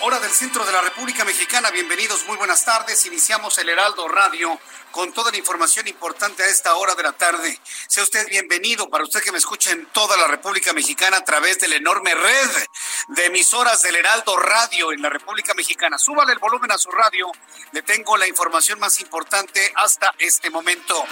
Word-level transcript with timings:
Hora 0.00 0.20
del 0.20 0.30
centro 0.30 0.64
de 0.64 0.72
la 0.72 0.80
República 0.80 1.22
Mexicana. 1.22 1.70
Bienvenidos, 1.70 2.24
muy 2.26 2.38
buenas 2.38 2.64
tardes. 2.64 3.04
Iniciamos 3.04 3.58
el 3.58 3.68
Heraldo 3.68 4.08
Radio 4.08 4.58
con 4.90 5.12
toda 5.12 5.30
la 5.30 5.36
información 5.36 5.86
importante 5.86 6.42
a 6.42 6.46
esta 6.46 6.74
hora 6.76 6.94
de 6.94 7.02
la 7.02 7.12
tarde. 7.12 7.60
Sea 7.88 8.02
usted 8.02 8.26
bienvenido 8.28 8.88
para 8.88 9.04
usted 9.04 9.22
que 9.22 9.30
me 9.30 9.38
escucha 9.38 9.70
en 9.70 9.84
toda 9.86 10.16
la 10.16 10.26
República 10.28 10.72
Mexicana 10.72 11.18
a 11.18 11.24
través 11.24 11.60
de 11.60 11.68
la 11.68 11.76
enorme 11.76 12.14
red 12.14 12.50
de 13.08 13.26
emisoras 13.26 13.82
del 13.82 13.96
Heraldo 13.96 14.36
Radio 14.38 14.92
en 14.92 15.02
la 15.02 15.10
República 15.10 15.52
Mexicana. 15.54 15.98
Súbale 15.98 16.32
el 16.32 16.38
volumen 16.38 16.72
a 16.72 16.78
su 16.78 16.90
radio. 16.90 17.30
Le 17.72 17.82
tengo 17.82 18.16
la 18.16 18.26
información 18.26 18.80
más 18.80 18.98
importante 19.00 19.72
hasta 19.76 20.14
este 20.18 20.48
momento. 20.48 21.04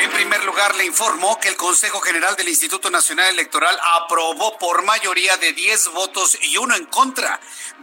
En 0.00 0.10
primer 0.10 0.44
lugar, 0.44 0.74
le 0.74 0.84
informo 0.84 1.38
que 1.38 1.48
el 1.48 1.56
Consejo 1.56 2.00
General 2.00 2.34
del 2.34 2.48
Instituto 2.48 2.90
Nacional 2.90 3.28
Electoral 3.28 3.78
aprobó 4.02 4.58
por 4.58 4.82
mayoría 4.82 5.36
de 5.36 5.52
10 5.52 5.88
votos 5.92 6.36
y 6.42 6.56
uno 6.56 6.74
en 6.74 6.86
contra 6.86 7.03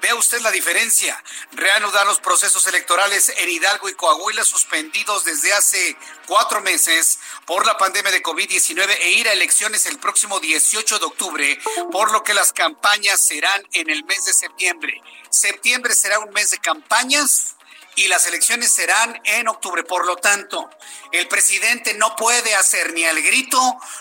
Vea 0.02 0.16
usted 0.16 0.42
la 0.42 0.50
diferencia. 0.50 1.22
Reanudar 1.52 2.08
los 2.08 2.20
procesos 2.20 2.66
electorales 2.66 3.32
en 3.38 3.50
Hidalgo 3.50 3.88
y 3.88 3.94
Coahuila 3.94 4.44
suspendidos 4.44 5.26
desde 5.26 5.54
hace 5.54 5.96
cuatro 6.26 6.62
meses 6.62 7.20
por 7.46 7.68
la 7.68 7.78
pandemia 7.78 8.12
de 8.12 8.24
COVID-19 8.24 8.98
e 9.00 9.12
ir 9.12 9.28
a 9.28 9.34
elecciones 9.34 9.86
el 9.86 10.00
próximo 10.00 10.40
18 10.40 10.98
de 10.98 11.06
octubre, 11.06 11.60
por 11.92 12.12
lo 12.12 12.24
que 12.24 12.34
las 12.34 12.52
campañas 12.52 13.24
serán 13.24 13.62
en 13.74 13.92
el 13.92 14.04
mes 14.06 14.26
de 14.26 14.34
septiembre. 14.34 15.02
Septiembre 15.30 15.94
será 15.94 16.18
un 16.20 16.32
mes 16.32 16.50
de 16.50 16.58
campañas 16.58 17.56
y 17.96 18.08
las 18.08 18.26
elecciones 18.26 18.72
serán 18.72 19.22
en 19.24 19.48
octubre. 19.48 19.84
Por 19.84 20.08
lo 20.08 20.16
tanto, 20.16 20.70
el 21.12 21.28
presidente 21.28 21.94
no 21.94 22.16
puede 22.16 22.56
hacer 22.56 22.94
ni 22.94 23.06
al 23.06 23.22
grito, 23.22 23.60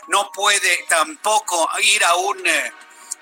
no 0.08 0.32
puede 0.32 0.86
tampoco 0.88 1.68
ir 1.82 2.04
a 2.04 2.14
un... 2.14 2.46
Eh, 2.46 2.72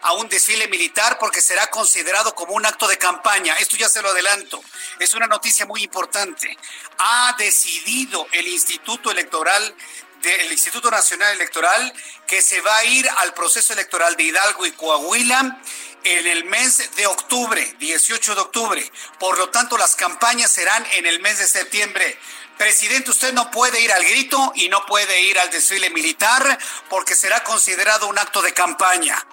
a 0.02 0.12
un 0.12 0.28
desfile 0.28 0.68
militar 0.68 1.18
porque 1.18 1.40
será 1.40 1.68
considerado 1.68 2.34
como 2.34 2.54
un 2.54 2.66
acto 2.66 2.86
de 2.88 2.98
campaña. 2.98 3.54
Esto 3.54 3.76
ya 3.76 3.88
se 3.88 4.02
lo 4.02 4.10
adelanto. 4.10 4.62
Es 4.98 5.14
una 5.14 5.26
noticia 5.26 5.66
muy 5.66 5.82
importante. 5.82 6.56
Ha 6.98 7.34
decidido 7.38 8.26
el 8.32 8.46
Instituto 8.48 9.10
Electoral 9.10 9.74
del 10.22 10.50
Instituto 10.50 10.90
Nacional 10.90 11.34
Electoral 11.34 11.92
que 12.26 12.42
se 12.42 12.60
va 12.60 12.76
a 12.76 12.84
ir 12.84 13.08
al 13.18 13.34
proceso 13.34 13.72
electoral 13.72 14.16
de 14.16 14.24
Hidalgo 14.24 14.66
y 14.66 14.72
Coahuila 14.72 15.60
en 16.04 16.26
el 16.26 16.44
mes 16.44 16.94
de 16.96 17.06
octubre, 17.06 17.76
18 17.78 18.34
de 18.34 18.40
octubre. 18.40 18.92
Por 19.18 19.38
lo 19.38 19.50
tanto, 19.50 19.76
las 19.78 19.94
campañas 19.96 20.50
serán 20.50 20.84
en 20.92 21.06
el 21.06 21.20
mes 21.20 21.38
de 21.38 21.46
septiembre. 21.46 22.18
Presidente, 22.56 23.10
usted 23.10 23.32
no 23.32 23.50
puede 23.50 23.80
ir 23.80 23.92
al 23.92 24.04
grito 24.04 24.52
y 24.56 24.68
no 24.68 24.84
puede 24.86 25.22
ir 25.22 25.38
al 25.38 25.50
desfile 25.50 25.90
militar 25.90 26.58
porque 26.88 27.14
será 27.14 27.44
considerado 27.44 28.08
un 28.08 28.18
acto 28.18 28.42
de 28.42 28.52
campaña. 28.52 29.24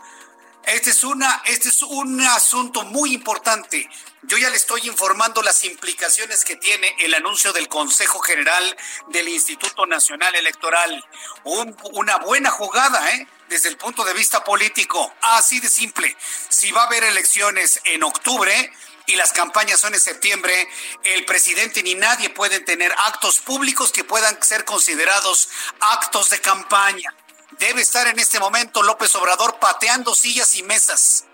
Este 0.65 0.89
es, 0.89 1.03
una, 1.03 1.43
este 1.45 1.69
es 1.69 1.83
un 1.83 2.19
asunto 2.21 2.83
muy 2.83 3.13
importante. 3.13 3.87
Yo 4.23 4.37
ya 4.37 4.49
le 4.49 4.55
estoy 4.55 4.87
informando 4.87 5.43
las 5.43 5.63
implicaciones 5.63 6.43
que 6.43 6.55
tiene 6.55 6.95
el 6.99 7.13
anuncio 7.13 7.53
del 7.53 7.67
Consejo 7.67 8.19
General 8.19 8.75
del 9.09 9.27
Instituto 9.27 9.85
Nacional 9.85 10.33
Electoral. 10.33 11.05
una 11.43 12.17
buena 12.17 12.49
jugada, 12.49 13.11
¿eh? 13.11 13.27
Desde 13.47 13.69
el 13.69 13.77
punto 13.77 14.03
de 14.03 14.13
vista 14.13 14.43
político. 14.43 15.13
Así 15.21 15.59
de 15.59 15.69
simple. 15.69 16.17
Si 16.49 16.71
va 16.71 16.81
a 16.81 16.85
haber 16.87 17.03
elecciones 17.03 17.79
en 17.83 18.03
octubre, 18.03 18.73
y 19.07 19.15
las 19.17 19.33
campañas 19.33 19.79
son 19.79 19.93
en 19.93 19.99
septiembre, 19.99 20.67
el 21.03 21.25
presidente 21.25 21.83
ni 21.83 21.93
nadie 21.93 22.31
pueden 22.31 22.65
tener 22.65 22.91
actos 23.05 23.39
públicos 23.39 23.91
que 23.91 24.03
puedan 24.03 24.41
ser 24.41 24.65
considerados 24.65 25.49
actos 25.79 26.31
de 26.31 26.41
campaña. 26.41 27.13
Debe 27.59 27.81
estar 27.81 28.07
en 28.07 28.19
este 28.19 28.39
momento 28.39 28.83
López 28.83 29.15
Obrador 29.15 29.59
pateando 29.59 30.13
sillas 30.13 30.55
y 30.55 30.63
mesas. 30.63 31.25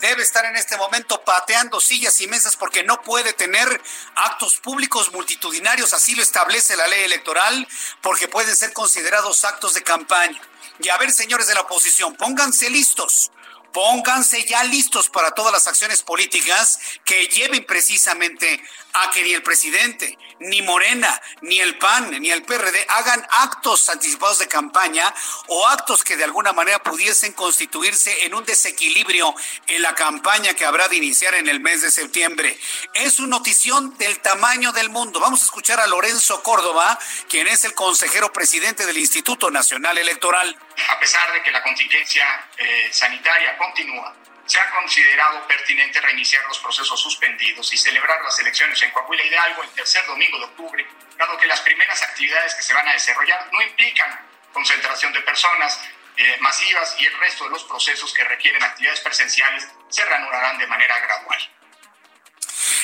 Debe 0.00 0.22
estar 0.22 0.44
en 0.46 0.56
este 0.56 0.76
momento 0.76 1.22
pateando 1.24 1.80
sillas 1.80 2.20
y 2.20 2.26
mesas 2.26 2.56
porque 2.56 2.84
no 2.84 3.02
puede 3.02 3.32
tener 3.32 3.82
actos 4.14 4.60
públicos 4.60 5.12
multitudinarios, 5.12 5.92
así 5.92 6.14
lo 6.14 6.22
establece 6.22 6.76
la 6.76 6.86
ley 6.86 7.02
electoral, 7.04 7.66
porque 8.00 8.28
pueden 8.28 8.54
ser 8.56 8.72
considerados 8.72 9.44
actos 9.44 9.74
de 9.74 9.82
campaña. 9.82 10.40
Y 10.78 10.88
a 10.88 10.96
ver, 10.98 11.12
señores 11.12 11.48
de 11.48 11.54
la 11.54 11.62
oposición, 11.62 12.14
pónganse 12.14 12.70
listos 12.70 13.32
pónganse 13.72 14.44
ya 14.44 14.64
listos 14.64 15.08
para 15.08 15.30
todas 15.32 15.52
las 15.52 15.68
acciones 15.68 16.02
políticas 16.02 16.78
que 17.04 17.26
lleven 17.26 17.64
precisamente 17.64 18.62
a 18.92 19.10
que 19.10 19.22
ni 19.22 19.34
el 19.34 19.42
presidente, 19.42 20.18
ni 20.40 20.62
Morena, 20.62 21.20
ni 21.40 21.58
el 21.60 21.78
PAN, 21.78 22.10
ni 22.20 22.30
el 22.30 22.42
PRD 22.42 22.86
hagan 22.88 23.26
actos 23.30 23.88
anticipados 23.88 24.38
de 24.38 24.48
campaña 24.48 25.12
o 25.46 25.66
actos 25.66 26.04
que 26.04 26.16
de 26.16 26.24
alguna 26.24 26.52
manera 26.52 26.82
pudiesen 26.82 27.32
constituirse 27.32 28.26
en 28.26 28.34
un 28.34 28.44
desequilibrio 28.44 29.34
en 29.66 29.82
la 29.82 29.94
campaña 29.94 30.54
que 30.54 30.64
habrá 30.64 30.88
de 30.88 30.96
iniciar 30.96 31.34
en 31.34 31.48
el 31.48 31.60
mes 31.60 31.82
de 31.82 31.90
septiembre. 31.90 32.58
Es 32.94 33.18
una 33.18 33.38
notición 33.38 33.96
del 33.98 34.18
tamaño 34.18 34.72
del 34.72 34.90
mundo. 34.90 35.20
Vamos 35.20 35.42
a 35.42 35.44
escuchar 35.44 35.78
a 35.78 35.86
Lorenzo 35.86 36.42
Córdoba, 36.42 36.98
quien 37.28 37.46
es 37.46 37.64
el 37.64 37.72
consejero 37.72 38.32
presidente 38.32 38.84
del 38.84 38.98
Instituto 38.98 39.50
Nacional 39.50 39.96
Electoral. 39.96 40.56
A 40.88 40.98
pesar 40.98 41.32
de 41.32 41.42
que 41.42 41.52
la 41.52 41.62
contingencia 41.62 42.24
eh, 42.56 42.88
sanitaria 42.90 43.56
continúa, 43.56 44.12
se 44.48 44.58
ha 44.58 44.70
considerado 44.70 45.46
pertinente 45.46 46.00
reiniciar 46.00 46.42
los 46.46 46.58
procesos 46.58 46.98
suspendidos 46.98 47.70
y 47.72 47.76
celebrar 47.76 48.22
las 48.22 48.38
elecciones 48.40 48.82
en 48.82 48.90
Coahuila 48.90 49.24
Hidalgo 49.24 49.62
el 49.62 49.70
tercer 49.70 50.04
domingo 50.06 50.38
de 50.38 50.44
octubre, 50.44 50.86
dado 51.18 51.36
que 51.36 51.46
las 51.46 51.60
primeras 51.60 52.02
actividades 52.02 52.54
que 52.54 52.62
se 52.62 52.72
van 52.72 52.88
a 52.88 52.92
desarrollar 52.92 53.46
no 53.52 53.60
implican 53.60 54.26
concentración 54.52 55.12
de 55.12 55.20
personas 55.20 55.78
eh, 56.16 56.36
masivas 56.40 56.96
y 56.98 57.06
el 57.06 57.18
resto 57.18 57.44
de 57.44 57.50
los 57.50 57.64
procesos 57.64 58.12
que 58.14 58.24
requieren 58.24 58.62
actividades 58.62 59.00
presenciales 59.00 59.68
se 59.88 60.04
reanudarán 60.04 60.56
de 60.56 60.66
manera 60.66 60.98
gradual. 60.98 61.57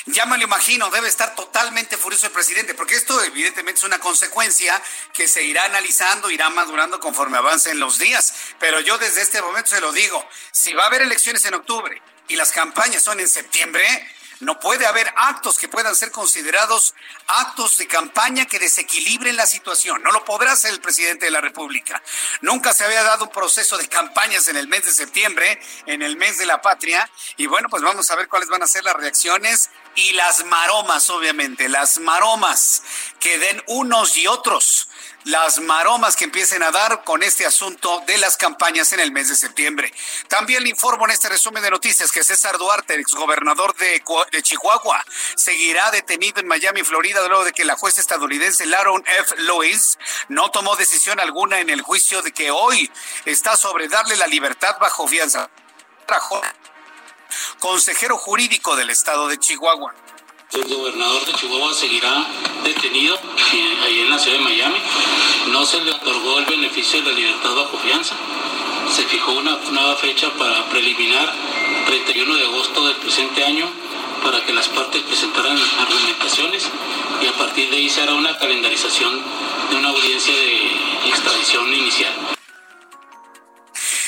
Ya 0.07 0.27
me 0.27 0.37
lo 0.37 0.45
imagino, 0.45 0.91
debe 0.91 1.09
estar 1.09 1.35
totalmente 1.35 1.97
furioso 1.97 2.27
el 2.27 2.33
presidente, 2.33 2.75
porque 2.75 2.95
esto 2.95 3.23
evidentemente 3.23 3.79
es 3.79 3.85
una 3.85 3.99
consecuencia 3.99 4.81
que 5.15 5.27
se 5.27 5.43
irá 5.43 5.65
analizando, 5.65 6.31
irá 6.31 6.51
madurando 6.51 7.01
conforme 7.01 7.39
avancen 7.39 7.81
los 7.81 7.99
días. 7.99 8.35
Pero 8.59 8.81
yo 8.81 8.99
desde 8.99 9.23
este 9.23 9.41
momento 9.41 9.71
se 9.71 9.81
lo 9.81 9.93
digo, 9.93 10.29
si 10.53 10.75
va 10.75 10.85
a 10.85 10.87
haber 10.89 11.03
elecciones 11.03 11.45
en 11.47 11.55
octubre 11.55 12.03
y 12.29 12.37
las 12.37 12.53
campañas 12.53 13.03
son 13.03 13.19
en 13.19 13.31
septiembre, 13.31 13.87
no 14.41 14.61
puede 14.61 14.85
haber 14.85 15.11
actos 15.17 15.59
que 15.59 15.69
puedan 15.69 15.95
ser 15.95 16.11
considerados 16.11 16.95
actos 17.27 17.79
de 17.79 17.87
campaña 17.87 18.45
que 18.45 18.59
desequilibren 18.59 19.37
la 19.37 19.47
situación. 19.47 20.03
No 20.03 20.13
lo 20.13 20.25
podrá 20.25 20.53
hacer 20.53 20.73
el 20.73 20.81
presidente 20.81 21.25
de 21.25 21.31
la 21.31 21.41
República. 21.41 22.03
Nunca 22.43 22.75
se 22.75 22.85
había 22.85 23.03
dado 23.03 23.25
un 23.25 23.31
proceso 23.31 23.79
de 23.79 23.89
campañas 23.89 24.49
en 24.49 24.57
el 24.57 24.69
mes 24.69 24.85
de 24.85 24.93
septiembre, 24.93 25.61
en 25.87 26.03
el 26.03 26.17
mes 26.17 26.37
de 26.37 26.47
la 26.47 26.61
patria. 26.61 27.09
Y 27.37 27.47
bueno, 27.47 27.69
pues 27.71 27.83
vamos 27.83 28.11
a 28.11 28.17
ver 28.17 28.29
cuáles 28.29 28.49
van 28.49 28.63
a 28.63 28.67
ser 28.67 28.85
las 28.85 28.95
reacciones 28.95 29.71
y 29.97 30.13
las 30.13 30.45
maromas, 30.45 31.11
obviamente, 31.11 31.69
las 31.69 31.99
maromas 31.99 32.83
que 33.21 33.39
den 33.39 33.63
unos 33.67 34.17
y 34.17 34.27
otros 34.27 34.89
las 35.25 35.59
maromas 35.59 36.17
que 36.17 36.25
empiecen 36.25 36.63
a 36.63 36.71
dar 36.71 37.03
con 37.03 37.23
este 37.23 37.47
asunto 37.47 38.03
de 38.07 38.19
las 38.19 38.37
campañas 38.37 38.93
en 38.93 39.01
el 39.01 39.11
mes 39.11 39.29
de 39.29 39.37
septiembre. 39.37 39.93
También 40.29 40.63
le 40.63 40.69
informo 40.69 41.07
en 41.07 41.13
este 41.13 41.29
resumen 41.29 41.63
de 41.63 41.71
noticias 41.71 42.13
que 42.13 42.23
César 42.23 42.59
Duarte, 42.59 42.95
exgobernador 42.95 43.75
de, 43.77 44.03
de 44.31 44.43
Chihuahua, 44.43 45.03
seguirá 45.37 45.91
detenido 45.91 46.41
en 46.41 46.47
Miami, 46.47 46.83
Florida, 46.83 47.27
luego 47.27 47.45
de 47.45 47.53
que 47.53 47.65
la 47.65 47.77
jueza 47.77 48.01
estadounidense 48.01 48.67
Laron 48.67 49.03
F. 49.07 49.35
Lewis 49.39 49.99
no 50.29 50.51
tomó 50.51 50.77
decisión 50.77 51.19
alguna 51.19 51.61
en 51.61 51.71
el 51.71 51.81
juicio 51.81 52.21
de 52.23 52.33
que 52.33 52.51
hoy 52.51 52.91
está 53.25 53.57
sobre 53.57 53.89
darle 53.89 54.17
la 54.17 54.27
libertad 54.27 54.77
bajo 54.79 55.09
fianza. 55.09 55.49
Consejero 57.59 58.17
jurídico 58.17 58.77
del 58.77 58.91
estado 58.91 59.29
de 59.29 59.39
Chihuahua. 59.39 59.95
El 60.53 60.65
gobernador 60.65 61.25
de 61.27 61.33
Chihuahua 61.33 61.75
seguirá 61.75 62.27
detenido 62.63 63.19
ahí 63.85 64.01
en 64.01 64.11
la 64.11 64.19
ciudad 64.19 64.39
de 64.39 64.45
Miami. 64.45 64.79
No 65.49 65.67
se 65.67 65.81
le 65.81 65.91
otorgó 65.91 66.39
el 66.39 66.45
beneficio 66.45 67.03
de 67.03 67.11
la 67.11 67.19
libertad 67.19 67.55
bajo 67.55 67.79
fianza. 67.79 68.15
Se 68.95 69.03
fijó 69.05 69.33
una 69.33 69.57
nueva 69.71 69.97
fecha 69.97 70.31
para 70.39 70.69
preliminar, 70.69 71.33
31 71.87 72.37
de 72.37 72.45
agosto 72.45 72.87
del 72.87 72.97
presente 72.97 73.45
año, 73.45 73.69
para 74.23 74.45
que 74.45 74.53
las 74.53 74.69
partes 74.69 75.03
presentaran 75.03 75.59
argumentaciones 75.81 76.71
y 77.23 77.27
a 77.27 77.33
partir 77.33 77.71
de 77.71 77.77
ahí 77.77 77.91
se 77.91 78.03
hará 78.03 78.15
una 78.15 78.39
calendarización 78.39 79.23
de 79.71 79.77
una 79.77 79.89
audiencia 79.89 80.35
de 80.35 81.09
extradición 81.09 81.73
inicial. 81.73 82.34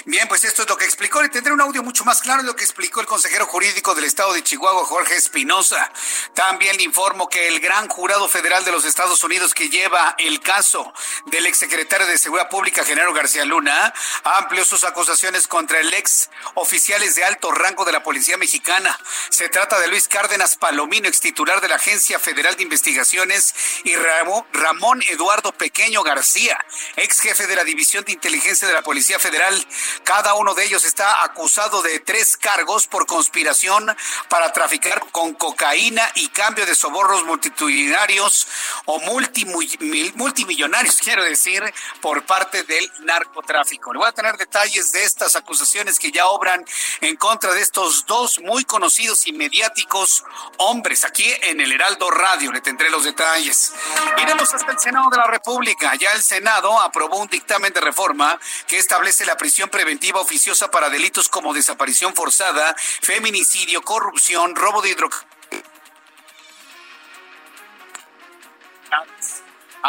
Bien, 0.09 0.29
pues 0.29 0.45
esto 0.45 0.63
es 0.63 0.69
lo 0.69 0.77
que 0.77 0.85
explicó. 0.85 1.21
Le 1.21 1.29
tendré 1.31 1.53
un 1.53 1.61
audio 1.61 1.83
mucho 1.83 2.05
más 2.05 2.21
claro 2.21 2.41
de 2.41 2.47
lo 2.47 2.55
que 2.55 2.63
explicó 2.63 3.01
el 3.01 3.09
consejero 3.09 3.45
jurídico 3.47 3.93
del 3.93 4.05
estado 4.05 4.35
de 4.35 4.45
Chihuahua, 4.45 4.85
Jorge 4.85 5.17
Espinosa. 5.17 5.91
También 6.33 6.77
le 6.77 6.85
informo 6.85 7.29
que 7.29 7.49
el 7.49 7.59
gran 7.59 7.89
jurado 7.89 8.29
federal 8.29 8.65
de 8.65 8.71
los 8.71 8.85
Estados 8.85 9.25
Unidos 9.25 9.53
que 9.53 9.69
lleva 9.69 10.15
el 10.19 10.39
caso 10.39 10.95
del 11.25 11.47
exsecretario 11.47 12.07
de 12.07 12.19
Seguridad 12.19 12.49
Pública, 12.49 12.85
Genaro 12.85 13.13
García 13.13 13.45
Luna, 13.45 13.93
amplió 14.23 14.65
sus 14.65 14.85
acusaciones 14.85 15.49
contra 15.49 15.81
el 15.81 15.93
ex 15.93 16.31
oficiales 16.55 17.17
de 17.17 17.25
alto 17.25 17.51
rango 17.51 17.85
de 17.85 17.91
la 17.91 18.05
Policía 18.05 18.37
Mexicana. 18.37 18.97
Se 19.31 19.49
trata 19.49 19.81
de 19.81 19.89
Luis 19.89 20.07
Cárdenas 20.07 20.55
Palomino, 20.55 21.09
ex 21.09 21.19
titular 21.19 21.61
de 21.61 21.67
la 21.67 21.77
Agencia 21.77 22.21
Federal 22.21 22.55
de 22.55 22.63
Investigaciones, 22.63 23.55
y 23.83 23.97
Ramón 23.97 25.03
Eduardo 25.09 25.51
Pequeño 25.51 26.05
García, 26.05 26.65
ex 26.95 27.19
jefe 27.19 27.49
de 27.49 27.57
la 27.57 27.65
División 27.65 28.05
de 28.05 28.13
Inteligencia 28.13 28.69
de 28.69 28.75
la 28.75 28.83
Policía 28.83 29.19
Federal 29.19 29.67
cada 30.05 30.35
uno 30.35 30.55
de 30.55 30.65
ellos 30.65 30.85
está 30.85 31.25
acusado 31.25 31.83
de 31.83 32.01
tres 32.01 32.37
cargos 32.37 32.87
por 32.87 33.07
conspiración 33.07 33.97
para 34.29 34.53
traficar 34.53 35.05
con 35.11 35.35
cocaína 35.35 36.03
y 36.15 36.29
cambio 36.29 36.67
de 36.67 36.75
sobornos 36.75 37.25
multitudinarios 37.25 38.47
o 38.85 39.01
multimillonarios, 39.01 40.97
quiero 41.03 41.25
decir, 41.25 41.63
por 42.01 42.25
parte 42.25 42.65
del 42.65 42.91
narcotráfico. 43.01 43.93
Le 43.93 43.99
voy 43.99 44.09
a 44.09 44.13
tener 44.13 44.37
detalles 44.37 44.93
de 44.93 45.05
estas 45.05 45.37
acusaciones 45.37 45.99
que 45.99 46.13
ya 46.13 46.27
obran 46.29 46.65
en 47.01 47.17
contra 47.17 47.53
de 47.53 47.63
estos 47.63 48.07
dos 48.07 48.39
muy 48.41 48.65
conocidos 48.65 49.27
y 49.27 49.33
mediáticos 49.33 50.25
hombres 50.59 51.05
aquí 51.05 51.27
en 51.43 51.61
el 51.61 51.73
Heraldo 51.73 52.11
Radio. 52.11 52.53
Le 52.53 52.61
tendré 52.61 52.91
los 52.91 53.05
detalles. 53.05 53.73
Iremos 54.19 54.53
hasta 54.53 54.73
el 54.73 54.79
Senado 54.79 55.09
de 55.11 55.17
la 55.17 55.27
República. 55.27 55.95
Ya 55.95 56.13
el 56.13 56.23
Senado 56.23 56.79
aprobó 56.81 57.19
un 57.19 57.29
dictamen 57.29 57.73
de 57.73 57.81
reforma 57.81 58.39
que 58.67 58.79
establece 58.79 59.25
la 59.25 59.37
prisión 59.37 59.69
preventiva 59.69 59.86
preventiva 59.87 60.21
oficiosa 60.21 60.69
para 60.69 60.91
delitos 60.91 61.29
como 61.29 61.55
desaparición 61.55 62.13
forzada, 62.13 62.75
feminicidio, 62.77 63.83
corrupción, 63.83 64.57
robo 64.57 64.83
de 64.83 64.91
hidrocarburos 64.91 65.37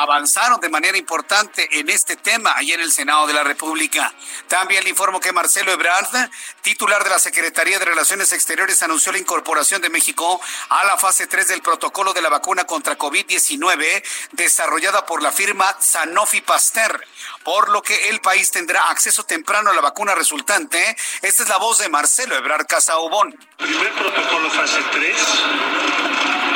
avanzaron 0.01 0.59
de 0.59 0.69
manera 0.69 0.97
importante 0.97 1.67
en 1.79 1.89
este 1.89 2.15
tema 2.15 2.55
ahí 2.55 2.71
en 2.71 2.81
el 2.81 2.91
Senado 2.91 3.25
de 3.25 3.33
la 3.33 3.43
República. 3.43 4.13
También 4.47 4.83
le 4.83 4.91
informo 4.91 5.19
que 5.19 5.31
Marcelo 5.31 5.71
Ebrard, 5.71 6.29
titular 6.61 7.03
de 7.03 7.09
la 7.09 7.19
Secretaría 7.19 7.79
de 7.79 7.85
Relaciones 7.85 8.31
Exteriores, 8.31 8.83
anunció 8.83 9.11
la 9.11 9.17
incorporación 9.17 9.81
de 9.81 9.89
México 9.89 10.39
a 10.69 10.83
la 10.85 10.97
fase 10.97 11.25
3 11.25 11.47
del 11.47 11.61
protocolo 11.61 12.13
de 12.13 12.21
la 12.21 12.29
vacuna 12.29 12.65
contra 12.65 12.97
COVID-19 12.97 14.03
desarrollada 14.33 15.05
por 15.05 15.23
la 15.23 15.31
firma 15.31 15.75
Sanofi 15.79 16.41
Pasteur, 16.41 17.03
por 17.47 17.69
lo 17.69 17.81
que 17.81 18.09
el 18.09 18.19
país 18.19 18.51
tendrá 18.51 18.89
acceso 18.89 19.23
temprano 19.23 19.69
a 19.69 19.73
la 19.73 19.79
vacuna 19.79 20.13
resultante. 20.13 20.97
Esta 21.21 21.43
es 21.43 21.47
la 21.47 21.55
voz 21.55 21.77
de 21.77 21.87
Marcelo 21.87 22.35
Ebrard 22.35 22.67
Casaubón. 22.67 23.33
Primer 23.55 23.93
protocolo 23.93 24.49
fase 24.49 24.83
3 24.91 25.15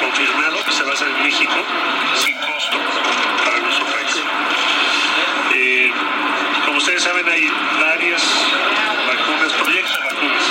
confirmado 0.01 0.65
que 0.65 0.71
se 0.73 0.83
va 0.83 0.91
a 0.91 0.93
hacer 0.93 1.07
en 1.07 1.23
México 1.23 1.53
sin 2.21 2.35
costo 2.35 2.77
ustedes 6.81 7.03
saben, 7.03 7.29
hay 7.29 7.47
varias 7.79 8.23
vacunas, 9.05 9.53
proyectos 9.53 9.95
de 9.95 10.01
vacunas, 10.01 10.44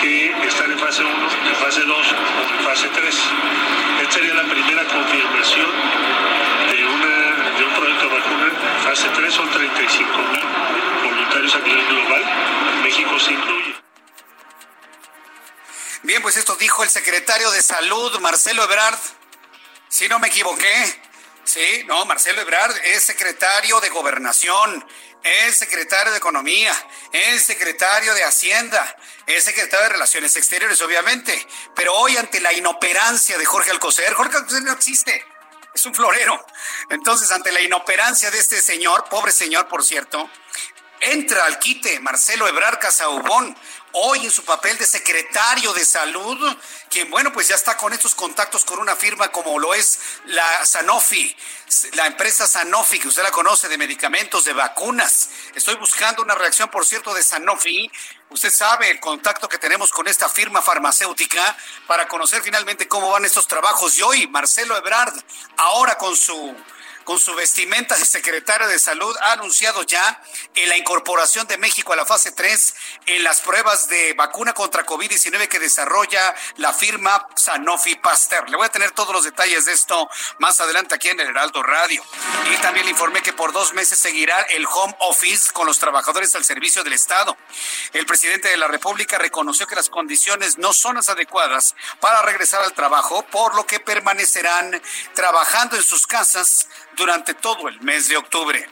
que 0.00 0.46
están 0.46 0.70
en 0.70 0.78
fase 0.78 1.02
1, 1.02 1.12
en 1.48 1.54
fase 1.56 1.80
2 1.82 1.90
o 1.90 2.58
en 2.58 2.64
fase 2.64 2.88
3. 2.94 3.16
Esta 4.02 4.12
sería 4.12 4.34
la 4.34 4.44
primera 4.44 4.84
confirmación 4.84 5.70
de, 6.70 6.86
una, 6.86 7.58
de 7.58 7.64
un 7.64 7.74
proyecto 7.74 8.08
de 8.08 8.18
vacuna 8.20 8.52
en 9.28 9.34
fase 9.34 9.34
3, 9.34 9.34
son 9.34 9.50
35 9.50 10.18
mil 10.18 11.10
voluntarios 11.10 11.54
a 11.54 11.58
nivel 11.58 11.86
global, 11.86 12.82
México 12.82 13.18
se 13.18 13.32
incluye. 13.32 13.74
Bien, 16.02 16.22
pues 16.22 16.36
esto 16.36 16.56
dijo 16.56 16.82
el 16.82 16.88
secretario 16.88 17.50
de 17.50 17.62
Salud, 17.62 18.18
Marcelo 18.20 18.64
Ebrard. 18.64 18.98
Si 19.88 20.08
no 20.08 20.18
me 20.18 20.28
equivoqué. 20.28 21.02
Sí, 21.44 21.84
no, 21.86 22.04
Marcelo 22.04 22.40
Ebrard 22.40 22.76
es 22.84 23.02
secretario 23.02 23.80
de 23.80 23.88
Gobernación 23.88 24.84
el 25.22 25.54
secretario 25.54 26.12
de 26.12 26.18
Economía, 26.18 26.72
el 27.12 27.40
secretario 27.40 28.14
de 28.14 28.24
Hacienda, 28.24 28.96
el 29.26 29.42
secretario 29.42 29.84
de 29.84 29.92
Relaciones 29.94 30.36
Exteriores, 30.36 30.80
obviamente. 30.80 31.46
Pero 31.74 31.94
hoy, 31.94 32.16
ante 32.16 32.40
la 32.40 32.52
inoperancia 32.52 33.36
de 33.36 33.44
Jorge 33.44 33.70
Alcocer, 33.70 34.14
Jorge 34.14 34.36
Alcocer 34.36 34.62
no 34.62 34.72
existe, 34.72 35.24
es 35.78 35.86
un 35.86 35.94
florero. 35.94 36.44
Entonces, 36.90 37.30
ante 37.30 37.52
la 37.52 37.60
inoperancia 37.60 38.30
de 38.30 38.38
este 38.38 38.60
señor, 38.60 39.04
pobre 39.08 39.30
señor, 39.30 39.68
por 39.68 39.84
cierto, 39.84 40.28
entra 41.00 41.44
al 41.44 41.58
quite 41.58 42.00
Marcelo 42.00 42.46
Ebrar 42.48 42.78
Casaubón, 42.78 43.56
hoy 43.92 44.24
en 44.24 44.30
su 44.30 44.44
papel 44.44 44.76
de 44.78 44.86
secretario 44.86 45.72
de 45.72 45.84
salud, 45.84 46.56
quien, 46.90 47.10
bueno, 47.10 47.32
pues 47.32 47.48
ya 47.48 47.54
está 47.54 47.76
con 47.76 47.92
estos 47.92 48.14
contactos 48.14 48.64
con 48.64 48.78
una 48.78 48.94
firma 48.96 49.28
como 49.32 49.58
lo 49.58 49.74
es 49.74 49.98
la 50.26 50.64
Sanofi, 50.66 51.34
la 51.94 52.06
empresa 52.06 52.46
Sanofi, 52.46 52.98
que 52.98 53.08
usted 53.08 53.22
la 53.22 53.30
conoce, 53.30 53.68
de 53.68 53.78
medicamentos, 53.78 54.44
de 54.44 54.52
vacunas. 54.52 55.30
Estoy 55.54 55.76
buscando 55.76 56.22
una 56.22 56.34
reacción, 56.34 56.70
por 56.70 56.86
cierto, 56.86 57.14
de 57.14 57.22
Sanofi. 57.22 57.90
Usted 58.30 58.50
sabe 58.50 58.90
el 58.90 59.00
contacto 59.00 59.48
que 59.48 59.58
tenemos 59.58 59.90
con 59.90 60.06
esta 60.06 60.28
firma 60.28 60.60
farmacéutica 60.60 61.56
para 61.86 62.06
conocer 62.08 62.42
finalmente 62.42 62.88
cómo 62.88 63.10
van 63.10 63.24
estos 63.24 63.46
trabajos. 63.46 63.98
Y 63.98 64.02
hoy, 64.02 64.26
Marcelo 64.28 64.76
Ebrard, 64.76 65.14
ahora 65.56 65.96
con 65.96 66.16
su 66.16 66.54
con 67.08 67.18
su 67.18 67.34
vestimenta 67.34 67.96
de 67.96 68.04
secretario 68.04 68.68
de 68.68 68.78
Salud, 68.78 69.16
ha 69.22 69.32
anunciado 69.32 69.82
ya 69.82 70.22
la 70.66 70.76
incorporación 70.76 71.46
de 71.46 71.56
México 71.56 71.94
a 71.94 71.96
la 71.96 72.04
fase 72.04 72.32
3 72.32 72.74
en 73.06 73.24
las 73.24 73.40
pruebas 73.40 73.88
de 73.88 74.12
vacuna 74.12 74.52
contra 74.52 74.84
COVID-19 74.84 75.48
que 75.48 75.58
desarrolla 75.58 76.34
la 76.56 76.74
firma 76.74 77.26
Sanofi 77.34 77.94
Pasteur. 77.94 78.50
Le 78.50 78.58
voy 78.58 78.66
a 78.66 78.68
tener 78.68 78.90
todos 78.90 79.14
los 79.14 79.24
detalles 79.24 79.64
de 79.64 79.72
esto 79.72 80.06
más 80.38 80.60
adelante 80.60 80.96
aquí 80.96 81.08
en 81.08 81.18
el 81.20 81.28
Heraldo 81.28 81.62
Radio. 81.62 82.04
Y 82.52 82.56
también 82.58 82.84
le 82.84 82.90
informé 82.90 83.22
que 83.22 83.32
por 83.32 83.54
dos 83.54 83.72
meses 83.72 83.98
seguirá 83.98 84.42
el 84.42 84.66
home 84.66 84.94
office 84.98 85.50
con 85.54 85.66
los 85.66 85.78
trabajadores 85.78 86.34
al 86.34 86.44
servicio 86.44 86.84
del 86.84 86.92
Estado. 86.92 87.38
El 87.94 88.04
presidente 88.04 88.48
de 88.48 88.58
la 88.58 88.68
República 88.68 89.16
reconoció 89.16 89.66
que 89.66 89.76
las 89.76 89.88
condiciones 89.88 90.58
no 90.58 90.74
son 90.74 90.96
las 90.96 91.08
adecuadas 91.08 91.74
para 92.00 92.20
regresar 92.20 92.62
al 92.62 92.74
trabajo, 92.74 93.22
por 93.30 93.54
lo 93.54 93.64
que 93.64 93.80
permanecerán 93.80 94.82
trabajando 95.14 95.76
en 95.76 95.82
sus 95.82 96.06
casas 96.06 96.68
durante 96.98 97.34
todo 97.34 97.68
el 97.68 97.80
mes 97.80 98.08
de 98.08 98.16
octubre. 98.16 98.68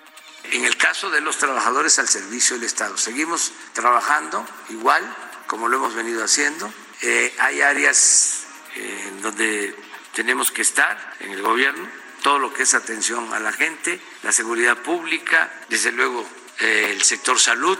En 0.52 0.64
el 0.64 0.76
caso 0.76 1.10
de 1.10 1.20
los 1.20 1.38
trabajadores 1.38 1.98
al 1.98 2.08
servicio 2.08 2.56
del 2.56 2.66
Estado, 2.66 2.96
seguimos 2.98 3.52
trabajando 3.72 4.44
igual 4.68 5.02
como 5.46 5.68
lo 5.68 5.76
hemos 5.76 5.94
venido 5.94 6.22
haciendo. 6.24 6.72
Eh, 7.02 7.32
hay 7.38 7.60
áreas 7.62 8.44
eh, 8.74 9.12
donde 9.22 9.74
tenemos 10.12 10.50
que 10.50 10.62
estar 10.62 11.14
en 11.20 11.32
el 11.32 11.42
gobierno, 11.42 11.88
todo 12.22 12.38
lo 12.38 12.52
que 12.52 12.64
es 12.64 12.74
atención 12.74 13.32
a 13.32 13.38
la 13.38 13.52
gente, 13.52 14.00
la 14.22 14.32
seguridad 14.32 14.76
pública, 14.78 15.52
desde 15.68 15.92
luego 15.92 16.26
eh, 16.60 16.90
el 16.90 17.02
sector 17.02 17.38
salud 17.38 17.78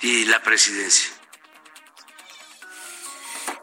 y 0.00 0.24
la 0.26 0.42
presidencia. 0.42 1.17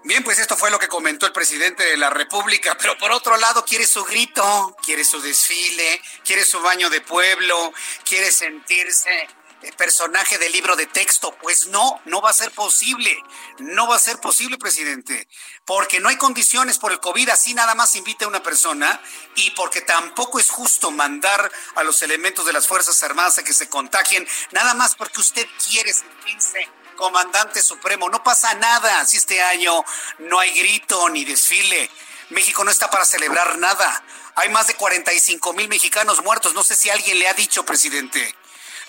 Bien, 0.05 0.23
pues 0.23 0.37
esto 0.37 0.55
fue 0.55 0.69
lo 0.69 0.77
que 0.77 0.87
comentó 0.87 1.25
el 1.25 1.33
presidente 1.33 1.83
de 1.83 1.97
la 1.97 2.11
República, 2.11 2.77
pero 2.79 2.95
por 2.95 3.11
otro 3.11 3.37
lado 3.37 3.65
quiere 3.65 3.87
su 3.87 4.03
grito, 4.03 4.77
quiere 4.83 5.03
su 5.03 5.19
desfile, 5.19 5.99
quiere 6.23 6.45
su 6.45 6.61
baño 6.61 6.91
de 6.91 7.01
pueblo, 7.01 7.73
quiere 8.07 8.31
sentirse 8.31 9.27
eh, 9.63 9.71
personaje 9.75 10.37
del 10.37 10.51
libro 10.51 10.75
de 10.75 10.85
texto. 10.85 11.35
Pues 11.41 11.65
no, 11.69 12.03
no 12.05 12.21
va 12.21 12.29
a 12.29 12.33
ser 12.33 12.51
posible. 12.51 13.17
No 13.57 13.87
va 13.87 13.95
a 13.95 13.99
ser 13.99 14.19
posible, 14.19 14.59
presidente. 14.59 15.27
Porque 15.65 15.99
no 15.99 16.09
hay 16.09 16.17
condiciones 16.17 16.77
por 16.77 16.91
el 16.91 16.99
COVID, 16.99 17.29
así 17.29 17.55
nada 17.55 17.73
más 17.73 17.95
invita 17.95 18.25
a 18.25 18.27
una 18.27 18.43
persona 18.43 19.01
y 19.33 19.49
porque 19.51 19.81
tampoco 19.81 20.37
es 20.37 20.51
justo 20.51 20.91
mandar 20.91 21.51
a 21.73 21.83
los 21.83 22.03
elementos 22.03 22.45
de 22.45 22.53
las 22.53 22.67
Fuerzas 22.67 23.01
Armadas 23.01 23.39
a 23.39 23.43
que 23.43 23.53
se 23.53 23.69
contagien, 23.69 24.27
nada 24.51 24.75
más 24.75 24.93
porque 24.93 25.19
usted 25.19 25.47
quiere 25.67 25.91
sentirse 25.91 26.69
comandante 26.95 27.61
supremo. 27.61 28.09
No 28.09 28.23
pasa 28.23 28.53
nada 28.55 29.05
si 29.05 29.17
este 29.17 29.41
año 29.41 29.83
no 30.19 30.39
hay 30.39 30.51
grito 30.51 31.09
ni 31.09 31.25
desfile. 31.25 31.89
México 32.29 32.63
no 32.63 32.71
está 32.71 32.89
para 32.89 33.05
celebrar 33.05 33.57
nada. 33.57 34.03
Hay 34.35 34.49
más 34.49 34.67
de 34.67 34.75
45 34.75 35.53
mil 35.53 35.67
mexicanos 35.67 36.23
muertos. 36.23 36.53
No 36.53 36.63
sé 36.63 36.75
si 36.75 36.89
alguien 36.89 37.19
le 37.19 37.27
ha 37.27 37.33
dicho, 37.33 37.65
presidente. 37.65 38.35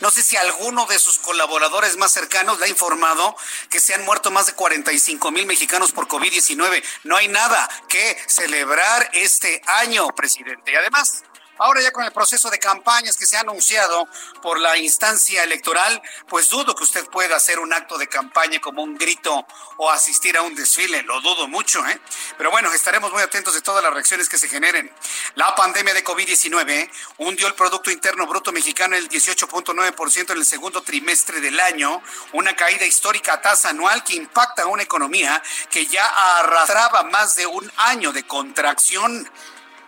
No 0.01 0.11
sé 0.11 0.23
si 0.23 0.37
alguno 0.37 0.85
de 0.87 0.99
sus 0.99 1.19
colaboradores 1.19 1.97
más 1.97 2.13
cercanos 2.13 2.59
le 2.59 2.67
ha 2.67 2.69
informado 2.69 3.35
que 3.71 3.81
se 3.81 3.95
han 3.95 4.05
muerto 4.05 4.31
más 4.31 4.47
de 4.47 4.53
45 4.53 5.31
mil 5.31 5.47
mexicanos 5.47 5.93
por 5.93 6.07
COVID-19. 6.07 6.85
No 7.05 7.17
hay 7.17 7.29
nada 7.29 7.69
que 7.89 8.17
celebrar 8.27 9.09
este 9.15 9.63
año, 9.67 10.09
presidente. 10.09 10.73
Y 10.73 10.75
además, 10.75 11.23
Ahora 11.59 11.81
ya 11.81 11.91
con 11.91 12.05
el 12.05 12.13
proceso 12.13 12.51
de 12.51 12.59
campañas 12.59 13.17
que 13.17 13.27
se 13.27 13.37
ha 13.37 13.41
anunciado 13.41 14.09
por 14.43 14.61
la 14.61 14.77
instancia 14.77 15.43
electoral, 15.43 16.03
pues 16.29 16.49
dudo 16.49 16.75
que 16.75 16.85
usted 16.85 17.07
pueda 17.07 17.37
hacer 17.37 17.59
un 17.59 17.73
acto 17.73 17.99
de 17.99 18.09
campaña 18.09 18.61
como 18.61 18.83
un 18.83 18.97
grito 18.97 19.47
o 19.79 19.91
asistir 19.91 20.37
a 20.37 20.43
un 20.43 20.55
desfile, 20.55 21.03
lo 21.03 21.21
dudo 21.21 21.49
mucho, 21.49 21.87
¿eh? 21.87 22.01
Pero 22.37 22.51
bueno, 22.51 22.73
estaremos 22.73 23.13
muy 23.13 23.23
atentos 23.23 23.55
de 23.55 23.63
todas 23.63 23.83
las 23.83 23.93
reacciones 23.93 24.29
que 24.29 24.39
se 24.39 24.49
generen. 24.49 24.93
La 25.35 25.55
pandemia 25.55 25.95
de 25.95 26.05
COVID-19 26.05 26.91
hundió 27.19 27.47
el 27.47 27.55
Producto 27.55 27.91
Interno 27.91 28.27
Bruto 28.27 28.53
Mexicano 28.53 28.97
el 28.97 29.09
18.9% 29.09 30.33
en 30.33 30.39
el 30.39 30.47
segundo 30.47 30.83
trimestre 30.83 31.41
del 31.41 31.59
año, 31.61 32.03
una 32.33 32.55
caída 32.55 32.85
histórica 32.87 33.35
a 33.35 33.41
tasa 33.41 33.71
anual 33.71 34.05
que 34.05 34.15
impacta 34.15 34.63
a 34.63 34.67
una 34.67 34.83
economía 34.83 35.43
que 35.71 35.87
ya 35.87 36.07
arrastraba 36.39 37.03
más 37.05 37.35
de 37.35 37.47
un 37.47 37.71
año 37.77 38.13
de 38.13 38.27
contracción. 38.27 39.31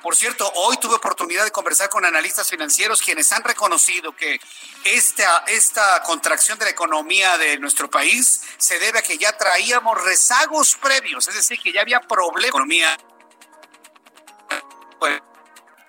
Por 0.03 0.15
cierto, 0.15 0.51
hoy 0.55 0.77
tuve 0.77 0.95
oportunidad 0.95 1.45
de 1.45 1.51
conversar 1.51 1.89
con 1.89 2.05
analistas 2.05 2.49
financieros 2.49 3.03
quienes 3.03 3.31
han 3.33 3.43
reconocido 3.43 4.15
que 4.15 4.41
esta, 4.85 5.45
esta 5.49 6.03
contracción 6.03 6.59
de 6.59 6.67
la 6.67 6.71
economía 6.71 7.37
de 7.37 7.59
nuestro 7.59 7.91
país 7.91 8.43
se 8.57 8.79
debe 8.79 9.01
a 9.01 9.03
que 9.03 9.19
ya 9.19 9.37
traíamos 9.37 10.03
rezagos 10.03 10.77
previos, 10.77 11.27
es 11.29 11.35
decir, 11.35 11.59
que 11.61 11.73
ya 11.73 11.81
había 11.81 12.01
problemas. 12.01 12.49
Economía 12.49 12.97
pues, 14.99 15.21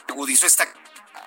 agudizó 0.07 0.47
esta 0.47 0.67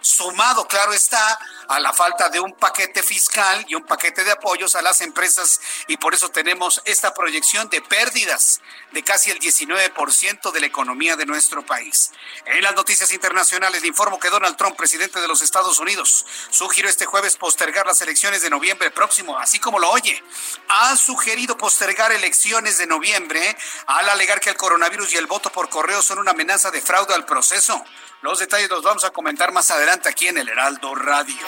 sumado, 0.03 0.67
claro 0.67 0.93
está, 0.93 1.39
a 1.69 1.81
la 1.81 1.93
falta 1.93 2.29
de 2.29 2.41
un 2.41 2.53
paquete 2.53 3.03
fiscal 3.03 3.65
y 3.69 3.75
un 3.75 3.85
paquete 3.85 4.25
de 4.25 4.33
apoyos 4.33 4.77
a 4.77 4.83
las 4.83 5.01
empresas 5.01 5.61
y 5.89 5.97
por 5.97 6.15
eso 6.15 6.29
tenemos 6.31 6.83
esta 6.85 7.15
proyección 7.15 7.69
de 7.69 7.81
pérdidas 7.81 8.61
de 8.93 9.03
casi 9.03 9.31
el 9.31 9.39
19% 9.39 10.53
de 10.53 10.61
la 10.61 10.67
economía 10.67 11.17
de 11.17 11.27
nuestro 11.27 11.65
país. 11.65 12.11
En 12.47 12.63
las 12.63 12.75
noticias 12.75 13.13
internacionales 13.13 13.83
le 13.83 13.89
informo 13.89 14.19
que 14.19 14.31
Donald 14.31 14.57
Trump, 14.57 14.77
presidente 14.77 15.21
de 15.21 15.29
los 15.29 15.43
Estados 15.43 15.79
Unidos, 15.79 16.27
sugirió 16.51 16.91
este 16.91 17.07
jueves 17.07 17.37
postergar 17.37 17.87
las 17.87 18.03
elecciones 18.03 18.43
de 18.43 18.51
noviembre 18.51 18.91
próximo, 18.91 19.39
así 19.39 19.59
como 19.59 19.79
lo 19.79 19.91
oye. 19.91 20.23
Ha 20.69 20.97
sugerido 20.97 21.57
postergar 21.57 22.13
elecciones 22.13 22.79
de 22.79 22.87
noviembre 22.87 23.57
al 23.87 24.09
alegar 24.09 24.41
que 24.41 24.51
el 24.51 24.57
coronavirus 24.57 25.13
y 25.13 25.17
el 25.17 25.27
voto 25.27 25.51
por 25.51 25.69
correo 25.69 26.03
son 26.03 26.19
una 26.19 26.33
amenaza 26.33 26.71
de 26.71 26.81
fraude 26.81 27.15
al 27.15 27.25
proceso. 27.25 27.85
Los 28.23 28.39
detalles 28.39 28.71
los 28.71 28.85
vamos 28.85 29.03
a 29.03 29.11
comentar 29.11 29.51
más 29.51 29.69
adelante 29.73 30.09
aquí 30.09 30.29
en 30.29 30.39
el 30.39 30.49
Heraldo 30.49 30.95
Radio. 30.95 31.45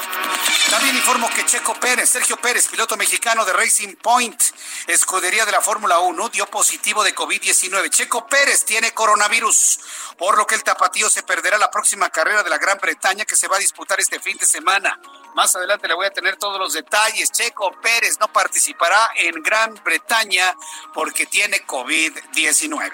También 0.70 0.96
informo 0.96 1.30
que 1.30 1.46
Checo 1.46 1.72
Pérez, 1.74 2.10
Sergio 2.10 2.36
Pérez, 2.36 2.66
piloto 2.66 2.96
mexicano 2.96 3.44
de 3.44 3.52
Racing 3.52 3.94
Point, 3.94 4.42
escudería 4.88 5.46
de 5.46 5.52
la 5.52 5.60
Fórmula 5.60 6.00
1, 6.00 6.30
dio 6.30 6.46
positivo 6.46 7.04
de 7.04 7.14
COVID-19. 7.14 7.90
Checo 7.90 8.26
Pérez 8.26 8.64
tiene 8.64 8.92
coronavirus, 8.92 9.78
por 10.18 10.36
lo 10.36 10.48
que 10.48 10.56
el 10.56 10.64
tapatío 10.64 11.08
se 11.08 11.22
perderá 11.22 11.58
la 11.58 11.70
próxima 11.70 12.10
carrera 12.10 12.42
de 12.42 12.50
la 12.50 12.58
Gran 12.58 12.78
Bretaña 12.78 13.24
que 13.24 13.36
se 13.36 13.46
va 13.46 13.54
a 13.54 13.60
disputar 13.60 14.00
este 14.00 14.18
fin 14.18 14.36
de 14.36 14.46
semana. 14.46 14.98
Más 15.34 15.54
adelante 15.56 15.88
le 15.88 15.94
voy 15.94 16.06
a 16.06 16.10
tener 16.10 16.36
todos 16.36 16.58
los 16.58 16.72
detalles. 16.72 17.32
Checo 17.32 17.72
Pérez 17.80 18.18
no 18.20 18.32
participará 18.32 19.10
en 19.16 19.42
Gran 19.42 19.74
Bretaña 19.84 20.54
porque 20.92 21.26
tiene 21.26 21.66
COVID-19. 21.66 22.92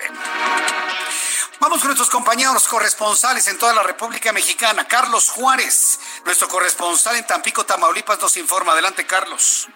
Vamos 1.61 1.81
con 1.81 1.89
nuestros 1.89 2.09
compañeros 2.09 2.67
corresponsales 2.67 3.47
en 3.49 3.59
toda 3.59 3.75
la 3.75 3.83
República 3.83 4.33
Mexicana. 4.33 4.89
Carlos 4.89 5.29
Juárez, 5.29 6.01
nuestro 6.25 6.49
corresponsal 6.49 7.17
en 7.17 7.27
Tampico, 7.27 7.67
Tamaulipas, 7.67 8.19
nos 8.19 8.37
informa. 8.39 8.73
Adelante, 8.73 9.07
Carlos. 9.07 9.69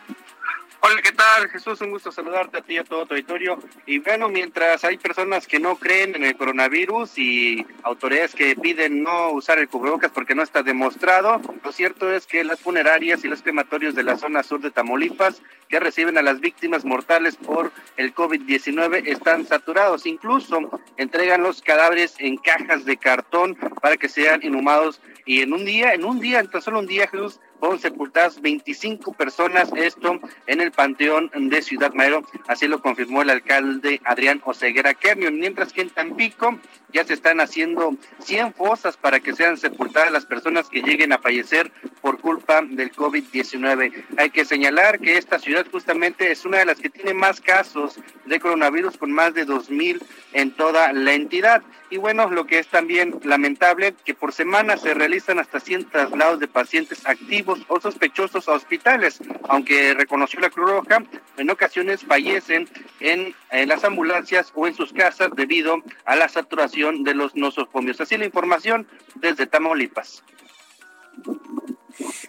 Hola, 0.87 1.01
¿qué 1.01 1.13
tal? 1.13 1.49
Jesús, 1.49 1.81
un 1.81 1.93
gusto 1.93 2.13
saludarte 2.13 2.59
a 2.59 2.61
ti 2.61 2.75
y 2.75 2.77
a 2.77 2.85
todo 2.85 3.07
tu 3.07 3.15
auditorio. 3.15 3.59
Y 3.87 4.01
bueno, 4.01 4.29
mientras 4.29 4.85
hay 4.85 4.99
personas 4.99 5.47
que 5.47 5.59
no 5.59 5.77
creen 5.77 6.15
en 6.15 6.25
el 6.25 6.37
coronavirus 6.37 7.17
y 7.17 7.67
autoridades 7.83 8.35
que 8.35 8.55
piden 8.55 9.03
no 9.03 9.31
usar 9.31 9.59
el 9.59 9.71
cubrebocas 9.71 10.11
porque 10.11 10.35
no 10.35 10.43
está 10.43 10.63
demostrado, 10.63 11.41
lo 11.65 11.73
cierto 11.73 12.13
es 12.13 12.27
que 12.27 12.45
las 12.45 12.61
funerarias 12.61 13.25
y 13.25 13.29
los 13.29 13.41
crematorios 13.41 13.95
de 13.95 14.03
la 14.03 14.19
zona 14.19 14.43
sur 14.43 14.61
de 14.61 14.71
Tamaulipas 14.71 15.41
que 15.71 15.81
reciben 15.81 16.19
a 16.19 16.23
las 16.23 16.41
víctimas 16.41 16.85
mortales 16.85 17.37
por 17.37 17.73
el 17.97 18.15
COVID-19 18.15 19.05
están 19.07 19.47
saturados. 19.47 20.05
Incluso 20.05 20.59
entregan 20.99 21.43
los 21.43 21.63
cadáveres 21.63 22.15
en 22.19 22.37
cajas 22.37 22.85
de 22.85 22.99
cartón 22.99 23.57
para 23.81 23.97
que 23.97 24.11
sean 24.11 24.43
inhumados. 24.43 25.01
Y 25.25 25.41
en 25.41 25.55
un 25.55 25.65
día, 25.65 25.95
en 25.95 26.05
un 26.05 26.21
día, 26.21 26.41
en 26.41 26.61
solo 26.61 26.81
un 26.81 26.87
día, 26.87 27.09
Jesús, 27.09 27.41
fueron 27.65 27.81
sepultadas 27.81 28.43
25 28.43 29.15
personas, 29.15 29.71
esto 29.75 30.21
en 30.47 30.61
el 30.61 30.71
Panteón 30.71 31.31
de 31.35 31.63
Ciudad 31.63 31.95
Madero, 31.95 32.23
así 32.47 32.69
lo 32.69 32.83
confirmó 32.83 33.23
el 33.23 33.31
alcalde 33.31 34.03
Adrián 34.05 34.43
Oseguera 34.45 34.93
Kemion, 34.93 35.39
mientras 35.39 35.73
que 35.73 35.81
en 35.81 35.89
Tampico 35.89 36.59
ya 36.95 37.05
se 37.05 37.13
están 37.13 37.41
haciendo 37.41 37.97
100 38.21 38.55
fosas 38.55 38.97
para 38.97 39.19
que 39.19 39.35
sean 39.35 39.57
sepultadas 39.57 40.13
las 40.13 40.25
personas 40.25 40.69
que 40.69 40.81
lleguen 40.81 41.13
a 41.13 41.19
fallecer 41.19 41.73
por 42.01 42.21
culpa 42.21 42.63
del 42.63 42.93
COVID-19. 42.93 44.05
Hay 44.17 44.31
que 44.31 44.45
señalar 44.45 45.01
que 45.01 45.19
esta 45.19 45.41
ciudad 45.41 45.67
justamente 45.71 46.31
es 46.31 46.45
una 46.45 46.59
de 46.59 46.67
las 46.67 46.79
que 46.79 46.91
tiene 46.91 47.13
más 47.13 47.41
casos 47.41 47.99
de 48.27 48.39
coronavirus, 48.39 48.97
con 48.97 49.11
más 49.11 49.35
de 49.35 49.45
2.000 49.45 50.01
en 50.35 50.53
toda 50.53 50.93
la 50.93 51.15
entidad. 51.15 51.63
Y 51.91 51.97
bueno, 51.97 52.31
lo 52.31 52.47
que 52.47 52.59
es 52.59 52.69
también 52.69 53.21
lamentable, 53.25 53.95
que 54.05 54.15
por 54.15 54.33
semana 54.33 54.77
se 54.77 54.95
realizan 54.95 55.39
hasta 55.39 55.61
100 55.61 55.91
traslados 55.91 56.41
de 56.41 56.49
pacientes 56.49 57.07
activos 57.07 57.61
o 57.69 57.81
sospechosos 57.81 58.49
a 58.49 58.53
hospitales, 58.53 59.21
aunque 59.49 59.95
reconoció 59.95 60.41
la 60.41 60.51
Cruz 60.51 60.71
Roja, 60.71 61.03
en 61.37 61.51
ocasiones 61.51 62.05
fallecen 62.05 62.69
en, 63.01 63.35
en 63.51 63.69
las 63.69 63.85
ambulancias 63.85 64.53
o 64.55 64.67
en 64.67 64.75
sus 64.75 64.93
casas 64.93 65.31
debido 65.35 65.83
a 66.05 66.17
la 66.17 66.29
saturación 66.29 66.84
de 66.93 67.15
los 67.15 67.35
nosocomios. 67.35 68.01
Así 68.01 68.17
la 68.17 68.25
información 68.25 68.89
desde 69.17 69.47
Tamaulipas. 69.47 70.23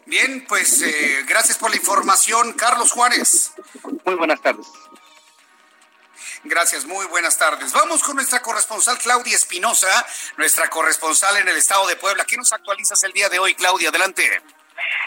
Bien, 0.06 0.46
pues 0.48 0.82
eh, 0.82 1.24
gracias 1.28 1.58
por 1.58 1.72
la 1.72 1.78
información, 1.78 2.54
Carlos 2.54 2.92
Juárez. 2.92 3.54
Muy 4.06 4.16
buenas 4.16 4.42
tardes. 4.42 4.68
Gracias, 6.44 6.86
muy 6.86 7.08
buenas 7.08 7.38
tardes. 7.40 7.74
Vamos 7.74 8.04
con 8.04 8.16
nuestra 8.16 8.40
corresponsal 8.42 9.00
Claudia 9.00 9.36
Espinosa, 9.36 10.06
nuestra 10.38 10.70
corresponsal 10.70 11.38
en 11.38 11.48
el 11.48 11.58
estado 11.58 11.88
de 11.88 11.96
Puebla. 11.96 12.24
¿Qué 12.26 12.38
nos 12.38 12.54
actualizas 12.54 13.04
el 13.04 13.14
día 13.14 13.30
de 13.30 13.40
hoy, 13.40 13.56
Claudia? 13.56 13.90
Adelante. 13.90 14.44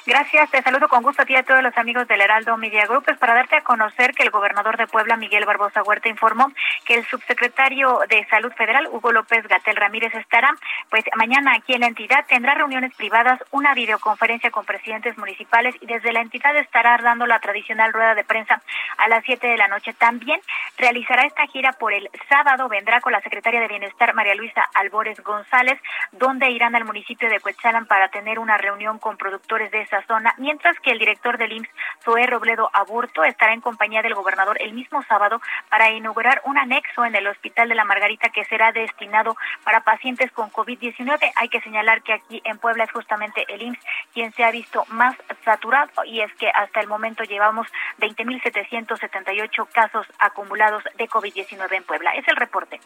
Gracias, 0.07 0.51
te 0.51 0.63
saludo 0.63 0.89
con 0.89 1.03
gusto 1.03 1.23
a 1.23 1.25
ti 1.25 1.35
y 1.35 1.37
a 1.37 1.43
todos 1.43 1.63
los 1.63 1.77
amigos 1.77 2.09
del 2.09 2.21
Heraldo 2.21 2.57
Media 2.57 2.87
Group. 2.87 3.05
Es 3.09 3.19
para 3.19 3.35
darte 3.35 3.57
a 3.57 3.61
conocer 3.63 4.15
que 4.15 4.23
el 4.23 4.31
gobernador 4.31 4.77
de 4.77 4.87
Puebla, 4.87 5.17
Miguel 5.17 5.45
Barbosa 5.45 5.83
Huerta, 5.83 6.09
informó 6.09 6.51
que 6.85 6.95
el 6.95 7.07
subsecretario 7.07 8.01
de 8.09 8.27
Salud 8.29 8.53
Federal, 8.53 8.89
Hugo 8.91 9.13
López 9.13 9.47
Gatel 9.47 9.77
Ramírez, 9.77 10.15
estará, 10.15 10.51
pues 10.89 11.05
mañana 11.17 11.55
aquí 11.55 11.75
en 11.75 11.81
la 11.81 11.89
entidad, 11.89 12.25
tendrá 12.27 12.55
reuniones 12.55 12.95
privadas, 12.95 13.39
una 13.51 13.75
videoconferencia 13.75 14.51
con 14.51 14.65
presidentes 14.65 15.19
municipales 15.19 15.75
y 15.81 15.87
desde 15.87 16.13
la 16.13 16.21
entidad 16.21 16.57
estará 16.57 16.97
dando 16.99 17.27
la 17.27 17.41
tradicional 17.41 17.93
rueda 17.93 18.15
de 18.15 18.25
prensa 18.25 18.63
a 18.97 19.09
las 19.09 19.25
7 19.25 19.47
de 19.47 19.59
la 19.59 19.69
noche. 19.69 19.93
También 19.93 20.41
realizará 20.79 21.27
esta 21.27 21.47
gira 21.47 21.73
por 21.73 21.93
el 21.93 22.09
sábado, 22.29 22.69
vendrá 22.69 23.01
con 23.01 23.13
la 23.13 23.21
secretaria 23.21 23.61
de 23.61 23.69
Bienestar, 23.69 24.15
María 24.15 24.35
Luisa 24.35 24.69
Albores 24.75 25.21
González, 25.23 25.79
donde 26.13 26.51
irán 26.51 26.75
al 26.75 26.85
municipio 26.85 27.29
de 27.29 27.41
Cuetzalan 27.41 27.87
para 27.87 28.09
tener 28.09 28.39
una 28.39 28.57
reunión 28.57 28.99
con 28.99 29.17
productores 29.17 29.58
de 29.67 29.83
esa 29.83 30.03
zona, 30.07 30.35
mientras 30.39 30.79
que 30.81 30.91
el 30.91 30.99
director 30.99 31.37
del 31.39 31.53
IMSS, 31.53 31.71
Zoé 32.05 32.27
Robledo 32.27 32.71
Aburto, 32.73 33.25
estará 33.25 33.53
en 33.53 33.61
compañía 33.61 34.03
del 34.03 34.15
gobernador 34.15 34.57
el 34.61 34.73
mismo 34.73 35.03
sábado 35.03 35.41
para 35.69 35.91
inaugurar 35.91 36.41
un 36.45 36.57
anexo 36.57 37.05
en 37.05 37.15
el 37.15 37.27
Hospital 37.27 37.69
de 37.69 37.75
la 37.75 37.85
Margarita 37.85 38.31
que 38.31 38.45
será 38.45 38.73
destinado 38.73 39.37
para 39.65 39.83
pacientes 39.83 40.31
con 40.33 40.51
COVID-19. 40.51 41.33
Hay 41.35 41.49
que 41.49 41.61
señalar 41.61 42.03
que 42.03 42.13
aquí 42.13 42.41
en 42.45 42.59
Puebla 42.59 42.85
es 42.85 42.93
justamente 42.93 43.45
el 43.49 43.63
IMSS 43.63 43.85
quien 44.15 44.33
se 44.33 44.45
ha 44.45 44.51
visto 44.51 44.85
más 44.89 45.17
saturado 45.45 46.05
y 46.05 46.21
es 46.21 46.33
que 46.35 46.49
hasta 46.51 46.81
el 46.81 46.87
momento 46.87 47.25
llevamos 47.25 47.67
20.778 47.99 49.69
casos 49.73 50.07
acumulados 50.19 50.85
de 50.97 51.09
COVID-19 51.09 51.73
en 51.73 51.85
Puebla. 51.85 52.13
Es 52.15 52.27
el 52.29 52.37
reporte. 52.37 52.81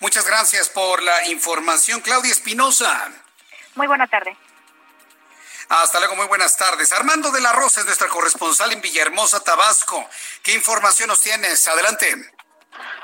Muchas 0.00 0.26
gracias 0.26 0.68
por 0.68 1.02
la 1.02 1.28
información, 1.28 2.00
Claudia 2.00 2.32
Espinosa. 2.32 3.12
Muy 3.74 3.86
buena 3.86 4.06
tarde. 4.06 4.36
Hasta 5.70 6.00
luego, 6.00 6.16
muy 6.16 6.26
buenas 6.26 6.56
tardes. 6.56 6.90
Armando 6.90 7.30
de 7.30 7.40
la 7.40 7.52
Rosa 7.52 7.78
es 7.78 7.86
nuestra 7.86 8.08
corresponsal 8.08 8.72
en 8.72 8.80
Villahermosa, 8.80 9.38
Tabasco. 9.38 10.04
¿Qué 10.42 10.52
información 10.52 11.06
nos 11.06 11.20
tienes? 11.20 11.68
Adelante. 11.68 12.32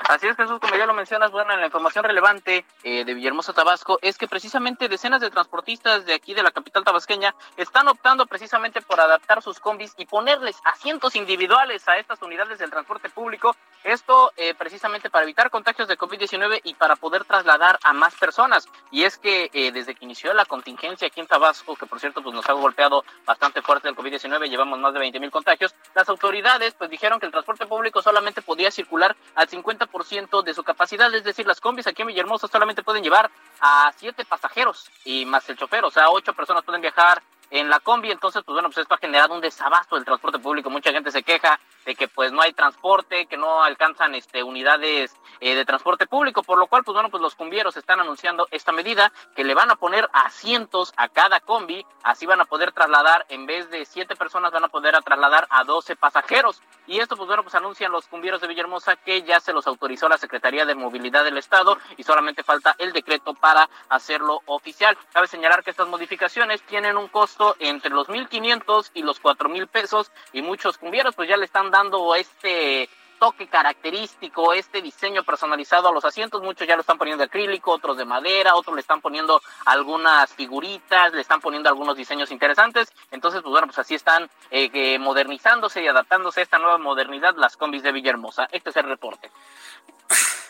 Así 0.09 0.27
es, 0.27 0.35
Jesús, 0.35 0.59
como 0.59 0.75
ya 0.75 0.85
lo 0.85 0.93
mencionas, 0.93 1.31
bueno, 1.31 1.53
en 1.53 1.59
la 1.59 1.65
información 1.65 2.03
relevante 2.03 2.65
eh, 2.83 3.03
de 3.03 3.13
Villahermosa, 3.13 3.53
Tabasco, 3.53 3.99
es 4.01 4.17
que 4.17 4.27
precisamente 4.27 4.87
decenas 4.87 5.21
de 5.21 5.29
transportistas 5.29 6.05
de 6.05 6.13
aquí 6.13 6.33
de 6.33 6.43
la 6.43 6.51
capital 6.51 6.83
tabasqueña 6.83 7.35
están 7.57 7.87
optando 7.87 8.25
precisamente 8.25 8.81
por 8.81 8.99
adaptar 8.99 9.41
sus 9.41 9.59
combis 9.59 9.93
y 9.97 10.05
ponerles 10.05 10.57
asientos 10.63 11.15
individuales 11.15 11.87
a 11.87 11.97
estas 11.97 12.21
unidades 12.21 12.59
del 12.59 12.69
transporte 12.69 13.09
público. 13.09 13.55
Esto 13.83 14.31
eh, 14.37 14.53
precisamente 14.53 15.09
para 15.09 15.23
evitar 15.23 15.49
contagios 15.49 15.87
de 15.87 15.97
COVID-19 15.97 16.61
y 16.63 16.73
para 16.73 16.95
poder 16.95 17.25
trasladar 17.25 17.79
a 17.83 17.93
más 17.93 18.15
personas. 18.15 18.67
Y 18.91 19.03
es 19.03 19.17
que 19.17 19.49
eh, 19.53 19.71
desde 19.71 19.95
que 19.95 20.05
inició 20.05 20.33
la 20.33 20.45
contingencia 20.45 21.07
aquí 21.07 21.19
en 21.19 21.27
Tabasco, 21.27 21.75
que 21.75 21.85
por 21.85 21.99
cierto 21.99 22.21
pues 22.21 22.33
nos 22.33 22.47
ha 22.49 22.53
golpeado 22.53 23.03
bastante 23.25 23.61
fuerte 23.61 23.89
el 23.89 23.95
COVID-19, 23.95 24.49
llevamos 24.49 24.79
más 24.79 24.93
de 24.93 24.99
20 24.99 25.19
mil 25.19 25.31
contagios, 25.31 25.75
las 25.95 26.09
autoridades 26.09 26.73
pues 26.75 26.89
dijeron 26.89 27.19
que 27.19 27.25
el 27.25 27.31
transporte 27.31 27.65
público 27.65 28.01
solamente 28.01 28.41
podía 28.41 28.71
circular 28.71 29.15
al 29.35 29.47
50% 29.47 29.66
de 29.67 30.53
su 30.53 30.63
capacidad, 30.63 31.13
es 31.13 31.23
decir, 31.23 31.45
las 31.45 31.59
combis 31.59 31.87
aquí 31.87 32.01
en 32.01 32.07
Villahermosa 32.07 32.47
solamente 32.47 32.83
pueden 32.83 33.03
llevar 33.03 33.29
a 33.59 33.91
siete 33.97 34.23
pasajeros 34.23 34.89
y 35.03 35.25
más 35.25 35.49
el 35.49 35.57
chofer, 35.57 35.83
o 35.83 35.91
sea, 35.91 36.09
ocho 36.09 36.33
personas 36.33 36.63
pueden 36.63 36.81
viajar 36.81 37.21
en 37.49 37.69
la 37.69 37.79
combi, 37.81 38.11
entonces 38.11 38.43
pues 38.45 38.53
bueno, 38.53 38.69
pues 38.69 38.77
esto 38.77 38.93
ha 38.93 38.97
generado 38.97 39.33
un 39.33 39.41
desabasto 39.41 39.95
del 39.95 40.05
transporte 40.05 40.39
público, 40.39 40.69
mucha 40.69 40.91
gente 40.91 41.11
se 41.11 41.21
queja 41.21 41.59
de 41.87 41.95
que 41.95 42.09
pues 42.09 42.33
no 42.33 42.41
hay 42.41 42.51
transporte, 42.51 43.27
que 43.27 43.37
no 43.37 43.63
alcanzan 43.63 44.13
este 44.13 44.43
unidades 44.43 45.15
eh, 45.39 45.55
de 45.55 45.63
transporte 45.63 46.05
público, 46.05 46.43
por 46.43 46.59
lo 46.59 46.67
cual 46.67 46.83
pues 46.83 46.93
bueno, 46.93 47.09
pues 47.09 47.21
los 47.21 47.33
cumbieros 47.33 47.77
están 47.77 48.01
anunciando 48.01 48.45
esta 48.51 48.73
medida 48.73 49.13
que 49.37 49.45
le 49.45 49.53
van 49.53 49.71
a 49.71 49.77
poner 49.77 50.09
asientos 50.11 50.93
a 50.97 51.07
cada 51.07 51.39
combi, 51.39 51.85
así 52.03 52.25
van 52.25 52.41
a 52.41 52.45
poder 52.45 52.73
trasladar 52.73 53.25
en 53.29 53.45
vez 53.45 53.69
de 53.69 53.85
siete 53.85 54.17
personas 54.17 54.51
van 54.51 54.65
a 54.65 54.67
poder 54.67 55.01
trasladar 55.01 55.47
a 55.49 55.63
12 55.63 55.95
pasajeros. 55.95 56.61
Y 56.87 56.99
esto 56.99 57.15
pues 57.15 57.27
bueno, 57.27 57.43
pues 57.43 57.55
anuncian 57.55 57.93
los 57.93 58.05
cumbieros 58.07 58.41
de 58.41 58.47
Villahermosa 58.47 58.97
que 58.97 59.21
ya 59.21 59.39
se 59.39 59.53
los 59.53 59.65
autorizó 59.65 60.09
la 60.09 60.17
Secretaría 60.17 60.65
de 60.65 60.75
Movilidad 60.75 61.23
del 61.23 61.37
Estado 61.37 61.77
y 61.95 62.03
solamente 62.03 62.43
falta 62.43 62.75
el 62.79 62.91
decreto 62.91 63.33
para 63.33 63.69
hacerlo 63.87 64.41
oficial. 64.47 64.97
Cabe 65.13 65.27
señalar 65.27 65.63
que 65.63 65.71
estas 65.71 65.87
modificaciones 65.87 66.61
tienen 66.63 66.97
un 66.97 67.07
costo 67.07 67.55
entre 67.59 67.91
los 67.91 68.09
1.500 68.09 68.91
y 68.93 69.03
los 69.03 69.23
4.000 69.23 69.67
pesos 69.67 70.11
y 70.33 70.41
muchos 70.41 70.77
cumbieros 70.77 71.15
pues 71.15 71.29
ya 71.29 71.37
le 71.37 71.45
están 71.45 71.71
dando 71.71 71.76
este 72.15 72.89
toque 73.19 73.47
característico, 73.47 74.53
este 74.53 74.81
diseño 74.81 75.23
personalizado 75.23 75.89
a 75.89 75.91
los 75.91 76.05
asientos. 76.05 76.41
Muchos 76.41 76.67
ya 76.67 76.75
lo 76.75 76.81
están 76.81 76.97
poniendo 76.97 77.21
de 77.21 77.25
acrílico, 77.25 77.71
otros 77.71 77.97
de 77.97 78.05
madera, 78.05 78.55
otros 78.55 78.75
le 78.75 78.81
están 78.81 79.01
poniendo 79.01 79.41
algunas 79.65 80.31
figuritas, 80.33 81.13
le 81.13 81.21
están 81.21 81.41
poniendo 81.41 81.69
algunos 81.69 81.97
diseños 81.97 82.31
interesantes. 82.31 82.89
Entonces, 83.11 83.41
pues 83.41 83.51
bueno, 83.51 83.67
pues 83.67 83.79
así 83.79 83.95
están 83.95 84.29
eh, 84.51 84.99
modernizándose 84.99 85.81
y 85.81 85.87
adaptándose 85.87 86.41
a 86.41 86.43
esta 86.43 86.59
nueva 86.59 86.77
modernidad 86.77 87.35
las 87.37 87.57
combis 87.57 87.83
de 87.83 87.91
Villahermosa. 87.91 88.47
Este 88.51 88.69
es 88.69 88.75
el 88.75 88.85
reporte. 88.85 89.31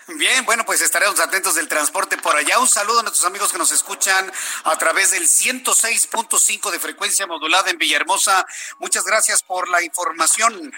Bien, 0.10 0.46
bueno, 0.46 0.64
pues 0.66 0.82
estaremos 0.82 1.20
atentos 1.20 1.56
del 1.56 1.68
transporte 1.68 2.18
por 2.18 2.34
allá. 2.34 2.60
Un 2.60 2.68
saludo 2.68 3.00
a 3.00 3.04
nuestros 3.04 3.26
amigos 3.26 3.52
que 3.52 3.58
nos 3.58 3.74
escuchan 3.74 4.32
a 4.64 4.78
través 4.78 5.12
del 5.12 5.24
106.5 5.24 6.72
de 6.72 6.80
frecuencia 6.80 7.28
modulada 7.28 7.70
en 7.70 7.78
Villahermosa. 7.78 8.46
Muchas 8.80 9.04
gracias 9.04 9.44
por 9.44 9.68
la 9.68 9.84
información. 9.84 10.74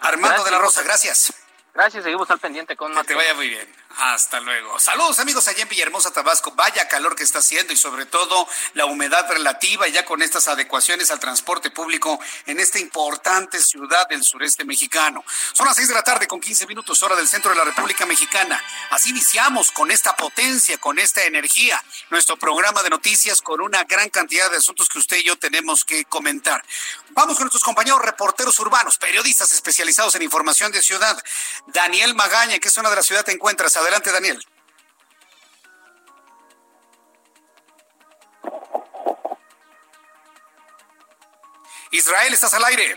Armando 0.00 0.44
de 0.44 0.50
la 0.50 0.58
Rosa, 0.58 0.82
gracias. 0.82 1.32
Gracias, 1.74 2.04
seguimos 2.04 2.30
al 2.30 2.38
pendiente 2.38 2.76
con 2.76 2.92
más. 2.92 3.02
Que 3.02 3.08
te 3.08 3.14
vaya 3.14 3.34
muy 3.34 3.48
bien. 3.48 3.83
Hasta 3.96 4.40
luego. 4.40 4.80
Saludos 4.80 5.20
amigos 5.20 5.46
allá 5.46 5.62
en 5.62 5.68
Villahermosa, 5.68 6.10
Tabasco. 6.10 6.50
Vaya 6.52 6.88
calor 6.88 7.14
que 7.14 7.22
está 7.22 7.38
haciendo 7.38 7.72
y 7.72 7.76
sobre 7.76 8.06
todo 8.06 8.48
la 8.72 8.86
humedad 8.86 9.28
relativa 9.30 9.86
ya 9.86 10.04
con 10.04 10.20
estas 10.20 10.48
adecuaciones 10.48 11.12
al 11.12 11.20
transporte 11.20 11.70
público 11.70 12.18
en 12.46 12.58
esta 12.58 12.80
importante 12.80 13.62
ciudad 13.62 14.08
del 14.08 14.24
sureste 14.24 14.64
mexicano. 14.64 15.24
Son 15.52 15.66
las 15.66 15.76
seis 15.76 15.86
de 15.86 15.94
la 15.94 16.02
tarde 16.02 16.26
con 16.26 16.40
15 16.40 16.66
minutos 16.66 17.02
hora 17.04 17.14
del 17.14 17.28
centro 17.28 17.52
de 17.52 17.56
la 17.56 17.64
República 17.64 18.04
Mexicana. 18.04 18.60
Así 18.90 19.10
iniciamos 19.10 19.70
con 19.70 19.92
esta 19.92 20.16
potencia, 20.16 20.76
con 20.78 20.98
esta 20.98 21.22
energía, 21.22 21.82
nuestro 22.10 22.36
programa 22.36 22.82
de 22.82 22.90
noticias 22.90 23.40
con 23.42 23.60
una 23.60 23.84
gran 23.84 24.10
cantidad 24.10 24.50
de 24.50 24.56
asuntos 24.56 24.88
que 24.88 24.98
usted 24.98 25.18
y 25.18 25.24
yo 25.24 25.36
tenemos 25.36 25.84
que 25.84 26.04
comentar. 26.06 26.64
Vamos 27.10 27.36
con 27.36 27.44
nuestros 27.44 27.62
compañeros 27.62 28.02
reporteros 28.02 28.58
urbanos, 28.58 28.98
periodistas 28.98 29.52
especializados 29.52 30.16
en 30.16 30.22
información 30.22 30.72
de 30.72 30.82
ciudad. 30.82 31.16
Daniel 31.68 32.16
Magaña, 32.16 32.58
¿qué 32.58 32.70
zona 32.70 32.90
de 32.90 32.96
la 32.96 33.02
ciudad 33.04 33.24
te 33.24 33.30
encuentras? 33.30 33.76
Adelante, 33.84 34.10
Daniel. 34.12 34.38
Israel, 41.90 42.32
estás 42.32 42.54
al 42.54 42.64
aire. 42.64 42.94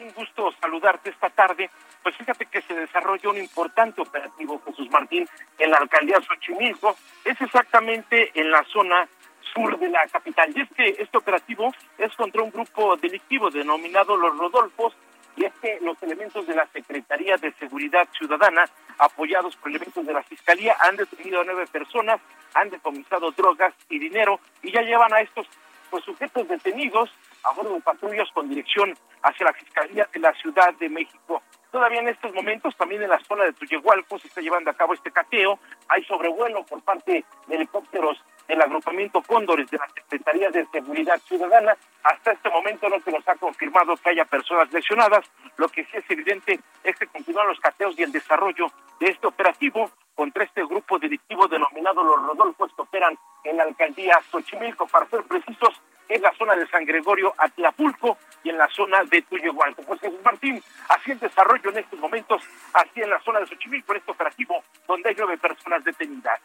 Un 0.00 0.12
gusto 0.14 0.50
saludarte 0.60 1.10
esta 1.10 1.30
tarde. 1.30 1.70
Pues 2.02 2.16
fíjate 2.16 2.46
que 2.46 2.62
se 2.62 2.74
desarrolló 2.74 3.30
un 3.30 3.38
importante 3.38 4.00
operativo, 4.00 4.60
Jesús 4.66 4.90
Martín, 4.90 5.28
en 5.58 5.70
la 5.70 5.76
alcaldía 5.76 6.20
Xochimilco. 6.20 6.96
Es 7.24 7.40
exactamente 7.40 8.32
en 8.34 8.50
la 8.50 8.64
zona 8.64 9.08
sur 9.54 9.78
de 9.78 9.88
la 9.88 10.04
capital. 10.08 10.52
Y 10.56 10.62
es 10.62 10.68
que 10.76 10.88
este 11.00 11.16
operativo 11.16 11.72
es 11.96 12.12
contra 12.16 12.42
un 12.42 12.50
grupo 12.50 12.96
delictivo 12.96 13.50
denominado 13.50 14.16
Los 14.16 14.36
Rodolfos, 14.36 14.96
y 15.40 15.46
es 15.46 15.54
que 15.54 15.78
los 15.80 16.00
elementos 16.02 16.46
de 16.46 16.54
la 16.54 16.66
Secretaría 16.66 17.38
de 17.38 17.50
Seguridad 17.52 18.06
Ciudadana, 18.12 18.68
apoyados 18.98 19.56
por 19.56 19.70
elementos 19.70 20.04
de 20.04 20.12
la 20.12 20.22
Fiscalía, 20.22 20.76
han 20.80 20.96
detenido 20.96 21.40
a 21.40 21.44
nueve 21.44 21.64
personas, 21.72 22.20
han 22.52 22.68
decomisado 22.68 23.30
drogas 23.30 23.72
y 23.88 23.98
dinero 23.98 24.38
y 24.62 24.70
ya 24.70 24.82
llevan 24.82 25.14
a 25.14 25.22
estos 25.22 25.46
pues 25.88 26.04
sujetos 26.04 26.46
detenidos 26.46 27.10
a 27.42 27.54
bordo 27.54 27.72
de 27.72 27.80
patrullas 27.80 28.28
con 28.34 28.50
dirección 28.50 28.94
hacia 29.22 29.46
la 29.46 29.54
Fiscalía 29.54 30.06
de 30.12 30.20
la 30.20 30.34
Ciudad 30.34 30.74
de 30.74 30.90
México. 30.90 31.42
Todavía 31.72 32.00
en 32.00 32.08
estos 32.08 32.34
momentos, 32.34 32.76
también 32.76 33.02
en 33.02 33.08
la 33.08 33.20
zona 33.20 33.44
de 33.44 33.54
Tuyehualco, 33.54 34.18
se 34.18 34.28
está 34.28 34.42
llevando 34.42 34.70
a 34.70 34.74
cabo 34.74 34.92
este 34.92 35.10
cateo. 35.10 35.58
Hay 35.88 36.04
sobrevuelo 36.04 36.66
por 36.66 36.82
parte 36.82 37.24
de 37.46 37.56
helicópteros 37.56 38.22
del 38.50 38.60
agrupamiento 38.62 39.22
Cóndores 39.22 39.70
de 39.70 39.78
la 39.78 39.88
Secretaría 39.94 40.50
de 40.50 40.66
Seguridad 40.66 41.20
Ciudadana. 41.20 41.76
Hasta 42.02 42.32
este 42.32 42.50
momento 42.50 42.88
no 42.88 42.98
se 43.00 43.12
nos 43.12 43.26
ha 43.28 43.36
confirmado 43.36 43.96
que 43.96 44.10
haya 44.10 44.24
personas 44.24 44.72
lesionadas. 44.72 45.24
Lo 45.56 45.68
que 45.68 45.84
sí 45.84 45.90
es 45.96 46.10
evidente 46.10 46.58
es 46.82 46.96
que 46.96 47.06
continúan 47.06 47.46
los 47.46 47.60
cateos 47.60 47.94
y 47.96 48.02
el 48.02 48.10
desarrollo 48.10 48.66
de 48.98 49.10
este 49.10 49.28
operativo 49.28 49.88
contra 50.16 50.42
este 50.42 50.64
grupo 50.64 50.98
delictivo 50.98 51.46
denominado 51.46 52.02
Los 52.02 52.26
Rodolfos 52.26 52.72
que 52.74 52.82
operan 52.82 53.16
en 53.44 53.56
la 53.56 53.62
alcaldía 53.62 54.20
Xochimilco, 54.30 54.86
para 54.88 55.06
ser 55.06 55.22
precisos, 55.22 55.80
en 56.08 56.20
la 56.20 56.32
zona 56.32 56.56
de 56.56 56.66
San 56.66 56.84
Gregorio, 56.84 57.32
Atlapulco 57.38 58.18
y 58.42 58.50
en 58.50 58.58
la 58.58 58.66
zona 58.68 59.04
de 59.04 59.22
Tuyehualco. 59.22 59.82
Pues 59.82 60.00
Jesús 60.00 60.18
Martín, 60.24 60.60
así 60.88 61.12
el 61.12 61.20
desarrollo 61.20 61.70
en 61.70 61.78
estos 61.78 62.00
momentos, 62.00 62.42
así 62.72 63.00
en 63.00 63.10
la 63.10 63.20
zona 63.20 63.38
de 63.38 63.46
Xochimilco, 63.46 63.92
en 63.92 63.98
este 63.98 64.10
operativo, 64.10 64.64
donde 64.88 65.08
hay 65.08 65.14
nueve 65.16 65.38
personas 65.38 65.84
detenidas. 65.84 66.40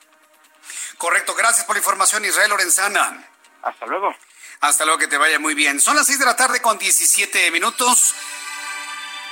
Correcto, 0.97 1.35
gracias 1.35 1.65
por 1.65 1.75
la 1.75 1.79
información, 1.79 2.23
Israel 2.25 2.49
Lorenzana. 2.49 3.27
Hasta 3.61 3.85
luego. 3.85 4.15
Hasta 4.61 4.85
luego, 4.85 4.99
que 4.99 5.07
te 5.07 5.17
vaya 5.17 5.39
muy 5.39 5.53
bien. 5.53 5.81
Son 5.81 5.95
las 5.95 6.07
seis 6.07 6.19
de 6.19 6.25
la 6.25 6.35
tarde 6.35 6.61
con 6.61 6.77
17 6.77 7.51
minutos. 7.51 8.15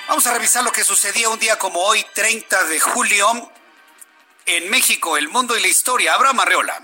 Vamos 0.08 0.28
a 0.28 0.34
revisar 0.34 0.64
lo 0.64 0.72
que 0.72 0.84
sucedía 0.84 1.30
un 1.30 1.40
día 1.40 1.58
como 1.58 1.80
hoy, 1.80 2.06
30 2.14 2.66
de 2.66 2.80
julio, 2.80 3.52
en 4.46 4.70
México, 4.70 5.18
el 5.18 5.30
mundo 5.30 5.58
y 5.58 5.62
la 5.62 5.68
historia. 5.68 6.14
Abraham 6.14 6.42
Arreola. 6.42 6.82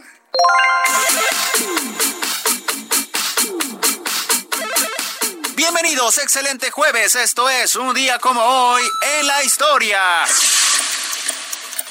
Bienvenidos, 5.55 6.17
excelente 6.19 6.71
jueves. 6.71 7.15
Esto 7.15 7.49
es 7.49 7.75
un 7.75 7.93
día 7.93 8.17
como 8.19 8.41
hoy 8.41 8.83
en 9.19 9.27
la 9.27 9.43
historia. 9.43 10.25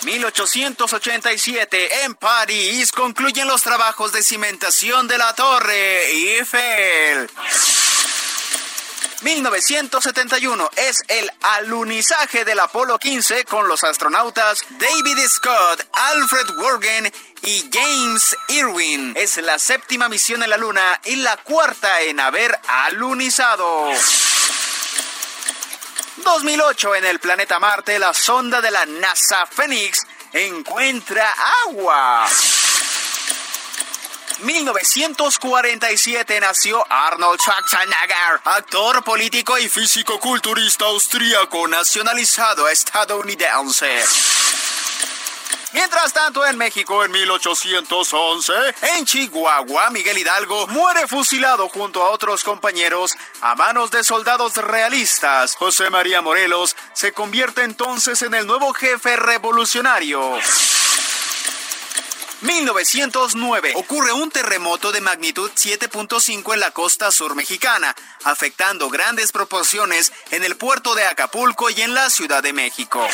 1887 0.04 2.04
en 2.04 2.14
París 2.14 2.92
concluyen 2.92 3.48
los 3.48 3.62
trabajos 3.62 4.12
de 4.12 4.22
cimentación 4.22 5.08
de 5.08 5.18
la 5.18 5.34
Torre 5.34 6.06
Eiffel. 6.06 7.28
1971 9.22 10.70
es 10.76 11.02
el 11.08 11.28
alunizaje 11.42 12.44
del 12.44 12.60
Apolo 12.60 12.98
15 12.98 13.44
con 13.44 13.66
los 13.66 13.82
astronautas 13.82 14.60
David 14.70 15.18
Scott, 15.28 15.88
Alfred 15.92 16.50
Worgen 16.58 17.12
y 17.42 17.68
James 17.72 18.36
Irwin. 18.48 19.14
Es 19.16 19.36
la 19.38 19.58
séptima 19.58 20.08
misión 20.08 20.44
en 20.44 20.50
la 20.50 20.56
Luna 20.56 21.00
y 21.04 21.16
la 21.16 21.36
cuarta 21.38 22.02
en 22.02 22.20
haber 22.20 22.56
alunizado. 22.68 23.90
2008 26.22 26.94
en 26.96 27.04
el 27.04 27.18
planeta 27.18 27.58
Marte, 27.58 27.98
la 27.98 28.14
sonda 28.14 28.60
de 28.60 28.70
la 28.70 28.86
NASA 28.86 29.46
Phoenix 29.46 30.06
encuentra 30.32 31.34
agua. 31.66 32.28
1947 34.40 36.40
nació 36.40 36.84
Arnold 36.88 37.40
Schwarzenegger, 37.40 38.40
actor 38.44 39.02
político 39.02 39.58
y 39.58 39.68
físico-culturista 39.68 40.84
austríaco 40.84 41.66
nacionalizado 41.66 42.68
estadounidense. 42.68 44.04
Mientras 45.78 46.12
tanto, 46.12 46.44
en 46.44 46.58
México, 46.58 47.04
en 47.04 47.12
1811, 47.12 48.52
en 48.96 49.06
Chihuahua, 49.06 49.90
Miguel 49.90 50.18
Hidalgo 50.18 50.66
muere 50.66 51.06
fusilado 51.06 51.68
junto 51.68 52.02
a 52.02 52.10
otros 52.10 52.42
compañeros 52.42 53.14
a 53.42 53.54
manos 53.54 53.92
de 53.92 54.02
soldados 54.02 54.56
realistas. 54.56 55.54
José 55.54 55.88
María 55.88 56.20
Morelos 56.20 56.74
se 56.94 57.12
convierte 57.12 57.62
entonces 57.62 58.22
en 58.22 58.34
el 58.34 58.44
nuevo 58.44 58.74
jefe 58.74 59.14
revolucionario. 59.14 60.40
1909 62.40 63.74
ocurre 63.76 64.12
un 64.12 64.32
terremoto 64.32 64.90
de 64.90 65.00
magnitud 65.00 65.48
7.5 65.52 66.54
en 66.54 66.60
la 66.60 66.72
costa 66.72 67.12
sur 67.12 67.36
mexicana, 67.36 67.94
afectando 68.24 68.90
grandes 68.90 69.30
proporciones 69.30 70.12
en 70.32 70.42
el 70.42 70.56
puerto 70.56 70.96
de 70.96 71.04
Acapulco 71.04 71.70
y 71.70 71.82
en 71.82 71.94
la 71.94 72.10
Ciudad 72.10 72.42
de 72.42 72.52
México. 72.52 73.06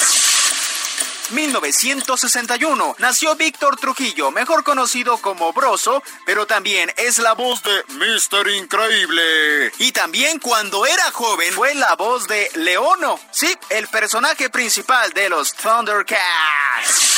1961 1.31 2.97
nació 2.99 3.35
Víctor 3.37 3.77
Trujillo, 3.77 4.31
mejor 4.31 4.63
conocido 4.63 5.19
como 5.19 5.53
Broso, 5.53 6.03
pero 6.27 6.47
también 6.47 6.93
es 6.97 7.19
la 7.19 7.33
voz 7.33 7.63
de 7.63 7.85
Mr. 7.95 8.49
Increíble. 8.51 9.73
Y 9.79 9.93
también 9.93 10.39
cuando 10.39 10.85
era 10.87 11.11
joven 11.13 11.53
fue 11.55 11.75
la 11.75 11.95
voz 11.97 12.27
de 12.29 12.51
Leono, 12.55 13.19
sí, 13.31 13.53
el 13.71 13.89
personaje 13.89 14.51
principal 14.51 15.13
de 15.13 15.29
los 15.29 15.55
Thundercats. 15.55 17.14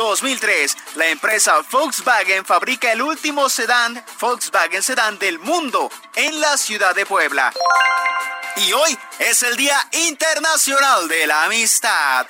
2003, 0.00 0.76
la 0.94 1.08
empresa 1.08 1.62
Volkswagen 1.70 2.46
fabrica 2.46 2.90
el 2.90 3.02
último 3.02 3.50
sedán 3.50 4.02
Volkswagen 4.18 4.82
Sedán 4.82 5.18
del 5.18 5.38
mundo 5.38 5.90
en 6.14 6.40
la 6.40 6.56
ciudad 6.56 6.94
de 6.94 7.04
Puebla. 7.04 7.52
Y 8.56 8.72
hoy 8.72 8.98
es 9.18 9.42
el 9.42 9.56
Día 9.56 9.76
Internacional 9.92 11.06
de 11.06 11.26
la 11.26 11.44
Amistad. 11.44 12.26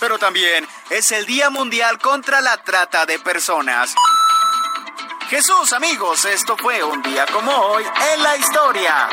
Pero 0.00 0.18
también 0.18 0.66
es 0.90 1.12
el 1.12 1.24
Día 1.26 1.48
Mundial 1.48 2.00
contra 2.00 2.40
la 2.40 2.56
Trata 2.64 3.06
de 3.06 3.20
Personas. 3.20 3.94
Jesús, 5.30 5.72
amigos, 5.72 6.24
esto 6.24 6.56
fue 6.56 6.82
un 6.82 7.02
día 7.02 7.24
como 7.26 7.52
hoy 7.52 7.84
en 8.14 8.22
la 8.22 8.36
historia. 8.36 9.08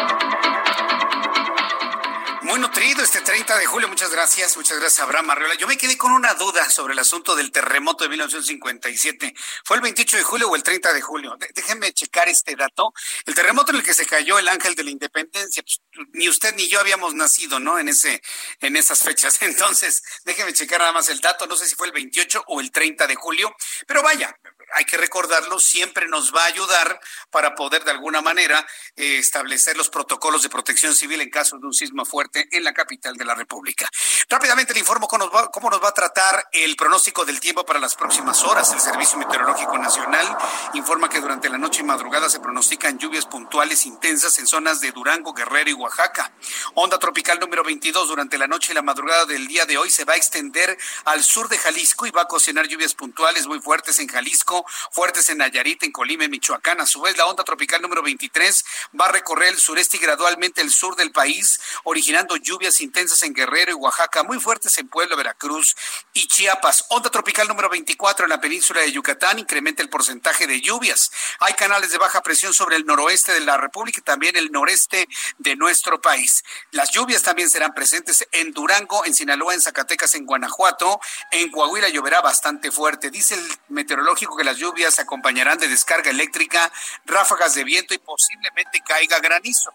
Muy 2.45 2.60
nutrido 2.60 3.01
este 3.01 3.21
30 3.21 3.58
de 3.58 3.65
julio. 3.65 3.88
Muchas 3.88 4.12
gracias. 4.12 4.55
Muchas 4.55 4.77
gracias, 4.77 4.99
Abraham 4.99 5.31
Arriola. 5.31 5.55
Yo 5.55 5.67
me 5.67 5.77
quedé 5.77 5.97
con 5.97 6.12
una 6.12 6.36
duda 6.36 6.69
sobre 6.69 6.93
el 6.93 6.99
asunto 6.99 7.36
del 7.36 7.51
terremoto 7.51 8.03
de 8.03 8.10
1957. 8.12 9.34
¿Fue 9.63 9.77
el 9.77 9.81
28 9.81 10.17
de 10.17 10.21
julio 10.23 10.49
o 10.51 10.55
el 10.55 10.62
30 10.62 10.93
de 10.93 11.01
julio? 11.01 11.36
déjenme 11.55 11.91
checar 11.91 12.29
este 12.29 12.55
dato. 12.55 12.93
El 13.25 13.34
terremoto 13.34 13.71
en 13.71 13.77
el 13.77 13.84
que 13.84 13.95
se 13.95 14.05
cayó 14.05 14.38
el 14.38 14.47
ángel 14.47 14.75
de 14.75 14.84
la 14.84 14.91
independencia. 14.91 15.63
Pues, 15.63 15.81
ni 16.13 16.29
usted 16.29 16.53
ni 16.55 16.67
yo 16.67 16.79
habíamos 16.79 17.15
nacido, 17.15 17.60
¿no? 17.60 17.79
En, 17.79 17.89
ese, 17.89 18.21
en 18.60 18.75
esas 18.75 18.99
fechas. 18.99 19.38
Entonces, 19.41 20.03
déjenme 20.23 20.53
checar 20.53 20.79
nada 20.79 20.91
más 20.91 21.10
el 21.10 21.21
dato. 21.21 21.47
No 21.47 21.55
sé 21.55 21.65
si 21.65 21.73
fue 21.73 21.88
el 21.88 21.93
28 21.93 22.43
o 22.45 22.62
el 22.62 22.69
30 22.71 23.08
de 23.08 23.15
julio. 23.15 23.55
Pero 23.88 24.03
vaya, 24.03 24.38
hay 24.73 24.86
que 24.86 24.97
recordarlo, 24.97 25.60
siempre 25.60 26.08
nos 26.08 26.34
va 26.34 26.43
a 26.43 26.47
ayudar 26.47 26.99
para 27.30 27.56
poder 27.56 27.84
de 27.84 27.91
alguna 27.91 28.21
manera 28.21 28.65
eh, 28.95 29.17
establecer 29.17 29.78
los 29.78 29.89
protocolos 29.89 30.43
de 30.43 30.49
protección 30.49 30.95
civil 30.95 31.21
en 31.21 31.30
caso 31.30 31.58
de 31.58 31.67
un 31.67 31.73
sismo 31.73 32.06
fuerte 32.06 32.47
en 32.51 32.63
la 32.63 32.73
capital 32.73 33.15
de 33.15 33.25
la 33.25 33.36
República. 33.36 33.89
Rápidamente 34.30 34.73
le 34.73 34.80
informo 34.80 35.08
cómo 35.08 35.25
nos, 35.25 35.36
va, 35.36 35.51
cómo 35.51 35.69
nos 35.69 35.84
va 35.84 35.89
a 35.89 35.93
tratar 35.93 36.47
el 36.51 36.75
pronóstico 36.75 37.25
del 37.25 37.39
tiempo 37.39 37.65
para 37.65 37.80
las 37.80 37.95
próximas 37.95 38.43
horas. 38.43 38.71
El 38.73 38.80
Servicio 38.80 39.17
Meteorológico 39.17 39.78
Nacional 39.78 40.38
informa 40.73 41.10
que 41.10 41.21
durante 41.21 41.49
la 41.49 41.58
noche 41.58 41.82
y 41.82 41.86
madrugada 41.86 42.30
se 42.30 42.39
pronostican 42.39 42.97
lluvias 42.97 43.25
puntuales 43.25 43.86
intensas 43.86 44.38
en 44.39 44.47
zonas 44.47 44.80
de 44.82 44.91
Durango, 44.91 45.34
Guerrero 45.34 45.69
y 45.69 45.73
Oaxaca. 45.73 46.34
Onda 46.73 46.99
tropical 46.99 47.39
número 47.39 47.63
22 47.63 48.08
durante 48.08 48.38
la 48.38 48.47
noche 48.47 48.71
y 48.71 48.75
la 48.75 48.82
madrugada 48.82 49.25
del 49.25 49.47
día 49.47 49.65
de 49.65 49.78
hoy 49.78 49.89
se 49.89 50.06
va 50.06 50.13
a 50.13 50.17
extender 50.17 50.78
al 51.06 51.23
sur 51.23 51.49
de 51.49 51.58
Jalisco 51.58 52.06
y 52.06 52.12
va 52.12 52.21
a 52.21 52.25
ocasionar 52.25 52.67
lluvias 52.67 52.93
puntuales 52.93 53.47
muy 53.47 53.60
fuertes 53.60 53.99
en 53.99 54.08
Jalisco 54.08 54.64
fuertes 54.91 55.30
en 55.30 55.39
Nayarit, 55.39 55.84
en 55.84 55.91
Colima, 55.91 56.25
en 56.25 56.32
Michoacán. 56.32 56.80
A 56.82 56.86
su 56.86 57.01
vez, 57.01 57.17
la 57.17 57.25
onda 57.25 57.43
tropical 57.43 57.82
número 57.82 58.01
23 58.01 58.65
va 58.99 59.06
a 59.06 59.12
recorrer 59.12 59.49
el 59.49 59.58
sureste 59.58 59.97
y 59.97 59.99
gradualmente 59.99 60.62
el 60.62 60.71
sur 60.71 60.95
del 60.95 61.12
país, 61.12 61.60
originando 61.84 62.36
lluvias 62.38 62.82
intensas 62.82 63.23
en 63.23 63.34
Guerrero 63.34 63.71
y 63.71 63.75
Oaxaca, 63.75 64.23
muy 64.23 64.39
fuertes 64.39 64.78
en 64.78 64.88
Puebla, 64.88 65.15
Veracruz 65.15 65.75
y 66.13 66.28
Chiapas. 66.28 66.86
Onda 66.89 67.10
tropical 67.10 67.47
número 67.47 67.69
24 67.69 68.25
en 68.25 68.30
la 68.30 68.41
península 68.41 68.82
de 68.82 68.91
Yucatán 68.91 69.39
incrementa 69.39 69.82
el 69.82 69.89
porcentaje 69.89 70.47
de 70.47 70.62
lluvias. 70.62 71.12
Hay 71.39 71.54
canales 71.54 71.91
de 71.91 71.97
baja 71.97 72.21
presión 72.21 72.54
sobre 72.54 72.78
el 72.78 72.86
noroeste 72.86 73.34
de 73.34 73.41
la 73.41 73.58
República 73.58 73.99
y 73.99 74.04
también 74.04 74.36
el 74.36 74.51
noreste 74.51 75.08
de 75.38 75.56
nuestro 75.56 76.01
país. 76.01 76.43
Las 76.71 76.91
lluvias 76.91 77.23
también 77.23 77.49
serán 77.49 77.73
presentes 77.73 78.28
en 78.32 78.51
Durango, 78.51 79.06
en 79.06 79.13
Sinaloa, 79.13 79.54
en 79.54 79.62
Zacatecas, 79.62 80.15
en 80.15 80.25
Guanajuato. 80.25 80.99
En 81.32 81.49
Coahuila 81.51 81.89
lloverá 81.89 82.21
bastante 82.21 82.71
fuerte. 82.71 83.10
Dice 83.10 83.36
el 83.36 83.45
meteorológico 83.69 84.38
que 84.38 84.43
las 84.45 84.58
lluvias 84.58 84.99
acompañarán 84.99 85.58
de 85.58 85.67
descarga 85.67 86.12
eléctrica, 86.12 86.71
ráfagas 87.05 87.55
de 87.55 87.63
viento 87.63 87.93
y 87.93 87.97
posiblemente 87.97 88.81
caiga 88.86 89.19
granizo 89.19 89.73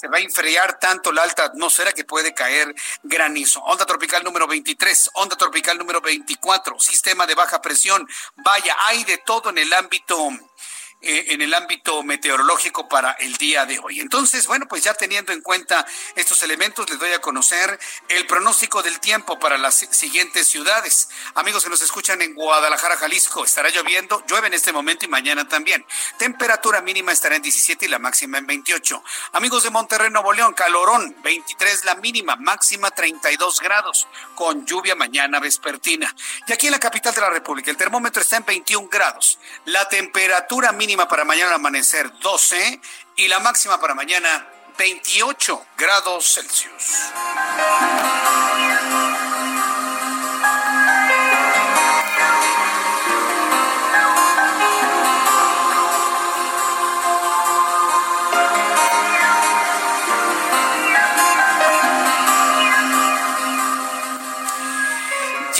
se 0.00 0.08
va 0.08 0.16
a 0.16 0.20
enfriar 0.20 0.78
tanto 0.78 1.12
la 1.12 1.22
alta 1.22 1.44
atmósfera 1.44 1.92
que 1.92 2.04
puede 2.04 2.32
caer 2.32 2.74
granizo. 3.02 3.60
Onda 3.60 3.84
tropical 3.84 4.24
número 4.24 4.46
23, 4.46 5.10
onda 5.12 5.36
tropical 5.36 5.76
número 5.76 6.00
24, 6.00 6.80
sistema 6.80 7.26
de 7.26 7.34
baja 7.34 7.60
presión. 7.60 8.08
Vaya, 8.36 8.74
hay 8.86 9.04
de 9.04 9.18
todo 9.18 9.50
en 9.50 9.58
el 9.58 9.70
ámbito 9.74 10.30
en 11.02 11.40
el 11.40 11.54
ámbito 11.54 12.02
meteorológico 12.02 12.88
para 12.88 13.12
el 13.12 13.36
día 13.36 13.64
de 13.64 13.78
hoy. 13.78 14.00
Entonces, 14.00 14.46
bueno, 14.46 14.66
pues 14.68 14.84
ya 14.84 14.94
teniendo 14.94 15.32
en 15.32 15.40
cuenta 15.40 15.86
estos 16.14 16.42
elementos, 16.42 16.88
les 16.90 16.98
doy 16.98 17.12
a 17.12 17.20
conocer 17.20 17.78
el 18.08 18.26
pronóstico 18.26 18.82
del 18.82 19.00
tiempo 19.00 19.38
para 19.38 19.56
las 19.56 19.86
siguientes 19.90 20.46
ciudades. 20.46 21.08
Amigos 21.34 21.64
que 21.64 21.70
nos 21.70 21.80
escuchan 21.80 22.20
en 22.22 22.34
Guadalajara, 22.34 22.96
Jalisco, 22.96 23.44
estará 23.44 23.70
lloviendo, 23.70 24.22
llueve 24.26 24.48
en 24.48 24.54
este 24.54 24.72
momento 24.72 25.06
y 25.06 25.08
mañana 25.08 25.48
también. 25.48 25.84
Temperatura 26.18 26.82
mínima 26.82 27.12
estará 27.12 27.36
en 27.36 27.42
17 27.42 27.86
y 27.86 27.88
la 27.88 27.98
máxima 27.98 28.38
en 28.38 28.46
28. 28.46 29.02
Amigos 29.32 29.62
de 29.62 29.70
Monterrey, 29.70 30.10
Nuevo 30.10 30.32
León, 30.32 30.52
calorón, 30.52 31.16
23 31.22 31.84
la 31.84 31.94
mínima, 31.94 32.36
máxima 32.36 32.90
32 32.90 33.60
grados, 33.60 34.06
con 34.34 34.66
lluvia 34.66 34.94
mañana 34.94 35.40
vespertina. 35.40 36.14
Y 36.46 36.52
aquí 36.52 36.66
en 36.66 36.72
la 36.72 36.80
capital 36.80 37.14
de 37.14 37.20
la 37.22 37.30
República, 37.30 37.70
el 37.70 37.76
termómetro 37.76 38.20
está 38.20 38.36
en 38.36 38.44
21 38.44 38.88
grados. 38.88 39.38
La 39.64 39.88
temperatura 39.88 40.72
mínima 40.72 40.89
mínima 40.90 41.06
para 41.06 41.24
mañana 41.24 41.54
amanecer 41.54 42.10
12 42.18 42.80
y 43.14 43.28
la 43.28 43.38
máxima 43.38 43.80
para 43.80 43.94
mañana 43.94 44.44
28 44.76 45.66
grados 45.78 46.34
Celsius. 46.34 47.12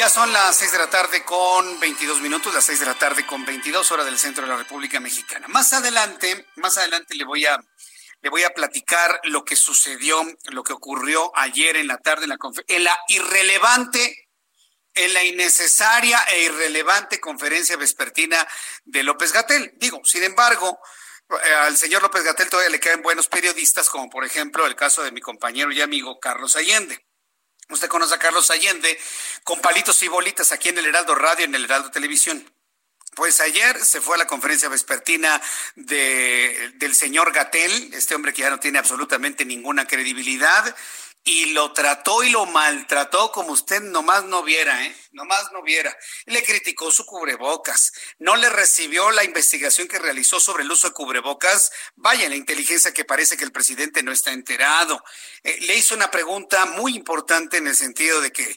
Ya 0.01 0.09
son 0.09 0.33
las 0.33 0.57
seis 0.57 0.73
de 0.73 0.79
la 0.79 0.89
tarde 0.89 1.25
con 1.25 1.79
22 1.79 2.23
minutos, 2.23 2.55
las 2.55 2.65
seis 2.65 2.81
de 2.81 2.87
la 2.87 2.95
tarde 2.95 3.27
con 3.27 3.45
22 3.45 3.93
horas 3.93 4.07
del 4.07 4.19
centro 4.19 4.45
de 4.45 4.49
la 4.49 4.57
República 4.57 4.99
Mexicana. 4.99 5.47
Más 5.49 5.75
adelante, 5.75 6.47
más 6.57 6.79
adelante 6.79 7.15
le 7.15 7.25
voy 7.27 7.45
a 7.45 7.63
le 8.23 8.31
voy 8.31 8.43
a 8.45 8.55
platicar 8.55 9.21
lo 9.25 9.45
que 9.45 9.57
sucedió, 9.57 10.25
lo 10.53 10.65
que 10.65 10.73
ocurrió 10.73 11.31
ayer 11.37 11.77
en 11.77 11.87
la 11.87 11.99
tarde 11.99 12.25
en 12.25 12.31
la 12.31 12.39
en 12.67 12.85
la 12.85 12.99
irrelevante 13.09 14.31
en 14.95 15.13
la 15.13 15.23
innecesaria 15.23 16.19
e 16.31 16.45
irrelevante 16.45 17.21
conferencia 17.21 17.77
vespertina 17.77 18.49
de 18.85 19.03
López 19.03 19.35
Gatel. 19.35 19.75
Digo, 19.77 20.01
sin 20.05 20.23
embargo, 20.23 20.79
eh, 21.29 21.53
al 21.53 21.77
señor 21.77 22.01
López 22.01 22.23
Gatel 22.23 22.49
todavía 22.49 22.71
le 22.71 22.81
quedan 22.81 23.03
buenos 23.03 23.29
periodistas, 23.29 23.91
como 23.91 24.09
por 24.09 24.25
ejemplo 24.25 24.65
el 24.65 24.77
caso 24.77 25.03
de 25.03 25.13
mi 25.13 25.21
compañero 25.21 25.71
y 25.71 25.83
amigo 25.83 26.19
Carlos 26.19 26.57
Allende. 26.57 27.10
Usted 27.71 27.89
conoce 27.89 28.15
a 28.15 28.19
Carlos 28.19 28.51
Allende 28.51 28.99
con 29.45 29.61
palitos 29.61 30.03
y 30.03 30.09
bolitas 30.09 30.53
aquí 30.53 30.69
en 30.69 30.79
el 30.79 30.87
Heraldo 30.87 31.15
Radio, 31.15 31.45
en 31.45 31.55
el 31.55 31.65
Heraldo 31.65 31.91
Televisión. 31.91 32.45
Pues 33.15 33.41
ayer 33.41 33.79
se 33.85 34.01
fue 34.01 34.15
a 34.15 34.19
la 34.19 34.27
conferencia 34.27 34.69
vespertina 34.69 35.41
de, 35.75 36.73
del 36.77 36.95
señor 36.95 37.33
Gatel, 37.33 37.93
este 37.93 38.15
hombre 38.15 38.33
que 38.33 38.43
ya 38.43 38.51
no 38.51 38.61
tiene 38.61 38.79
absolutamente 38.79 39.45
ninguna 39.45 39.87
credibilidad, 39.87 40.75
y 41.23 41.47
lo 41.53 41.73
trató 41.73 42.23
y 42.23 42.31
lo 42.31 42.47
maltrató 42.47 43.31
como 43.31 43.53
usted 43.53 43.83
nomás 43.83 44.25
no 44.25 44.43
viera, 44.43 44.87
¿eh? 44.87 44.97
Nomás 45.13 45.53
no 45.53 45.63
viera. 45.63 45.95
Le 46.25 46.43
criticó 46.43 46.91
su 46.91 47.05
cubrebocas, 47.05 47.93
no 48.19 48.37
le 48.37 48.49
recibió 48.49 49.11
la 49.11 49.25
investigación 49.25 49.87
que 49.87 49.99
realizó 49.99 50.41
sobre 50.41 50.63
el 50.63 50.71
uso 50.71 50.89
de 50.89 50.95
cubrebocas. 50.95 51.73
Vaya, 51.97 52.29
la 52.29 52.37
inteligencia 52.37 52.93
que 52.93 53.05
parece 53.05 53.37
que 53.37 53.45
el 53.45 53.53
presidente 53.53 54.03
no 54.03 54.13
está 54.13 54.33
enterado. 54.33 55.03
Eh, 55.43 55.59
le 55.61 55.77
hizo 55.77 55.95
una 55.95 56.11
pregunta 56.11 56.65
muy 56.67 56.95
importante 56.95 57.59
en 57.59 57.67
el 57.67 57.77
sentido 57.77 58.21
de 58.21 58.33
que, 58.33 58.57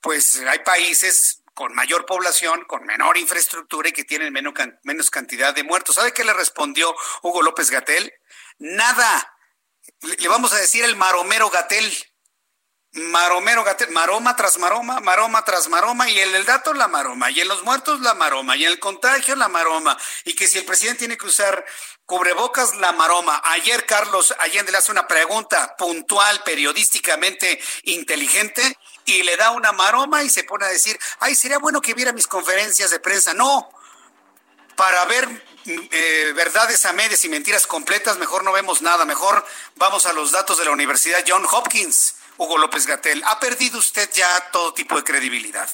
pues, 0.00 0.40
hay 0.46 0.60
países 0.60 1.42
con 1.52 1.74
mayor 1.74 2.06
población, 2.06 2.64
con 2.66 2.86
menor 2.86 3.18
infraestructura 3.18 3.88
y 3.88 3.92
que 3.92 4.04
tienen 4.04 4.32
menos, 4.32 4.54
menos 4.84 5.10
cantidad 5.10 5.52
de 5.52 5.64
muertos. 5.64 5.96
¿Sabe 5.96 6.12
qué 6.12 6.22
le 6.22 6.32
respondió 6.32 6.94
Hugo 7.22 7.42
López 7.42 7.70
Gatel? 7.70 8.12
Nada 8.58 9.37
le 10.02 10.28
vamos 10.28 10.52
a 10.52 10.58
decir 10.58 10.84
el 10.84 10.96
maromero 10.96 11.50
Gatel. 11.50 11.92
Maromero 12.92 13.64
Gatel, 13.64 13.90
maroma 13.90 14.34
tras 14.34 14.58
maroma, 14.58 14.98
maroma 15.00 15.44
tras 15.44 15.68
maroma, 15.68 16.08
y 16.08 16.18
en 16.20 16.34
el 16.34 16.44
dato 16.46 16.72
la 16.72 16.88
maroma, 16.88 17.30
y 17.30 17.40
en 17.40 17.48
los 17.48 17.62
muertos 17.62 18.00
la 18.00 18.14
maroma, 18.14 18.56
y 18.56 18.64
en 18.64 18.70
el 18.70 18.78
contagio 18.78 19.36
la 19.36 19.48
maroma, 19.48 19.96
y 20.24 20.34
que 20.34 20.46
si 20.46 20.58
el 20.58 20.64
presidente 20.64 21.00
tiene 21.00 21.18
que 21.18 21.26
usar 21.26 21.64
cubrebocas, 22.06 22.76
la 22.76 22.92
maroma. 22.92 23.42
Ayer 23.44 23.84
Carlos 23.84 24.34
Allende 24.38 24.72
le 24.72 24.78
hace 24.78 24.90
una 24.90 25.06
pregunta 25.06 25.76
puntual, 25.76 26.42
periodísticamente 26.42 27.60
inteligente, 27.84 28.78
y 29.04 29.22
le 29.22 29.36
da 29.36 29.50
una 29.50 29.72
maroma 29.72 30.22
y 30.22 30.30
se 30.30 30.44
pone 30.44 30.64
a 30.64 30.68
decir, 30.68 30.98
ay, 31.20 31.34
sería 31.34 31.58
bueno 31.58 31.82
que 31.82 31.94
viera 31.94 32.12
mis 32.12 32.26
conferencias 32.26 32.90
de 32.90 33.00
prensa. 33.00 33.34
No, 33.34 33.68
para 34.76 35.04
ver 35.04 35.28
eh, 35.68 36.32
verdades 36.34 36.84
a 36.84 36.92
medias 36.92 37.24
y 37.24 37.28
mentiras 37.28 37.66
completas, 37.66 38.18
mejor 38.18 38.44
no 38.44 38.52
vemos 38.52 38.82
nada, 38.82 39.04
mejor 39.04 39.44
vamos 39.76 40.06
a 40.06 40.12
los 40.12 40.32
datos 40.32 40.58
de 40.58 40.64
la 40.64 40.70
Universidad 40.70 41.24
John 41.26 41.46
Hopkins. 41.50 42.14
Hugo 42.38 42.56
López 42.56 42.86
Gatel, 42.86 43.22
ha 43.26 43.40
perdido 43.40 43.78
usted 43.78 44.08
ya 44.12 44.50
todo 44.52 44.72
tipo 44.72 44.96
de 44.96 45.02
credibilidad. 45.02 45.68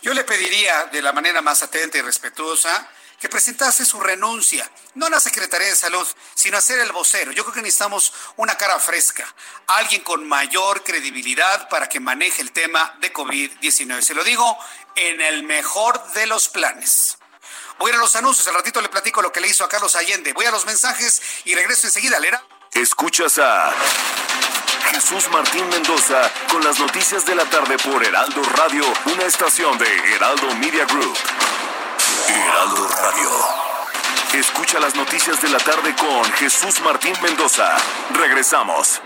Yo 0.00 0.14
le 0.14 0.24
pediría 0.24 0.86
de 0.86 1.02
la 1.02 1.12
manera 1.12 1.42
más 1.42 1.62
atenta 1.62 1.98
y 1.98 2.00
respetuosa 2.00 2.88
que 3.20 3.28
presentase 3.28 3.84
su 3.84 4.00
renuncia, 4.00 4.70
no 4.94 5.06
a 5.06 5.10
la 5.10 5.20
Secretaría 5.20 5.66
de 5.66 5.76
Salud, 5.76 6.06
sino 6.34 6.56
a 6.56 6.62
ser 6.62 6.78
el 6.78 6.92
vocero. 6.92 7.32
Yo 7.32 7.42
creo 7.44 7.54
que 7.54 7.62
necesitamos 7.62 8.12
una 8.36 8.56
cara 8.56 8.78
fresca, 8.78 9.26
alguien 9.66 10.02
con 10.02 10.26
mayor 10.26 10.82
credibilidad 10.82 11.68
para 11.68 11.88
que 11.88 12.00
maneje 12.00 12.42
el 12.42 12.52
tema 12.52 12.96
de 13.00 13.12
COVID-19. 13.12 14.00
Se 14.00 14.14
lo 14.14 14.24
digo 14.24 14.56
en 14.94 15.20
el 15.20 15.42
mejor 15.42 16.12
de 16.12 16.26
los 16.26 16.48
planes. 16.48 17.17
Voy 17.78 17.90
a 17.90 17.94
ir 17.94 17.98
a 17.98 18.02
los 18.02 18.16
anuncios, 18.16 18.46
al 18.48 18.54
ratito 18.54 18.80
le 18.80 18.88
platico 18.88 19.22
lo 19.22 19.32
que 19.32 19.40
le 19.40 19.48
hizo 19.48 19.64
a 19.64 19.68
Carlos 19.68 19.94
Allende. 19.94 20.32
Voy 20.32 20.46
a 20.46 20.50
los 20.50 20.66
mensajes 20.66 21.22
y 21.44 21.54
regreso 21.54 21.86
enseguida, 21.86 22.18
Lera. 22.18 22.42
Escuchas 22.72 23.38
a 23.38 23.72
Jesús 24.90 25.28
Martín 25.30 25.68
Mendoza 25.68 26.30
con 26.50 26.64
las 26.64 26.78
noticias 26.78 27.24
de 27.26 27.34
la 27.34 27.44
tarde 27.44 27.76
por 27.78 28.04
Heraldo 28.04 28.42
Radio, 28.56 28.84
una 29.06 29.24
estación 29.24 29.78
de 29.78 30.14
Heraldo 30.14 30.54
Media 30.56 30.84
Group. 30.86 31.16
Heraldo 32.28 32.88
Radio. 32.88 33.30
Escucha 34.34 34.78
las 34.80 34.94
noticias 34.94 35.40
de 35.40 35.48
la 35.48 35.58
tarde 35.58 35.94
con 35.96 36.24
Jesús 36.32 36.80
Martín 36.80 37.14
Mendoza. 37.22 37.76
Regresamos. 38.10 39.00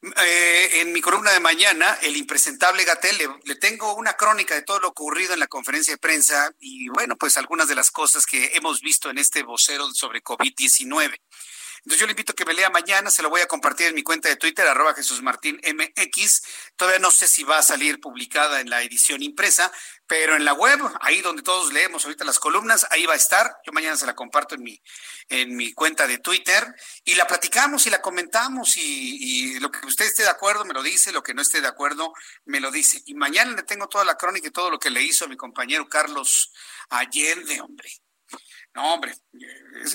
Eh, 0.02 0.80
en 0.80 0.94
mi 0.94 1.02
columna 1.02 1.32
de 1.32 1.42
mañana, 1.42 2.00
el 2.02 2.16
impresentable 2.16 2.86
Gatel, 2.86 3.18
le, 3.18 3.28
le, 3.44 3.56
tengo 3.56 3.94
una 3.96 4.14
crónica 4.14 4.56
de 4.56 4.62
todo 4.62 4.80
lo 4.80 4.88
ocurrido 4.88 5.34
en 5.34 5.42
la 5.42 5.48
conferencia 5.48 5.94
de 5.94 5.98
prensa 5.98 6.54
y 6.62 6.88
bueno, 6.88 7.18
pues 7.18 7.36
algunas 7.36 7.68
de 7.68 7.76
las 7.76 7.92
cosas 7.92 8.26
que 8.26 8.56
hemos 8.56 8.80
visto 8.80 9.10
en 9.10 9.18
este 9.18 9.44
vocero 9.44 9.94
sobre 9.94 10.24
COVID-19. 10.24 11.20
Entonces 11.86 12.00
yo 12.00 12.06
le 12.06 12.14
invito 12.14 12.32
a 12.32 12.36
que 12.36 12.46
me 12.46 12.54
lea 12.54 12.70
mañana, 12.70 13.10
se 13.10 13.22
lo 13.22 13.30
voy 13.30 13.42
a 13.42 13.46
compartir 13.46 13.88
en 13.88 13.96
mi 13.96 14.04
cuenta 14.04 14.30
de 14.30 14.38
Twitter, 14.38 14.66
arroba 14.66 14.94
Jesús 14.94 15.22
Martín 15.22 15.60
MX. 15.62 16.42
Todavía 16.78 17.00
no 17.00 17.12
sé 17.12 17.28
si 17.28 17.44
va 17.44 17.58
a 17.58 17.62
salir 17.62 18.00
publicada 18.00 18.62
en 18.62 18.70
la 18.70 18.82
edición 18.84 19.22
impresa, 19.22 19.70
pero 20.08 20.38
en 20.38 20.46
la 20.46 20.54
web, 20.54 20.80
ahí 21.02 21.20
donde 21.20 21.44
todos 21.44 21.74
leemos 21.74 22.06
ahorita 22.06 22.24
las 22.24 22.40
columnas, 22.40 22.88
ahí 22.90 23.06
va 23.06 23.14
a 23.14 23.18
estar. 23.18 23.58
Yo 23.66 23.74
mañana 23.74 23.98
se 23.98 24.06
la 24.06 24.16
comparto 24.16 24.56
en 24.56 24.64
mi, 24.64 24.82
en 25.28 25.58
mi 25.58 25.74
cuenta 25.74 26.08
de 26.08 26.20
Twitter 26.20 26.74
y 27.04 27.16
la 27.16 27.28
platicamos 27.28 27.86
y 27.86 27.90
la 27.90 28.02
comentamos 28.02 28.78
y, 28.78 29.52
y 29.52 29.60
lo 29.60 29.70
que 29.70 29.86
usted 29.86 30.06
esté 30.06 30.24
de 30.24 30.30
acuerdo 30.30 30.64
me 30.64 30.74
lo 30.74 30.82
dice, 30.82 31.12
lo 31.12 31.22
que 31.22 31.34
no 31.34 31.42
esté 31.42 31.60
de 31.60 31.68
acuerdo 31.68 32.14
me 32.46 32.62
lo 32.62 32.72
dice. 32.72 33.02
Y 33.08 33.14
mañana 33.16 33.52
le 33.52 33.64
tengo 33.64 33.90
toda 33.90 34.06
la 34.06 34.16
crónica 34.16 34.48
y 34.48 34.52
todo 34.52 34.70
lo 34.70 34.80
que 34.80 34.90
le 34.90 35.02
hizo 35.04 35.26
a 35.26 35.28
mi 35.28 35.36
compañero 35.36 35.90
Carlos 35.90 36.54
Allende, 36.90 37.60
hombre. 37.60 37.90
No, 38.76 38.94
hombre, 38.96 39.14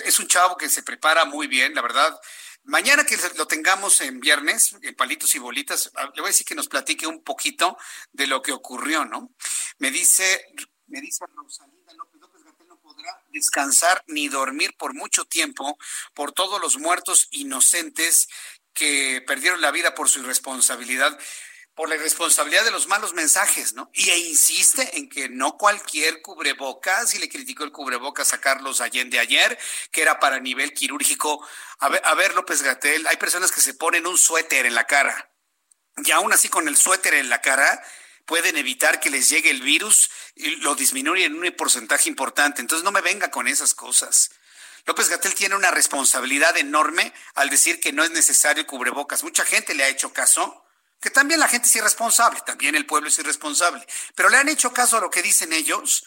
es, 0.04 0.18
un 0.20 0.28
chavo 0.28 0.56
que 0.56 0.68
se 0.68 0.82
prepara 0.82 1.24
muy 1.24 1.48
bien, 1.48 1.74
la 1.74 1.82
verdad. 1.82 2.18
Mañana 2.64 3.04
que 3.04 3.16
lo 3.36 3.46
tengamos 3.46 4.00
en 4.00 4.20
viernes, 4.20 4.76
en 4.82 4.94
palitos 4.94 5.34
y 5.34 5.38
bolitas, 5.38 5.90
le 6.14 6.20
voy 6.20 6.28
a 6.28 6.32
decir 6.32 6.46
que 6.46 6.54
nos 6.54 6.68
platique 6.68 7.06
un 7.06 7.24
poquito 7.24 7.76
de 8.12 8.26
lo 8.26 8.40
que 8.40 8.52
ocurrió, 8.52 9.04
¿no? 9.04 9.32
Me 9.78 9.90
dice, 9.90 10.46
me 10.86 11.00
dice 11.00 11.24
Rosalinda 11.34 11.94
López 11.94 12.20
López 12.20 12.44
Gatel 12.44 12.68
no 12.68 12.78
podrá 12.78 13.20
descansar 13.30 14.04
ni 14.06 14.28
dormir 14.28 14.76
por 14.76 14.94
mucho 14.94 15.24
tiempo 15.24 15.76
por 16.14 16.32
todos 16.32 16.60
los 16.60 16.78
muertos 16.78 17.26
inocentes 17.30 18.28
que 18.74 19.24
perdieron 19.26 19.60
la 19.60 19.72
vida 19.72 19.94
por 19.94 20.08
su 20.08 20.20
irresponsabilidad 20.20 21.18
por 21.78 21.88
la 21.88 21.94
irresponsabilidad 21.94 22.64
de 22.64 22.72
los 22.72 22.88
malos 22.88 23.14
mensajes, 23.14 23.74
¿no? 23.74 23.88
Y 23.94 24.10
e 24.10 24.18
insiste 24.18 24.98
en 24.98 25.08
que 25.08 25.28
no 25.28 25.56
cualquier 25.56 26.20
cubrebocas, 26.22 27.14
y 27.14 27.20
le 27.20 27.28
criticó 27.28 27.62
el 27.62 27.70
cubrebocas 27.70 28.32
a 28.32 28.40
Carlos 28.40 28.80
Allende 28.80 29.20
ayer, 29.20 29.56
que 29.92 30.02
era 30.02 30.18
para 30.18 30.40
nivel 30.40 30.74
quirúrgico. 30.74 31.46
A 31.78 31.88
ver, 31.88 32.02
a 32.04 32.16
ver, 32.16 32.34
López 32.34 32.62
Gatel, 32.62 33.06
hay 33.06 33.16
personas 33.16 33.52
que 33.52 33.60
se 33.60 33.74
ponen 33.74 34.08
un 34.08 34.18
suéter 34.18 34.66
en 34.66 34.74
la 34.74 34.88
cara, 34.88 35.30
y 36.04 36.10
aún 36.10 36.32
así 36.32 36.48
con 36.48 36.66
el 36.66 36.76
suéter 36.76 37.14
en 37.14 37.28
la 37.30 37.40
cara 37.40 37.80
pueden 38.26 38.56
evitar 38.56 38.98
que 38.98 39.10
les 39.10 39.28
llegue 39.28 39.50
el 39.50 39.62
virus 39.62 40.10
y 40.34 40.56
lo 40.56 40.74
disminuyen 40.74 41.32
en 41.32 41.44
un 41.44 41.52
porcentaje 41.52 42.08
importante. 42.08 42.60
Entonces 42.60 42.82
no 42.82 42.90
me 42.90 43.02
venga 43.02 43.30
con 43.30 43.46
esas 43.46 43.72
cosas. 43.74 44.32
López 44.84 45.08
Gatel 45.10 45.34
tiene 45.36 45.54
una 45.54 45.70
responsabilidad 45.70 46.56
enorme 46.56 47.12
al 47.36 47.50
decir 47.50 47.78
que 47.78 47.92
no 47.92 48.02
es 48.02 48.10
necesario 48.10 48.66
cubrebocas. 48.66 49.22
Mucha 49.22 49.44
gente 49.44 49.76
le 49.76 49.84
ha 49.84 49.88
hecho 49.88 50.12
caso 50.12 50.64
que 51.00 51.10
también 51.10 51.40
la 51.40 51.48
gente 51.48 51.68
es 51.68 51.76
irresponsable, 51.76 52.40
también 52.44 52.74
el 52.74 52.86
pueblo 52.86 53.08
es 53.08 53.18
irresponsable, 53.18 53.86
pero 54.14 54.28
le 54.28 54.36
han 54.36 54.48
hecho 54.48 54.72
caso 54.72 54.98
a 54.98 55.00
lo 55.00 55.10
que 55.10 55.22
dicen 55.22 55.52
ellos 55.52 56.04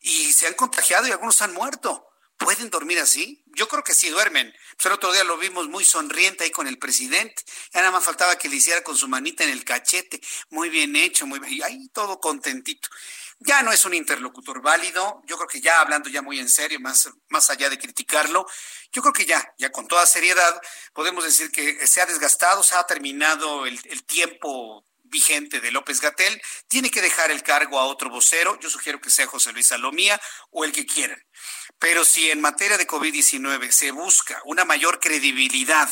y 0.00 0.32
se 0.32 0.46
han 0.46 0.54
contagiado 0.54 1.06
y 1.06 1.12
algunos 1.12 1.42
han 1.42 1.52
muerto. 1.52 2.08
¿Pueden 2.38 2.70
dormir 2.70 2.98
así? 2.98 3.44
Yo 3.54 3.68
creo 3.68 3.84
que 3.84 3.94
sí 3.94 4.08
duermen. 4.08 4.52
Pues 4.76 4.86
el 4.86 4.92
otro 4.92 5.12
día 5.12 5.22
lo 5.22 5.38
vimos 5.38 5.68
muy 5.68 5.84
sonriente 5.84 6.42
ahí 6.42 6.50
con 6.50 6.66
el 6.66 6.76
presidente. 6.76 7.44
Ya 7.72 7.80
nada 7.80 7.92
más 7.92 8.04
faltaba 8.04 8.36
que 8.36 8.48
le 8.48 8.56
hiciera 8.56 8.82
con 8.82 8.96
su 8.96 9.06
manita 9.06 9.44
en 9.44 9.50
el 9.50 9.64
cachete. 9.64 10.20
Muy 10.50 10.68
bien 10.68 10.96
hecho, 10.96 11.24
muy 11.24 11.38
bien. 11.38 11.52
Y 11.52 11.62
ahí 11.62 11.88
todo 11.92 12.18
contentito 12.18 12.88
ya 13.44 13.62
no 13.62 13.72
es 13.72 13.84
un 13.84 13.94
interlocutor 13.94 14.60
válido. 14.62 15.22
Yo 15.26 15.36
creo 15.36 15.48
que 15.48 15.60
ya 15.60 15.80
hablando 15.80 16.08
ya 16.08 16.22
muy 16.22 16.38
en 16.38 16.48
serio, 16.48 16.80
más, 16.80 17.08
más 17.28 17.50
allá 17.50 17.68
de 17.70 17.78
criticarlo, 17.78 18.46
yo 18.92 19.02
creo 19.02 19.12
que 19.12 19.24
ya, 19.24 19.54
ya 19.58 19.70
con 19.70 19.88
toda 19.88 20.06
seriedad, 20.06 20.60
podemos 20.92 21.24
decir 21.24 21.50
que 21.50 21.86
se 21.86 22.00
ha 22.00 22.06
desgastado, 22.06 22.62
se 22.62 22.74
ha 22.74 22.84
terminado 22.84 23.66
el, 23.66 24.04
tiempo 24.04 24.84
vigente 25.04 25.60
de 25.60 25.70
López 25.70 26.00
Gatel, 26.00 26.40
tiene 26.68 26.90
que 26.90 27.02
dejar 27.02 27.30
el 27.30 27.42
cargo 27.42 27.78
a 27.78 27.84
otro 27.84 28.10
vocero, 28.10 28.58
yo 28.60 28.70
sugiero 28.70 29.00
que 29.00 29.10
sea 29.10 29.26
José 29.26 29.52
Luis 29.52 29.68
Salomía 29.68 30.20
o 30.50 30.64
el 30.64 30.72
que 30.72 30.86
quieran. 30.86 31.22
Pero 31.78 32.04
si 32.04 32.30
en 32.30 32.40
materia 32.40 32.78
de 32.78 32.86
COVID-19 32.86 33.70
se 33.70 33.90
busca 33.90 34.40
una 34.44 34.64
mayor 34.64 35.00
credibilidad 35.00 35.88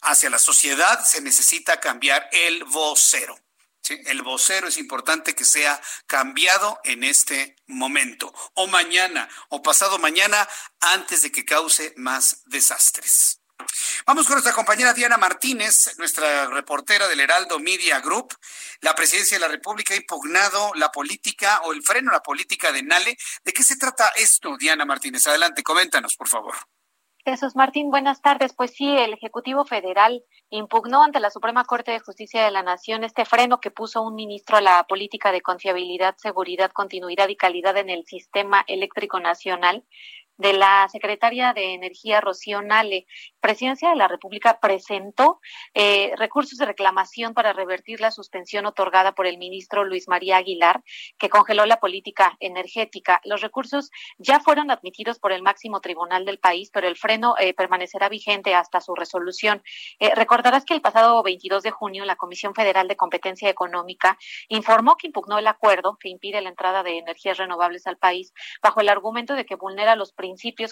hacia 0.00 0.30
la 0.30 0.38
sociedad, 0.38 1.04
se 1.04 1.20
necesita 1.20 1.80
cambiar 1.80 2.28
el 2.32 2.64
vocero. 2.64 3.38
El 3.90 4.22
vocero 4.22 4.68
es 4.68 4.78
importante 4.78 5.34
que 5.34 5.44
sea 5.44 5.80
cambiado 6.06 6.80
en 6.84 7.04
este 7.04 7.56
momento, 7.66 8.32
o 8.54 8.66
mañana, 8.66 9.28
o 9.50 9.62
pasado 9.62 9.98
mañana, 9.98 10.48
antes 10.80 11.22
de 11.22 11.30
que 11.30 11.44
cause 11.44 11.92
más 11.96 12.42
desastres. 12.46 13.40
Vamos 14.06 14.26
con 14.26 14.34
nuestra 14.34 14.52
compañera 14.52 14.92
Diana 14.92 15.16
Martínez, 15.16 15.96
nuestra 15.98 16.46
reportera 16.46 17.08
del 17.08 17.20
Heraldo 17.20 17.58
Media 17.58 18.00
Group. 18.00 18.36
La 18.80 18.94
presidencia 18.94 19.36
de 19.36 19.40
la 19.40 19.48
República 19.48 19.94
ha 19.94 19.96
impugnado 19.96 20.72
la 20.74 20.90
política 20.90 21.60
o 21.64 21.72
el 21.72 21.82
freno 21.82 22.10
a 22.10 22.14
la 22.14 22.22
política 22.22 22.72
de 22.72 22.82
Nale. 22.82 23.16
¿De 23.44 23.52
qué 23.52 23.62
se 23.62 23.76
trata 23.76 24.08
esto, 24.16 24.56
Diana 24.58 24.84
Martínez? 24.84 25.26
Adelante, 25.26 25.62
coméntanos, 25.62 26.16
por 26.16 26.28
favor. 26.28 26.54
Jesús 27.26 27.56
Martín, 27.56 27.90
buenas 27.90 28.20
tardes. 28.20 28.52
Pues 28.52 28.72
sí, 28.72 28.86
el 28.98 29.14
Ejecutivo 29.14 29.64
Federal 29.64 30.22
impugnó 30.50 31.02
ante 31.02 31.20
la 31.20 31.30
Suprema 31.30 31.64
Corte 31.64 31.90
de 31.90 32.00
Justicia 32.00 32.44
de 32.44 32.50
la 32.50 32.62
Nación 32.62 33.02
este 33.02 33.24
freno 33.24 33.60
que 33.60 33.70
puso 33.70 34.02
un 34.02 34.14
ministro 34.14 34.58
a 34.58 34.60
la 34.60 34.84
política 34.86 35.32
de 35.32 35.40
confiabilidad, 35.40 36.16
seguridad, 36.18 36.70
continuidad 36.72 37.28
y 37.28 37.36
calidad 37.36 37.78
en 37.78 37.88
el 37.88 38.04
sistema 38.04 38.62
eléctrico 38.66 39.20
nacional 39.20 39.84
de 40.36 40.52
la 40.52 40.88
secretaria 40.90 41.52
de 41.52 41.74
Energía, 41.74 42.20
Rocío 42.20 42.62
Nale. 42.62 43.06
Presidencia 43.40 43.90
de 43.90 43.96
la 43.96 44.08
República 44.08 44.58
presentó 44.60 45.40
eh, 45.74 46.12
recursos 46.16 46.58
de 46.58 46.66
reclamación 46.66 47.34
para 47.34 47.52
revertir 47.52 48.00
la 48.00 48.10
suspensión 48.10 48.66
otorgada 48.66 49.14
por 49.14 49.26
el 49.26 49.38
ministro 49.38 49.84
Luis 49.84 50.08
María 50.08 50.38
Aguilar, 50.38 50.82
que 51.18 51.28
congeló 51.28 51.66
la 51.66 51.78
política 51.78 52.36
energética. 52.40 53.20
Los 53.24 53.42
recursos 53.42 53.90
ya 54.18 54.40
fueron 54.40 54.70
admitidos 54.70 55.18
por 55.18 55.32
el 55.32 55.42
máximo 55.42 55.80
tribunal 55.80 56.24
del 56.24 56.38
país, 56.38 56.70
pero 56.72 56.88
el 56.88 56.96
freno 56.96 57.34
eh, 57.38 57.54
permanecerá 57.54 58.08
vigente 58.08 58.54
hasta 58.54 58.80
su 58.80 58.94
resolución. 58.94 59.62
Eh, 59.98 60.14
recordarás 60.14 60.64
que 60.64 60.74
el 60.74 60.80
pasado 60.80 61.22
22 61.22 61.62
de 61.62 61.70
junio 61.70 62.04
la 62.04 62.16
Comisión 62.16 62.54
Federal 62.54 62.88
de 62.88 62.96
Competencia 62.96 63.48
Económica 63.48 64.18
informó 64.48 64.96
que 64.96 65.08
impugnó 65.08 65.38
el 65.38 65.46
acuerdo 65.46 65.96
que 65.98 66.08
impide 66.08 66.40
la 66.40 66.48
entrada 66.48 66.82
de 66.82 66.98
energías 66.98 67.38
renovables 67.38 67.86
al 67.86 67.98
país 67.98 68.32
bajo 68.62 68.80
el 68.80 68.88
argumento 68.88 69.34
de 69.34 69.44
que 69.44 69.54
vulnera 69.54 69.96
los 69.96 70.12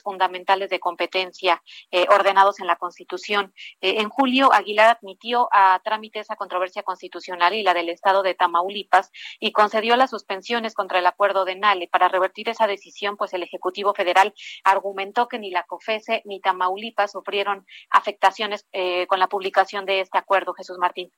fundamentales 0.02 0.70
de 0.70 0.80
competencia 0.80 1.62
eh, 1.90 2.06
ordenados 2.10 2.60
en 2.60 2.66
la 2.66 2.76
Constitución. 2.76 3.52
Eh, 3.80 4.00
en 4.00 4.08
julio, 4.08 4.52
Aguilar 4.52 4.96
admitió 4.96 5.48
a 5.52 5.80
trámite 5.84 6.20
esa 6.20 6.36
controversia 6.36 6.82
constitucional 6.82 7.54
y 7.54 7.62
la 7.62 7.74
del 7.74 7.88
Estado 7.88 8.22
de 8.22 8.34
Tamaulipas 8.34 9.10
y 9.40 9.52
concedió 9.52 9.96
las 9.96 10.10
suspensiones 10.10 10.74
contra 10.74 10.98
el 10.98 11.06
acuerdo 11.06 11.44
de 11.44 11.56
Nale. 11.56 11.88
Para 11.88 12.08
revertir 12.08 12.48
esa 12.48 12.66
decisión, 12.66 13.16
pues 13.16 13.32
el 13.34 13.42
Ejecutivo 13.42 13.94
Federal 13.94 14.34
argumentó 14.64 15.28
que 15.28 15.38
ni 15.38 15.50
la 15.50 15.64
COFESE 15.64 16.22
ni 16.24 16.40
Tamaulipas 16.40 17.12
sufrieron 17.12 17.66
afectaciones 17.90 18.66
eh, 18.72 19.06
con 19.06 19.18
la 19.18 19.28
publicación 19.28 19.86
de 19.86 20.00
este 20.00 20.18
acuerdo, 20.18 20.54
Jesús 20.54 20.78
Martín. 20.78 21.10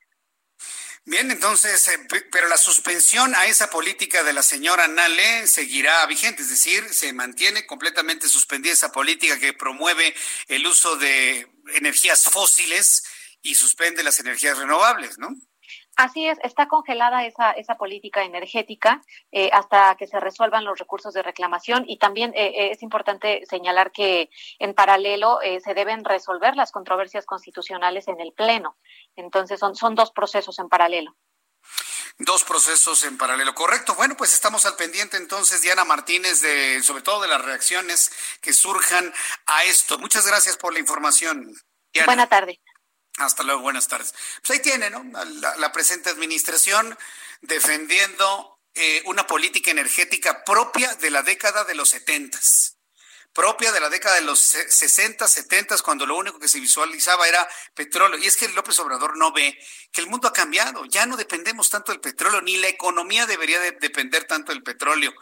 Bien, 1.07 1.29
entonces, 1.29 1.87
eh, 1.87 1.99
pero 2.31 2.47
la 2.47 2.57
suspensión 2.57 3.35
a 3.35 3.45
esa 3.45 3.69
política 3.69 4.23
de 4.23 4.33
la 4.33 4.41
señora 4.41 4.87
Nale 4.87 5.45
seguirá 5.45 6.03
vigente, 6.07 6.41
es 6.41 6.49
decir, 6.49 6.83
se 6.91 7.13
mantiene 7.13 7.67
completamente 7.67 8.27
suspendida 8.27 8.73
esa 8.73 8.91
política 8.91 9.37
que 9.37 9.53
promueve 9.53 10.15
el 10.47 10.65
uso 10.65 10.95
de 10.97 11.47
energías 11.75 12.23
fósiles 12.23 13.03
y 13.43 13.53
suspende 13.53 14.01
las 14.01 14.19
energías 14.19 14.57
renovables, 14.57 15.19
¿no? 15.19 15.29
Así 15.95 16.27
es, 16.27 16.37
está 16.43 16.67
congelada 16.67 17.25
esa, 17.25 17.51
esa 17.51 17.77
política 17.77 18.23
energética 18.23 19.01
eh, 19.31 19.49
hasta 19.53 19.95
que 19.95 20.07
se 20.07 20.19
resuelvan 20.19 20.65
los 20.65 20.77
recursos 20.77 21.13
de 21.13 21.23
reclamación 21.23 21.85
y 21.87 21.97
también 21.97 22.33
eh, 22.35 22.47
eh, 22.47 22.71
es 22.71 22.83
importante 22.83 23.45
señalar 23.49 23.91
que 23.91 24.29
en 24.59 24.73
paralelo 24.73 25.39
se 25.63 25.73
deben 25.73 26.03
resolver 26.03 26.55
las 26.55 26.71
controversias 26.71 27.25
constitucionales 27.25 28.07
en 28.09 28.19
el 28.19 28.33
Pleno. 28.33 28.77
Entonces 29.15 29.59
son, 29.59 29.75
son 29.75 29.95
dos 29.95 30.11
procesos 30.11 30.59
en 30.59 30.67
paralelo. 30.67 31.15
Dos 32.17 32.43
procesos 32.43 33.03
en 33.03 33.17
paralelo, 33.17 33.53
correcto. 33.53 33.95
Bueno, 33.95 34.15
pues 34.17 34.33
estamos 34.33 34.65
al 34.65 34.75
pendiente 34.75 35.17
entonces, 35.17 35.61
Diana 35.61 35.85
Martínez, 35.85 36.41
de 36.41 36.81
sobre 36.81 37.03
todo 37.03 37.21
de 37.21 37.27
las 37.27 37.43
reacciones 37.43 38.11
que 38.41 38.53
surjan 38.53 39.13
a 39.45 39.63
esto. 39.65 39.97
Muchas 39.99 40.27
gracias 40.27 40.57
por 40.57 40.73
la 40.73 40.79
información. 40.79 41.53
Buena 42.05 42.27
tarde. 42.27 42.59
Hasta 43.17 43.43
luego, 43.43 43.61
buenas 43.61 43.87
tardes. 43.87 44.13
Pues 44.41 44.57
ahí 44.57 44.61
tiene, 44.61 44.89
¿no? 44.89 45.05
La, 45.57 45.71
presente 45.71 46.09
administración 46.09 46.97
defendiendo 47.41 48.59
eh, 48.73 49.01
una 49.05 49.25
política 49.25 49.71
energética 49.71 50.43
propia 50.43 50.93
de 50.95 51.09
la 51.09 51.21
década 51.21 51.63
de 51.63 51.75
los 51.75 51.89
setentas, 51.89 52.77
propia 53.31 53.71
de 53.71 53.79
la 53.79 53.89
década 53.89 54.15
de 54.15 54.21
los 54.21 54.39
60, 54.39 55.27
70, 55.27 55.77
cuando 55.77 56.05
lo 56.05 56.17
único 56.17 56.39
que 56.39 56.49
se 56.49 56.59
visualizaba 56.59 57.27
era 57.27 57.47
petróleo. 57.73 58.19
Y 58.19 58.25
es 58.25 58.35
que 58.35 58.49
López 58.49 58.77
Obrador 58.79 59.17
no 59.17 59.31
ve 59.31 59.57
que 59.93 60.01
el 60.01 60.07
mundo 60.07 60.27
ha 60.27 60.33
cambiado, 60.33 60.83
ya 60.85 61.05
no 61.05 61.15
dependemos 61.15 61.69
tanto 61.69 61.93
del 61.93 62.01
petróleo, 62.01 62.41
ni 62.41 62.57
la 62.57 62.67
economía 62.67 63.25
debería 63.25 63.61
de 63.61 63.71
depender 63.71 64.25
tanto 64.25 64.51
del 64.51 64.63
petróleo 64.63 65.13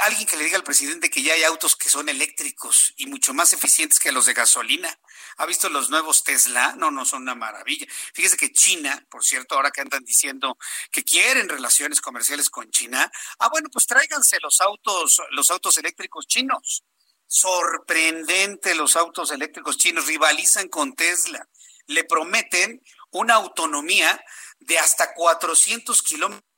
alguien 0.00 0.26
que 0.26 0.36
le 0.36 0.44
diga 0.44 0.56
al 0.56 0.64
presidente 0.64 1.10
que 1.10 1.22
ya 1.22 1.34
hay 1.34 1.42
autos 1.42 1.76
que 1.76 1.88
son 1.88 2.08
eléctricos 2.08 2.94
y 2.96 3.06
mucho 3.06 3.34
más 3.34 3.52
eficientes 3.52 3.98
que 3.98 4.12
los 4.12 4.26
de 4.26 4.34
gasolina. 4.34 4.96
¿Ha 5.38 5.46
visto 5.46 5.68
los 5.68 5.90
nuevos 5.90 6.22
Tesla? 6.22 6.74
No, 6.76 6.90
no 6.90 7.04
son 7.04 7.22
una 7.22 7.34
maravilla. 7.34 7.86
Fíjese 8.14 8.36
que 8.36 8.52
China, 8.52 9.04
por 9.10 9.24
cierto, 9.24 9.54
ahora 9.54 9.70
que 9.70 9.80
andan 9.80 10.04
diciendo 10.04 10.56
que 10.90 11.02
quieren 11.02 11.48
relaciones 11.48 12.00
comerciales 12.00 12.48
con 12.48 12.70
China, 12.70 13.10
ah, 13.38 13.48
bueno, 13.48 13.68
pues 13.72 13.86
tráiganse 13.86 14.38
los 14.40 14.60
autos, 14.60 15.20
los 15.30 15.50
autos 15.50 15.76
eléctricos 15.78 16.26
chinos. 16.26 16.84
Sorprendente 17.26 18.74
los 18.74 18.94
autos 18.94 19.30
eléctricos 19.32 19.78
chinos, 19.78 20.06
rivalizan 20.06 20.68
con 20.68 20.94
Tesla. 20.94 21.48
Le 21.86 22.04
prometen 22.04 22.80
una 23.10 23.34
autonomía 23.34 24.22
de 24.60 24.78
hasta 24.78 25.12
400 25.14 26.02
kilómetros 26.02 26.51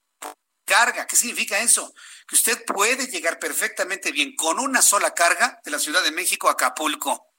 carga. 0.64 1.07
¿Qué 1.07 1.16
significa 1.16 1.59
eso? 1.61 1.94
Que 2.27 2.37
usted 2.37 2.64
puede 2.64 3.07
llegar 3.07 3.38
perfectamente 3.38 4.12
bien 4.12 4.35
con 4.37 4.59
una 4.59 4.83
sola 4.83 5.12
carga 5.12 5.61
de 5.64 5.70
la 5.70 5.79
Ciudad 5.79 6.03
de 6.03 6.12
México 6.12 6.48
a 6.48 6.53
Acapulco. 6.53 7.35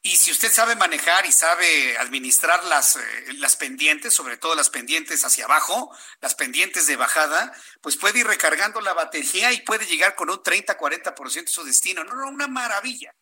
Y 0.00 0.16
si 0.16 0.30
usted 0.30 0.52
sabe 0.52 0.76
manejar 0.76 1.26
y 1.26 1.32
sabe 1.32 1.98
administrar 1.98 2.62
las, 2.64 2.96
eh, 2.96 3.32
las 3.38 3.56
pendientes, 3.56 4.14
sobre 4.14 4.36
todo 4.36 4.54
las 4.54 4.70
pendientes 4.70 5.24
hacia 5.24 5.44
abajo, 5.44 5.94
las 6.20 6.34
pendientes 6.34 6.86
de 6.86 6.96
bajada, 6.96 7.52
pues 7.80 7.96
puede 7.96 8.20
ir 8.20 8.26
recargando 8.26 8.80
la 8.80 8.94
batería 8.94 9.52
y 9.52 9.62
puede 9.62 9.86
llegar 9.86 10.14
con 10.14 10.30
un 10.30 10.38
30-40% 10.38 11.48
a 11.48 11.52
su 11.52 11.64
destino. 11.64 12.04
No, 12.04 12.14
no, 12.14 12.28
una 12.28 12.46
maravilla. 12.46 13.12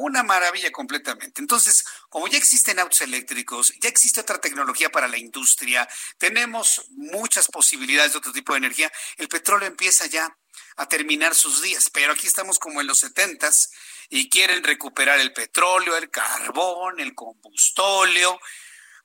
Una 0.00 0.22
maravilla 0.22 0.70
completamente. 0.70 1.40
Entonces, 1.40 1.84
como 2.08 2.28
ya 2.28 2.38
existen 2.38 2.78
autos 2.78 3.00
eléctricos, 3.00 3.74
ya 3.80 3.88
existe 3.88 4.20
otra 4.20 4.40
tecnología 4.40 4.90
para 4.90 5.08
la 5.08 5.18
industria, 5.18 5.88
tenemos 6.18 6.84
muchas 6.90 7.48
posibilidades 7.48 8.12
de 8.12 8.18
otro 8.18 8.32
tipo 8.32 8.52
de 8.52 8.58
energía, 8.58 8.92
el 9.16 9.26
petróleo 9.26 9.66
empieza 9.66 10.06
ya 10.06 10.38
a 10.76 10.86
terminar 10.86 11.34
sus 11.34 11.62
días, 11.62 11.90
pero 11.92 12.12
aquí 12.12 12.28
estamos 12.28 12.60
como 12.60 12.80
en 12.80 12.86
los 12.86 13.00
setentas 13.00 13.72
y 14.08 14.30
quieren 14.30 14.62
recuperar 14.62 15.18
el 15.18 15.32
petróleo, 15.32 15.96
el 15.96 16.10
carbón, 16.10 17.00
el 17.00 17.16
combustóleo, 17.16 18.38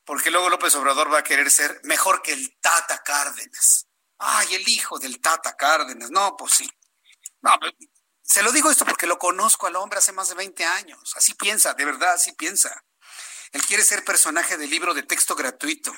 porque 0.05 0.29
luego 0.29 0.47
López 0.47 0.75
Obrador 0.75 1.11
va 1.11 1.19
a 1.19 1.23
querer 1.23 1.49
ser 1.49 1.81
mejor 1.85 2.21
que 2.21 2.33
el 2.33 2.55
Tata 2.59 3.01
Cárdenas. 3.03 3.87
Ay, 4.19 4.53
el 4.53 4.69
hijo 4.69 4.99
del 4.99 5.19
Tata 5.19 5.55
Cárdenas. 5.55 6.11
No, 6.11 6.37
pues 6.37 6.53
sí. 6.53 6.69
No, 7.41 7.51
se 8.23 8.41
lo 8.41 8.51
digo 8.51 8.71
esto 8.71 8.85
porque 8.85 9.05
lo 9.05 9.19
conozco 9.19 9.67
al 9.67 9.75
hombre 9.75 9.99
hace 9.99 10.13
más 10.13 10.29
de 10.29 10.35
20 10.35 10.63
años. 10.63 11.13
Así 11.15 11.33
piensa, 11.33 11.73
de 11.73 11.85
verdad, 11.85 12.13
así 12.13 12.31
piensa. 12.31 12.83
Él 13.51 13.61
quiere 13.63 13.83
ser 13.83 14.03
personaje 14.03 14.57
del 14.57 14.69
libro 14.69 14.93
de 14.93 15.03
texto 15.03 15.35
gratuito. 15.35 15.93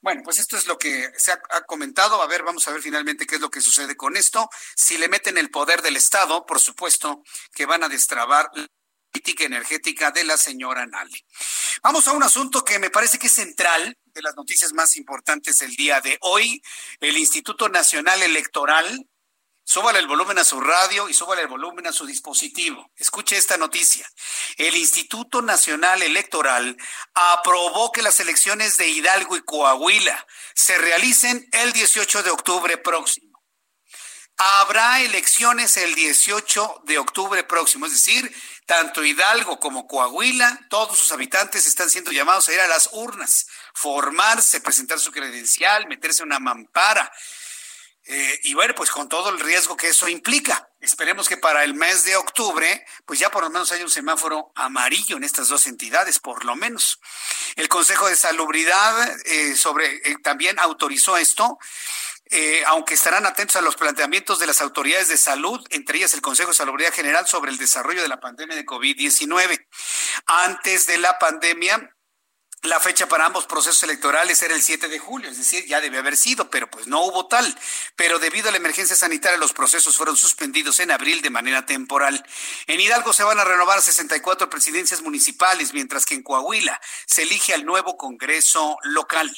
Bueno, 0.00 0.22
pues 0.24 0.38
esto 0.38 0.56
es 0.56 0.66
lo 0.66 0.78
que 0.78 1.12
se 1.16 1.32
ha, 1.32 1.64
comentado. 1.66 2.20
A 2.22 2.26
ver, 2.26 2.42
vamos 2.42 2.66
a 2.66 2.72
ver 2.72 2.82
finalmente 2.82 3.26
qué 3.26 3.36
es 3.36 3.40
lo 3.40 3.50
que 3.50 3.60
sucede 3.60 3.96
con 3.96 4.16
esto. 4.16 4.48
Si 4.74 4.98
le 4.98 5.08
meten 5.08 5.38
el 5.38 5.50
poder 5.50 5.82
del 5.82 5.96
Estado, 5.96 6.44
por 6.46 6.60
supuesto 6.60 7.22
que 7.52 7.66
van 7.66 7.84
a 7.84 7.88
destrabar 7.88 8.50
la 8.54 8.66
política 9.12 9.44
energética 9.44 10.10
de 10.10 10.24
la 10.24 10.36
señora 10.36 10.86
Nale. 10.86 11.24
Vamos 11.82 12.08
a 12.08 12.12
un 12.12 12.22
asunto 12.22 12.64
que 12.64 12.78
me 12.78 12.90
parece 12.90 13.18
que 13.18 13.28
es 13.28 13.34
central 13.34 13.96
de 14.06 14.22
las 14.22 14.34
noticias 14.34 14.72
más 14.72 14.96
importantes 14.96 15.58
del 15.58 15.76
día 15.76 16.00
de 16.00 16.18
hoy. 16.22 16.62
El 17.00 17.16
Instituto 17.16 17.68
Nacional 17.68 18.22
Electoral 18.22 19.08
Súbale 19.66 19.98
el 19.98 20.06
volumen 20.06 20.38
a 20.38 20.44
su 20.44 20.60
radio 20.60 21.08
y 21.08 21.14
súbale 21.14 21.40
el 21.40 21.48
volumen 21.48 21.86
a 21.86 21.92
su 21.92 22.04
dispositivo. 22.04 22.90
Escuche 22.96 23.38
esta 23.38 23.56
noticia. 23.56 24.06
El 24.58 24.76
Instituto 24.76 25.40
Nacional 25.40 26.02
Electoral 26.02 26.76
aprobó 27.14 27.90
que 27.90 28.02
las 28.02 28.20
elecciones 28.20 28.76
de 28.76 28.88
Hidalgo 28.88 29.36
y 29.36 29.42
Coahuila 29.42 30.26
se 30.54 30.76
realicen 30.76 31.48
el 31.52 31.72
18 31.72 32.22
de 32.22 32.30
octubre 32.30 32.76
próximo. 32.76 33.42
Habrá 34.36 35.00
elecciones 35.00 35.78
el 35.78 35.94
18 35.94 36.82
de 36.84 36.98
octubre 36.98 37.42
próximo, 37.44 37.86
es 37.86 37.92
decir, 37.92 38.36
tanto 38.66 39.02
Hidalgo 39.02 39.60
como 39.60 39.86
Coahuila, 39.86 40.66
todos 40.68 40.98
sus 40.98 41.12
habitantes 41.12 41.66
están 41.66 41.88
siendo 41.88 42.10
llamados 42.10 42.48
a 42.48 42.52
ir 42.52 42.60
a 42.60 42.66
las 42.66 42.90
urnas, 42.92 43.46
formarse, 43.72 44.60
presentar 44.60 44.98
su 44.98 45.10
credencial, 45.12 45.86
meterse 45.86 46.22
una 46.22 46.38
mampara 46.38 47.10
eh, 48.06 48.40
y 48.42 48.54
bueno, 48.54 48.74
pues 48.74 48.90
con 48.90 49.08
todo 49.08 49.30
el 49.30 49.40
riesgo 49.40 49.76
que 49.76 49.88
eso 49.88 50.08
implica. 50.08 50.68
Esperemos 50.80 51.28
que 51.28 51.38
para 51.38 51.64
el 51.64 51.72
mes 51.72 52.04
de 52.04 52.16
octubre, 52.16 52.84
pues 53.06 53.18
ya 53.18 53.30
por 53.30 53.42
lo 53.42 53.50
menos 53.50 53.72
haya 53.72 53.84
un 53.84 53.90
semáforo 53.90 54.52
amarillo 54.54 55.16
en 55.16 55.24
estas 55.24 55.48
dos 55.48 55.66
entidades, 55.66 56.18
por 56.18 56.44
lo 56.44 56.54
menos. 56.54 57.00
El 57.56 57.68
Consejo 57.68 58.06
de 58.08 58.16
Salubridad 58.16 59.16
eh, 59.24 59.56
sobre, 59.56 59.96
eh, 60.08 60.16
también 60.22 60.58
autorizó 60.58 61.16
esto. 61.16 61.58
aunque 62.66 62.94
estarán 62.94 63.26
atentos 63.26 63.54
a 63.56 63.60
los 63.60 63.76
planteamientos 63.76 64.40
de 64.40 64.46
las 64.46 64.60
autoridades 64.60 65.08
de 65.08 65.18
salud, 65.18 65.60
entre 65.70 65.98
ellas 65.98 66.14
el 66.14 66.20
Consejo 66.20 66.50
de 66.50 66.56
Salubridad 66.56 66.92
General 66.92 67.28
sobre 67.28 67.52
el 67.52 67.58
desarrollo 67.58 68.02
de 68.02 68.08
la 68.08 68.18
pandemia 68.18 68.56
de 68.56 68.66
COVID-19. 68.66 69.66
Antes 70.26 70.86
de 70.86 70.98
la 70.98 71.18
pandemia, 71.18 71.93
la 72.64 72.80
fecha 72.80 73.06
para 73.06 73.26
ambos 73.26 73.46
procesos 73.46 73.82
electorales 73.82 74.42
era 74.42 74.54
el 74.54 74.62
7 74.62 74.88
de 74.88 74.98
julio, 74.98 75.30
es 75.30 75.36
decir, 75.36 75.66
ya 75.66 75.80
debe 75.80 75.98
haber 75.98 76.16
sido, 76.16 76.50
pero 76.50 76.70
pues 76.70 76.86
no 76.86 77.02
hubo 77.02 77.26
tal. 77.26 77.56
Pero 77.96 78.18
debido 78.18 78.48
a 78.48 78.52
la 78.52 78.56
emergencia 78.56 78.96
sanitaria, 78.96 79.38
los 79.38 79.52
procesos 79.52 79.96
fueron 79.96 80.16
suspendidos 80.16 80.80
en 80.80 80.90
abril 80.90 81.20
de 81.22 81.30
manera 81.30 81.66
temporal. 81.66 82.24
En 82.66 82.80
Hidalgo 82.80 83.12
se 83.12 83.22
van 83.22 83.38
a 83.38 83.44
renovar 83.44 83.82
64 83.82 84.48
presidencias 84.48 85.02
municipales, 85.02 85.74
mientras 85.74 86.06
que 86.06 86.14
en 86.14 86.22
Coahuila 86.22 86.80
se 87.06 87.22
elige 87.22 87.54
al 87.54 87.64
nuevo 87.64 87.96
Congreso 87.96 88.78
local. 88.82 89.30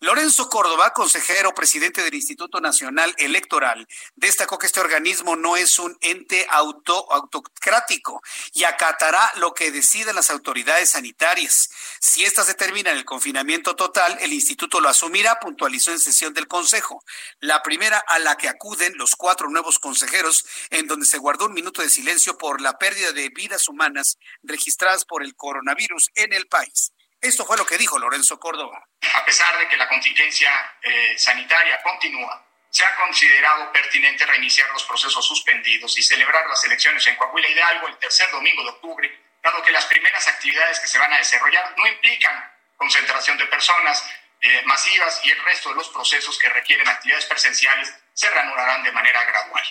Lorenzo 0.00 0.50
Córdoba, 0.50 0.92
consejero 0.92 1.54
presidente 1.54 2.02
del 2.02 2.14
Instituto 2.14 2.60
Nacional 2.60 3.14
Electoral, 3.16 3.88
destacó 4.14 4.58
que 4.58 4.66
este 4.66 4.80
organismo 4.80 5.36
no 5.36 5.56
es 5.56 5.78
un 5.78 5.96
ente 6.02 6.46
auto, 6.50 7.10
autocrático 7.10 8.22
y 8.52 8.64
acatará 8.64 9.30
lo 9.36 9.54
que 9.54 9.70
decidan 9.70 10.14
las 10.14 10.28
autoridades 10.28 10.90
sanitarias. 10.90 11.70
Si 11.98 12.24
éstas 12.24 12.46
determinan 12.46 12.96
el 12.96 13.06
confinamiento 13.06 13.74
total, 13.74 14.18
el 14.20 14.34
instituto 14.34 14.80
lo 14.80 14.90
asumirá, 14.90 15.40
puntualizó 15.40 15.92
en 15.92 15.98
sesión 15.98 16.34
del 16.34 16.46
Consejo. 16.46 17.02
La 17.40 17.62
primera 17.62 17.98
a 17.98 18.18
la 18.18 18.36
que 18.36 18.50
acuden 18.50 18.98
los 18.98 19.16
cuatro 19.16 19.48
nuevos 19.48 19.78
consejeros, 19.78 20.44
en 20.68 20.86
donde 20.88 21.06
se 21.06 21.16
guardó 21.16 21.46
un 21.46 21.54
minuto 21.54 21.80
de 21.80 21.88
silencio 21.88 22.36
por 22.36 22.60
la 22.60 22.76
pérdida 22.76 23.12
de 23.12 23.30
vidas 23.30 23.66
humanas 23.66 24.18
registradas 24.42 25.06
por 25.06 25.22
el 25.22 25.34
coronavirus 25.34 26.10
en 26.14 26.34
el 26.34 26.46
país. 26.48 26.92
Esto 27.20 27.44
fue 27.44 27.56
lo 27.56 27.66
que 27.66 27.78
dijo 27.78 27.98
Lorenzo 27.98 28.38
Córdoba. 28.38 28.86
A 29.14 29.24
pesar 29.24 29.58
de 29.58 29.68
que 29.68 29.76
la 29.76 29.88
contingencia 29.88 30.50
eh, 30.82 31.18
sanitaria 31.18 31.82
continúa, 31.82 32.46
se 32.70 32.84
ha 32.84 32.94
considerado 32.96 33.72
pertinente 33.72 34.26
reiniciar 34.26 34.70
los 34.70 34.84
procesos 34.84 35.26
suspendidos 35.26 35.96
y 35.96 36.02
celebrar 36.02 36.46
las 36.46 36.62
elecciones 36.64 37.06
en 37.06 37.16
Coahuila 37.16 37.48
Hidalgo 37.48 37.88
el 37.88 37.98
tercer 37.98 38.30
domingo 38.30 38.62
de 38.62 38.70
octubre, 38.70 39.24
dado 39.42 39.62
que 39.62 39.70
las 39.70 39.86
primeras 39.86 40.26
actividades 40.28 40.80
que 40.80 40.86
se 40.86 40.98
van 40.98 41.12
a 41.12 41.18
desarrollar 41.18 41.74
no 41.76 41.86
implican 41.86 42.52
concentración 42.76 43.38
de 43.38 43.46
personas 43.46 44.04
eh, 44.40 44.62
masivas 44.66 45.20
y 45.24 45.30
el 45.30 45.42
resto 45.44 45.70
de 45.70 45.76
los 45.76 45.88
procesos 45.88 46.38
que 46.38 46.48
requieren 46.50 46.86
actividades 46.86 47.24
presenciales 47.24 47.94
se 48.12 48.28
reanudarán 48.28 48.82
de 48.82 48.92
manera 48.92 49.24
gradual. 49.24 49.64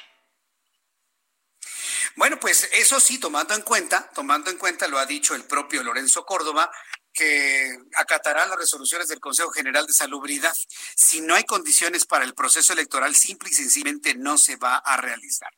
Bueno, 2.16 2.39
pues 2.39 2.70
eso 2.72 3.00
sí, 3.00 3.20
tomando 3.20 3.54
en 3.54 3.62
cuenta, 3.62 4.10
tomando 4.14 4.50
en 4.50 4.58
cuenta, 4.58 4.88
lo 4.88 4.98
ha 4.98 5.06
dicho 5.06 5.36
el 5.36 5.43
propio 5.43 5.84
Lorenzo 5.84 6.26
Córdoba, 6.26 6.72
que 7.16 7.78
acatará 7.95 8.45
las 8.45 8.57
resoluciones 8.57 9.07
del 9.07 9.20
Consejo 9.20 9.49
General 9.51 9.88
de 9.88 9.93
Salubridad. 9.93 10.53
Si 10.95 11.22
no 11.22 11.34
hay 11.34 11.45
condiciones 11.45 12.05
para 12.05 12.26
el 12.26 12.36
proceso 12.36 12.74
electoral, 12.74 13.16
simple 13.16 13.49
y 13.49 13.53
sencillamente 13.53 14.13
no 14.13 14.38
se 14.38 14.57
va 14.57 14.78
a 14.78 14.97
realizar. 14.97 15.49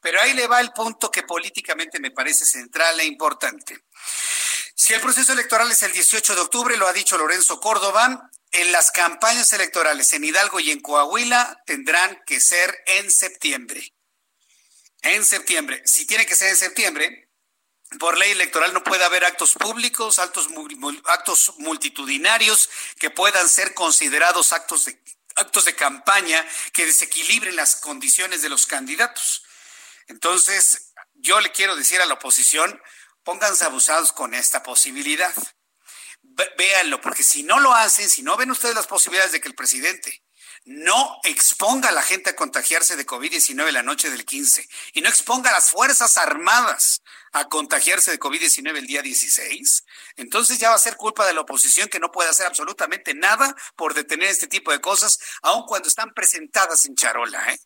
Pero 0.00 0.20
ahí 0.20 0.34
le 0.34 0.46
va 0.46 0.60
el 0.60 0.72
punto 0.72 1.10
que 1.10 1.24
políticamente 1.24 1.98
me 1.98 2.12
parece 2.12 2.44
central 2.44 3.00
e 3.00 3.06
importante. 3.06 3.78
Si 4.74 4.92
el 4.92 5.00
proceso 5.00 5.32
electoral 5.32 5.70
es 5.72 5.82
el 5.82 5.92
18 5.92 6.34
de 6.34 6.40
octubre, 6.42 6.76
lo 6.76 6.86
ha 6.86 6.92
dicho 6.92 7.18
Lorenzo 7.18 7.58
Córdoba, 7.58 8.30
en 8.52 8.70
las 8.70 8.92
campañas 8.92 9.52
electorales 9.52 10.12
en 10.12 10.22
Hidalgo 10.22 10.60
y 10.60 10.70
en 10.70 10.80
Coahuila 10.80 11.62
tendrán 11.66 12.22
que 12.26 12.40
ser 12.40 12.84
en 12.86 13.10
septiembre 13.10 13.96
en 15.06 15.24
septiembre. 15.24 15.82
Si 15.84 16.06
tiene 16.06 16.26
que 16.26 16.34
ser 16.34 16.48
en 16.48 16.56
septiembre, 16.56 17.25
por 17.98 18.18
ley 18.18 18.32
electoral 18.32 18.72
no 18.72 18.82
puede 18.82 19.04
haber 19.04 19.24
actos 19.24 19.54
públicos, 19.54 20.18
actos, 20.18 20.48
multitudinarios 21.58 22.68
que 22.98 23.10
puedan 23.10 23.48
ser 23.48 23.74
considerados 23.74 24.52
actos 24.52 24.86
de, 24.86 24.98
actos 25.36 25.64
de 25.64 25.76
campaña 25.76 26.44
que 26.72 26.86
desequilibren 26.86 27.56
las 27.56 27.76
condiciones 27.76 28.42
de 28.42 28.48
los 28.48 28.66
candidatos. 28.66 29.44
Entonces, 30.08 30.92
yo 31.14 31.40
le 31.40 31.52
quiero 31.52 31.76
decir 31.76 32.00
a 32.00 32.06
la 32.06 32.14
oposición, 32.14 32.80
pónganse 33.22 33.64
abusados 33.64 34.12
con 34.12 34.34
esta 34.34 34.62
posibilidad. 34.62 35.34
Véanlo, 36.58 37.00
porque 37.00 37.22
si 37.22 37.44
no 37.44 37.60
lo 37.60 37.72
hacen, 37.72 38.10
si 38.10 38.22
no 38.22 38.36
ven 38.36 38.50
ustedes 38.50 38.74
las 38.74 38.86
posibilidades 38.86 39.32
de 39.32 39.40
que 39.40 39.48
el 39.48 39.54
presidente 39.54 40.22
no 40.66 41.20
exponga 41.22 41.90
a 41.90 41.92
la 41.92 42.02
gente 42.02 42.30
a 42.30 42.36
contagiarse 42.36 42.96
de 42.96 43.06
COVID-19 43.06 43.70
la 43.70 43.84
noche 43.84 44.10
del 44.10 44.24
15 44.24 44.68
y 44.94 45.00
no 45.00 45.08
exponga 45.08 45.50
a 45.50 45.52
las 45.52 45.70
Fuerzas 45.70 46.16
Armadas 46.18 47.02
a 47.36 47.48
contagiarse 47.48 48.10
de 48.10 48.18
COVID-19 48.18 48.78
el 48.78 48.86
día 48.86 49.02
16, 49.02 49.84
entonces 50.16 50.58
ya 50.58 50.70
va 50.70 50.76
a 50.76 50.78
ser 50.78 50.96
culpa 50.96 51.26
de 51.26 51.34
la 51.34 51.42
oposición 51.42 51.88
que 51.88 52.00
no 52.00 52.10
puede 52.10 52.30
hacer 52.30 52.46
absolutamente 52.46 53.12
nada 53.12 53.54
por 53.76 53.92
detener 53.92 54.30
este 54.30 54.46
tipo 54.46 54.72
de 54.72 54.80
cosas, 54.80 55.18
aun 55.42 55.66
cuando 55.66 55.86
están 55.86 56.14
presentadas 56.14 56.86
en 56.86 56.94
charola. 56.94 57.52
¿eh? 57.52 57.58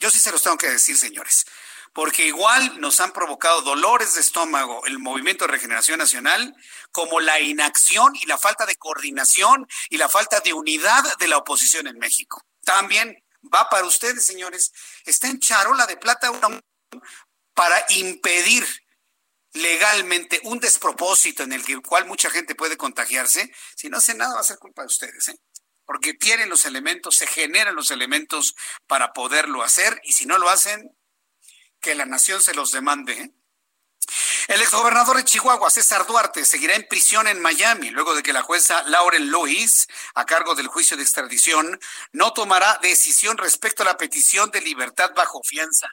Yo 0.00 0.10
sí 0.10 0.18
se 0.18 0.32
los 0.32 0.42
tengo 0.42 0.58
que 0.58 0.70
decir, 0.70 0.96
señores 0.96 1.46
porque 1.92 2.26
igual 2.26 2.78
nos 2.78 3.00
han 3.00 3.10
provocado 3.12 3.62
dolores 3.62 4.16
de 4.16 4.20
estómago 4.20 4.84
el 4.84 4.98
movimiento 4.98 5.46
de 5.46 5.52
regeneración 5.52 5.98
nacional, 5.98 6.54
como 6.92 7.20
la 7.20 7.40
inacción 7.40 8.14
y 8.16 8.26
la 8.26 8.36
falta 8.36 8.66
de 8.66 8.76
coordinación 8.76 9.66
y 9.88 9.96
la 9.96 10.10
falta 10.10 10.40
de 10.40 10.52
unidad 10.52 11.16
de 11.16 11.26
la 11.26 11.38
oposición 11.38 11.86
en 11.86 11.98
México. 11.98 12.44
También 12.64 13.16
va 13.42 13.70
para 13.70 13.86
ustedes, 13.86 14.26
señores. 14.26 14.74
Está 15.06 15.28
en 15.28 15.40
charola 15.40 15.86
de 15.86 15.96
plata 15.96 16.30
para 17.54 17.86
impedir 17.88 18.66
legalmente 19.56 20.40
un 20.44 20.60
despropósito 20.60 21.42
en 21.42 21.52
el 21.52 21.82
cual 21.82 22.06
mucha 22.06 22.30
gente 22.30 22.54
puede 22.54 22.76
contagiarse. 22.76 23.52
Si 23.74 23.88
no 23.88 23.98
hace 23.98 24.14
nada, 24.14 24.34
va 24.34 24.40
a 24.40 24.44
ser 24.44 24.58
culpa 24.58 24.82
de 24.82 24.86
ustedes, 24.86 25.28
¿eh? 25.28 25.38
porque 25.84 26.14
tienen 26.14 26.48
los 26.48 26.66
elementos, 26.66 27.16
se 27.16 27.26
generan 27.26 27.74
los 27.74 27.90
elementos 27.90 28.54
para 28.86 29.12
poderlo 29.12 29.62
hacer 29.62 30.00
y 30.04 30.12
si 30.12 30.26
no 30.26 30.38
lo 30.38 30.50
hacen, 30.50 30.96
que 31.80 31.94
la 31.94 32.06
nación 32.06 32.42
se 32.42 32.54
los 32.54 32.72
demande. 32.72 33.12
¿eh? 33.12 33.30
El 34.48 34.60
exgobernador 34.60 35.16
de 35.16 35.24
Chihuahua, 35.24 35.70
César 35.70 36.06
Duarte, 36.06 36.44
seguirá 36.44 36.74
en 36.74 36.86
prisión 36.88 37.28
en 37.28 37.40
Miami 37.40 37.90
luego 37.90 38.14
de 38.14 38.22
que 38.22 38.32
la 38.32 38.42
jueza 38.42 38.82
Lauren 38.84 39.30
Lewis, 39.30 39.86
a 40.14 40.24
cargo 40.24 40.54
del 40.54 40.68
juicio 40.68 40.96
de 40.96 41.02
extradición, 41.02 41.78
no 42.12 42.32
tomará 42.32 42.78
decisión 42.82 43.38
respecto 43.38 43.82
a 43.82 43.86
la 43.86 43.96
petición 43.96 44.50
de 44.50 44.60
libertad 44.60 45.12
bajo 45.14 45.40
fianza. 45.44 45.88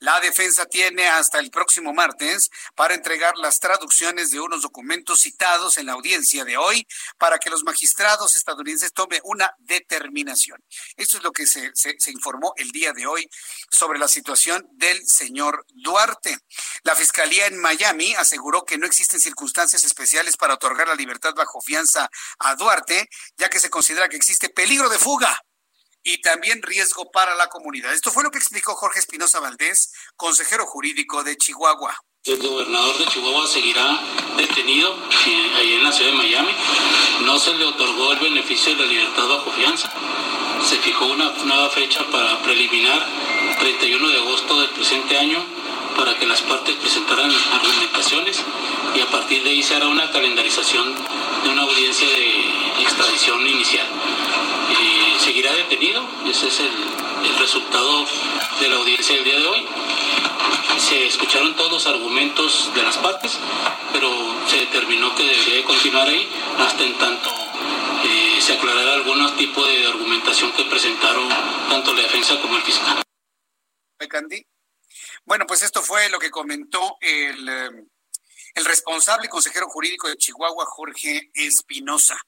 La 0.00 0.20
defensa 0.20 0.66
tiene 0.66 1.08
hasta 1.08 1.40
el 1.40 1.50
próximo 1.50 1.92
martes 1.92 2.50
para 2.76 2.94
entregar 2.94 3.36
las 3.36 3.58
traducciones 3.58 4.30
de 4.30 4.38
unos 4.38 4.62
documentos 4.62 5.22
citados 5.22 5.76
en 5.76 5.86
la 5.86 5.94
audiencia 5.94 6.44
de 6.44 6.56
hoy 6.56 6.86
para 7.18 7.38
que 7.38 7.50
los 7.50 7.64
magistrados 7.64 8.36
estadounidenses 8.36 8.92
tomen 8.92 9.20
una 9.24 9.52
determinación. 9.58 10.62
Esto 10.96 11.16
es 11.16 11.24
lo 11.24 11.32
que 11.32 11.48
se, 11.48 11.72
se, 11.74 12.10
informó 12.12 12.52
el 12.56 12.70
día 12.70 12.92
de 12.92 13.06
hoy 13.06 13.28
sobre 13.70 13.98
la 13.98 14.06
situación 14.06 14.68
del 14.72 15.04
señor 15.04 15.66
Duarte. 15.70 16.38
La 16.84 16.94
Fiscalía 16.94 17.46
en 17.46 17.58
Miami 17.58 18.14
aseguró 18.14 18.64
que 18.64 18.78
no 18.78 18.86
existen 18.86 19.18
circunstancias 19.18 19.82
especiales 19.82 20.36
para 20.36 20.54
otorgar 20.54 20.86
la 20.86 20.94
libertad 20.94 21.34
bajo 21.34 21.60
fianza 21.60 22.08
a 22.38 22.54
Duarte, 22.54 23.08
ya 23.36 23.48
que 23.48 23.58
se 23.58 23.68
considera 23.68 24.08
que 24.08 24.16
existe 24.16 24.48
peligro 24.48 24.88
de 24.88 24.98
fuga 24.98 25.42
y 26.02 26.20
también 26.20 26.62
riesgo 26.62 27.10
para 27.10 27.34
la 27.34 27.48
comunidad. 27.48 27.92
Esto 27.92 28.10
fue 28.10 28.22
lo 28.22 28.30
que 28.30 28.38
explicó 28.38 28.74
Jorge 28.74 29.00
Espinosa 29.00 29.40
Valdés, 29.40 29.92
consejero 30.16 30.66
jurídico 30.66 31.22
de 31.24 31.36
Chihuahua. 31.36 31.98
El 32.24 32.38
gobernador 32.38 32.98
de 32.98 33.06
Chihuahua 33.06 33.46
seguirá 33.46 34.00
detenido 34.36 34.94
ahí 35.56 35.74
en 35.74 35.84
la 35.84 35.92
ciudad 35.92 36.10
de 36.10 36.16
Miami. 36.16 36.52
No 37.24 37.38
se 37.38 37.54
le 37.54 37.64
otorgó 37.64 38.12
el 38.12 38.18
beneficio 38.18 38.74
de 38.74 38.84
la 38.84 38.86
libertad 38.86 39.28
bajo 39.28 39.50
fianza. 39.52 39.90
Se 40.68 40.76
fijó 40.78 41.06
una 41.06 41.30
nueva 41.44 41.70
fecha 41.70 42.04
para 42.10 42.42
preliminar, 42.42 43.06
31 43.60 44.08
de 44.08 44.18
agosto 44.18 44.60
del 44.60 44.70
presente 44.70 45.16
año, 45.16 45.44
para 45.96 46.18
que 46.18 46.26
las 46.26 46.42
partes 46.42 46.76
presentaran 46.76 47.30
argumentaciones 47.30 48.38
y 48.94 49.00
a 49.00 49.06
partir 49.10 49.42
de 49.42 49.50
ahí 49.50 49.62
se 49.62 49.74
hará 49.76 49.88
una 49.88 50.10
calendarización 50.10 50.94
de 51.44 51.50
una 51.50 51.62
audiencia 51.62 52.08
de 52.08 52.82
extradición 52.82 53.46
inicial 53.46 53.86
seguirá 55.28 55.52
detenido. 55.52 56.08
Ese 56.26 56.48
es 56.48 56.60
el, 56.60 57.38
resultado 57.38 58.06
de 58.60 58.68
la 58.68 58.76
audiencia 58.76 59.14
del 59.14 59.24
día 59.24 59.38
de 59.38 59.46
hoy. 59.46 59.66
Se 60.78 61.06
escucharon 61.06 61.54
todos 61.54 61.70
los 61.70 61.86
argumentos 61.86 62.72
de 62.74 62.82
las 62.82 62.96
partes, 62.96 63.38
pero 63.92 64.08
se 64.48 64.56
determinó 64.56 65.14
que 65.14 65.24
debería 65.24 65.64
continuar 65.64 66.08
ahí 66.08 66.26
hasta 66.58 66.82
en 66.82 66.96
tanto 66.96 67.30
eh, 68.04 68.40
se 68.40 68.54
aclarara 68.54 68.94
algún 68.94 69.36
tipo 69.36 69.64
de 69.66 69.86
argumentación 69.86 70.50
que 70.52 70.64
presentaron 70.64 71.28
tanto 71.68 71.92
la 71.92 72.02
defensa 72.02 72.40
como 72.40 72.56
el 72.56 72.62
fiscal. 72.62 73.02
Bueno, 75.26 75.44
pues 75.46 75.62
esto 75.62 75.82
fue 75.82 76.08
lo 76.08 76.18
que 76.18 76.30
comentó 76.30 76.96
el, 77.00 77.48
eh, 77.48 77.84
el 78.54 78.64
responsable 78.64 79.28
consejero 79.28 79.68
jurídico 79.68 80.08
de 80.08 80.16
Chihuahua, 80.16 80.64
Jorge 80.66 81.30
Espinosa. 81.34 82.18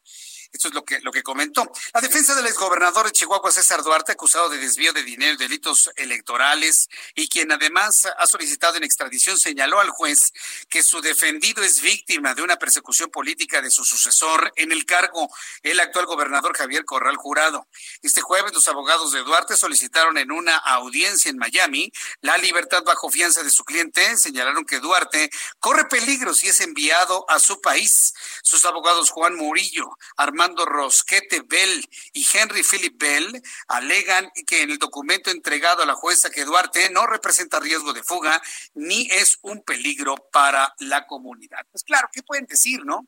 Esto 0.52 0.66
es 0.68 0.74
lo 0.74 0.84
que, 0.84 1.00
lo 1.00 1.12
que 1.12 1.22
comentó. 1.22 1.70
La 1.94 2.00
defensa 2.00 2.34
del 2.34 2.46
exgobernador 2.46 3.06
de 3.06 3.12
Chihuahua, 3.12 3.52
César 3.52 3.84
Duarte, 3.84 4.12
acusado 4.12 4.48
de 4.48 4.58
desvío 4.58 4.92
de 4.92 5.04
dinero 5.04 5.36
delitos 5.36 5.90
electorales, 5.96 6.88
y 7.14 7.28
quien 7.28 7.52
además 7.52 8.08
ha 8.18 8.26
solicitado 8.26 8.76
en 8.76 8.82
extradición, 8.82 9.38
señaló 9.38 9.78
al 9.78 9.90
juez 9.90 10.32
que 10.68 10.82
su 10.82 11.00
defendido 11.00 11.62
es 11.62 11.80
víctima 11.80 12.34
de 12.34 12.42
una 12.42 12.56
persecución 12.56 13.10
política 13.10 13.62
de 13.62 13.70
su 13.70 13.84
sucesor 13.84 14.52
en 14.56 14.72
el 14.72 14.84
cargo, 14.86 15.32
el 15.62 15.78
actual 15.78 16.06
gobernador 16.06 16.56
Javier 16.56 16.84
Corral 16.84 17.16
Jurado. 17.16 17.68
Este 18.02 18.20
jueves, 18.20 18.52
los 18.52 18.66
abogados 18.66 19.12
de 19.12 19.20
Duarte 19.20 19.56
solicitaron 19.56 20.18
en 20.18 20.32
una 20.32 20.56
audiencia 20.56 21.30
en 21.30 21.38
Miami 21.38 21.92
la 22.22 22.36
libertad 22.38 22.82
bajo 22.82 23.08
fianza 23.08 23.44
de 23.44 23.50
su 23.50 23.64
cliente. 23.64 24.16
Señalaron 24.16 24.64
que 24.64 24.80
Duarte 24.80 25.30
corre 25.60 25.84
peligro 25.84 26.34
si 26.34 26.48
es 26.48 26.60
enviado 26.60 27.24
a 27.28 27.38
su 27.38 27.60
país. 27.60 28.14
Sus 28.42 28.64
abogados 28.64 29.10
Juan 29.10 29.36
Murillo, 29.36 29.96
Armando 30.16 30.39
Armando 30.40 30.64
Rosquete 30.64 31.42
Bell 31.42 31.86
y 32.14 32.26
Henry 32.32 32.62
Philip 32.62 32.98
Bell 32.98 33.42
alegan 33.68 34.30
que 34.46 34.62
en 34.62 34.70
el 34.70 34.78
documento 34.78 35.30
entregado 35.30 35.82
a 35.82 35.86
la 35.86 35.94
jueza 35.94 36.30
que 36.30 36.46
Duarte 36.46 36.88
no 36.88 37.06
representa 37.06 37.60
riesgo 37.60 37.92
de 37.92 38.02
fuga 38.02 38.40
ni 38.72 39.06
es 39.10 39.38
un 39.42 39.62
peligro 39.62 40.14
para 40.32 40.74
la 40.78 41.06
comunidad. 41.06 41.66
Pues 41.70 41.84
claro, 41.84 42.08
¿qué 42.10 42.22
pueden 42.22 42.46
decir, 42.46 42.86
no? 42.86 43.06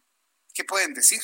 ¿Qué 0.52 0.64
pueden 0.64 0.92
decir? 0.92 1.22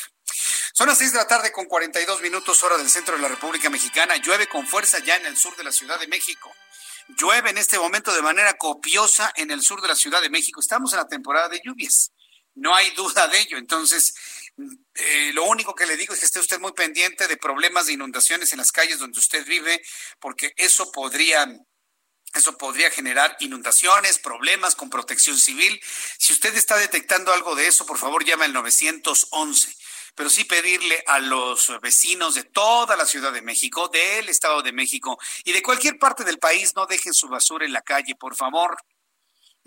Son 0.73 0.89
las 0.89 0.97
seis 0.97 1.13
de 1.13 1.19
la 1.19 1.27
tarde 1.27 1.53
con 1.53 1.67
42 1.67 2.23
minutos 2.23 2.63
hora 2.63 2.79
del 2.79 2.89
centro 2.89 3.15
de 3.15 3.21
la 3.21 3.29
República 3.29 3.69
Mexicana. 3.69 4.17
Llueve 4.17 4.47
con 4.47 4.67
fuerza 4.67 5.01
ya 5.01 5.17
en 5.17 5.27
el 5.27 5.37
sur 5.37 5.55
de 5.57 5.65
la 5.65 5.73
Ciudad 5.73 6.01
de 6.01 6.09
México. 6.09 6.51
Llueve 7.19 7.51
en 7.51 7.59
este 7.59 7.79
momento 7.79 8.15
de 8.15 8.23
manera 8.23 8.55
copiosa 8.57 9.31
en 9.37 9.51
el 9.51 9.61
sur 9.61 9.83
de 9.83 9.89
la 9.89 9.95
Ciudad 9.95 10.23
de 10.23 10.31
México. 10.31 10.61
Estamos 10.61 10.91
en 10.95 11.01
la 11.01 11.07
temporada 11.07 11.51
de 11.51 11.61
lluvias. 11.63 12.13
No 12.55 12.75
hay 12.75 12.91
duda 12.93 13.29
de 13.29 13.41
ello. 13.41 13.59
Entonces, 13.59 14.15
eh, 14.95 15.33
lo 15.35 15.45
único 15.45 15.75
que 15.75 15.87
le 15.87 15.97
digo 15.97 16.15
es 16.15 16.21
que 16.21 16.27
esté 16.27 16.41
usted 16.41 16.61
muy 16.61 16.73
pendiente 16.73 17.29
de 17.29 17.37
problemas 17.37 17.87
de 17.87 17.93
inundaciones 17.93 18.53
en 18.53 18.59
las 18.59 18.73
calles 18.73 18.99
donde 18.99 19.19
usted 19.19 19.47
vive, 19.47 19.83
porque 20.21 20.53
eso 20.57 20.91
podría 20.93 21.47
eso 22.35 22.59
podría 22.59 22.91
generar 22.91 23.37
inundaciones, 23.41 24.19
problemas 24.19 24.77
con 24.77 24.91
protección 24.91 25.39
civil. 25.39 25.81
Si 26.19 26.35
usted 26.35 26.55
está 26.57 26.77
detectando 26.77 27.33
algo 27.33 27.55
de 27.55 27.67
eso, 27.67 27.87
por 27.87 27.97
favor 27.97 28.23
llame 28.23 28.45
al 28.45 28.53
911 28.53 29.75
pero 30.19 30.31
sí 30.31 30.43
pedirle 30.43 31.05
a 31.07 31.21
los 31.21 31.73
vecinos 31.81 32.35
de 32.35 32.43
toda 32.43 32.97
la 32.97 33.07
Ciudad 33.07 33.33
de 33.33 33.41
México, 33.41 33.87
del 33.87 34.29
Estado 34.29 34.63
de 34.63 34.73
México 34.73 35.17
y 35.45 35.53
de 35.53 35.63
cualquier 35.63 35.97
parte 35.97 36.25
del 36.25 36.41
país, 36.41 36.75
no 36.75 36.87
dejen 36.87 37.15
su 37.15 37.29
basura 37.29 37.65
en 37.65 37.73
la 37.73 37.83
calle, 37.83 38.17
por 38.17 38.35
favor. 38.35 38.77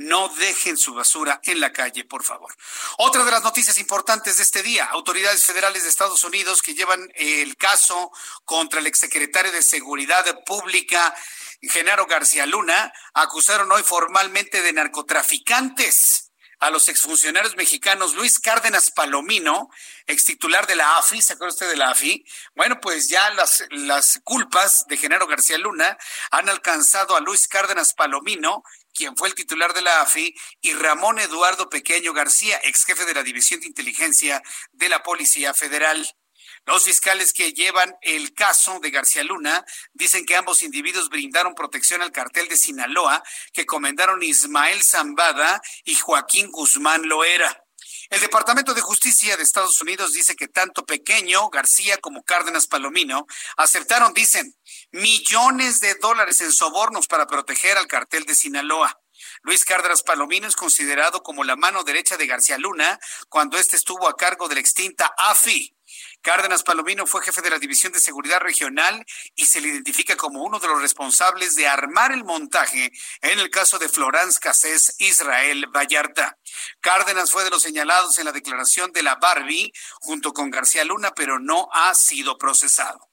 No 0.02 0.30
dejen 0.30 0.78
su 0.78 0.96
basura 0.96 1.40
en 1.44 1.60
la 1.60 1.72
calle, 1.72 2.04
por 2.06 2.24
favor. 2.24 2.52
Otra 2.98 3.24
de 3.24 3.30
las 3.30 3.44
noticias 3.44 3.78
importantes 3.78 4.38
de 4.38 4.44
este 4.44 4.64
día, 4.64 4.86
autoridades 4.86 5.46
federales 5.46 5.84
de 5.84 5.90
Estados 5.90 6.24
Unidos 6.24 6.64
que 6.64 6.74
llevan 6.74 7.12
el 7.14 7.56
caso 7.56 8.12
contra 8.44 8.80
el 8.80 8.88
exsecretario 8.88 9.52
de 9.52 9.62
Seguridad 9.62 10.26
Pública, 10.44 11.14
Genaro 11.62 12.08
García 12.08 12.48
Luna, 12.48 12.92
acusaron 13.14 13.72
hoy 13.72 13.84
formalmente 13.84 14.64
de 14.64 14.74
narcotraficantes 14.74 16.32
a 16.62 16.70
los 16.70 16.90
exfuncionarios 16.90 17.56
mexicanos 17.56 18.16
Luis 18.16 18.40
Cárdenas 18.40 18.92
Palomino, 18.92 19.70
ex 20.06 20.26
titular 20.26 20.68
de 20.68 20.76
la 20.76 20.98
AFI, 20.98 21.22
¿se 21.22 21.34
acuerda 21.34 21.54
usted 21.54 21.70
de 21.70 21.78
la 21.78 21.90
AFI? 21.90 22.24
Bueno, 22.56 22.80
pues 22.80 23.10
ya 23.10 23.32
las, 23.32 23.66
las 23.72 24.22
culpas 24.24 24.86
de 24.88 24.98
Genaro 24.98 25.26
García 25.26 25.58
Luna 25.58 25.98
han 26.30 26.50
alcanzado 26.50 27.16
a 27.16 27.20
Luis 27.20 27.48
Cárdenas 27.48 27.94
Palomino 27.94 28.64
quien 28.94 29.16
fue 29.16 29.28
el 29.28 29.36
titular 29.36 29.74
de 29.74 29.82
la 29.82 30.02
AFI, 30.02 30.36
y 30.62 30.74
Ramón 30.74 31.20
Eduardo 31.20 31.70
Pequeño 31.70 32.14
García, 32.14 32.60
ex 32.64 32.86
jefe 32.86 33.06
de 33.06 33.14
la 33.14 33.24
División 33.24 33.60
de 33.60 33.68
Inteligencia 33.68 34.42
de 34.72 34.90
la 34.90 35.04
Policía 35.04 35.54
Federal. 35.54 36.08
Los 36.66 36.84
fiscales 36.84 37.34
que 37.34 37.54
llevan 37.54 37.96
el 38.02 38.34
caso 38.34 38.80
de 38.80 38.92
García 38.92 39.24
Luna 39.24 39.66
dicen 39.94 40.26
que 40.26 40.36
ambos 40.36 40.62
individuos 40.62 41.10
brindaron 41.10 41.56
protección 41.56 42.02
al 42.02 42.12
cartel 42.12 42.48
de 42.48 42.58
Sinaloa 42.58 43.24
que 43.52 43.66
comendaron 43.66 44.22
Ismael 44.22 44.84
Zambada 44.84 45.62
y 45.84 45.96
Joaquín 45.96 46.52
Guzmán 46.52 47.08
Loera. 47.08 47.61
El 48.12 48.20
Departamento 48.20 48.74
de 48.74 48.82
Justicia 48.82 49.38
de 49.38 49.44
Estados 49.44 49.80
Unidos 49.82 50.12
dice 50.12 50.36
que 50.36 50.50
tanto 50.50 50.86
Pequeño, 50.86 51.50
García 51.50 51.98
como 51.98 52.24
Cárdenas 52.24 52.68
Palomino 52.68 53.26
aceptaron, 53.56 54.14
dicen, 54.14 54.54
millones 54.92 55.80
de 55.80 55.96
dólares 55.96 56.42
en 56.42 56.52
sobornos 56.52 57.08
para 57.08 57.26
proteger 57.26 57.78
al 57.78 57.88
cartel 57.88 58.26
de 58.26 58.36
Sinaloa. 58.36 59.00
Luis 59.44 59.64
Cárdenas 59.64 60.04
Palomino 60.04 60.46
es 60.46 60.58
considerado 60.58 61.24
como 61.24 61.46
la 61.46 61.56
mano 61.56 61.86
derecha 61.86 62.18
de 62.18 62.28
García 62.28 62.58
Luna 62.58 63.00
cuando 63.30 63.58
éste 63.58 63.78
estuvo 63.78 64.10
a 64.10 64.18
cargo 64.18 64.50
de 64.50 64.56
la 64.56 64.62
extinta 64.62 65.14
AFI. 65.18 65.74
Cárdenas 66.22 66.62
Palomino 66.62 67.08
fue 67.08 67.24
jefe 67.24 67.42
de 67.42 67.50
la 67.50 67.58
División 67.58 67.92
de 67.92 68.00
Seguridad 68.00 68.40
Regional 68.40 69.04
y 69.36 69.48
se 69.48 69.60
le 69.60 69.70
identifica 69.70 70.16
como 70.16 70.44
uno 70.44 70.60
de 70.60 70.68
los 70.68 70.80
responsables 70.80 71.56
de 71.56 71.68
armar 71.68 72.12
el 72.12 72.24
montaje 72.24 72.92
en 73.22 73.40
el 73.40 73.50
caso 73.50 73.80
de 73.80 73.90
Florence 73.90 74.40
Cassés 74.40 74.96
Israel 75.00 75.66
Vallarta. 75.76 76.38
Cárdenas 76.80 77.32
fue 77.32 77.44
de 77.44 77.50
los 77.50 77.64
señalados 77.64 78.20
en 78.20 78.26
la 78.26 78.32
declaración 78.32 78.92
de 78.92 79.02
la 79.02 79.16
Barbie 79.16 79.74
junto 80.00 80.32
con 80.32 80.52
García 80.52 80.84
Luna, 80.84 81.12
pero 81.16 81.40
no 81.40 81.70
ha 81.74 81.96
sido 81.96 82.38
procesado. 82.38 83.10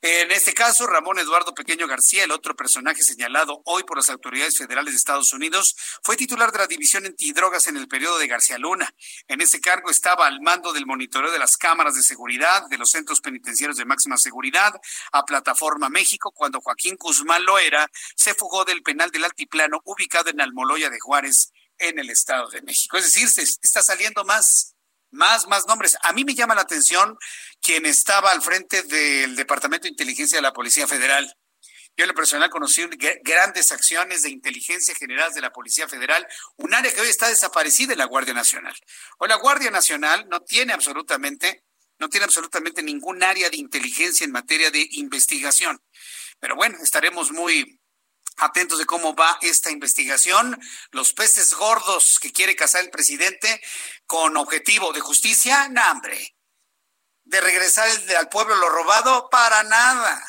En 0.00 0.30
este 0.30 0.52
caso, 0.54 0.86
Ramón 0.86 1.18
Eduardo 1.18 1.54
Pequeño 1.54 1.88
García, 1.88 2.24
el 2.24 2.30
otro 2.30 2.54
personaje 2.54 3.02
señalado 3.02 3.62
hoy 3.64 3.82
por 3.82 3.96
las 3.96 4.10
autoridades 4.10 4.56
federales 4.58 4.92
de 4.92 4.98
Estados 4.98 5.32
Unidos, 5.32 5.76
fue 6.02 6.16
titular 6.16 6.52
de 6.52 6.58
la 6.58 6.66
División 6.68 7.06
Antidrogas 7.06 7.66
en 7.66 7.76
el 7.76 7.88
periodo 7.88 8.18
de 8.18 8.28
García 8.28 8.58
Luna. 8.58 8.94
En 9.26 9.40
ese 9.40 9.60
cargo 9.60 9.90
estaba 9.90 10.26
al 10.26 10.40
mando 10.40 10.72
del 10.72 10.86
monitoreo 10.86 11.32
de 11.32 11.38
las 11.38 11.56
cámaras 11.56 11.94
de 11.94 12.02
seguridad 12.02 12.51
de 12.60 12.78
los 12.78 12.90
centros 12.90 13.20
penitenciarios 13.20 13.76
de 13.76 13.84
máxima 13.84 14.16
seguridad 14.16 14.72
a 15.12 15.24
Plataforma 15.24 15.88
México 15.88 16.32
cuando 16.32 16.60
Joaquín 16.60 16.96
Guzmán 16.98 17.44
Loera 17.44 17.88
se 18.14 18.34
fugó 18.34 18.64
del 18.64 18.82
penal 18.82 19.10
del 19.10 19.24
Altiplano 19.24 19.80
ubicado 19.84 20.30
en 20.30 20.40
Almoloya 20.40 20.90
de 20.90 21.00
Juárez 21.00 21.52
en 21.78 21.98
el 21.98 22.10
Estado 22.10 22.48
de 22.48 22.62
México. 22.62 22.96
Es 22.96 23.04
decir, 23.04 23.28
se 23.28 23.42
está 23.42 23.82
saliendo 23.82 24.24
más 24.24 24.74
más, 25.12 25.46
más 25.46 25.66
nombres. 25.66 25.96
A 26.02 26.12
mí 26.12 26.24
me 26.24 26.34
llama 26.34 26.54
la 26.54 26.62
atención 26.62 27.18
quien 27.60 27.86
estaba 27.86 28.32
al 28.32 28.42
frente 28.42 28.82
del 28.82 29.36
Departamento 29.36 29.84
de 29.84 29.90
Inteligencia 29.90 30.38
de 30.38 30.42
la 30.42 30.52
Policía 30.52 30.88
Federal. 30.88 31.36
Yo 31.96 32.04
en 32.04 32.08
lo 32.08 32.14
personal 32.14 32.48
conocí 32.48 32.82
grandes 33.22 33.70
acciones 33.70 34.22
de 34.22 34.30
inteligencia 34.30 34.94
general 34.94 35.34
de 35.34 35.42
la 35.42 35.52
Policía 35.52 35.86
Federal, 35.86 36.26
un 36.56 36.72
área 36.72 36.92
que 36.92 37.02
hoy 37.02 37.08
está 37.08 37.28
desaparecida 37.28 37.92
en 37.92 37.98
la 37.98 38.06
Guardia 38.06 38.32
Nacional. 38.32 38.74
O 39.18 39.26
la 39.26 39.36
Guardia 39.36 39.70
Nacional 39.70 40.26
no 40.30 40.40
tiene 40.40 40.72
absolutamente 40.72 41.64
no 42.02 42.08
tiene 42.08 42.24
absolutamente 42.24 42.82
ningún 42.82 43.22
área 43.22 43.48
de 43.48 43.58
inteligencia 43.58 44.24
en 44.24 44.32
materia 44.32 44.72
de 44.72 44.88
investigación. 44.90 45.80
Pero 46.40 46.56
bueno, 46.56 46.78
estaremos 46.82 47.30
muy 47.30 47.80
atentos 48.38 48.80
de 48.80 48.86
cómo 48.86 49.14
va 49.14 49.38
esta 49.40 49.70
investigación. 49.70 50.60
Los 50.90 51.12
peces 51.12 51.54
gordos 51.54 52.18
que 52.18 52.32
quiere 52.32 52.56
cazar 52.56 52.82
el 52.82 52.90
presidente 52.90 53.62
con 54.04 54.36
objetivo 54.36 54.92
de 54.92 54.98
justicia, 54.98 55.68
no, 55.68 55.80
hombre. 55.92 56.34
De 57.22 57.40
regresar 57.40 57.88
al 58.18 58.28
pueblo 58.28 58.56
lo 58.56 58.68
robado, 58.68 59.30
para 59.30 59.62
nada. 59.62 60.26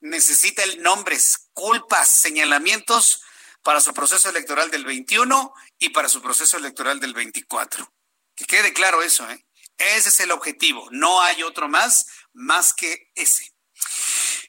Necesita 0.00 0.62
el 0.62 0.82
nombres, 0.82 1.48
culpas, 1.54 2.20
señalamientos 2.20 3.22
para 3.62 3.80
su 3.80 3.94
proceso 3.94 4.28
electoral 4.28 4.70
del 4.70 4.84
21 4.84 5.54
y 5.78 5.88
para 5.88 6.10
su 6.10 6.20
proceso 6.20 6.58
electoral 6.58 7.00
del 7.00 7.14
24. 7.14 7.90
Que 8.36 8.44
quede 8.44 8.74
claro 8.74 9.02
eso, 9.02 9.28
¿eh? 9.30 9.47
Ese 9.78 10.08
es 10.08 10.20
el 10.20 10.32
objetivo. 10.32 10.88
No 10.90 11.20
hay 11.22 11.42
otro 11.42 11.68
más, 11.68 12.06
más 12.32 12.74
que 12.74 13.10
ese. 13.14 13.54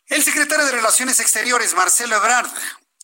El 0.08 0.24
secretario 0.24 0.66
de 0.66 0.72
Relaciones 0.72 1.20
Exteriores, 1.20 1.76
Marcelo 1.76 2.16
Ebrard, 2.16 2.50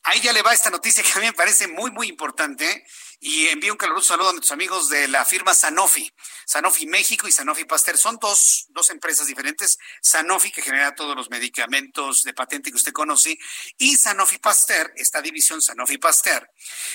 ahí 0.03 0.19
ya 0.21 0.33
le 0.33 0.41
va 0.41 0.53
esta 0.53 0.71
noticia 0.71 1.03
que 1.03 1.11
a 1.11 1.19
mí 1.19 1.27
me 1.27 1.33
parece 1.33 1.67
muy, 1.67 1.91
muy 1.91 2.07
importante 2.07 2.85
y 3.19 3.47
envío 3.47 3.73
un 3.73 3.77
caluroso 3.77 4.09
saludo 4.09 4.29
a 4.29 4.31
nuestros 4.33 4.51
amigos 4.51 4.89
de 4.89 5.07
la 5.07 5.23
firma 5.23 5.53
Sanofi. 5.53 6.11
Sanofi 6.45 6.85
México 6.85 7.27
y 7.27 7.31
Sanofi 7.31 7.65
Pasteur 7.65 7.97
son 7.97 8.17
dos, 8.17 8.65
dos 8.69 8.89
empresas 8.89 9.27
diferentes. 9.27 9.77
Sanofi, 10.01 10.51
que 10.51 10.61
genera 10.61 10.95
todos 10.95 11.15
los 11.15 11.29
medicamentos 11.29 12.23
de 12.23 12.33
patente 12.33 12.71
que 12.71 12.77
usted 12.77 12.91
conoce, 12.91 13.37
y 13.77 13.95
Sanofi 13.97 14.37
Pasteur, 14.37 14.91
esta 14.95 15.21
división 15.21 15.61
Sanofi 15.61 15.97
Pasteur, 15.97 16.49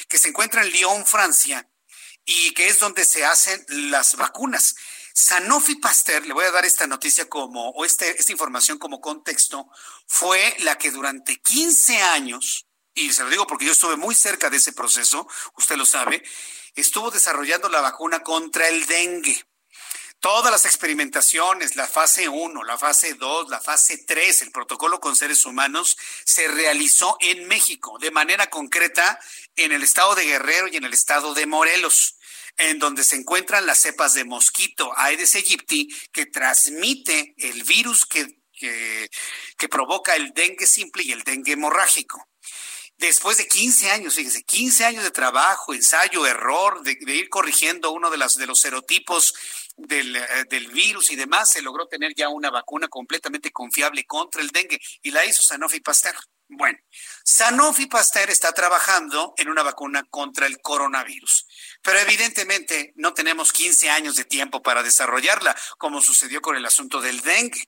que 0.08 0.18
se 0.18 0.28
encuentra 0.28 0.62
en 0.62 0.70
Lyon, 0.70 1.06
Francia, 1.06 1.68
y 2.24 2.52
que 2.52 2.68
es 2.68 2.78
donde 2.78 3.04
se 3.04 3.24
hacen 3.24 3.64
las 3.68 4.16
vacunas. 4.16 4.76
Sanofi 5.20 5.74
Pasteur, 5.76 6.24
le 6.26 6.32
voy 6.32 6.46
a 6.46 6.50
dar 6.50 6.64
esta 6.64 6.86
noticia 6.86 7.28
como, 7.28 7.68
o 7.72 7.84
este, 7.84 8.18
esta 8.18 8.32
información 8.32 8.78
como 8.78 9.02
contexto, 9.02 9.68
fue 10.06 10.56
la 10.60 10.78
que 10.78 10.90
durante 10.90 11.42
15 11.42 12.00
años, 12.00 12.66
y 12.94 13.12
se 13.12 13.22
lo 13.24 13.28
digo 13.28 13.46
porque 13.46 13.66
yo 13.66 13.72
estuve 13.72 13.96
muy 13.96 14.14
cerca 14.14 14.48
de 14.48 14.56
ese 14.56 14.72
proceso, 14.72 15.28
usted 15.58 15.76
lo 15.76 15.84
sabe, 15.84 16.22
estuvo 16.74 17.10
desarrollando 17.10 17.68
la 17.68 17.82
vacuna 17.82 18.22
contra 18.22 18.66
el 18.68 18.86
dengue. 18.86 19.44
Todas 20.20 20.50
las 20.50 20.64
experimentaciones, 20.64 21.76
la 21.76 21.86
fase 21.86 22.30
1, 22.30 22.64
la 22.64 22.78
fase 22.78 23.12
2, 23.12 23.50
la 23.50 23.60
fase 23.60 23.98
3, 23.98 24.42
el 24.42 24.52
protocolo 24.52 25.00
con 25.00 25.16
seres 25.16 25.44
humanos, 25.44 25.98
se 26.24 26.48
realizó 26.48 27.18
en 27.20 27.46
México, 27.46 27.98
de 27.98 28.10
manera 28.10 28.48
concreta 28.48 29.20
en 29.56 29.72
el 29.72 29.82
estado 29.82 30.14
de 30.14 30.24
Guerrero 30.24 30.68
y 30.68 30.78
en 30.78 30.84
el 30.84 30.94
estado 30.94 31.34
de 31.34 31.44
Morelos 31.44 32.16
en 32.60 32.78
donde 32.78 33.04
se 33.04 33.16
encuentran 33.16 33.66
las 33.66 33.78
cepas 33.78 34.14
de 34.14 34.24
mosquito 34.24 34.92
Aedes 34.96 35.34
aegypti 35.34 35.88
que 36.12 36.26
transmite 36.26 37.34
el 37.38 37.64
virus 37.64 38.06
que, 38.06 38.40
que, 38.52 39.68
provoca 39.68 40.14
el 40.16 40.32
dengue 40.34 40.66
simple 40.66 41.02
y 41.02 41.12
el 41.12 41.22
dengue 41.22 41.52
hemorrágico 41.52 42.26
después 43.00 43.38
de 43.38 43.48
15 43.48 43.90
años, 43.90 44.14
fíjese, 44.14 44.42
15 44.44 44.84
años 44.84 45.04
de 45.04 45.10
trabajo, 45.10 45.72
ensayo, 45.72 46.26
error, 46.26 46.82
de, 46.82 46.98
ir 47.14 47.30
corrigiendo 47.30 47.92
uno 47.92 48.10
de, 48.10 48.18
de 48.18 48.46
los 48.46 48.60
serotipos 48.60 49.34
del, 49.78 50.16
eh, 50.16 50.26
del, 50.50 50.68
virus 50.68 51.10
y 51.10 51.16
demás, 51.16 51.50
se 51.50 51.62
logró 51.62 51.86
tener 51.86 52.14
ya 52.14 52.28
una 52.28 52.50
vacuna 52.50 52.88
completamente 52.88 53.50
confiable 53.50 54.04
contra 54.04 54.42
el 54.42 54.50
dengue 54.50 54.78
y 55.00 55.10
la 55.10 55.24
hizo 55.24 55.42
Sanofi 55.42 55.80
Pasteur. 55.80 56.14
Bueno, 56.52 56.78
Sanofi 57.32 57.86
Pasteur 57.86 58.28
está 58.28 58.50
trabajando 58.50 59.34
en 59.36 59.48
una 59.48 59.62
vacuna 59.62 60.02
contra 60.10 60.48
el 60.48 60.60
coronavirus, 60.60 61.46
pero 61.80 62.00
evidentemente 62.00 62.92
no 62.96 63.14
tenemos 63.14 63.52
15 63.52 63.88
años 63.88 64.16
de 64.16 64.24
tiempo 64.24 64.62
para 64.62 64.82
desarrollarla, 64.82 65.56
como 65.78 66.02
sucedió 66.02 66.40
con 66.40 66.56
el 66.56 66.66
asunto 66.66 67.00
del 67.00 67.20
dengue. 67.20 67.62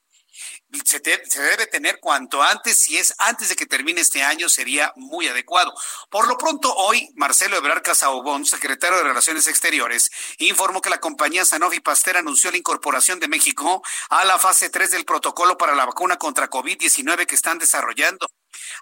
Se, 0.85 0.99
debe 0.99 1.69
tener 1.71 2.01
cuanto 2.01 2.43
antes, 2.43 2.81
si 2.81 2.99
es 2.99 3.15
antes 3.19 3.51
de 3.51 3.55
que 3.55 3.67
termine 3.67 4.01
este 4.01 4.25
año, 4.25 4.49
sería 4.49 4.93
muy 4.97 5.29
adecuado. 5.29 5.73
Por 6.11 6.27
lo 6.27 6.37
pronto, 6.39 6.75
hoy, 6.75 7.11
Marcelo 7.15 7.57
Ebrard 7.57 7.83
Casaubon, 7.83 8.45
secretario 8.45 8.97
de 8.97 9.05
Relaciones 9.05 9.47
Exteriores, 9.47 10.11
informó 10.39 10.81
que 10.81 10.91
la 10.91 10.99
compañía 10.99 11.45
Sanofi 11.45 11.79
Pasteur 11.79 12.17
anunció 12.17 12.51
la 12.51 12.57
incorporación 12.57 13.21
de 13.21 13.29
México 13.29 13.81
a 14.09 14.25
la 14.25 14.41
fase 14.41 14.71
3 14.71 14.91
del 14.91 15.05
protocolo 15.05 15.57
para 15.57 15.77
la 15.77 15.87
vacuna 15.87 16.17
contra 16.17 16.51
COVID-19 16.51 17.27
que 17.27 17.37
están 17.37 17.61
desarrollando. 17.61 18.27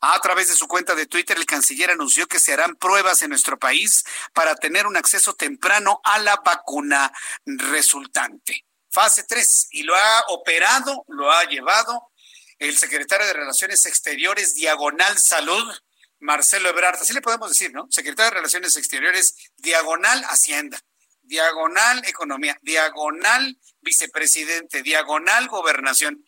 A 0.01 0.19
través 0.21 0.49
de 0.49 0.55
su 0.57 0.67
cuenta 0.67 0.95
de 0.95 1.07
Twitter, 1.07 1.37
el 1.37 1.47
canciller 1.47 1.91
anunció 1.91 2.27
que 2.27 2.41
se 2.41 2.53
harán 2.53 2.77
pruebas 2.77 3.23
en 3.23 3.31
nuestro 3.31 3.59
país 3.59 4.05
para 4.33 4.55
tener 4.57 4.87
un 4.87 4.97
acceso 4.97 5.35
temprano 5.35 6.01
a 6.05 6.19
la 6.19 6.37
vacuna 6.37 7.13
resultante. 7.45 8.65
Fase 8.91 9.25
3. 9.25 9.69
Y 9.71 9.83
lo 9.85 9.95
ha 9.95 10.25
operado, 10.29 11.05
lo 11.09 11.31
ha 11.31 11.45
llevado 11.45 12.11
el 12.59 12.77
secretario 12.77 13.27
de 13.27 13.33
Relaciones 13.33 13.87
Exteriores, 13.87 14.55
Diagonal 14.55 15.19
Salud, 15.19 15.73
Marcelo 16.19 16.69
Ebrard. 16.69 16.97
Así 17.01 17.13
le 17.13 17.23
podemos 17.23 17.49
decir, 17.49 17.73
¿no? 17.73 17.87
Secretario 17.91 18.31
de 18.31 18.37
Relaciones 18.37 18.77
Exteriores, 18.77 19.35
Diagonal 19.57 20.23
Hacienda. 20.25 20.79
diagonal 21.23 22.03
economía, 22.07 22.59
diagonal 22.63 23.57
vicepresidente, 23.83 24.83
diagonal 24.83 25.47
gobernación. 25.47 26.25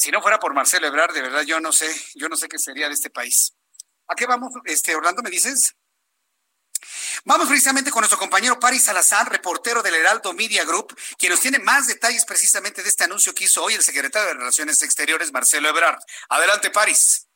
Si 0.00 0.10
no 0.10 0.22
fuera 0.22 0.40
por 0.40 0.54
Marcelo 0.54 0.86
Ebrard, 0.86 1.12
de 1.12 1.20
verdad 1.20 1.42
yo 1.42 1.60
no 1.60 1.72
sé, 1.72 1.94
yo 2.14 2.30
no 2.30 2.34
sé 2.34 2.48
qué 2.48 2.58
sería 2.58 2.88
de 2.88 2.94
este 2.94 3.10
país. 3.10 3.52
¿A 4.08 4.14
qué 4.14 4.24
vamos, 4.24 4.50
este 4.64 4.96
Orlando, 4.96 5.20
me 5.20 5.28
dices? 5.28 5.76
Vamos 7.26 7.46
precisamente 7.46 7.90
con 7.90 8.00
nuestro 8.00 8.18
compañero 8.18 8.58
Paris 8.58 8.84
Salazar, 8.84 9.30
reportero 9.30 9.82
del 9.82 9.96
Heraldo 9.96 10.32
Media 10.32 10.64
Group, 10.64 10.96
quien 11.18 11.32
nos 11.32 11.42
tiene 11.42 11.58
más 11.58 11.86
detalles 11.86 12.24
precisamente 12.24 12.82
de 12.82 12.88
este 12.88 13.04
anuncio 13.04 13.34
que 13.34 13.44
hizo 13.44 13.62
hoy 13.62 13.74
el 13.74 13.82
secretario 13.82 14.28
de 14.28 14.34
Relaciones 14.36 14.80
Exteriores, 14.80 15.34
Marcelo 15.34 15.68
Ebrard. 15.68 15.98
Adelante, 16.30 16.70
Paris. 16.70 17.28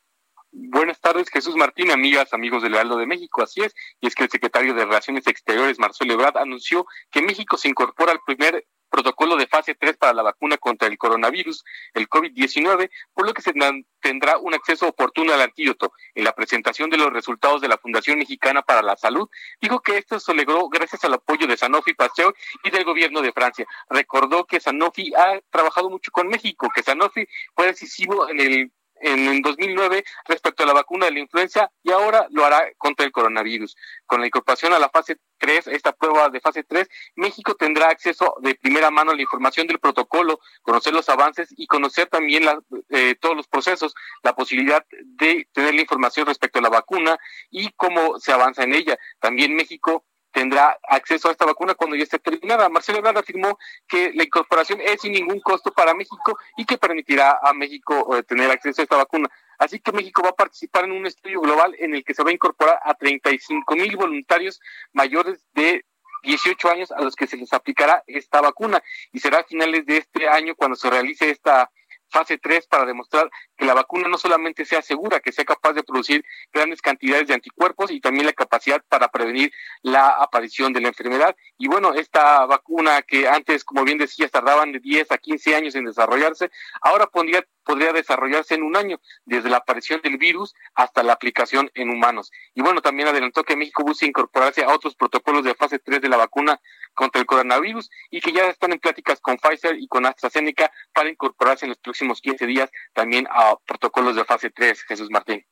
Buenas 0.51 0.99
tardes, 0.99 1.29
Jesús 1.29 1.55
Martín, 1.55 1.91
amigas, 1.91 2.33
amigos 2.33 2.63
del 2.63 2.73
Heraldo 2.73 2.97
de 2.97 3.05
México. 3.05 3.43
Así 3.43 3.61
es, 3.61 3.75
y 4.01 4.07
es 4.07 4.15
que 4.15 4.23
el 4.23 4.31
secretario 4.31 4.73
de 4.73 4.85
Relaciones 4.85 5.27
Exteriores, 5.27 5.77
Marcelo 5.77 6.15
Ebrard, 6.15 6.39
anunció 6.39 6.87
que 7.11 7.21
México 7.21 7.57
se 7.59 7.67
incorpora 7.67 8.11
al 8.11 8.21
primer 8.25 8.65
protocolo 8.95 9.35
de 9.35 9.45
fase 9.45 9.75
3 9.75 9.97
para 9.97 10.13
la 10.13 10.23
vacuna 10.23 10.57
contra 10.57 10.87
el 10.87 10.97
coronavirus, 10.97 11.65
el 11.93 12.07
COVID-19, 12.07 12.89
por 13.13 13.27
lo 13.27 13.33
que 13.33 13.41
se 13.41 13.51
tendrá 13.99 14.37
un 14.37 14.53
acceso 14.53 14.87
oportuno 14.87 15.33
al 15.33 15.41
antídoto. 15.41 15.91
En 16.13 16.23
la 16.23 16.31
presentación 16.31 16.89
de 16.89 16.95
los 16.95 17.11
resultados 17.11 17.59
de 17.59 17.67
la 17.67 17.77
Fundación 17.77 18.19
Mexicana 18.19 18.61
para 18.61 18.81
la 18.81 18.95
Salud, 18.95 19.27
dijo 19.59 19.81
que 19.81 19.97
esto 19.97 20.17
se 20.17 20.33
logró 20.33 20.69
gracias 20.69 21.03
al 21.03 21.15
apoyo 21.15 21.45
de 21.45 21.57
Sanofi 21.57 21.93
Pasteur 21.93 22.33
y 22.63 22.69
del 22.69 22.85
gobierno 22.85 23.21
de 23.21 23.33
Francia. 23.33 23.65
Recordó 23.89 24.45
que 24.45 24.61
Sanofi 24.61 25.13
ha 25.13 25.41
trabajado 25.49 25.89
mucho 25.89 26.09
con 26.11 26.29
México, 26.29 26.69
que 26.73 26.81
Sanofi 26.81 27.27
fue 27.53 27.65
decisivo 27.65 28.29
en 28.29 28.39
el 28.39 28.71
en 29.05 29.41
2009 29.41 30.03
respecto 30.27 30.63
a 30.63 30.65
la 30.65 30.73
vacuna 30.73 31.05
de 31.05 31.11
la 31.11 31.19
influenza 31.19 31.71
y 31.83 31.91
ahora 31.91 32.27
lo 32.31 32.43
hará 32.43 32.67
contra 32.77 33.05
el 33.05 33.11
coronavirus. 33.11 33.75
Con 34.05 34.19
la 34.21 34.27
incorporación 34.27 34.73
a 34.73 34.79
la 34.79 34.89
fase 34.89 35.17
3, 35.37 35.67
esta 35.67 35.91
prueba 35.91 36.29
de 36.29 36.39
fase 36.39 36.63
3, 36.63 36.87
México 37.15 37.55
tendrá 37.55 37.89
acceso 37.89 38.35
de 38.41 38.55
primera 38.55 38.89
mano 38.89 39.11
a 39.11 39.15
la 39.15 39.21
información 39.21 39.67
del 39.67 39.79
protocolo, 39.79 40.39
conocer 40.63 40.93
los 40.93 41.07
avances 41.09 41.49
y 41.55 41.67
conocer 41.67 42.07
también 42.07 42.43
eh, 42.89 43.15
todos 43.19 43.35
los 43.35 43.47
procesos, 43.47 43.93
la 44.23 44.35
posibilidad 44.35 44.83
de 45.03 45.47
tener 45.53 45.75
la 45.75 45.81
información 45.81 46.25
respecto 46.25 46.59
a 46.59 46.63
la 46.63 46.69
vacuna 46.69 47.17
y 47.51 47.71
cómo 47.73 48.19
se 48.19 48.31
avanza 48.31 48.63
en 48.63 48.73
ella. 48.73 48.97
También 49.19 49.55
México 49.55 50.05
tendrá 50.35 50.77
acceso 50.89 51.29
a 51.29 51.31
esta 51.31 51.45
vacuna 51.45 51.75
cuando 51.75 51.95
ya 51.95 52.03
esté 52.03 52.19
terminada. 52.19 52.67
Marcelo 52.67 52.97
Ebrard 52.97 53.19
afirmó 53.19 53.57
que 53.87 54.11
la 54.13 54.25
incorporación 54.25 54.81
es 54.81 54.99
sin 54.99 55.13
ningún 55.13 55.39
costo 55.39 55.71
para 55.71 55.93
México 55.93 56.37
y 56.57 56.65
que 56.65 56.77
permitirá 56.77 57.39
a 57.41 57.53
México 57.53 58.17
eh, 58.17 58.23
tener 58.23 58.51
acceso 58.51 58.81
a 58.81 58.83
esta 58.83 58.97
vacuna. 58.97 59.29
Así 59.57 59.79
que 59.79 59.93
México 59.93 60.21
va 60.21 60.31
a 60.31 60.35
participar 60.35 60.83
en 60.83 60.91
un 60.91 61.05
estudio 61.05 61.39
global 61.39 61.73
en 61.79 61.95
el 61.95 62.03
que 62.03 62.13
se 62.13 62.21
va 62.21 62.31
a 62.31 62.33
incorporar 62.33 62.81
a 62.83 62.93
35 62.95 63.75
mil 63.77 63.95
voluntarios 63.95 64.59
mayores 64.91 65.39
de 65.53 65.85
18 66.23 66.69
años 66.69 66.91
a 66.91 67.01
los 67.01 67.15
que 67.15 67.27
se 67.27 67.37
les 67.37 67.53
aplicará 67.53 68.03
esta 68.05 68.41
vacuna 68.41 68.83
y 69.13 69.19
será 69.19 69.39
a 69.39 69.43
finales 69.45 69.85
de 69.85 69.99
este 69.99 70.27
año 70.27 70.55
cuando 70.55 70.75
se 70.75 70.89
realice 70.89 71.29
esta 71.29 71.71
fase 72.09 72.37
3 72.37 72.67
para 72.67 72.85
demostrar 72.85 73.29
que 73.57 73.65
la 73.65 73.73
vacuna 73.73 74.07
no 74.07 74.17
solamente 74.17 74.65
sea 74.65 74.81
segura, 74.81 75.19
que 75.19 75.31
sea 75.31 75.45
capaz 75.45 75.73
de 75.73 75.83
producir 75.83 76.23
grandes 76.53 76.81
cantidades 76.81 77.27
de 77.27 77.33
anticuerpos 77.33 77.91
y 77.91 77.99
también 77.99 78.25
la 78.25 78.33
capacidad 78.33 78.81
para 78.87 79.07
prevenir 79.09 79.51
la 79.81 80.09
aparición 80.09 80.73
de 80.73 80.81
la 80.81 80.89
enfermedad. 80.89 81.35
Y 81.57 81.67
bueno, 81.67 81.93
esta 81.93 82.45
vacuna 82.45 83.01
que 83.01 83.27
antes, 83.27 83.63
como 83.63 83.83
bien 83.83 83.97
decías, 83.97 84.31
tardaban 84.31 84.71
de 84.71 84.79
10 84.79 85.11
a 85.11 85.17
15 85.17 85.55
años 85.55 85.75
en 85.75 85.85
desarrollarse, 85.85 86.49
ahora 86.81 87.07
podría, 87.07 87.45
podría 87.65 87.91
desarrollarse 87.91 88.55
en 88.55 88.63
un 88.63 88.77
año, 88.77 89.01
desde 89.25 89.49
la 89.49 89.57
aparición 89.57 89.99
del 90.01 90.17
virus 90.17 90.53
hasta 90.75 91.03
la 91.03 91.13
aplicación 91.13 91.69
en 91.73 91.89
humanos. 91.89 92.31
Y 92.53 92.61
bueno, 92.61 92.81
también 92.81 93.09
adelantó 93.09 93.43
que 93.43 93.57
México 93.57 93.83
busca 93.83 94.05
incorporarse 94.05 94.63
a 94.63 94.73
otros 94.73 94.95
protocolos 94.95 95.43
de 95.43 95.55
fase 95.55 95.79
3 95.79 96.01
de 96.01 96.09
la 96.09 96.17
vacuna 96.17 96.61
contra 96.93 97.19
el 97.19 97.27
coronavirus 97.27 97.89
y 98.09 98.21
que 98.21 98.31
ya 98.31 98.47
están 98.47 98.71
en 98.71 98.79
pláticas 98.79 99.19
con 99.19 99.37
Pfizer 99.37 99.75
y 99.77 99.87
con 99.87 100.05
AstraZeneca 100.05 100.71
para 100.93 101.09
incorporarse 101.09 101.65
en 101.65 101.69
los 101.69 101.79
próximos 101.79 102.21
15 102.21 102.45
días 102.45 102.69
también 102.93 103.27
a 103.29 103.55
protocolos 103.65 104.15
de 104.15 104.23
fase 104.23 104.49
3, 104.49 104.83
Jesús 104.83 105.09
Martín. 105.09 105.45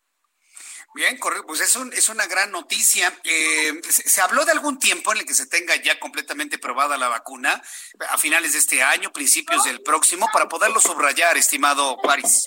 Bien, 0.95 1.17
correcto. 1.17 1.47
Pues 1.47 1.61
es, 1.61 1.75
es 1.75 2.09
una 2.09 2.27
gran 2.27 2.51
noticia. 2.51 3.11
Eh, 3.23 3.81
se, 3.89 4.21
habló 4.21 4.45
de 4.45 4.51
algún 4.51 4.77
tiempo 4.77 5.11
en 5.11 5.19
el 5.19 5.25
que 5.25 5.33
se 5.33 5.47
tenga 5.47 5.75
ya 5.75 5.99
completamente 5.99 6.59
probada 6.59 6.97
la 6.97 7.07
vacuna, 7.07 7.61
a 8.09 8.17
finales 8.17 8.53
de 8.53 8.59
este 8.59 8.83
año, 8.83 9.11
principios 9.11 9.63
del 9.63 9.81
próximo, 9.81 10.27
para 10.31 10.47
poderlo 10.47 10.79
subrayar, 10.79 11.35
estimado 11.37 11.97
Paris. 12.01 12.45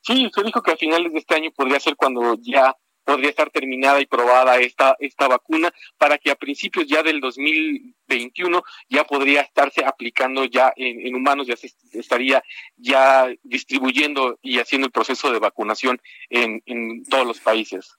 Sí, 0.00 0.30
se 0.34 0.42
dijo 0.42 0.62
que 0.62 0.72
a 0.72 0.76
finales 0.76 1.12
de 1.12 1.18
este 1.18 1.34
año 1.34 1.50
podría 1.52 1.80
ser 1.80 1.96
cuando 1.96 2.36
ya 2.40 2.74
podría 3.04 3.30
estar 3.30 3.50
terminada 3.50 4.00
y 4.00 4.06
probada 4.06 4.58
esta, 4.58 4.96
esta 5.00 5.28
vacuna 5.28 5.72
para 5.98 6.18
que 6.18 6.30
a 6.30 6.36
principios 6.36 6.86
ya 6.86 7.02
del 7.02 7.20
2021 7.20 8.62
ya 8.88 9.04
podría 9.04 9.42
estarse 9.42 9.84
aplicando 9.84 10.44
ya 10.44 10.72
en, 10.76 11.14
humanos, 11.14 11.46
ya 11.46 11.56
se 11.56 11.72
estaría 11.92 12.42
ya 12.76 13.28
distribuyendo 13.42 14.38
y 14.42 14.58
haciendo 14.58 14.86
el 14.86 14.92
proceso 14.92 15.30
de 15.30 15.38
vacunación 15.38 16.00
en, 16.30 16.62
en 16.66 17.04
todos 17.04 17.26
los 17.26 17.40
países. 17.40 17.96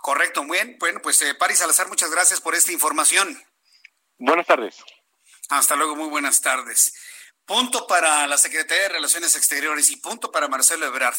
Correcto, 0.00 0.44
muy 0.44 0.58
bien. 0.58 0.76
Bueno, 0.78 1.00
pues 1.02 1.22
eh, 1.22 1.34
Paris 1.34 1.58
Salazar, 1.58 1.88
muchas 1.88 2.10
gracias 2.10 2.40
por 2.40 2.54
esta 2.54 2.72
información. 2.72 3.42
Buenas 4.18 4.46
tardes. 4.46 4.84
Hasta 5.48 5.76
luego, 5.76 5.96
muy 5.96 6.08
buenas 6.08 6.40
tardes. 6.40 6.94
Punto 7.46 7.86
para 7.86 8.26
la 8.26 8.38
Secretaría 8.38 8.84
de 8.84 8.88
Relaciones 8.88 9.36
Exteriores 9.36 9.90
y 9.90 9.96
punto 9.96 10.30
para 10.30 10.48
Marcelo 10.48 10.86
Ebrard. 10.86 11.18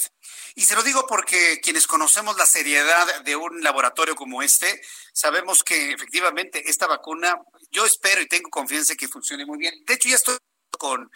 Y 0.56 0.66
se 0.66 0.76
lo 0.76 0.82
digo 0.82 1.06
porque 1.08 1.60
quienes 1.62 1.86
conocemos 1.86 2.36
la 2.38 2.48
seriedad 2.48 3.22
de 3.24 3.36
un 3.36 3.62
laboratorio 3.62 4.16
como 4.16 4.42
este, 4.42 4.82
sabemos 5.14 5.64
que 5.64 5.92
efectivamente 5.92 6.64
esta 6.68 6.88
vacuna, 6.88 7.36
yo 7.70 7.86
espero 7.86 8.22
y 8.22 8.28
tengo 8.28 8.50
confianza 8.50 8.96
que 8.96 9.08
funcione 9.08 9.46
muy 9.46 9.60
bien. 9.60 9.84
De 9.86 9.94
hecho, 9.94 10.10
ya 10.10 10.16
estoy 10.16 10.38
con 10.80 11.12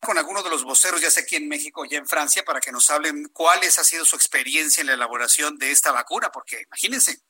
con 0.00 0.18
algunos 0.18 0.44
de 0.44 0.50
los 0.50 0.64
voceros, 0.64 1.00
ya 1.00 1.10
sea 1.10 1.22
aquí 1.22 1.36
en 1.36 1.48
México 1.48 1.84
y 1.84 1.94
en 1.94 2.06
Francia, 2.06 2.42
para 2.44 2.60
que 2.60 2.72
nos 2.72 2.90
hablen 2.90 3.28
cuál 3.32 3.60
ha 3.62 3.84
sido 3.84 4.04
su 4.04 4.16
experiencia 4.16 4.80
en 4.80 4.88
la 4.88 4.94
elaboración 4.94 5.56
de 5.58 5.70
esta 5.70 5.92
vacuna, 5.92 6.30
porque 6.30 6.62
imagínense, 6.62 7.20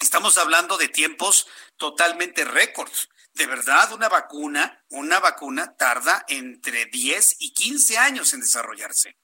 estamos 0.00 0.38
hablando 0.38 0.76
de 0.76 0.88
tiempos 0.88 1.46
totalmente 1.76 2.44
récords. 2.44 3.08
De 3.34 3.46
verdad, 3.46 3.92
una 3.92 4.08
vacuna, 4.08 4.84
una 4.88 5.20
vacuna 5.20 5.76
tarda 5.76 6.24
entre 6.28 6.86
10 6.86 7.36
y 7.38 7.52
15 7.52 7.98
años 7.98 8.32
en 8.32 8.40
desarrollarse. 8.40 9.16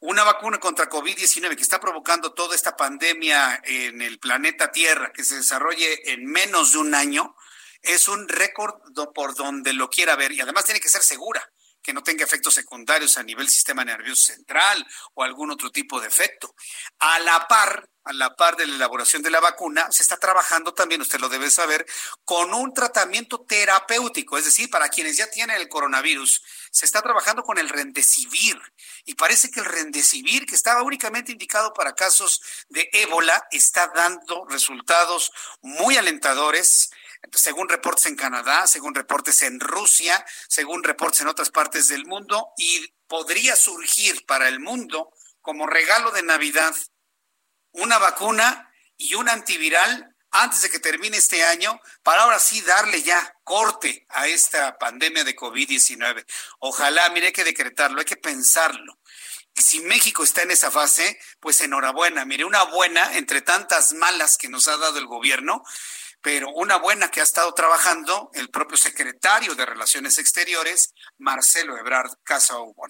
Una 0.00 0.22
vacuna 0.22 0.60
contra 0.60 0.88
COVID-19 0.88 1.56
que 1.56 1.62
está 1.62 1.80
provocando 1.80 2.32
toda 2.32 2.54
esta 2.54 2.76
pandemia 2.76 3.60
en 3.64 4.02
el 4.02 4.18
planeta 4.18 4.70
Tierra, 4.70 5.12
que 5.12 5.24
se 5.24 5.36
desarrolle 5.36 6.12
en 6.12 6.26
menos 6.26 6.72
de 6.72 6.78
un 6.78 6.94
año, 6.94 7.34
es 7.82 8.08
un 8.08 8.28
récord 8.28 8.74
por 9.14 9.34
donde 9.34 9.72
lo 9.72 9.90
quiera 9.90 10.16
ver 10.16 10.32
y 10.32 10.40
además 10.40 10.64
tiene 10.64 10.80
que 10.80 10.88
ser 10.88 11.02
segura 11.02 11.50
que 11.84 11.92
no 11.92 12.02
tenga 12.02 12.24
efectos 12.24 12.54
secundarios 12.54 13.18
a 13.18 13.22
nivel 13.22 13.48
sistema 13.48 13.84
nervioso 13.84 14.32
central 14.32 14.84
o 15.12 15.22
algún 15.22 15.50
otro 15.50 15.70
tipo 15.70 16.00
de 16.00 16.08
efecto. 16.08 16.54
A 16.98 17.18
la 17.20 17.46
par, 17.46 17.90
a 18.04 18.12
la 18.14 18.34
par 18.34 18.56
de 18.56 18.66
la 18.66 18.76
elaboración 18.76 19.22
de 19.22 19.30
la 19.30 19.38
vacuna, 19.38 19.86
se 19.90 20.02
está 20.02 20.16
trabajando 20.16 20.72
también, 20.72 21.02
usted 21.02 21.20
lo 21.20 21.28
debe 21.28 21.50
saber, 21.50 21.84
con 22.24 22.54
un 22.54 22.72
tratamiento 22.72 23.44
terapéutico, 23.46 24.38
es 24.38 24.46
decir, 24.46 24.70
para 24.70 24.88
quienes 24.88 25.18
ya 25.18 25.30
tienen 25.30 25.60
el 25.60 25.68
coronavirus, 25.68 26.42
se 26.70 26.86
está 26.86 27.02
trabajando 27.02 27.42
con 27.42 27.58
el 27.58 27.68
rendecivir 27.68 28.58
y 29.04 29.14
parece 29.14 29.50
que 29.50 29.60
el 29.60 29.66
rendecivir, 29.66 30.46
que 30.46 30.54
estaba 30.54 30.82
únicamente 30.82 31.32
indicado 31.32 31.74
para 31.74 31.94
casos 31.94 32.40
de 32.70 32.88
ébola, 32.94 33.46
está 33.50 33.92
dando 33.94 34.46
resultados 34.48 35.32
muy 35.60 35.98
alentadores 35.98 36.90
según 37.32 37.68
reportes 37.68 38.06
en 38.06 38.16
Canadá, 38.16 38.66
según 38.66 38.94
reportes 38.94 39.42
en 39.42 39.60
Rusia, 39.60 40.24
según 40.48 40.82
reportes 40.82 41.20
en 41.20 41.28
otras 41.28 41.50
partes 41.50 41.88
del 41.88 42.06
mundo, 42.06 42.52
y 42.56 42.94
podría 43.06 43.56
surgir 43.56 44.24
para 44.26 44.48
el 44.48 44.60
mundo 44.60 45.10
como 45.40 45.66
regalo 45.66 46.10
de 46.10 46.22
Navidad 46.22 46.74
una 47.72 47.98
vacuna 47.98 48.72
y 48.96 49.14
un 49.14 49.28
antiviral 49.28 50.14
antes 50.30 50.62
de 50.62 50.70
que 50.70 50.80
termine 50.80 51.16
este 51.16 51.44
año, 51.44 51.80
para 52.02 52.22
ahora 52.22 52.40
sí 52.40 52.60
darle 52.62 53.02
ya 53.02 53.36
corte 53.44 54.04
a 54.08 54.26
esta 54.26 54.76
pandemia 54.78 55.22
de 55.22 55.36
COVID-19. 55.36 56.26
Ojalá, 56.58 57.08
mire, 57.10 57.26
hay 57.26 57.32
que 57.32 57.44
decretarlo, 57.44 58.00
hay 58.00 58.04
que 58.04 58.16
pensarlo. 58.16 58.98
Y 59.54 59.62
si 59.62 59.80
México 59.80 60.24
está 60.24 60.42
en 60.42 60.50
esa 60.50 60.72
fase, 60.72 61.20
pues 61.38 61.60
enhorabuena. 61.60 62.24
Mire, 62.24 62.44
una 62.44 62.64
buena 62.64 63.16
entre 63.16 63.42
tantas 63.42 63.92
malas 63.92 64.36
que 64.36 64.48
nos 64.48 64.66
ha 64.66 64.76
dado 64.76 64.98
el 64.98 65.06
gobierno 65.06 65.62
pero 66.24 66.48
una 66.54 66.76
buena 66.76 67.10
que 67.10 67.20
ha 67.20 67.22
estado 67.22 67.52
trabajando 67.52 68.30
el 68.32 68.48
propio 68.48 68.78
secretario 68.78 69.54
de 69.54 69.66
Relaciones 69.66 70.16
Exteriores, 70.16 70.94
Marcelo 71.18 71.76
Ebrard 71.76 72.12
Casaubon. 72.22 72.88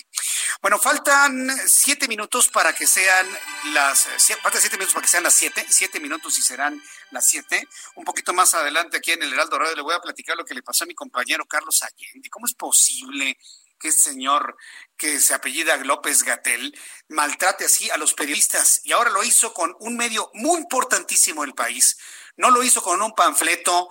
Bueno, 0.62 0.78
faltan 0.78 1.51
siete 1.66 2.07
minutos 2.07 2.47
para 2.47 2.72
que 2.72 2.87
sean 2.87 3.26
las, 3.72 4.07
faltan 4.41 4.61
siete 4.61 4.76
minutos 4.76 4.95
para 4.95 5.03
que 5.03 5.11
sean 5.11 5.24
las 5.24 5.35
siete, 5.35 5.66
siete 5.68 5.99
minutos 5.99 6.39
y 6.39 6.43
serán 6.43 6.80
las 7.11 7.26
siete. 7.26 7.66
Un 7.97 8.05
poquito 8.05 8.32
más 8.32 8.55
adelante 8.55 8.99
aquí 8.99 9.11
en 9.11 9.24
el 9.24 9.32
Heraldo 9.32 9.59
Radio 9.59 9.74
le 9.74 9.82
voy 9.82 9.97
a 9.97 10.01
platicar 10.01 10.37
lo 10.37 10.45
que 10.45 10.55
le 10.55 10.62
pasó 10.62 10.85
a 10.85 10.87
mi 10.87 10.95
compañero 10.95 11.45
Carlos 11.45 11.82
Allende. 11.82 12.30
¿Cómo 12.30 12.47
es 12.47 12.55
posible 12.55 13.37
que 13.80 13.89
este 13.89 14.11
señor 14.11 14.57
que 14.97 15.18
se 15.18 15.35
apellida 15.35 15.76
López 15.78 16.22
Gatel 16.22 16.72
maltrate 17.09 17.64
así 17.64 17.91
a 17.91 17.97
los 17.97 18.14
periodistas 18.14 18.80
y 18.85 18.93
ahora 18.93 19.11
lo 19.11 19.24
hizo 19.24 19.53
con 19.53 19.74
un 19.80 19.97
medio 19.97 20.30
muy 20.35 20.61
importantísimo 20.61 21.43
del 21.43 21.55
país. 21.55 21.99
No 22.37 22.51
lo 22.51 22.62
hizo 22.62 22.82
con 22.82 23.01
un 23.01 23.12
panfleto, 23.12 23.89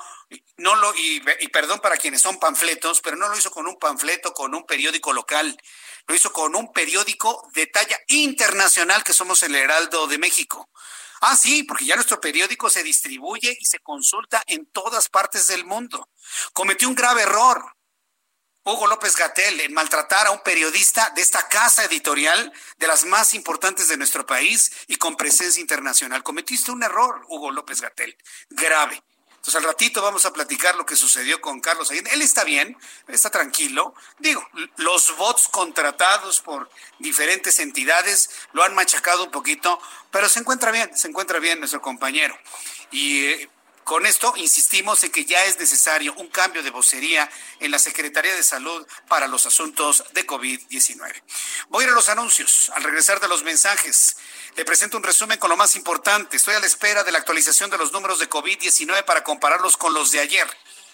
no 0.57 0.75
lo 0.75 0.93
y, 0.95 1.23
y 1.39 1.47
perdón 1.49 1.79
para 1.79 1.97
quienes 1.97 2.21
son 2.21 2.39
panfletos, 2.39 3.01
pero 3.01 3.15
no 3.15 3.29
lo 3.29 3.37
hizo 3.37 3.51
con 3.51 3.67
un 3.67 3.77
panfleto, 3.77 4.33
con 4.33 4.53
un 4.53 4.65
periódico 4.65 5.13
local. 5.13 5.57
Lo 6.07 6.15
hizo 6.15 6.33
con 6.33 6.55
un 6.55 6.71
periódico 6.73 7.49
de 7.53 7.67
talla 7.67 7.97
internacional 8.07 9.03
que 9.03 9.13
somos 9.13 9.43
el 9.43 9.55
Heraldo 9.55 10.07
de 10.07 10.17
México. 10.17 10.69
Ah, 11.21 11.37
sí, 11.37 11.63
porque 11.63 11.85
ya 11.85 11.95
nuestro 11.95 12.19
periódico 12.19 12.69
se 12.69 12.83
distribuye 12.83 13.55
y 13.57 13.65
se 13.65 13.79
consulta 13.79 14.43
en 14.45 14.65
todas 14.65 15.07
partes 15.07 15.47
del 15.47 15.63
mundo. 15.63 16.09
Cometió 16.51 16.89
un 16.89 16.95
grave 16.95 17.21
error. 17.21 17.63
Hugo 18.65 18.87
López 18.87 19.17
Gatel 19.17 19.59
en 19.59 19.73
maltratar 19.73 20.27
a 20.27 20.31
un 20.31 20.39
periodista 20.39 21.11
de 21.15 21.21
esta 21.21 21.49
casa 21.49 21.83
editorial, 21.83 22.53
de 22.77 22.87
las 22.87 23.03
más 23.03 23.33
importantes 23.33 23.89
de 23.89 23.97
nuestro 23.97 24.25
país 24.25 24.71
y 24.87 24.95
con 24.95 25.17
presencia 25.17 25.59
internacional. 25.59 26.23
Cometiste 26.23 26.71
un 26.71 26.81
error, 26.81 27.25
Hugo 27.27 27.51
López 27.51 27.81
Gatel, 27.81 28.17
grave. 28.49 29.03
Entonces 29.43 29.55
al 29.55 29.67
ratito 29.67 30.01
vamos 30.01 30.25
a 30.25 30.31
platicar 30.31 30.75
lo 30.77 30.85
que 30.85 30.95
sucedió 30.95 31.41
con 31.41 31.59
Carlos 31.59 31.91
Allende. 31.91 32.11
Él 32.13 32.21
está 32.21 32.45
bien, 32.45 32.77
está 33.09 33.29
tranquilo. 33.29 33.93
Digo, 34.19 34.41
los 34.77 35.17
bots 35.17 35.49
contratados 35.49 36.39
por 36.39 36.69
diferentes 36.99 37.59
entidades 37.59 38.29
lo 38.53 38.63
han 38.63 38.73
machacado 38.73 39.25
un 39.25 39.31
poquito, 39.31 39.81
pero 40.11 40.29
se 40.29 40.39
encuentra 40.39 40.71
bien, 40.71 40.97
se 40.97 41.09
encuentra 41.09 41.39
bien 41.39 41.59
nuestro 41.59 41.81
compañero. 41.81 42.39
Y 42.91 43.25
eh, 43.25 43.49
con 43.83 44.05
esto 44.05 44.33
insistimos 44.37 45.03
en 45.03 45.11
que 45.11 45.25
ya 45.25 45.43
es 45.45 45.59
necesario 45.59 46.13
un 46.17 46.27
cambio 46.27 46.63
de 46.63 46.69
vocería 46.69 47.29
en 47.59 47.71
la 47.71 47.79
Secretaría 47.79 48.35
de 48.35 48.43
Salud 48.43 48.85
para 49.07 49.27
los 49.27 49.45
asuntos 49.45 50.03
de 50.13 50.25
COVID-19. 50.25 51.23
Voy 51.69 51.83
a 51.83 51.87
ir 51.87 51.91
a 51.91 51.95
los 51.95 52.09
anuncios. 52.09 52.71
Al 52.75 52.83
regresar 52.83 53.19
de 53.19 53.27
los 53.27 53.43
mensajes, 53.43 54.17
le 54.55 54.65
presento 54.65 54.97
un 54.97 55.03
resumen 55.03 55.39
con 55.39 55.49
lo 55.49 55.57
más 55.57 55.75
importante. 55.75 56.37
Estoy 56.37 56.55
a 56.55 56.59
la 56.59 56.65
espera 56.65 57.03
de 57.03 57.11
la 57.11 57.19
actualización 57.19 57.69
de 57.69 57.77
los 57.77 57.91
números 57.91 58.19
de 58.19 58.29
COVID-19 58.29 59.03
para 59.05 59.23
compararlos 59.23 59.77
con 59.77 59.93
los 59.93 60.11
de 60.11 60.19
ayer. 60.19 60.47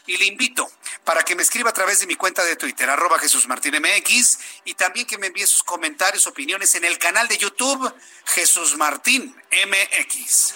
Y 0.08 0.18
le 0.18 0.26
invito 0.26 0.70
para 1.04 1.24
que 1.24 1.36
me 1.36 1.44
escriba 1.44 1.70
a 1.70 1.74
través 1.74 2.00
de 2.00 2.08
mi 2.08 2.16
cuenta 2.16 2.44
de 2.44 2.56
Twitter, 2.56 2.90
arroba 2.90 3.20
Jesús 3.20 3.48
Martín 3.48 3.76
MX, 3.76 4.40
y 4.66 4.74
también 4.74 5.06
que 5.06 5.18
me 5.18 5.28
envíe 5.28 5.46
sus 5.46 5.64
comentarios, 5.64 6.26
opiniones 6.26 6.74
en 6.76 6.86
el 6.86 6.98
canal 6.98 7.28
de 7.28 7.38
YouTube 7.38 7.94
Jesús 8.26 8.76
Martín 8.76 9.36
MX. 9.52 10.56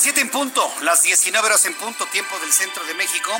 Las 0.00 0.04
7 0.04 0.20
en 0.22 0.30
punto, 0.30 0.72
las 0.80 1.02
19 1.02 1.46
horas 1.46 1.66
en 1.66 1.74
punto, 1.74 2.06
tiempo 2.06 2.38
del 2.38 2.50
centro 2.54 2.82
de 2.84 2.94
México. 2.94 3.30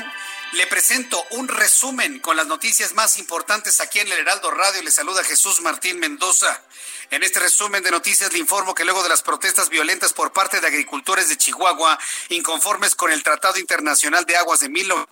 Le 0.51 0.67
presento 0.67 1.25
un 1.31 1.47
resumen 1.47 2.19
con 2.19 2.37
las 2.37 2.45
noticias 2.45 2.93
más 2.93 3.17
importantes 3.17 3.81
aquí 3.81 3.97
en 3.97 4.11
el 4.11 4.19
Heraldo 4.19 4.51
Radio. 4.51 4.83
Le 4.83 4.91
saluda 4.91 5.23
Jesús 5.23 5.61
Martín 5.61 5.97
Mendoza. 5.97 6.61
En 7.09 7.23
este 7.23 7.39
resumen 7.39 7.81
de 7.81 7.89
noticias 7.89 8.31
le 8.31 8.37
informo 8.37 8.75
que 8.75 8.85
luego 8.85 9.01
de 9.01 9.09
las 9.09 9.23
protestas 9.23 9.69
violentas 9.69 10.13
por 10.13 10.33
parte 10.33 10.61
de 10.61 10.67
agricultores 10.67 11.29
de 11.29 11.37
Chihuahua, 11.37 11.97
inconformes 12.29 12.93
con 12.93 13.11
el 13.11 13.23
Tratado 13.23 13.57
Internacional 13.57 14.25
de 14.25 14.37
Aguas 14.37 14.59
de 14.59 14.69
Milo, 14.69 15.09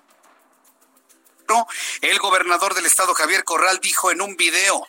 el 2.02 2.20
gobernador 2.20 2.76
del 2.76 2.86
estado 2.86 3.16
Javier 3.16 3.44
Corral 3.44 3.80
dijo 3.82 4.12
en 4.12 4.22
un 4.22 4.38
video 4.38 4.88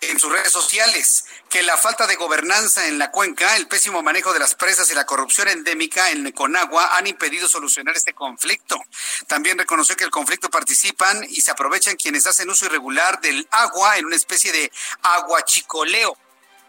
en 0.00 0.18
sus 0.18 0.32
redes 0.32 0.50
sociales 0.50 1.24
que 1.48 1.62
la 1.62 1.76
falta 1.76 2.06
de 2.06 2.16
gobernanza 2.16 2.86
en 2.86 2.98
la 2.98 3.10
cuenca, 3.10 3.56
el 3.56 3.68
pésimo 3.68 4.02
manejo 4.02 4.32
de 4.32 4.38
las 4.38 4.54
presas 4.54 4.90
y 4.90 4.94
la 4.94 5.04
corrupción 5.04 5.48
endémica 5.48 6.10
en 6.10 6.30
Conagua 6.32 6.96
han 6.96 7.06
impedido 7.06 7.48
solucionar 7.48 7.96
este 7.96 8.14
conflicto. 8.14 8.80
También 9.26 9.58
reconoció 9.58 9.96
que 9.96 10.04
el 10.04 10.10
conflicto 10.10 10.48
participan 10.48 11.24
y 11.24 11.40
se 11.42 11.50
aprovechan 11.50 11.96
quienes 11.96 12.26
hacen 12.26 12.48
uso 12.48 12.66
irregular 12.66 13.20
del 13.20 13.46
agua 13.50 13.98
en 13.98 14.06
una 14.06 14.16
especie 14.16 14.52
de 14.52 14.72
aguachicoleo 15.02 16.16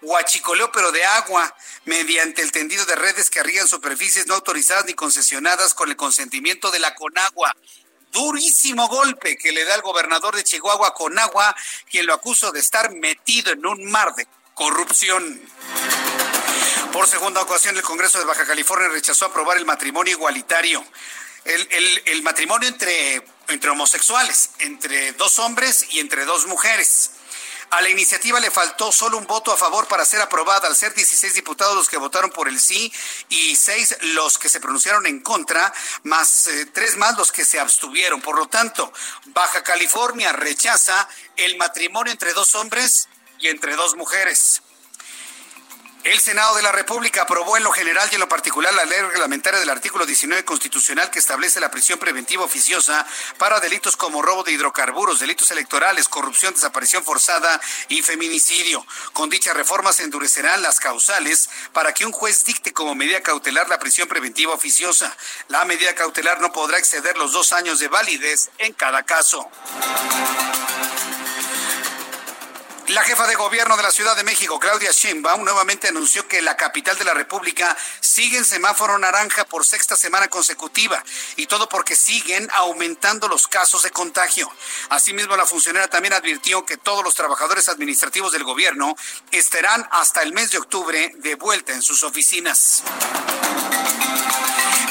huachicoleo 0.02 0.72
pero 0.72 0.92
de 0.92 1.06
agua, 1.06 1.56
mediante 1.86 2.42
el 2.42 2.52
tendido 2.52 2.86
de 2.86 2.96
redes 2.96 3.30
que 3.30 3.40
arriban 3.40 3.68
superficies 3.68 4.26
no 4.26 4.34
autorizadas 4.34 4.86
ni 4.86 4.96
concesionadas 4.96 5.76
con 5.76 5.90
el 5.90 5.96
consentimiento 5.96 6.72
de 6.72 6.80
la 6.80 6.96
Conagua 6.96 7.56
durísimo 8.12 8.88
golpe 8.88 9.38
que 9.38 9.52
le 9.52 9.64
da 9.66 9.76
el 9.76 9.82
gobernador 9.82 10.36
de 10.36 10.44
Chihuahua 10.44 10.94
con 10.94 11.18
agua, 11.18 11.56
quien 11.90 12.06
lo 12.06 12.14
acusó 12.14 12.52
de 12.52 12.60
estar 12.60 12.92
metido 12.94 13.54
en 13.54 13.66
un 13.66 13.90
mar 13.90 14.14
de 14.16 14.28
corrupción. 14.54 15.42
Por 16.92 17.08
segunda 17.08 17.42
ocasión, 17.42 17.76
el 17.78 17.84
Congreso 17.84 18.20
de 18.20 18.26
Baja 18.26 18.46
California 18.46 18.90
rechazó 18.90 19.26
aprobar 19.26 19.58
el 19.58 19.66
matrimonio 19.66 20.14
igualitario. 20.14 20.84
El, 21.46 22.02
el 22.06 22.22
matrimonio 22.22 22.68
entre, 22.68 23.24
entre 23.48 23.70
homosexuales, 23.72 24.52
entre 24.60 25.14
dos 25.14 25.40
hombres 25.40 25.88
y 25.90 26.00
entre 26.00 26.26
dos 26.26 26.46
mujeres. 26.46 27.12
A 27.72 27.82
la 27.82 27.90
iniciativa 27.90 28.38
le 28.42 28.52
faltó 28.52 28.92
solo 28.92 29.18
un 29.18 29.26
voto 29.26 29.50
a 29.54 29.56
favor 29.56 29.88
para 29.88 30.04
ser 30.04 30.20
aprobada, 30.20 30.68
al 30.68 30.76
ser 30.76 30.94
16 30.94 31.34
diputados 31.34 31.74
los 31.74 31.88
que 31.88 31.96
votaron 31.96 32.30
por 32.30 32.50
el 32.50 32.60
sí 32.60 32.92
y 33.30 33.56
seis 33.56 33.96
los 34.02 34.38
que 34.38 34.50
se 34.50 34.60
pronunciaron 34.60 35.06
en 35.06 35.22
contra, 35.22 35.74
más 36.04 36.48
eh, 36.48 36.66
tres 36.66 36.98
más 36.98 37.18
los 37.18 37.32
que 37.32 37.46
se 37.46 37.62
abstuvieron. 37.62 38.22
Por 38.22 38.38
lo 38.38 38.48
tanto, 38.48 38.92
Baja 39.28 39.64
California 39.64 40.34
rechaza 40.34 41.08
el 41.38 41.56
matrimonio 41.56 42.12
entre 42.12 42.34
dos 42.34 42.56
hombres 42.56 43.08
y 43.40 43.48
entre 43.48 43.78
dos 43.78 43.96
mujeres. 43.96 44.62
El 46.04 46.20
Senado 46.20 46.56
de 46.56 46.64
la 46.64 46.72
República 46.72 47.22
aprobó 47.22 47.58
en 47.58 47.64
lo 47.64 47.72
general 47.72 48.10
y 48.12 48.16
en 48.16 48.22
lo 48.22 48.28
particular 48.28 48.74
la 48.74 48.86
ley 48.86 49.00
reglamentaria 49.02 49.60
del 49.60 49.70
artículo 49.70 50.08
19 50.08 50.44
constitucional 50.44 51.12
que 51.12 51.20
establece 51.20 51.60
la 51.60 51.70
prisión 51.70 52.00
preventiva 52.00 52.44
oficiosa 52.44 53.06
para 53.38 53.60
delitos 53.60 53.98
como 53.98 54.24
robo 54.24 54.44
de 54.44 54.52
hidrocarburos, 54.52 55.20
delitos 55.20 55.52
electorales, 55.52 56.08
corrupción, 56.08 56.56
desaparición 56.56 57.04
forzada 57.04 57.62
y 57.88 58.02
feminicidio. 58.02 58.84
Con 59.14 59.30
dicha 59.30 59.54
reforma 59.54 59.94
se 59.94 60.02
endurecerán 60.02 60.64
las 60.64 60.80
causales 60.80 61.52
para 61.72 61.94
que 61.94 62.06
un 62.06 62.12
juez 62.12 62.46
dicte 62.46 62.74
como 62.74 62.96
medida 62.96 63.22
cautelar 63.22 63.70
la 63.70 63.78
prisión 63.78 64.08
preventiva 64.08 64.56
oficiosa. 64.56 65.16
La 65.50 65.66
medida 65.66 65.94
cautelar 65.94 66.42
no 66.42 66.52
podrá 66.52 66.80
exceder 66.80 67.16
los 67.16 67.32
dos 67.32 67.54
años 67.54 67.78
de 67.78 67.90
validez 67.90 68.50
en 68.58 68.74
cada 68.74 69.04
caso. 69.04 69.48
La 72.88 73.04
jefa 73.04 73.28
de 73.28 73.36
gobierno 73.36 73.78
de 73.78 73.84
la 73.84 73.92
Ciudad 73.92 74.16
de 74.16 74.24
México, 74.24 74.60
Claudia 74.60 74.92
Sheinbaum, 74.92 75.44
nuevamente 75.44 75.88
anunció 75.88 76.28
que 76.28 76.42
la 76.42 76.58
capital 76.58 76.98
de 76.98 77.06
la 77.06 77.14
República 77.14 77.78
sigue 78.00 78.38
en 78.38 78.46
semáforo 78.46 78.98
naranja 78.98 79.46
por 79.46 79.66
sexta 79.66 79.96
semana 79.96 80.28
consecutiva 80.28 81.04
y 81.38 81.48
todo 81.48 81.70
porque 81.70 81.96
siguen 81.96 82.50
aumentando 82.54 83.28
los 83.28 83.48
casos 83.48 83.84
de 83.84 83.92
contagio. 83.92 84.52
Asimismo, 84.90 85.38
la 85.38 85.46
funcionaria 85.46 85.90
también 85.90 86.14
advirtió 86.14 86.66
que 86.66 86.78
todos 86.78 87.04
los 87.04 87.16
trabajadores 87.16 87.70
administrativos 87.70 88.32
del 88.34 88.44
gobierno 88.44 88.96
estarán 89.32 89.88
hasta 89.92 90.22
el 90.24 90.34
mes 90.34 90.52
de 90.52 90.58
octubre 90.58 91.14
de 91.18 91.36
vuelta 91.36 91.74
en 91.74 91.82
sus 91.82 92.04
oficinas. 92.04 92.84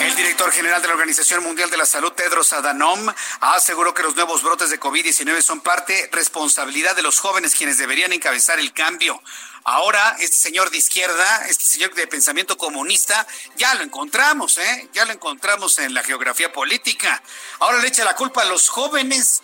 El 0.01 0.16
director 0.16 0.51
general 0.51 0.80
de 0.80 0.88
la 0.88 0.94
Organización 0.94 1.42
Mundial 1.42 1.68
de 1.68 1.76
la 1.76 1.84
Salud, 1.84 2.12
Tedros 2.12 2.55
Adhanom, 2.55 3.12
aseguró 3.40 3.92
que 3.92 4.03
los 4.03 4.16
nuevos 4.16 4.42
brotes 4.42 4.70
de 4.70 4.80
COVID-19 4.80 5.42
son 5.42 5.61
parte 5.61 6.09
responsabilidad 6.11 6.96
de 6.96 7.03
los 7.03 7.20
jóvenes 7.20 7.55
quienes 7.55 7.76
deberían 7.76 8.14
encabezar 8.14 8.59
el 8.59 8.72
cambio. 8.72 9.22
Ahora, 9.62 10.16
este 10.18 10.36
señor 10.36 10.70
de 10.70 10.78
izquierda, 10.78 11.46
este 11.48 11.66
señor 11.66 11.92
de 11.92 12.07
pensamiento 12.07 12.57
comunista, 12.57 13.26
ya 13.57 13.74
lo 13.74 13.82
encontramos, 13.82 14.57
¿eh? 14.57 14.88
Ya 14.94 15.05
lo 15.05 15.12
encontramos 15.12 15.78
en 15.78 15.92
la 15.92 16.03
geografía 16.03 16.51
política. 16.51 17.22
Ahora 17.59 17.78
le 17.78 17.88
echa 17.88 18.03
la 18.03 18.16
culpa 18.16 18.40
a 18.40 18.46
los 18.46 18.70
jóvenes. 18.70 19.42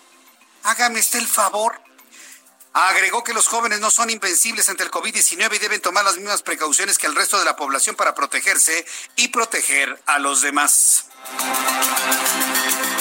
Hágame 0.63 0.99
usted 0.99 1.19
el 1.19 1.27
favor. 1.27 1.86
Agregó 2.79 3.23
que 3.23 3.33
los 3.33 3.47
jóvenes 3.47 3.79
no 3.79 3.89
son 3.89 4.11
invencibles 4.11 4.69
ante 4.69 4.83
el 4.83 4.91
COVID-19 4.91 5.55
y 5.55 5.57
deben 5.57 5.81
tomar 5.81 6.05
las 6.05 6.17
mismas 6.17 6.43
precauciones 6.43 6.99
que 6.99 7.07
el 7.07 7.15
resto 7.15 7.39
de 7.39 7.45
la 7.45 7.55
población 7.55 7.95
para 7.95 8.13
protegerse 8.13 8.85
y 9.15 9.29
proteger 9.29 9.99
a 10.05 10.19
los 10.19 10.43
demás. 10.43 11.06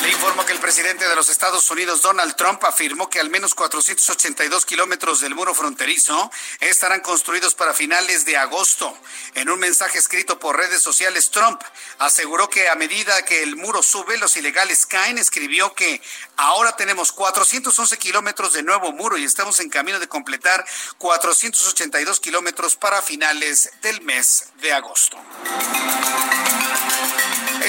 Le 0.03 0.13
informo 0.13 0.45
que 0.45 0.53
el 0.53 0.61
presidente 0.61 1.09
de 1.09 1.17
los 1.17 1.29
Estados 1.29 1.69
Unidos, 1.71 2.03
Donald 2.03 2.37
Trump, 2.37 2.63
afirmó 2.65 3.11
que 3.11 3.19
al 3.19 3.31
menos 3.31 3.55
482 3.55 4.65
kilómetros 4.65 5.21
del 5.21 5.35
muro 5.35 5.55
fronterizo 5.55 6.31
estarán 6.61 7.01
construidos 7.01 7.55
para 7.55 7.75
finales 7.75 8.25
de 8.25 8.37
agosto. 8.37 8.97
En 9.35 9.49
un 9.49 9.59
mensaje 9.59 9.99
escrito 9.99 10.39
por 10.39 10.57
redes 10.57 10.83
sociales, 10.83 11.31
Trump 11.31 11.61
aseguró 11.99 12.49
que 12.49 12.69
a 12.69 12.75
medida 12.77 13.25
que 13.25 13.43
el 13.43 13.57
muro 13.57 13.83
sube, 13.83 14.17
los 14.19 14.37
ilegales 14.37 14.87
caen. 14.87 15.19
Escribió 15.19 15.75
que 15.75 16.01
ahora 16.37 16.77
tenemos 16.77 17.13
411 17.13 17.99
kilómetros 17.99 18.53
de 18.53 18.63
nuevo 18.63 18.93
muro 18.93 19.19
y 19.19 19.25
estamos 19.25 19.59
en 19.61 19.71
camino 19.71 19.99
de 19.99 20.09
completar 20.09 20.65
482 20.99 22.21
kilómetros 22.21 22.77
para 22.77 23.03
finales 23.03 23.71
del 23.83 24.03
mes 24.03 24.51
de 24.61 24.73
agosto. 24.73 25.17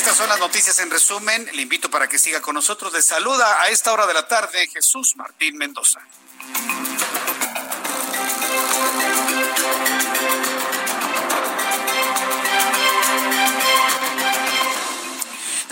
Estas 0.07 0.19
son 0.19 0.29
las 0.29 0.39
noticias 0.39 0.79
en 0.79 0.89
resumen. 0.89 1.49
Le 1.53 1.63
invito 1.63 1.91
para 1.91 2.07
que 2.07 2.17
siga 2.17 2.39
con 2.39 2.55
nosotros. 2.55 2.93
Le 2.93 3.01
saluda 3.01 3.61
a 3.61 3.67
esta 3.67 3.91
hora 3.91 4.07
de 4.07 4.13
la 4.13 4.25
tarde 4.25 4.65
Jesús 4.67 5.17
Martín 5.17 5.57
Mendoza. 5.57 5.99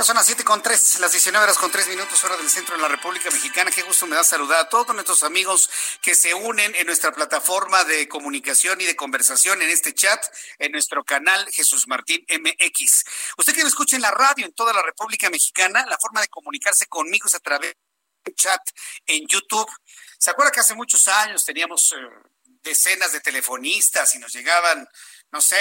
Son 0.06 0.18
las 0.18 0.28
siete 0.28 0.43
con 0.43 0.62
tres, 0.62 0.99
las 0.99 1.12
19 1.12 1.43
horas 1.43 1.58
con 1.58 1.72
tres 1.72 1.88
minutos, 1.88 2.24
hora 2.24 2.38
del 2.38 2.47
centro 2.47 2.76
de 2.76 2.82
la 2.84 2.88
República 2.88 3.32
Mexicana. 3.32 3.72
Qué 3.72 3.82
gusto 3.82 4.06
me 4.06 4.16
da 4.16 4.24
saludar 4.24 4.60
a 4.60 4.70
todos 4.70 4.93
nuestros 4.93 5.24
amigos 5.24 5.68
que 5.99 6.14
se 6.14 6.32
unen 6.36 6.76
en 6.76 6.86
nuestra 6.86 7.12
plataforma 7.12 7.84
de 7.86 8.08
comunicación 8.08 8.80
y 8.82 8.86
de 8.86 8.95
conversación 8.95 9.64
en 9.64 9.70
este 9.72 9.95
chat, 9.95 10.24
en 10.60 10.74
nuestro 10.74 11.03
canal 11.03 11.49
Jesús 11.51 11.88
Martín 11.88 12.24
MX. 12.30 13.03
Usted 13.39 13.56
que 13.56 13.64
me 13.64 13.70
escucha 13.70 13.95
en 13.95 14.03
la 14.03 14.12
radio 14.12 14.45
en 14.45 14.53
toda 14.53 14.74
la 14.74 14.84
República 14.84 15.28
Mexicana, 15.32 15.84
la 15.89 15.97
forma 15.97 16.22
de 16.22 16.28
comunicarse 16.28 16.86
conmigo 16.86 17.28
es 17.28 17.34
a 17.34 17.39
través 17.39 17.74
de 18.26 18.36
chat 18.36 18.62
en 19.08 19.26
YouTube. 19.28 19.72
¿Se 20.20 20.30
acuerda 20.30 20.51
que 20.51 20.60
hace 20.60 20.76
muchos 20.76 21.08
años 21.08 21.43
teníamos 21.43 21.93
eh, 21.93 21.95
decenas 22.62 23.12
de 23.12 23.22
telefonistas 23.22 24.14
y 24.14 24.20
nos 24.20 24.34
llegaban 24.34 24.88
no 25.32 25.41
sé, 25.41 25.57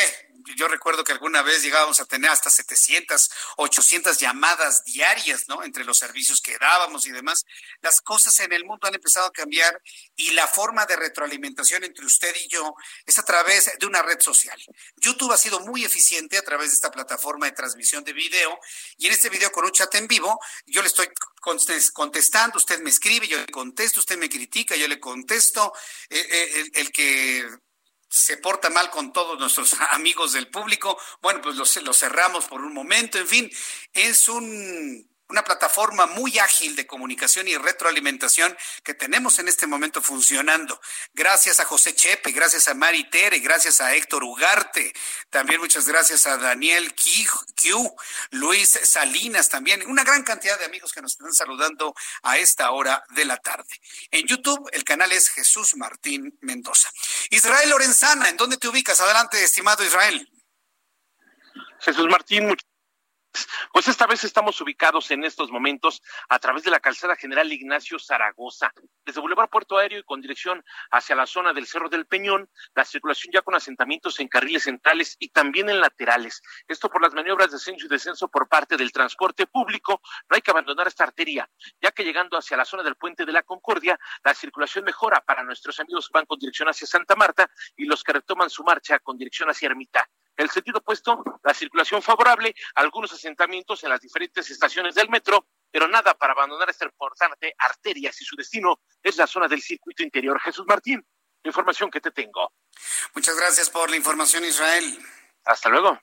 yo 0.56 0.68
recuerdo 0.68 1.04
que 1.04 1.12
alguna 1.12 1.42
vez 1.42 1.62
llegábamos 1.62 2.00
a 2.00 2.04
tener 2.04 2.30
hasta 2.30 2.50
700, 2.50 3.30
800 3.56 4.18
llamadas 4.18 4.84
diarias, 4.84 5.48
¿no? 5.48 5.62
Entre 5.62 5.84
los 5.84 5.98
servicios 5.98 6.40
que 6.40 6.58
dábamos 6.58 7.06
y 7.06 7.12
demás. 7.12 7.44
Las 7.80 8.00
cosas 8.00 8.38
en 8.40 8.52
el 8.52 8.64
mundo 8.64 8.86
han 8.86 8.94
empezado 8.94 9.26
a 9.26 9.32
cambiar 9.32 9.80
y 10.16 10.32
la 10.32 10.46
forma 10.46 10.86
de 10.86 10.96
retroalimentación 10.96 11.84
entre 11.84 12.04
usted 12.04 12.34
y 12.44 12.48
yo 12.48 12.74
es 13.06 13.18
a 13.18 13.24
través 13.24 13.72
de 13.78 13.86
una 13.86 14.02
red 14.02 14.20
social. 14.20 14.58
YouTube 14.96 15.32
ha 15.32 15.38
sido 15.38 15.60
muy 15.60 15.84
eficiente 15.84 16.36
a 16.36 16.42
través 16.42 16.68
de 16.68 16.74
esta 16.74 16.90
plataforma 16.90 17.46
de 17.46 17.52
transmisión 17.52 18.04
de 18.04 18.12
video 18.12 18.58
y 18.98 19.06
en 19.06 19.12
este 19.12 19.30
video 19.30 19.50
con 19.50 19.64
un 19.64 19.72
chat 19.72 19.94
en 19.94 20.06
vivo 20.06 20.38
yo 20.66 20.82
le 20.82 20.88
estoy 20.88 21.08
contestando, 21.92 22.58
usted 22.58 22.80
me 22.80 22.90
escribe, 22.90 23.26
yo 23.26 23.38
le 23.38 23.46
contesto, 23.46 24.00
usted 24.00 24.18
me 24.18 24.28
critica, 24.28 24.76
yo 24.76 24.88
le 24.88 24.98
contesto, 25.00 25.72
eh, 26.08 26.26
eh, 26.30 26.70
el 26.74 26.90
que 26.90 27.46
se 28.14 28.36
porta 28.36 28.70
mal 28.70 28.90
con 28.90 29.12
todos 29.12 29.36
nuestros 29.40 29.74
amigos 29.90 30.34
del 30.34 30.46
público, 30.46 30.96
bueno, 31.20 31.40
pues 31.42 31.56
lo, 31.56 31.64
lo 31.82 31.92
cerramos 31.92 32.44
por 32.44 32.60
un 32.60 32.72
momento, 32.72 33.18
en 33.18 33.26
fin, 33.26 33.50
es 33.92 34.28
un 34.28 35.10
una 35.34 35.42
plataforma 35.42 36.06
muy 36.06 36.38
ágil 36.38 36.76
de 36.76 36.86
comunicación 36.86 37.48
y 37.48 37.56
retroalimentación 37.56 38.56
que 38.84 38.94
tenemos 38.94 39.40
en 39.40 39.48
este 39.48 39.66
momento 39.66 40.00
funcionando. 40.00 40.80
Gracias 41.12 41.58
a 41.58 41.64
José 41.64 41.92
Chepe, 41.92 42.30
gracias 42.30 42.68
a 42.68 42.74
Mari 42.74 43.10
Tere, 43.10 43.40
gracias 43.40 43.80
a 43.80 43.92
Héctor 43.96 44.22
Ugarte, 44.22 44.92
también 45.30 45.60
muchas 45.60 45.88
gracias 45.88 46.28
a 46.28 46.36
Daniel 46.36 46.94
Q, 46.94 47.96
Luis 48.30 48.78
Salinas 48.84 49.48
también, 49.48 49.84
una 49.88 50.04
gran 50.04 50.22
cantidad 50.22 50.56
de 50.56 50.66
amigos 50.66 50.92
que 50.92 51.02
nos 51.02 51.14
están 51.14 51.34
saludando 51.34 51.96
a 52.22 52.38
esta 52.38 52.70
hora 52.70 53.04
de 53.10 53.24
la 53.24 53.36
tarde. 53.38 53.80
En 54.12 54.28
YouTube 54.28 54.70
el 54.72 54.84
canal 54.84 55.10
es 55.10 55.30
Jesús 55.30 55.74
Martín 55.74 56.38
Mendoza. 56.42 56.92
Israel 57.30 57.70
Lorenzana, 57.70 58.28
¿en 58.28 58.36
dónde 58.36 58.56
te 58.56 58.68
ubicas? 58.68 59.00
Adelante, 59.00 59.42
estimado 59.42 59.82
Israel. 59.82 60.30
Jesús 61.80 62.06
Martín, 62.08 62.46
muchas 62.46 62.73
pues 63.72 63.88
esta 63.88 64.06
vez 64.06 64.24
estamos 64.24 64.60
ubicados 64.60 65.10
en 65.10 65.24
estos 65.24 65.50
momentos 65.50 66.02
a 66.28 66.38
través 66.38 66.62
de 66.62 66.70
la 66.70 66.80
calzada 66.80 67.16
general 67.16 67.52
Ignacio 67.52 67.98
Zaragoza, 67.98 68.72
desde 69.04 69.20
Boulevard 69.20 69.50
Puerto 69.50 69.76
Aéreo 69.76 69.98
y 69.98 70.02
con 70.04 70.20
dirección 70.20 70.64
hacia 70.90 71.16
la 71.16 71.26
zona 71.26 71.52
del 71.52 71.66
Cerro 71.66 71.88
del 71.88 72.06
Peñón, 72.06 72.48
la 72.74 72.84
circulación 72.84 73.32
ya 73.32 73.42
con 73.42 73.54
asentamientos 73.54 74.20
en 74.20 74.28
carriles 74.28 74.64
centrales 74.64 75.16
y 75.18 75.28
también 75.28 75.68
en 75.68 75.80
laterales. 75.80 76.42
Esto 76.68 76.88
por 76.88 77.02
las 77.02 77.14
maniobras 77.14 77.50
de 77.50 77.56
ascenso 77.56 77.86
y 77.86 77.88
descenso 77.88 78.28
por 78.28 78.48
parte 78.48 78.76
del 78.76 78.92
transporte 78.92 79.46
público. 79.46 80.00
No 80.28 80.36
hay 80.36 80.40
que 80.40 80.50
abandonar 80.50 80.86
esta 80.86 81.04
arteria, 81.04 81.48
ya 81.80 81.90
que 81.92 82.04
llegando 82.04 82.36
hacia 82.36 82.56
la 82.56 82.64
zona 82.64 82.82
del 82.82 82.96
Puente 82.96 83.24
de 83.24 83.32
la 83.32 83.42
Concordia, 83.42 83.98
la 84.22 84.34
circulación 84.34 84.84
mejora 84.84 85.20
para 85.20 85.42
nuestros 85.42 85.78
amigos 85.80 86.08
que 86.08 86.18
van 86.18 86.26
con 86.26 86.38
dirección 86.38 86.68
hacia 86.68 86.86
Santa 86.86 87.16
Marta 87.16 87.50
y 87.76 87.84
los 87.84 88.02
que 88.02 88.12
retoman 88.12 88.50
su 88.50 88.62
marcha 88.64 88.98
con 88.98 89.16
dirección 89.16 89.50
hacia 89.50 89.66
Ermita. 89.66 90.08
El 90.36 90.50
sentido 90.50 90.78
opuesto, 90.78 91.22
la 91.42 91.54
circulación 91.54 92.02
favorable, 92.02 92.54
algunos 92.74 93.12
asentamientos 93.12 93.84
en 93.84 93.90
las 93.90 94.00
diferentes 94.00 94.50
estaciones 94.50 94.94
del 94.94 95.08
metro, 95.08 95.46
pero 95.70 95.88
nada 95.88 96.14
para 96.14 96.32
abandonar 96.32 96.70
esta 96.70 96.84
importante 96.84 97.54
arteria 97.58 98.12
si 98.12 98.24
su 98.24 98.36
destino 98.36 98.80
es 99.02 99.16
la 99.16 99.26
zona 99.26 99.48
del 99.48 99.62
circuito 99.62 100.02
interior. 100.02 100.40
Jesús 100.40 100.64
Martín, 100.66 101.06
información 101.44 101.90
que 101.90 102.00
te 102.00 102.10
tengo. 102.10 102.52
Muchas 103.14 103.36
gracias 103.36 103.70
por 103.70 103.90
la 103.90 103.96
información, 103.96 104.44
Israel. 104.44 104.98
Hasta 105.44 105.68
luego. 105.68 105.98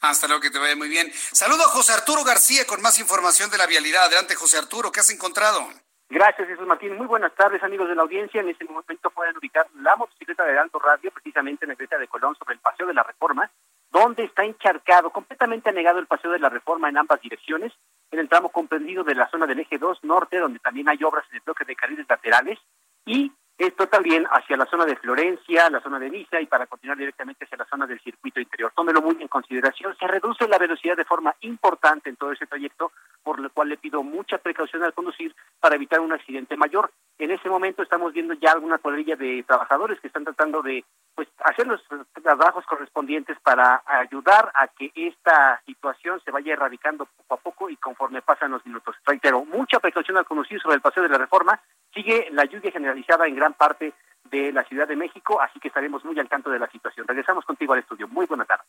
Hasta 0.00 0.26
luego, 0.26 0.42
que 0.42 0.50
te 0.50 0.58
vaya 0.58 0.76
muy 0.76 0.88
bien. 0.88 1.10
Saludo 1.32 1.64
a 1.64 1.68
José 1.68 1.92
Arturo 1.92 2.24
García 2.24 2.66
con 2.66 2.82
más 2.82 2.98
información 2.98 3.50
de 3.50 3.58
la 3.58 3.66
vialidad. 3.66 4.04
Adelante, 4.04 4.34
José 4.34 4.58
Arturo, 4.58 4.92
¿qué 4.92 5.00
has 5.00 5.10
encontrado? 5.10 5.66
Gracias, 6.14 6.46
Jesús 6.46 6.64
Martín. 6.68 6.96
Muy 6.96 7.08
buenas 7.08 7.34
tardes, 7.34 7.60
amigos 7.64 7.88
de 7.88 7.96
la 7.96 8.02
audiencia. 8.02 8.40
En 8.40 8.48
este 8.48 8.64
momento 8.66 9.10
pueden 9.10 9.36
ubicar 9.36 9.66
la 9.80 9.96
motocicleta 9.96 10.44
de 10.44 10.56
Alto 10.56 10.78
Radio, 10.78 11.10
precisamente 11.10 11.64
en 11.64 11.70
la 11.70 11.74
iglesia 11.74 11.98
de 11.98 12.06
Colón, 12.06 12.36
sobre 12.36 12.54
el 12.54 12.60
Paseo 12.60 12.86
de 12.86 12.94
la 12.94 13.02
Reforma, 13.02 13.50
donde 13.90 14.22
está 14.22 14.44
encharcado, 14.44 15.10
completamente 15.10 15.70
anegado 15.70 15.98
el 15.98 16.06
Paseo 16.06 16.30
de 16.30 16.38
la 16.38 16.50
Reforma 16.50 16.88
en 16.88 16.98
ambas 16.98 17.20
direcciones, 17.20 17.72
en 18.12 18.20
el 18.20 18.28
tramo 18.28 18.50
comprendido 18.50 19.02
de 19.02 19.16
la 19.16 19.28
zona 19.28 19.44
del 19.44 19.58
eje 19.58 19.76
2 19.76 20.04
norte, 20.04 20.38
donde 20.38 20.60
también 20.60 20.88
hay 20.88 21.02
obras 21.02 21.24
en 21.30 21.38
el 21.38 21.42
bloque 21.44 21.64
de 21.64 21.74
carriles 21.74 22.06
laterales, 22.08 22.60
y 23.04 23.32
esto 23.56 23.86
también 23.86 24.26
hacia 24.30 24.56
la 24.56 24.66
zona 24.66 24.84
de 24.84 24.96
Florencia, 24.96 25.70
la 25.70 25.80
zona 25.80 26.00
de 26.00 26.10
Niza 26.10 26.40
y 26.40 26.46
para 26.46 26.66
continuar 26.66 26.98
directamente 26.98 27.44
hacia 27.44 27.58
la 27.58 27.64
zona 27.66 27.86
del 27.86 28.00
circuito 28.00 28.40
interior. 28.40 28.72
Tómelo 28.74 29.00
muy 29.00 29.16
en 29.20 29.28
consideración. 29.28 29.96
Se 29.96 30.08
reduce 30.08 30.48
la 30.48 30.58
velocidad 30.58 30.96
de 30.96 31.04
forma 31.04 31.36
importante 31.42 32.10
en 32.10 32.16
todo 32.16 32.32
ese 32.32 32.46
trayecto, 32.46 32.90
por 33.22 33.38
lo 33.38 33.48
cual 33.50 33.68
le 33.68 33.76
pido 33.76 34.02
mucha 34.02 34.38
precaución 34.38 34.82
al 34.82 34.92
conducir 34.92 35.34
para 35.64 35.76
evitar 35.76 35.98
un 36.00 36.12
accidente 36.12 36.58
mayor. 36.58 36.92
En 37.16 37.30
ese 37.30 37.48
momento 37.48 37.82
estamos 37.82 38.12
viendo 38.12 38.34
ya 38.34 38.52
alguna 38.52 38.76
cuadrilla 38.76 39.16
de 39.16 39.42
trabajadores 39.44 39.98
que 39.98 40.08
están 40.08 40.24
tratando 40.24 40.60
de 40.60 40.84
pues 41.14 41.26
hacer 41.38 41.66
los 41.66 41.80
trabajos 42.22 42.66
correspondientes 42.66 43.38
para 43.42 43.82
ayudar 43.86 44.52
a 44.54 44.68
que 44.68 44.92
esta 44.94 45.62
situación 45.64 46.20
se 46.22 46.30
vaya 46.30 46.52
erradicando 46.52 47.06
poco 47.06 47.34
a 47.34 47.36
poco 47.38 47.70
y 47.70 47.78
conforme 47.78 48.20
pasan 48.20 48.50
los 48.50 48.66
minutos. 48.66 48.94
Reitero, 49.06 49.42
mucha 49.46 49.80
precaución 49.80 50.18
al 50.18 50.26
conducir 50.26 50.60
sobre 50.60 50.74
el 50.74 50.82
paseo 50.82 51.02
de 51.02 51.08
la 51.08 51.16
reforma. 51.16 51.58
Sigue 51.94 52.28
la 52.30 52.44
lluvia 52.44 52.70
generalizada 52.70 53.26
en 53.26 53.36
gran 53.36 53.54
parte 53.54 53.94
de 54.24 54.52
la 54.52 54.64
Ciudad 54.64 54.86
de 54.86 54.96
México, 54.96 55.40
así 55.40 55.58
que 55.60 55.68
estaremos 55.68 56.04
muy 56.04 56.20
al 56.20 56.28
tanto 56.28 56.50
de 56.50 56.58
la 56.58 56.70
situación. 56.70 57.08
Regresamos 57.08 57.46
contigo 57.46 57.72
al 57.72 57.78
estudio. 57.78 58.06
Muy 58.08 58.26
buena 58.26 58.44
tarde. 58.44 58.64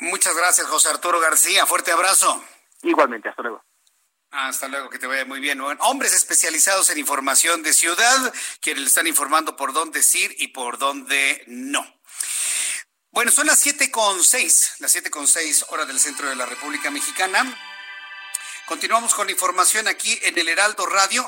Muchas 0.00 0.36
gracias, 0.36 0.66
José 0.66 0.90
Arturo 0.90 1.20
García. 1.20 1.64
Fuerte 1.64 1.90
abrazo. 1.90 2.44
Igualmente, 2.82 3.30
hasta 3.30 3.40
luego. 3.40 3.62
Hasta 4.36 4.68
luego, 4.68 4.90
que 4.90 4.98
te 4.98 5.06
vaya 5.06 5.24
muy 5.24 5.40
bien. 5.40 5.62
Hombres 5.80 6.12
especializados 6.12 6.90
en 6.90 6.98
información 6.98 7.62
de 7.62 7.72
ciudad, 7.72 8.34
quienes 8.60 8.82
le 8.82 8.88
están 8.88 9.06
informando 9.06 9.56
por 9.56 9.72
dónde 9.72 10.04
ir 10.12 10.36
y 10.38 10.48
por 10.48 10.76
dónde 10.76 11.42
no. 11.46 12.02
Bueno, 13.10 13.30
son 13.30 13.46
las 13.46 13.58
siete 13.58 13.90
con 13.90 14.22
seis, 14.22 14.74
las 14.80 14.92
siete 14.92 15.10
con 15.10 15.26
seis 15.26 15.64
horas 15.70 15.88
del 15.88 15.98
centro 15.98 16.28
de 16.28 16.36
la 16.36 16.44
República 16.44 16.90
Mexicana. 16.90 17.58
Continuamos 18.66 19.14
con 19.14 19.26
la 19.26 19.32
información 19.32 19.88
aquí 19.88 20.18
en 20.20 20.36
el 20.36 20.50
Heraldo 20.50 20.84
Radio. 20.84 21.26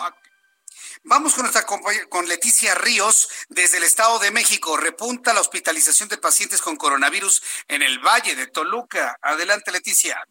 Vamos 1.05 1.33
con 1.33 1.45
nuestra 1.45 1.65
con 1.65 2.29
Leticia 2.29 2.75
Ríos 2.75 3.31
desde 3.49 3.79
el 3.79 3.85
Estado 3.85 4.19
de 4.19 4.33
México. 4.33 4.77
Repunta 4.77 5.33
la 5.33 5.41
hospitalización 5.41 6.11
de 6.11 6.19
pacientes 6.19 6.61
con 6.61 6.77
coronavirus 6.77 7.43
en 7.69 7.81
el 7.81 8.01
Valle 8.01 8.37
de 8.37 8.49
Toluca. 8.49 9.17
Adelante, 9.23 9.73
Leticia. 9.73 10.23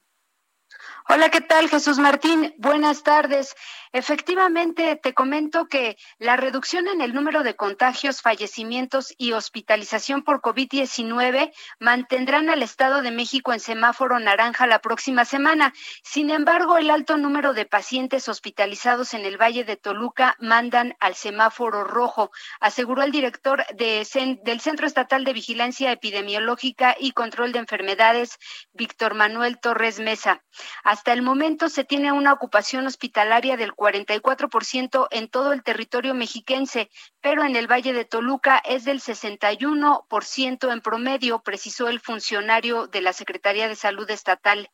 Hola, 1.10 1.30
¿qué 1.30 1.40
tal, 1.40 1.70
Jesús 1.70 2.00
Martín? 2.00 2.54
Buenas 2.58 3.02
tardes. 3.02 3.56
Efectivamente, 3.94 4.96
te 4.96 5.14
comento 5.14 5.68
que 5.68 5.98
la 6.18 6.36
reducción 6.36 6.88
en 6.88 7.02
el 7.02 7.14
número 7.14 7.44
de 7.44 7.56
contagios, 7.56 8.22
fallecimientos 8.22 9.14
y 9.18 9.32
hospitalización 9.32 10.24
por 10.24 10.42
COVID-19 10.42 11.52
mantendrán 11.80 12.50
al 12.50 12.64
Estado 12.64 13.02
de 13.02 13.12
México 13.12 13.54
en 13.54 13.60
semáforo 13.60 14.20
naranja 14.20 14.68
la 14.68 14.80
próxima 14.80 15.26
semana. 15.26 15.74
Sin 16.04 16.30
embargo, 16.30 16.78
el 16.78 16.90
alto 16.90 17.18
número 17.18 17.54
de 17.54 17.66
pacientes 17.66 18.28
hospitalizados 18.28 19.14
en 19.14 19.26
el 19.26 19.42
Valle 19.42 19.64
de 19.64 19.78
Toluca 19.78 20.36
mandan 20.40 20.96
al 21.00 21.16
semáforo 21.16 21.84
rojo, 21.84 22.32
aseguró 22.60 23.04
el 23.04 23.12
director 23.12 23.66
de, 23.76 24.06
del 24.44 24.60
Centro 24.60 24.88
Estatal 24.88 25.24
de 25.24 25.34
Vigilancia 25.34 25.92
Epidemiológica 25.92 26.96
y 27.00 27.12
Control 27.12 27.52
de 27.52 27.60
Enfermedades, 27.60 28.38
Víctor 28.74 29.16
Manuel 29.16 29.60
Torres 29.60 30.00
Mesa. 30.00 30.44
Hasta 30.84 31.14
el 31.14 31.22
momento 31.22 31.70
se 31.70 31.84
tiene 31.84 32.12
una 32.12 32.34
ocupación 32.34 32.88
hospitalaria 32.88 33.58
del 33.58 33.74
44% 33.78 35.08
en 35.12 35.30
todo 35.30 35.54
el 35.54 35.64
territorio 35.64 36.14
mexiquense, 36.14 36.90
pero 37.30 37.44
en 37.44 37.58
el 37.58 37.70
Valle 37.70 37.92
de 37.92 38.06
Toluca 38.06 38.62
es 38.64 38.86
del 38.86 39.02
61% 39.02 40.72
en 40.72 40.80
promedio, 40.80 41.40
precisó 41.40 41.90
el 41.90 42.00
funcionario 42.00 42.88
de 42.88 43.02
la 43.02 43.12
Secretaría 43.12 43.68
de 43.68 43.76
Salud 43.76 44.10
Estatal. 44.10 44.70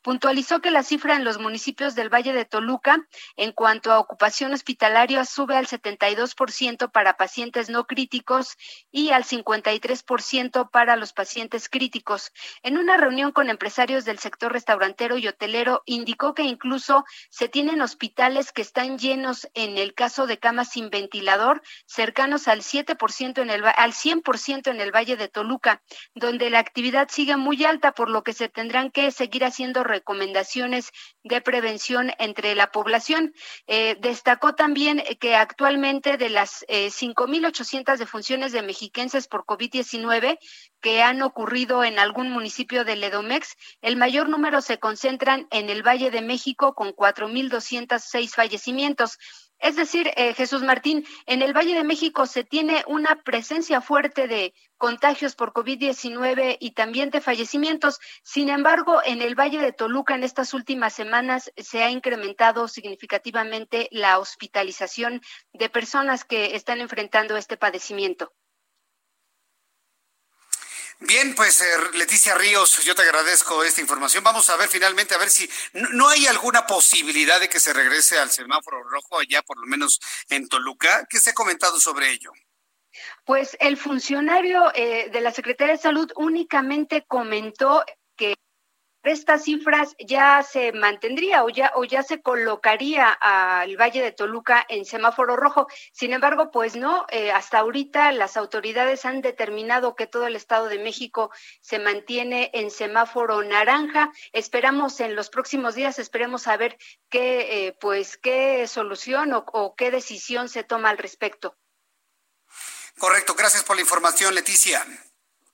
Puntualizó 0.00 0.62
que 0.62 0.70
la 0.70 0.82
cifra 0.82 1.16
en 1.16 1.24
los 1.24 1.38
municipios 1.38 1.94
del 1.94 2.08
Valle 2.08 2.32
de 2.32 2.46
Toluca 2.46 3.06
en 3.36 3.52
cuanto 3.52 3.92
a 3.92 3.98
ocupación 3.98 4.54
hospitalaria 4.54 5.26
sube 5.26 5.54
al 5.54 5.66
72% 5.66 6.90
para 6.90 7.18
pacientes 7.18 7.68
no 7.68 7.84
críticos 7.86 8.56
y 8.90 9.10
al 9.10 9.24
53% 9.24 10.70
para 10.70 10.96
los 10.96 11.12
pacientes 11.12 11.68
críticos. 11.68 12.32
En 12.62 12.78
una 12.78 12.96
reunión 12.96 13.32
con 13.32 13.50
empresarios 13.50 14.06
del 14.06 14.18
sector 14.18 14.50
restaurantero 14.50 15.18
y 15.18 15.28
hotelero, 15.28 15.82
indicó 15.84 16.32
que 16.32 16.44
incluso 16.44 17.04
se 17.28 17.50
tienen 17.50 17.82
hospitales 17.82 18.50
que 18.50 18.62
están 18.62 18.96
llenos 18.96 19.46
en 19.52 19.76
el 19.76 19.92
caso 19.92 20.26
de 20.26 20.38
camas 20.38 20.70
sin 20.70 20.88
ventilador, 20.88 21.60
cercanos 21.98 22.46
al 22.46 22.60
7% 22.60 23.42
en 23.42 23.50
el 23.50 23.64
al 23.66 23.92
100% 23.92 24.70
en 24.70 24.80
el 24.80 24.94
Valle 24.94 25.16
de 25.16 25.26
Toluca, 25.26 25.82
donde 26.14 26.48
la 26.48 26.60
actividad 26.60 27.08
sigue 27.10 27.36
muy 27.36 27.64
alta, 27.64 27.90
por 27.90 28.08
lo 28.08 28.22
que 28.22 28.34
se 28.34 28.48
tendrán 28.48 28.92
que 28.92 29.10
seguir 29.10 29.44
haciendo 29.44 29.82
recomendaciones 29.82 30.92
de 31.24 31.40
prevención 31.40 32.12
entre 32.20 32.54
la 32.54 32.70
población. 32.70 33.34
Eh, 33.66 33.96
destacó 34.00 34.54
también 34.54 35.02
que 35.18 35.34
actualmente 35.34 36.18
de 36.18 36.28
las 36.28 36.64
eh, 36.68 36.86
5.800 36.86 37.96
defunciones 37.96 38.52
de 38.52 38.62
mexiquenses 38.62 39.26
por 39.26 39.44
COVID-19 39.44 40.38
que 40.80 41.02
han 41.02 41.20
ocurrido 41.22 41.82
en 41.82 41.98
algún 41.98 42.30
municipio 42.30 42.84
del 42.84 43.02
Edomex, 43.02 43.56
el 43.82 43.96
mayor 43.96 44.28
número 44.28 44.60
se 44.60 44.78
concentran 44.78 45.48
en 45.50 45.68
el 45.68 45.82
Valle 45.82 46.12
de 46.12 46.22
México 46.22 46.74
con 46.74 46.90
4.206 46.90 48.30
fallecimientos. 48.36 49.18
Es 49.58 49.74
decir, 49.74 50.10
eh, 50.16 50.34
Jesús 50.34 50.62
Martín, 50.62 51.04
en 51.26 51.42
el 51.42 51.52
Valle 51.52 51.74
de 51.74 51.82
México 51.82 52.26
se 52.26 52.44
tiene 52.44 52.84
una 52.86 53.22
presencia 53.22 53.80
fuerte 53.80 54.28
de 54.28 54.54
contagios 54.76 55.34
por 55.34 55.52
COVID-19 55.52 56.56
y 56.60 56.70
también 56.72 57.10
de 57.10 57.20
fallecimientos. 57.20 57.98
Sin 58.22 58.50
embargo, 58.50 59.00
en 59.04 59.20
el 59.20 59.34
Valle 59.34 59.60
de 59.60 59.72
Toluca 59.72 60.14
en 60.14 60.22
estas 60.22 60.54
últimas 60.54 60.92
semanas 60.92 61.52
se 61.56 61.82
ha 61.82 61.90
incrementado 61.90 62.68
significativamente 62.68 63.88
la 63.90 64.18
hospitalización 64.20 65.20
de 65.52 65.68
personas 65.68 66.24
que 66.24 66.54
están 66.54 66.80
enfrentando 66.80 67.36
este 67.36 67.56
padecimiento. 67.56 68.32
Bien, 71.00 71.32
pues 71.36 71.60
eh, 71.60 71.64
Leticia 71.94 72.34
Ríos, 72.34 72.82
yo 72.84 72.94
te 72.94 73.02
agradezco 73.02 73.62
esta 73.62 73.80
información. 73.80 74.24
Vamos 74.24 74.50
a 74.50 74.56
ver 74.56 74.68
finalmente, 74.68 75.14
a 75.14 75.18
ver 75.18 75.30
si 75.30 75.48
no, 75.72 76.08
hay 76.08 76.26
alguna 76.26 76.66
posibilidad 76.66 77.38
de 77.38 77.48
que 77.48 77.60
se 77.60 77.72
regrese 77.72 78.18
al 78.18 78.30
semáforo 78.30 78.82
rojo 78.82 79.18
allá, 79.18 79.42
por 79.42 79.58
lo 79.58 79.66
menos 79.66 80.00
en 80.28 80.48
Toluca. 80.48 81.06
¿Qué 81.08 81.18
se 81.20 81.30
ha 81.30 81.34
comentado 81.34 81.78
sobre 81.78 82.10
ello? 82.10 82.32
Pues 83.24 83.56
el 83.60 83.76
funcionario 83.76 84.72
eh, 84.74 85.08
de 85.10 85.20
la 85.20 85.30
Secretaría 85.30 85.74
de 85.74 85.80
Salud 85.80 86.10
únicamente 86.16 87.04
comentó 87.06 87.84
que 88.16 88.34
estas 89.08 89.44
cifras 89.44 89.94
ya 89.98 90.42
se 90.42 90.72
mantendría 90.72 91.44
o 91.44 91.48
ya 91.48 91.72
o 91.74 91.84
ya 91.84 92.02
se 92.02 92.20
colocaría 92.20 93.10
al 93.10 93.76
Valle 93.76 94.02
de 94.02 94.12
Toluca 94.12 94.64
en 94.68 94.84
semáforo 94.84 95.36
rojo. 95.36 95.66
Sin 95.92 96.12
embargo, 96.12 96.50
pues 96.50 96.76
no, 96.76 97.06
eh, 97.10 97.30
hasta 97.32 97.58
ahorita 97.58 98.12
las 98.12 98.36
autoridades 98.36 99.04
han 99.04 99.20
determinado 99.20 99.94
que 99.94 100.06
todo 100.06 100.26
el 100.26 100.36
Estado 100.36 100.66
de 100.66 100.78
México 100.78 101.30
se 101.60 101.78
mantiene 101.78 102.50
en 102.54 102.70
semáforo 102.70 103.42
naranja. 103.42 104.12
Esperamos 104.32 105.00
en 105.00 105.14
los 105.16 105.30
próximos 105.30 105.74
días, 105.74 105.98
esperemos 105.98 106.42
saber 106.42 106.76
qué 107.08 107.66
eh, 107.66 107.76
pues 107.80 108.16
qué 108.16 108.66
solución 108.66 109.32
o, 109.32 109.44
o 109.52 109.74
qué 109.74 109.90
decisión 109.90 110.48
se 110.48 110.64
toma 110.64 110.90
al 110.90 110.98
respecto. 110.98 111.56
Correcto, 112.98 113.34
gracias 113.34 113.62
por 113.62 113.76
la 113.76 113.82
información, 113.82 114.34
Leticia. 114.34 114.84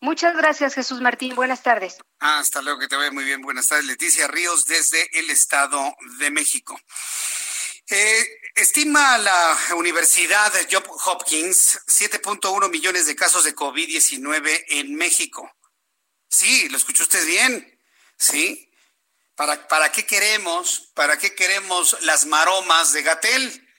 Muchas 0.04 0.36
gracias, 0.36 0.74
Jesús 0.74 1.00
Martín. 1.00 1.34
Buenas 1.34 1.62
tardes. 1.62 1.96
hasta 2.18 2.60
luego, 2.60 2.78
que 2.78 2.88
te 2.88 2.94
vaya 2.94 3.10
muy 3.10 3.24
bien. 3.24 3.40
Buenas 3.40 3.68
tardes, 3.68 3.86
Leticia 3.86 4.28
Ríos, 4.28 4.66
desde 4.66 5.08
el 5.18 5.30
Estado 5.30 5.96
de 6.18 6.30
México. 6.30 6.78
Eh, 7.88 8.40
estima 8.54 9.16
la 9.16 9.58
Universidad 9.76 10.52
Job 10.70 10.86
Hopkins 11.06 11.80
7.1 11.86 12.68
millones 12.68 13.06
de 13.06 13.16
casos 13.16 13.44
de 13.44 13.54
COVID-19 13.56 14.64
en 14.68 14.94
México. 14.94 15.50
Sí, 16.28 16.68
lo 16.68 16.76
escuchó 16.76 17.04
usted 17.04 17.24
bien. 17.26 17.80
Sí. 18.18 18.70
¿Para, 19.34 19.66
¿Para 19.68 19.90
qué 19.90 20.04
queremos? 20.04 20.92
¿Para 20.94 21.16
qué 21.16 21.34
queremos 21.34 21.96
las 22.02 22.26
maromas 22.26 22.92
de 22.92 23.04
Gatel? 23.04 23.70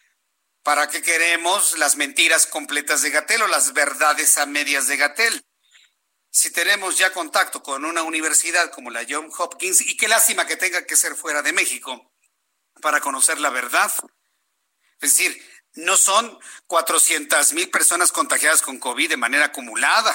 ¿Para 0.64 0.90
qué 0.90 1.04
queremos 1.04 1.78
las 1.78 1.98
mentiras 1.98 2.48
completas 2.48 3.04
de 3.04 3.12
Gatel 3.12 3.44
o 3.44 3.48
las 3.48 3.74
verdades 3.74 4.40
a 4.40 4.48
medias 4.48 4.88
de 4.88 4.98
Gatel? 4.98 5.46
Si 6.36 6.52
tenemos 6.52 6.98
ya 6.98 7.14
contacto 7.14 7.64
con 7.64 7.86
una 7.86 8.04
universidad 8.04 8.70
como 8.70 8.90
la 8.90 9.06
John 9.08 9.30
Hopkins, 9.38 9.80
y 9.80 9.96
qué 9.96 10.10
lástima 10.10 10.46
que 10.46 10.58
tenga 10.58 10.86
que 10.86 10.98
ser 10.98 11.16
fuera 11.16 11.42
de 11.42 11.54
México 11.54 12.12
para 12.82 13.00
conocer 13.00 13.40
la 13.40 13.50
verdad. 13.50 13.90
Es 15.00 15.16
decir, 15.16 15.42
no 15.76 15.96
son 15.96 16.38
400 16.68 17.54
mil 17.54 17.70
personas 17.70 18.12
contagiadas 18.12 18.62
con 18.62 18.80
COVID 18.80 19.12
de 19.12 19.16
manera 19.16 19.46
acumulada. 19.46 20.14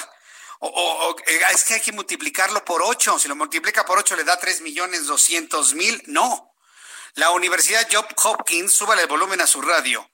O, 0.59 1.15
eh, 1.25 1.41
es 1.53 1.63
que 1.63 1.73
hay 1.73 1.81
que 1.81 1.91
multiplicarlo 1.91 2.63
por 2.63 2.83
8. 2.83 3.17
Si 3.17 3.27
lo 3.27 3.35
multiplica 3.35 3.83
por 3.83 3.97
8 3.97 4.15
le 4.15 4.23
da 4.23 4.37
3 4.37 4.61
millones 4.61 5.07
200 5.07 5.73
mil. 5.73 6.03
No. 6.05 6.53
La 7.15 7.31
Universidad 7.31 7.87
John 7.91 8.05
Hopkins, 8.23 8.71
súbale 8.71 9.01
el 9.01 9.07
volumen 9.07 9.41
a 9.41 9.47
su 9.47 9.59
radio, 9.59 10.07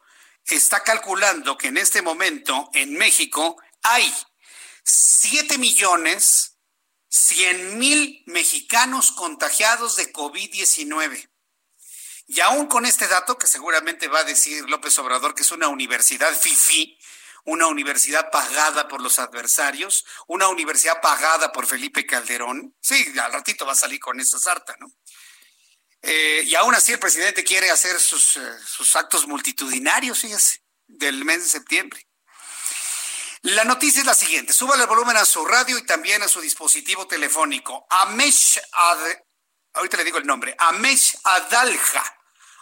está 0.46 0.84
calculando 0.84 1.58
que 1.58 1.68
en 1.68 1.76
este 1.76 2.02
momento 2.02 2.70
en 2.74 2.94
México 2.94 3.58
hay 3.84 4.10
7 4.88 5.58
millones 5.58 6.58
100 7.10 7.78
mil 7.78 8.24
mexicanos 8.26 9.12
contagiados 9.12 9.96
de 9.96 10.14
COVID-19. 10.14 11.30
Y 12.28 12.40
aún 12.42 12.68
con 12.68 12.86
este 12.86 13.08
dato, 13.08 13.38
que 13.38 13.48
seguramente 13.48 14.08
va 14.08 14.20
a 14.20 14.24
decir 14.24 14.70
López 14.70 14.98
Obrador 15.00 15.34
que 15.34 15.44
es 15.44 15.52
una 15.52 15.68
universidad 15.68 16.34
FIFI, 16.34 16.98
una 17.46 17.68
universidad 17.68 18.30
pagada 18.30 18.88
por 18.88 19.02
los 19.02 19.20
adversarios, 19.20 20.06
una 20.28 20.50
universidad 20.50 21.02
pagada 21.02 21.52
por 21.52 21.66
Felipe 21.66 22.06
Calderón, 22.06 22.76
sí, 22.82 23.14
al 23.22 23.32
ratito 23.32 23.66
va 23.66 23.72
a 23.72 23.76
salir 23.76 24.00
con 24.00 24.20
esa 24.20 24.38
sarta, 24.38 24.76
¿no? 24.80 24.92
Eh, 26.02 26.44
y 26.46 26.56
aún 26.56 26.76
así 26.76 26.92
el 26.92 27.00
presidente 27.00 27.44
quiere 27.44 27.72
hacer 27.72 28.00
sus, 28.00 28.38
eh, 28.38 28.58
sus 28.66 28.96
actos 28.96 29.28
multitudinarios, 29.28 30.20
fíjese, 30.20 30.62
del 30.86 31.26
mes 31.26 31.44
de 31.44 31.50
septiembre. 31.50 32.07
La 33.44 33.64
noticia 33.64 34.00
es 34.00 34.06
la 34.06 34.16
siguiente. 34.16 34.54
Súbale 34.54 34.84
el 34.84 34.90
volumen 34.90 35.18
a 35.18 35.26
su 35.26 35.46
radio 35.46 35.78
y 35.78 35.86
también 35.86 36.24
a 36.24 36.28
su 36.28 36.42
dispositivo 36.42 37.08
telefónico. 37.08 37.86
Amesh 37.90 38.60
Ad... 38.72 39.00
Ahorita 39.74 39.98
le 39.98 40.04
digo 40.04 40.18
el 40.18 40.26
nombre. 40.26 40.56
Amesh 40.58 41.18
Adalja 41.24 42.18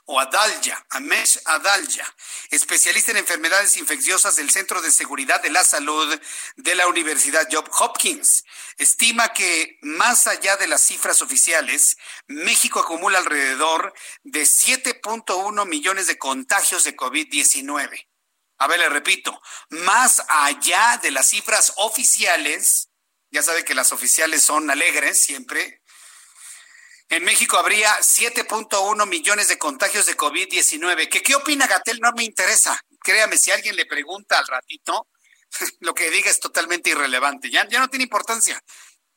o 0.07 0.19
Adalya, 0.19 0.85
Amesh 0.91 1.39
Adalya, 1.45 2.05
especialista 2.51 3.11
en 3.11 3.17
enfermedades 3.17 3.75
infecciosas 3.77 4.35
del 4.35 4.51
Centro 4.51 4.81
de 4.81 4.91
Seguridad 4.91 5.41
de 5.41 5.49
la 5.49 5.63
Salud 5.63 6.19
de 6.55 6.75
la 6.75 6.87
Universidad 6.87 7.47
Job 7.51 7.67
Hopkins. 7.79 8.43
Estima 8.77 9.29
que 9.33 9.79
más 9.81 10.27
allá 10.27 10.57
de 10.57 10.67
las 10.67 10.81
cifras 10.81 11.21
oficiales, 11.21 11.97
México 12.27 12.79
acumula 12.79 13.17
alrededor 13.17 13.93
de 14.23 14.43
7.1 14.43 15.65
millones 15.65 16.07
de 16.07 16.17
contagios 16.17 16.83
de 16.83 16.95
COVID-19. 16.95 18.07
A 18.57 18.67
ver, 18.67 18.79
le 18.79 18.89
repito, 18.89 19.41
más 19.69 20.23
allá 20.29 20.99
de 21.01 21.11
las 21.11 21.29
cifras 21.29 21.73
oficiales, 21.77 22.89
ya 23.31 23.41
sabe 23.41 23.65
que 23.65 23.75
las 23.75 23.91
oficiales 23.91 24.43
son 24.43 24.69
alegres 24.69 25.21
siempre, 25.21 25.81
en 27.09 27.23
México 27.23 27.57
habría 27.57 27.95
7.1 27.99 29.05
millones 29.05 29.47
de 29.47 29.59
contagios 29.59 30.07
de 30.07 30.17
COVID-19. 30.17 31.07
¿Qué, 31.07 31.21
¿Qué 31.21 31.35
opina 31.35 31.67
Gatel? 31.67 31.99
No 31.99 32.11
me 32.13 32.23
interesa. 32.23 32.79
Créame, 33.01 33.37
si 33.37 33.51
alguien 33.51 33.75
le 33.75 33.85
pregunta 33.85 34.39
al 34.39 34.47
ratito, 34.47 35.07
lo 35.81 35.93
que 35.93 36.09
diga 36.09 36.31
es 36.31 36.39
totalmente 36.39 36.89
irrelevante. 36.89 37.51
Ya, 37.51 37.67
ya 37.69 37.79
no 37.79 37.89
tiene 37.89 38.03
importancia. 38.03 38.59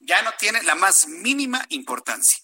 Ya 0.01 0.23
no 0.23 0.33
tiene 0.39 0.63
la 0.63 0.75
más 0.75 1.09
mínima 1.09 1.65
importancia. 1.71 2.39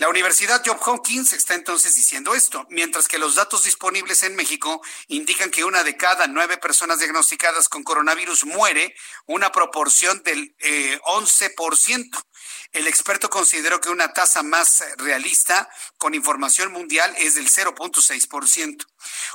La 0.00 0.08
Universidad 0.08 0.62
Job 0.64 0.80
Hopkins 0.86 1.34
está 1.34 1.52
entonces 1.52 1.94
diciendo 1.94 2.34
esto, 2.34 2.66
mientras 2.70 3.06
que 3.06 3.18
los 3.18 3.34
datos 3.34 3.64
disponibles 3.64 4.22
en 4.22 4.34
México 4.34 4.80
indican 5.08 5.50
que 5.50 5.62
una 5.62 5.84
de 5.84 5.98
cada 5.98 6.26
nueve 6.26 6.56
personas 6.56 7.00
diagnosticadas 7.00 7.68
con 7.68 7.84
coronavirus 7.84 8.46
muere, 8.46 8.94
una 9.26 9.52
proporción 9.52 10.22
del 10.22 10.56
11%. 10.56 12.18
Eh, 12.18 12.22
El 12.72 12.86
experto 12.86 13.28
consideró 13.28 13.78
que 13.82 13.90
una 13.90 14.14
tasa 14.14 14.42
más 14.42 14.82
realista 14.96 15.68
con 15.98 16.14
información 16.14 16.72
mundial 16.72 17.14
es 17.18 17.34
del 17.34 17.50
0.6%. 17.50 18.86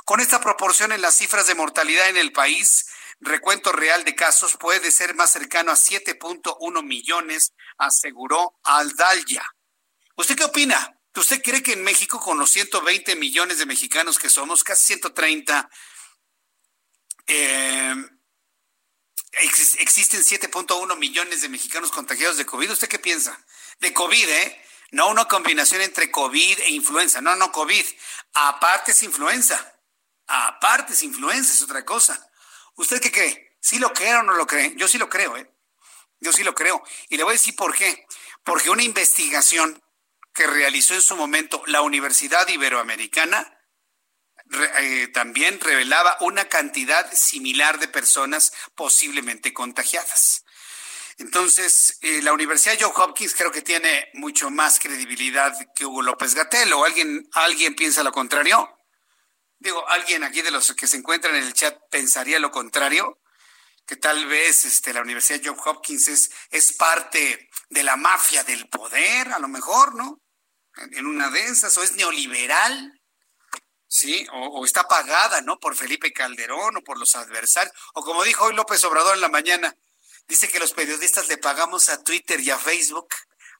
Con 0.04 0.18
esta 0.18 0.40
proporción 0.40 0.90
en 0.90 1.00
las 1.00 1.14
cifras 1.14 1.46
de 1.46 1.54
mortalidad 1.54 2.08
en 2.08 2.16
el 2.16 2.32
país, 2.32 2.86
recuento 3.20 3.70
real 3.70 4.02
de 4.02 4.16
casos 4.16 4.56
puede 4.56 4.90
ser 4.90 5.14
más 5.14 5.30
cercano 5.30 5.70
a 5.70 5.76
7.1 5.76 6.82
millones, 6.82 7.52
aseguró 7.78 8.58
Aldalya. 8.64 9.44
¿Usted 10.16 10.36
qué 10.36 10.44
opina? 10.44 10.98
¿Usted 11.14 11.42
cree 11.42 11.62
que 11.62 11.72
en 11.72 11.82
México, 11.82 12.20
con 12.20 12.38
los 12.38 12.50
120 12.50 13.16
millones 13.16 13.58
de 13.58 13.66
mexicanos 13.66 14.18
que 14.18 14.30
somos, 14.30 14.64
casi 14.64 14.86
130, 14.86 15.70
eh, 17.26 17.94
existen 19.78 20.22
7.1 20.22 20.96
millones 20.96 21.42
de 21.42 21.48
mexicanos 21.48 21.90
contagiados 21.90 22.38
de 22.38 22.46
COVID? 22.46 22.72
¿Usted 22.72 22.88
qué 22.88 22.98
piensa? 22.98 23.38
De 23.78 23.92
COVID, 23.92 24.28
¿eh? 24.28 24.62
No 24.90 25.08
una 25.08 25.26
combinación 25.26 25.82
entre 25.82 26.10
COVID 26.10 26.60
e 26.60 26.70
influenza. 26.70 27.20
No, 27.20 27.36
no, 27.36 27.52
COVID. 27.52 27.84
Aparte 28.34 28.92
es 28.92 29.02
influenza. 29.02 29.74
Aparte 30.26 30.94
es 30.94 31.02
influenza, 31.02 31.52
es 31.52 31.62
otra 31.62 31.84
cosa. 31.84 32.30
¿Usted 32.76 33.00
qué 33.00 33.12
cree? 33.12 33.56
¿Sí 33.60 33.78
lo 33.78 33.92
cree 33.92 34.14
o 34.14 34.22
no 34.22 34.34
lo 34.34 34.46
cree? 34.46 34.74
Yo 34.76 34.88
sí 34.88 34.96
lo 34.96 35.08
creo, 35.08 35.36
¿eh? 35.36 35.50
Yo 36.20 36.32
sí 36.32 36.42
lo 36.42 36.54
creo. 36.54 36.82
Y 37.08 37.16
le 37.16 37.24
voy 37.24 37.32
a 37.32 37.34
decir 37.34 37.54
por 37.54 37.74
qué. 37.74 38.06
Porque 38.44 38.70
una 38.70 38.82
investigación 38.82 39.82
que 40.36 40.46
realizó 40.46 40.94
en 40.94 41.02
su 41.02 41.16
momento 41.16 41.62
la 41.66 41.80
Universidad 41.80 42.46
Iberoamericana 42.46 43.56
eh, 44.78 45.08
también 45.08 45.58
revelaba 45.60 46.16
una 46.20 46.48
cantidad 46.48 47.10
similar 47.12 47.80
de 47.80 47.88
personas 47.88 48.52
posiblemente 48.74 49.52
contagiadas. 49.52 50.44
Entonces, 51.18 51.98
eh, 52.02 52.20
la 52.22 52.34
Universidad 52.34 52.76
John 52.78 52.92
Hopkins 52.94 53.34
creo 53.34 53.50
que 53.50 53.62
tiene 53.62 54.10
mucho 54.12 54.50
más 54.50 54.78
credibilidad 54.78 55.56
que 55.74 55.86
Hugo 55.86 56.02
López 56.02 56.34
Gatel, 56.34 56.72
o 56.74 56.84
alguien, 56.84 57.26
alguien 57.32 57.74
piensa 57.74 58.02
lo 58.02 58.12
contrario. 58.12 58.78
Digo, 59.58 59.88
alguien 59.88 60.22
aquí 60.22 60.42
de 60.42 60.50
los 60.50 60.74
que 60.74 60.86
se 60.86 60.98
encuentran 60.98 61.34
en 61.34 61.44
el 61.44 61.54
chat 61.54 61.76
pensaría 61.90 62.38
lo 62.38 62.50
contrario, 62.50 63.22
que 63.86 63.96
tal 63.96 64.26
vez 64.26 64.66
este, 64.66 64.92
la 64.92 65.00
Universidad 65.00 65.40
John 65.42 65.56
Hopkins 65.64 66.08
es, 66.08 66.30
es 66.50 66.72
parte 66.74 67.48
de 67.70 67.82
la 67.82 67.96
mafia 67.96 68.44
del 68.44 68.68
poder, 68.68 69.32
a 69.32 69.38
lo 69.38 69.48
mejor, 69.48 69.94
¿no? 69.94 70.20
En 70.76 71.06
una 71.06 71.30
de 71.30 71.44
esas, 71.46 71.76
o 71.78 71.82
es 71.82 71.92
neoliberal, 71.92 73.00
¿sí? 73.88 74.26
O, 74.32 74.64
está 74.64 74.86
pagada, 74.88 75.40
¿no? 75.40 75.58
Por 75.58 75.76
Felipe 75.76 76.12
Calderón 76.12 76.76
o 76.76 76.82
por 76.82 76.98
los 76.98 77.14
adversarios, 77.16 77.74
o 77.94 78.02
como 78.02 78.24
dijo 78.24 78.44
hoy 78.44 78.54
López 78.54 78.84
Obrador 78.84 79.14
en 79.14 79.22
la 79.22 79.28
mañana, 79.28 79.76
Dice 80.28 80.48
que 80.48 80.58
los 80.58 80.72
periodistas 80.72 81.28
le 81.28 81.38
pagamos 81.38 81.88
a 81.88 82.02
Twitter 82.02 82.40
y 82.40 82.50
a 82.50 82.58
Facebook 82.58 83.08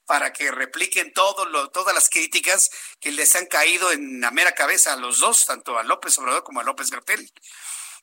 para 0.04 0.32
que 0.32 0.50
repliquen 0.50 1.12
todo 1.12 1.44
lo, 1.46 1.70
todas 1.70 1.94
las 1.94 2.08
críticas 2.08 2.70
que 3.00 3.12
les 3.12 3.34
han 3.36 3.46
caído 3.46 3.92
en 3.92 4.20
la 4.20 4.30
mera 4.30 4.52
cabeza 4.52 4.92
a 4.92 4.96
los 4.96 5.18
dos, 5.18 5.46
tanto 5.46 5.78
a 5.78 5.84
López 5.84 6.18
Obrador 6.18 6.42
como 6.42 6.60
a 6.60 6.64
López 6.64 6.90
Gatel. 6.90 7.30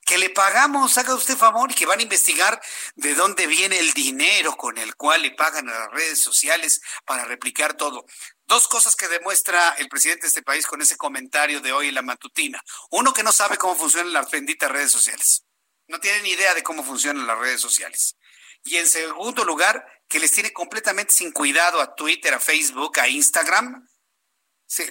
Que 0.06 0.18
le 0.18 0.30
pagamos, 0.30 0.98
haga 0.98 1.16
usted 1.16 1.38
favor, 1.38 1.72
y 1.72 1.76
que 1.76 1.86
van 1.86 2.00
a 2.00 2.04
investigar 2.04 2.62
de 2.96 3.16
dónde 3.16 3.48
viene 3.48 3.80
el 3.80 3.94
dinero 3.94 4.58
con 4.58 4.78
el 4.78 4.96
cual 4.96 5.22
le 5.22 5.32
pagan 5.32 5.70
a 5.70 5.80
las 5.80 5.92
redes 5.92 6.20
sociales 6.20 6.82
para 7.06 7.26
replicar 7.26 7.76
todo. 7.76 8.06
Dos 8.46 8.68
cosas 8.68 8.96
que 8.96 9.08
demuestra 9.08 9.76
el 9.78 9.88
presidente 9.88 10.24
de 10.24 10.28
este 10.28 10.44
país 10.44 10.68
con 10.68 10.82
ese 10.82 10.98
comentario 10.98 11.62
de 11.62 11.72
hoy 11.72 11.88
en 11.88 11.96
la 11.96 12.02
matutina. 12.02 12.62
Uno, 12.92 13.14
que 13.14 13.24
no 13.24 13.32
sabe 13.32 13.58
cómo 13.58 13.76
funcionan 13.76 14.12
las 14.12 14.30
benditas 14.30 14.70
redes 14.70 14.92
sociales. 14.92 15.46
No 15.88 16.00
tiene 16.00 16.22
ni 16.22 16.32
idea 16.32 16.54
de 16.54 16.64
cómo 16.64 16.84
funcionan 16.84 17.26
las 17.26 17.40
redes 17.40 17.62
sociales. 17.62 18.18
Y 18.64 18.78
en 18.78 18.88
segundo 18.88 19.44
lugar, 19.44 19.86
que 20.08 20.20
les 20.20 20.32
tiene 20.32 20.54
completamente 20.54 21.14
sin 21.14 21.32
cuidado 21.32 21.82
a 21.82 21.96
Twitter, 21.96 22.34
a 22.34 22.40
Facebook, 22.40 23.00
a 23.00 23.08
Instagram, 23.08 23.88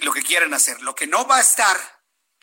lo 0.01 0.13
que 0.13 0.23
quieran 0.23 0.53
hacer. 0.53 0.81
Lo 0.81 0.95
que 0.95 1.07
no 1.07 1.27
va 1.27 1.37
a 1.37 1.41
estar, 1.41 1.77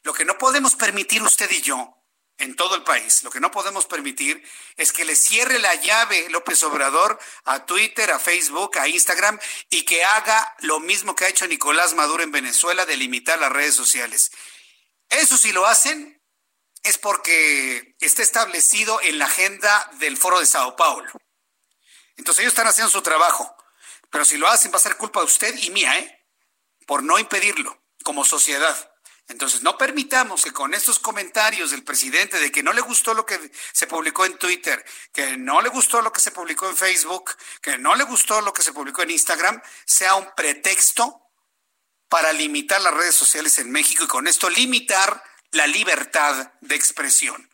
lo 0.02 0.12
que 0.12 0.24
no 0.24 0.38
podemos 0.38 0.76
permitir 0.76 1.22
usted 1.22 1.50
y 1.50 1.62
yo 1.62 1.99
en 2.41 2.57
todo 2.57 2.74
el 2.74 2.82
país, 2.82 3.22
lo 3.22 3.30
que 3.30 3.41
no 3.41 3.51
podemos 3.51 3.86
permitir 3.86 4.43
es 4.76 4.93
que 4.93 5.05
le 5.05 5.14
cierre 5.14 5.59
la 5.59 5.74
llave 5.76 6.28
López 6.30 6.62
Obrador 6.62 7.18
a 7.45 7.66
Twitter, 7.66 8.11
a 8.11 8.18
Facebook, 8.18 8.78
a 8.78 8.88
Instagram 8.88 9.38
y 9.68 9.82
que 9.84 10.05
haga 10.05 10.57
lo 10.61 10.80
mismo 10.80 11.14
que 11.14 11.26
ha 11.26 11.28
hecho 11.28 11.47
Nicolás 11.47 11.95
Maduro 11.95 12.22
en 12.22 12.32
Venezuela 12.32 12.86
de 12.86 12.97
limitar 12.97 13.38
las 13.38 13.53
redes 13.53 13.74
sociales. 13.74 14.32
Eso 15.09 15.36
si 15.36 15.53
lo 15.53 15.66
hacen, 15.66 16.20
es 16.82 16.99
porque 16.99 17.95
está 18.01 18.22
establecido 18.22 19.01
en 19.03 19.18
la 19.18 19.26
agenda 19.26 19.91
del 19.99 20.16
Foro 20.16 20.41
de 20.41 20.47
Sao 20.47 20.76
Paulo. 20.76 21.11
Entonces 22.16 22.43
ellos 22.43 22.53
están 22.53 22.66
haciendo 22.66 22.91
su 22.91 23.03
trabajo, 23.03 23.55
pero 24.11 24.24
si 24.24 24.36
lo 24.38 24.49
hacen 24.49 24.72
va 24.72 24.76
a 24.76 24.80
ser 24.80 24.97
culpa 24.97 25.20
de 25.20 25.26
usted 25.26 25.55
y 25.59 25.70
mía, 25.70 25.99
¿eh? 25.99 26.26
Por 26.86 27.03
no 27.03 27.18
impedirlo 27.18 27.82
como 28.03 28.24
sociedad. 28.24 28.89
Entonces 29.31 29.62
no 29.62 29.78
permitamos 29.78 30.43
que 30.43 30.53
con 30.53 30.74
estos 30.74 30.99
comentarios 30.99 31.70
del 31.70 31.85
presidente 31.85 32.39
de 32.39 32.51
que 32.51 32.64
no 32.64 32.72
le 32.72 32.81
gustó 32.81 33.14
lo 33.14 33.24
que 33.24 33.39
se 33.72 33.87
publicó 33.87 34.26
en 34.26 34.37
Twitter, 34.37 34.85
que 35.12 35.37
no 35.37 35.62
le 35.62 35.68
gustó 35.68 36.03
lo 36.03 36.12
que 36.12 36.20
se 36.20 36.33
publicó 36.33 36.68
en 36.68 36.76
Facebook, 36.76 37.37
que 37.62 37.78
no 37.78 37.95
le 37.95 38.03
gustó 38.05 38.41
lo 38.41 38.53
que 38.53 38.62
se 38.62 38.72
publicó 38.72 39.03
en 39.03 39.12
Instagram, 39.12 39.62
sea 39.87 40.16
un 40.16 40.28
pretexto 40.37 41.22
para 42.09 42.33
limitar 42.33 42.81
las 42.81 42.93
redes 42.93 43.14
sociales 43.14 43.59
en 43.61 43.70
México 43.70 44.03
y 44.03 44.09
con 44.09 44.26
esto 44.26 44.51
limitar 44.51 45.22
la 45.53 45.68
libertad 45.68 46.53
de 46.61 46.74
expresión. 46.74 47.49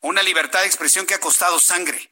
Una 0.00 0.22
libertad 0.22 0.60
de 0.60 0.66
expresión 0.66 1.04
que 1.04 1.14
ha 1.14 1.20
costado 1.20 1.60
sangre, 1.60 2.10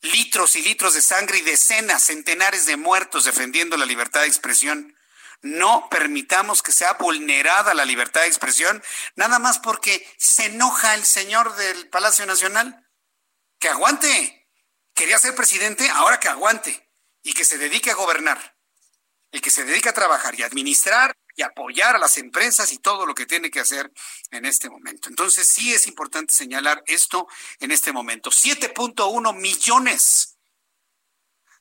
litros 0.00 0.56
y 0.56 0.62
litros 0.62 0.94
de 0.94 1.02
sangre 1.02 1.38
y 1.38 1.42
decenas, 1.42 2.04
centenares 2.04 2.64
de 2.64 2.78
muertos 2.78 3.26
defendiendo 3.26 3.76
la 3.76 3.84
libertad 3.84 4.22
de 4.22 4.28
expresión. 4.28 4.96
No 5.42 5.88
permitamos 5.90 6.62
que 6.62 6.72
sea 6.72 6.94
vulnerada 6.94 7.72
la 7.72 7.84
libertad 7.84 8.22
de 8.22 8.26
expresión, 8.26 8.82
nada 9.16 9.38
más 9.38 9.58
porque 9.58 10.06
se 10.18 10.46
enoja 10.46 10.94
el 10.94 11.04
señor 11.04 11.56
del 11.56 11.88
Palacio 11.88 12.26
Nacional. 12.26 12.86
Que 13.58 13.68
aguante. 13.68 14.48
Quería 14.94 15.18
ser 15.18 15.34
presidente, 15.34 15.88
ahora 15.90 16.20
que 16.20 16.28
aguante. 16.28 16.90
Y 17.22 17.32
que 17.32 17.44
se 17.44 17.58
dedique 17.58 17.90
a 17.90 17.94
gobernar. 17.94 18.56
Y 19.32 19.40
que 19.40 19.50
se 19.50 19.64
dedique 19.64 19.88
a 19.88 19.94
trabajar 19.94 20.38
y 20.38 20.42
administrar 20.42 21.16
y 21.36 21.42
apoyar 21.42 21.96
a 21.96 21.98
las 21.98 22.18
empresas 22.18 22.72
y 22.72 22.78
todo 22.78 23.06
lo 23.06 23.14
que 23.14 23.26
tiene 23.26 23.50
que 23.50 23.60
hacer 23.60 23.90
en 24.30 24.44
este 24.44 24.68
momento. 24.68 25.08
Entonces 25.08 25.48
sí 25.48 25.72
es 25.72 25.86
importante 25.86 26.34
señalar 26.34 26.82
esto 26.86 27.28
en 27.60 27.70
este 27.70 27.92
momento. 27.92 28.30
7.1 28.30 29.34
millones 29.34 30.39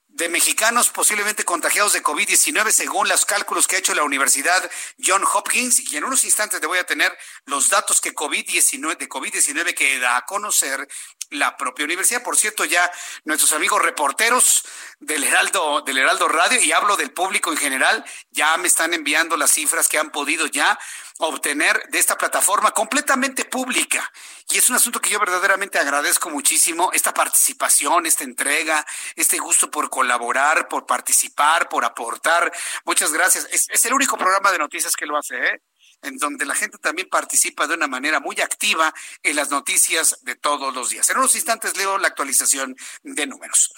de 0.09 0.27
mexicanos 0.27 0.89
posiblemente 0.89 1.45
contagiados 1.45 1.93
de 1.93 2.03
COVID-19 2.03 2.71
según 2.71 3.07
los 3.07 3.25
cálculos 3.25 3.67
que 3.67 3.75
ha 3.75 3.79
hecho 3.79 3.93
la 3.93 4.03
Universidad 4.03 4.69
John 5.03 5.23
Hopkins 5.33 5.79
y 5.91 5.97
en 5.97 6.03
unos 6.03 6.25
instantes 6.25 6.59
te 6.59 6.67
voy 6.67 6.79
a 6.79 6.85
tener 6.85 7.15
los 7.45 7.69
datos 7.69 8.01
que 8.01 8.13
COVID-19 8.13 8.97
de 8.97 9.07
COVID-19 9.07 9.73
que 9.75 9.99
da 9.99 10.17
a 10.17 10.25
conocer 10.25 10.87
la 11.31 11.57
propia 11.57 11.85
universidad. 11.85 12.23
Por 12.23 12.37
cierto, 12.37 12.65
ya 12.65 12.91
nuestros 13.23 13.53
amigos 13.53 13.81
reporteros 13.81 14.63
del 14.99 15.23
Heraldo, 15.23 15.81
del 15.81 15.99
Heraldo 15.99 16.27
Radio, 16.27 16.61
y 16.61 16.71
hablo 16.71 16.97
del 16.97 17.11
público 17.11 17.51
en 17.51 17.57
general, 17.57 18.03
ya 18.31 18.57
me 18.57 18.67
están 18.67 18.93
enviando 18.93 19.37
las 19.37 19.51
cifras 19.51 19.87
que 19.87 19.99
han 19.99 20.11
podido 20.11 20.47
ya 20.47 20.79
obtener 21.19 21.81
de 21.89 21.99
esta 21.99 22.17
plataforma 22.17 22.71
completamente 22.71 23.45
pública. 23.45 24.11
Y 24.49 24.57
es 24.57 24.69
un 24.69 24.75
asunto 24.75 24.99
que 24.99 25.09
yo 25.09 25.19
verdaderamente 25.19 25.77
agradezco 25.77 26.29
muchísimo, 26.29 26.91
esta 26.93 27.13
participación, 27.13 28.05
esta 28.05 28.23
entrega, 28.23 28.85
este 29.15 29.37
gusto 29.37 29.69
por 29.69 29.89
colaborar, 29.89 30.67
por 30.67 30.85
participar, 30.85 31.67
por 31.67 31.83
aportar. 31.83 32.51
Muchas 32.85 33.11
gracias. 33.11 33.47
Es, 33.51 33.67
es 33.69 33.85
el 33.85 33.93
único 33.93 34.17
programa 34.17 34.51
de 34.51 34.59
noticias 34.59 34.95
que 34.95 35.05
lo 35.05 35.17
hace, 35.17 35.35
¿eh? 35.35 35.61
En 36.01 36.17
donde 36.17 36.45
la 36.45 36.55
gente 36.55 36.77
también 36.77 37.09
participa 37.09 37.67
de 37.67 37.75
una 37.75 37.87
manera 37.87 38.19
muy 38.19 38.39
activa 38.41 38.93
en 39.23 39.35
las 39.35 39.49
noticias 39.49 40.17
de 40.21 40.35
todos 40.35 40.73
los 40.73 40.89
días. 40.89 41.09
En 41.09 41.17
unos 41.17 41.35
instantes 41.35 41.77
leo 41.77 41.97
la 41.97 42.07
actualización 42.07 42.75
de 43.03 43.27
números. 43.27 43.71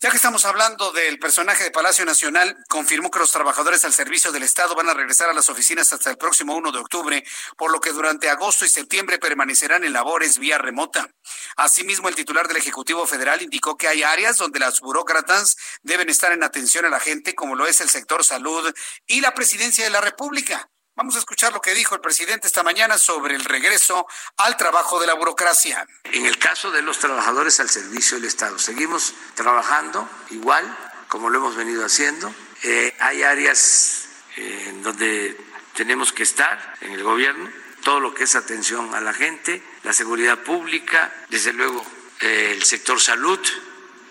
Ya 0.00 0.10
que 0.10 0.16
estamos 0.16 0.44
hablando 0.44 0.92
del 0.92 1.18
personaje 1.18 1.64
de 1.64 1.70
Palacio 1.70 2.04
Nacional, 2.04 2.56
confirmó 2.68 3.10
que 3.10 3.18
los 3.18 3.32
trabajadores 3.32 3.84
al 3.84 3.92
servicio 3.92 4.32
del 4.32 4.44
Estado 4.44 4.74
van 4.74 4.88
a 4.88 4.94
regresar 4.94 5.28
a 5.28 5.34
las 5.34 5.48
oficinas 5.48 5.92
hasta 5.92 6.10
el 6.10 6.16
próximo 6.16 6.56
1 6.56 6.72
de 6.72 6.78
octubre, 6.78 7.24
por 7.58 7.70
lo 7.70 7.80
que 7.80 7.92
durante 7.92 8.30
agosto 8.30 8.64
y 8.64 8.68
septiembre 8.68 9.18
permanecerán 9.18 9.84
en 9.84 9.92
labores 9.92 10.38
vía 10.38 10.58
remota. 10.58 11.10
Asimismo, 11.56 12.08
el 12.08 12.14
titular 12.14 12.48
del 12.48 12.56
Ejecutivo 12.56 13.06
Federal 13.06 13.42
indicó 13.42 13.76
que 13.76 13.88
hay 13.88 14.02
áreas 14.02 14.36
donde 14.36 14.58
las 14.58 14.80
burócratas 14.80 15.56
deben 15.82 16.08
estar 16.08 16.32
en 16.32 16.44
atención 16.44 16.84
a 16.84 16.90
la 16.90 17.00
gente, 17.00 17.34
como 17.34 17.54
lo 17.54 17.66
es 17.66 17.80
el 17.80 17.90
sector 17.90 18.24
salud 18.24 18.72
y 19.06 19.20
la 19.20 19.34
presidencia 19.34 19.84
de 19.84 19.90
la 19.90 20.00
República. 20.00 20.70
Vamos 21.00 21.16
a 21.16 21.20
escuchar 21.20 21.54
lo 21.54 21.62
que 21.62 21.72
dijo 21.72 21.94
el 21.94 22.02
presidente 22.02 22.46
esta 22.46 22.62
mañana 22.62 22.98
sobre 22.98 23.34
el 23.34 23.42
regreso 23.42 24.06
al 24.36 24.58
trabajo 24.58 25.00
de 25.00 25.06
la 25.06 25.14
burocracia. 25.14 25.88
En 26.04 26.26
el 26.26 26.36
caso 26.38 26.70
de 26.70 26.82
los 26.82 26.98
trabajadores 26.98 27.58
al 27.58 27.70
servicio 27.70 28.18
del 28.18 28.26
Estado, 28.26 28.58
seguimos 28.58 29.14
trabajando 29.34 30.06
igual 30.28 30.76
como 31.08 31.30
lo 31.30 31.38
hemos 31.38 31.56
venido 31.56 31.86
haciendo. 31.86 32.30
Eh, 32.64 32.94
hay 32.98 33.22
áreas 33.22 34.08
eh, 34.36 34.66
en 34.68 34.82
donde 34.82 35.40
tenemos 35.74 36.12
que 36.12 36.22
estar 36.22 36.76
en 36.82 36.92
el 36.92 37.02
gobierno, 37.02 37.50
todo 37.82 37.98
lo 37.98 38.12
que 38.12 38.24
es 38.24 38.34
atención 38.34 38.94
a 38.94 39.00
la 39.00 39.14
gente, 39.14 39.62
la 39.84 39.94
seguridad 39.94 40.40
pública, 40.40 41.10
desde 41.30 41.54
luego 41.54 41.82
eh, 42.20 42.52
el 42.54 42.62
sector 42.62 43.00
salud 43.00 43.40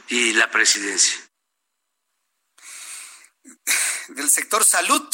y 0.07 0.34
la 0.34 0.49
presidencia. 0.49 1.20
Del 4.07 4.32
sector 4.32 4.66
salud 4.66 5.07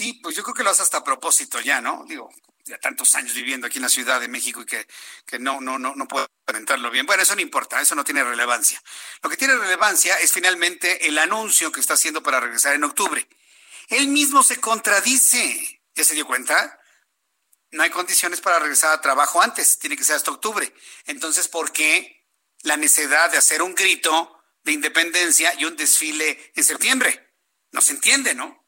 Sí, 0.00 0.14
pues 0.14 0.34
yo 0.34 0.42
creo 0.42 0.54
que 0.54 0.62
lo 0.62 0.70
hace 0.70 0.80
hasta 0.80 0.96
a 0.96 1.04
propósito 1.04 1.60
ya, 1.60 1.82
¿no? 1.82 2.06
Digo, 2.08 2.30
ya 2.64 2.78
tantos 2.78 3.14
años 3.16 3.34
viviendo 3.34 3.66
aquí 3.66 3.76
en 3.76 3.82
la 3.82 3.90
Ciudad 3.90 4.18
de 4.18 4.28
México 4.28 4.62
y 4.62 4.64
que, 4.64 4.86
que 5.26 5.38
no, 5.38 5.60
no, 5.60 5.78
no, 5.78 5.94
no 5.94 6.08
puedo 6.08 6.26
comentarlo 6.46 6.90
bien. 6.90 7.04
Bueno, 7.04 7.22
eso 7.22 7.34
no 7.34 7.42
importa, 7.42 7.82
eso 7.82 7.94
no 7.94 8.02
tiene 8.02 8.24
relevancia. 8.24 8.82
Lo 9.22 9.28
que 9.28 9.36
tiene 9.36 9.56
relevancia 9.56 10.16
es 10.16 10.32
finalmente 10.32 11.06
el 11.06 11.18
anuncio 11.18 11.70
que 11.70 11.80
está 11.80 11.92
haciendo 11.92 12.22
para 12.22 12.40
regresar 12.40 12.74
en 12.74 12.84
octubre. 12.84 13.28
Él 13.88 14.08
mismo 14.08 14.42
se 14.42 14.58
contradice. 14.58 15.82
¿Ya 15.94 16.02
se 16.02 16.14
dio 16.14 16.26
cuenta? 16.26 16.80
No 17.70 17.82
hay 17.82 17.90
condiciones 17.90 18.40
para 18.40 18.58
regresar 18.58 18.94
a 18.94 19.02
trabajo 19.02 19.42
antes, 19.42 19.78
tiene 19.78 19.98
que 19.98 20.04
ser 20.04 20.16
hasta 20.16 20.30
octubre. 20.30 20.74
Entonces, 21.04 21.46
¿por 21.46 21.72
qué 21.72 22.26
la 22.62 22.78
necesidad 22.78 23.30
de 23.30 23.36
hacer 23.36 23.60
un 23.60 23.74
grito 23.74 24.42
de 24.62 24.72
independencia 24.72 25.52
y 25.58 25.66
un 25.66 25.76
desfile 25.76 26.52
en 26.54 26.64
septiembre? 26.64 27.34
No 27.70 27.82
se 27.82 27.92
entiende, 27.92 28.34
¿no? 28.34 28.59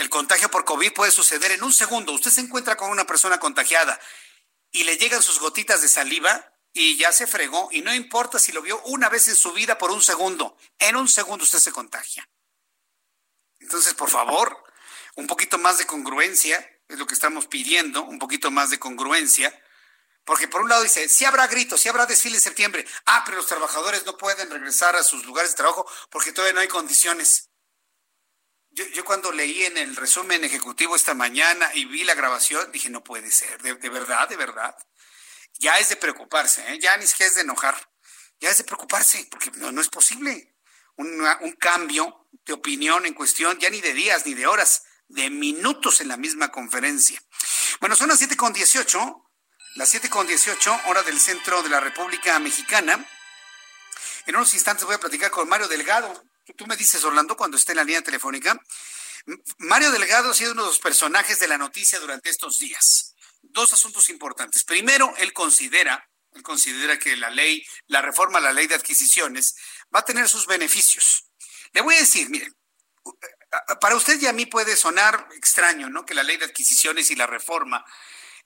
El 0.00 0.08
contagio 0.08 0.50
por 0.50 0.64
COVID 0.64 0.94
puede 0.94 1.12
suceder 1.12 1.52
en 1.52 1.62
un 1.62 1.74
segundo. 1.74 2.12
Usted 2.12 2.30
se 2.30 2.40
encuentra 2.40 2.74
con 2.74 2.90
una 2.90 3.06
persona 3.06 3.38
contagiada 3.38 4.00
y 4.70 4.84
le 4.84 4.96
llegan 4.96 5.22
sus 5.22 5.38
gotitas 5.38 5.82
de 5.82 5.88
saliva 5.88 6.54
y 6.72 6.96
ya 6.96 7.12
se 7.12 7.26
fregó 7.26 7.68
y 7.70 7.82
no 7.82 7.94
importa 7.94 8.38
si 8.38 8.50
lo 8.50 8.62
vio 8.62 8.80
una 8.84 9.10
vez 9.10 9.28
en 9.28 9.36
su 9.36 9.52
vida 9.52 9.76
por 9.76 9.90
un 9.90 10.00
segundo. 10.00 10.56
En 10.78 10.96
un 10.96 11.06
segundo 11.06 11.44
usted 11.44 11.58
se 11.58 11.70
contagia. 11.70 12.26
Entonces, 13.58 13.92
por 13.92 14.08
favor, 14.08 14.64
un 15.16 15.26
poquito 15.26 15.58
más 15.58 15.76
de 15.76 15.84
congruencia 15.84 16.66
es 16.88 16.98
lo 16.98 17.06
que 17.06 17.12
estamos 17.12 17.46
pidiendo, 17.46 18.02
un 18.02 18.18
poquito 18.18 18.50
más 18.50 18.70
de 18.70 18.78
congruencia. 18.78 19.54
Porque 20.24 20.48
por 20.48 20.62
un 20.62 20.70
lado 20.70 20.82
dice, 20.82 21.10
sí 21.10 21.26
habrá 21.26 21.46
gritos, 21.46 21.78
sí 21.78 21.90
habrá 21.90 22.06
desfile 22.06 22.36
en 22.36 22.40
septiembre. 22.40 22.86
Ah, 23.04 23.22
pero 23.26 23.36
los 23.36 23.46
trabajadores 23.48 24.06
no 24.06 24.16
pueden 24.16 24.48
regresar 24.48 24.96
a 24.96 25.02
sus 25.02 25.26
lugares 25.26 25.50
de 25.50 25.58
trabajo 25.58 25.86
porque 26.08 26.32
todavía 26.32 26.54
no 26.54 26.60
hay 26.60 26.68
condiciones. 26.68 27.49
Yo, 28.72 29.04
cuando 29.04 29.32
leí 29.32 29.64
en 29.64 29.76
el 29.78 29.96
resumen 29.96 30.44
ejecutivo 30.44 30.94
esta 30.94 31.14
mañana 31.14 31.70
y 31.74 31.86
vi 31.86 32.04
la 32.04 32.14
grabación, 32.14 32.70
dije, 32.70 32.88
no 32.88 33.02
puede 33.02 33.30
ser, 33.30 33.60
de, 33.62 33.88
verdad, 33.88 34.28
de 34.28 34.36
verdad. 34.36 34.76
Ya 35.58 35.78
es 35.78 35.88
de 35.88 35.96
preocuparse, 35.96 36.62
¿eh? 36.72 36.78
ya 36.78 36.96
ni 36.96 37.06
siquiera 37.06 37.28
es 37.28 37.34
de 37.34 37.42
enojar, 37.42 37.76
ya 38.38 38.50
es 38.50 38.58
de 38.58 38.64
preocuparse, 38.64 39.26
porque 39.30 39.50
no, 39.56 39.80
es 39.80 39.88
posible. 39.88 40.54
un 40.96 41.56
cambio 41.58 42.28
de 42.44 42.52
opinión 42.52 43.06
en 43.06 43.14
cuestión, 43.14 43.58
ya 43.58 43.70
ni 43.70 43.80
de 43.80 43.92
días 43.92 44.24
ni 44.24 44.34
de 44.34 44.46
horas, 44.46 44.84
de 45.08 45.28
minutos 45.28 46.00
en 46.00 46.08
la 46.08 46.16
misma 46.16 46.50
conferencia. 46.50 47.20
Bueno, 47.80 47.96
son 47.96 48.08
las 48.08 48.20
7.18, 48.20 49.30
las 49.76 49.94
7.18, 49.94 50.82
hora 50.86 51.02
del 51.02 51.18
centro 51.18 51.62
de 51.62 51.68
la 51.68 51.80
República 51.80 52.38
Mexicana. 52.38 53.04
En 54.26 54.36
unos 54.36 54.54
instantes 54.54 54.84
voy 54.84 54.94
a 54.94 55.00
platicar 55.00 55.30
con 55.30 55.48
Mario 55.48 55.66
Delgado, 55.68 56.22
Tú 56.56 56.66
me 56.66 56.76
dices, 56.76 57.04
Orlando, 57.04 57.36
cuando 57.36 57.56
esté 57.56 57.72
en 57.72 57.76
la 57.76 57.84
línea 57.84 58.02
telefónica. 58.02 58.58
Mario 59.58 59.90
Delgado 59.90 60.30
ha 60.30 60.34
sido 60.34 60.52
uno 60.52 60.62
de 60.62 60.68
los 60.68 60.78
personajes 60.78 61.38
de 61.38 61.48
la 61.48 61.58
noticia 61.58 61.98
durante 61.98 62.30
estos 62.30 62.58
días. 62.58 63.14
Dos 63.42 63.72
asuntos 63.72 64.08
importantes. 64.10 64.64
Primero, 64.64 65.12
él 65.18 65.32
considera, 65.32 66.08
él 66.32 66.42
considera 66.42 66.98
que 66.98 67.16
la 67.16 67.30
ley, 67.30 67.64
la 67.86 68.02
reforma 68.02 68.38
a 68.38 68.42
la 68.42 68.52
ley 68.52 68.66
de 68.66 68.74
adquisiciones 68.74 69.56
va 69.94 70.00
a 70.00 70.04
tener 70.04 70.28
sus 70.28 70.46
beneficios. 70.46 71.30
Le 71.72 71.82
voy 71.82 71.94
a 71.94 72.00
decir, 72.00 72.30
miren, 72.30 72.54
para 73.80 73.96
usted 73.96 74.20
y 74.20 74.26
a 74.26 74.32
mí 74.32 74.46
puede 74.46 74.76
sonar 74.76 75.28
extraño, 75.36 75.90
¿no? 75.90 76.04
Que 76.04 76.14
la 76.14 76.22
ley 76.22 76.36
de 76.36 76.46
adquisiciones 76.46 77.10
y 77.10 77.16
la 77.16 77.26
reforma 77.26 77.84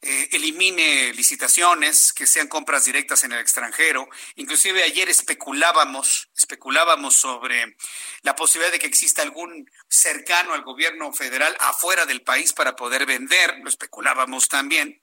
eh, 0.07 0.29
elimine 0.33 1.15
licitaciones, 1.15 2.13
que 2.13 2.27
sean 2.27 2.47
compras 2.47 2.85
directas 2.85 3.25
en 3.25 3.33
el 3.33 3.39
extranjero. 3.39 4.09
Inclusive 4.37 4.83
ayer 4.83 5.09
especulábamos, 5.09 6.29
especulábamos 6.37 7.17
sobre 7.17 7.77
la 8.23 8.37
posibilidad 8.37 8.73
de 8.73 8.79
que 8.79 8.87
exista 8.87 9.23
algún 9.23 9.71
cercano 9.89 10.53
al 10.53 10.63
gobierno 10.63 11.13
federal 11.13 11.57
afuera 11.61 12.05
del 12.05 12.23
país 12.23 12.53
para 12.53 12.77
poder 12.77 13.07
vender, 13.07 13.59
lo 13.63 13.71
especulábamos 13.71 14.49
también. 14.49 15.03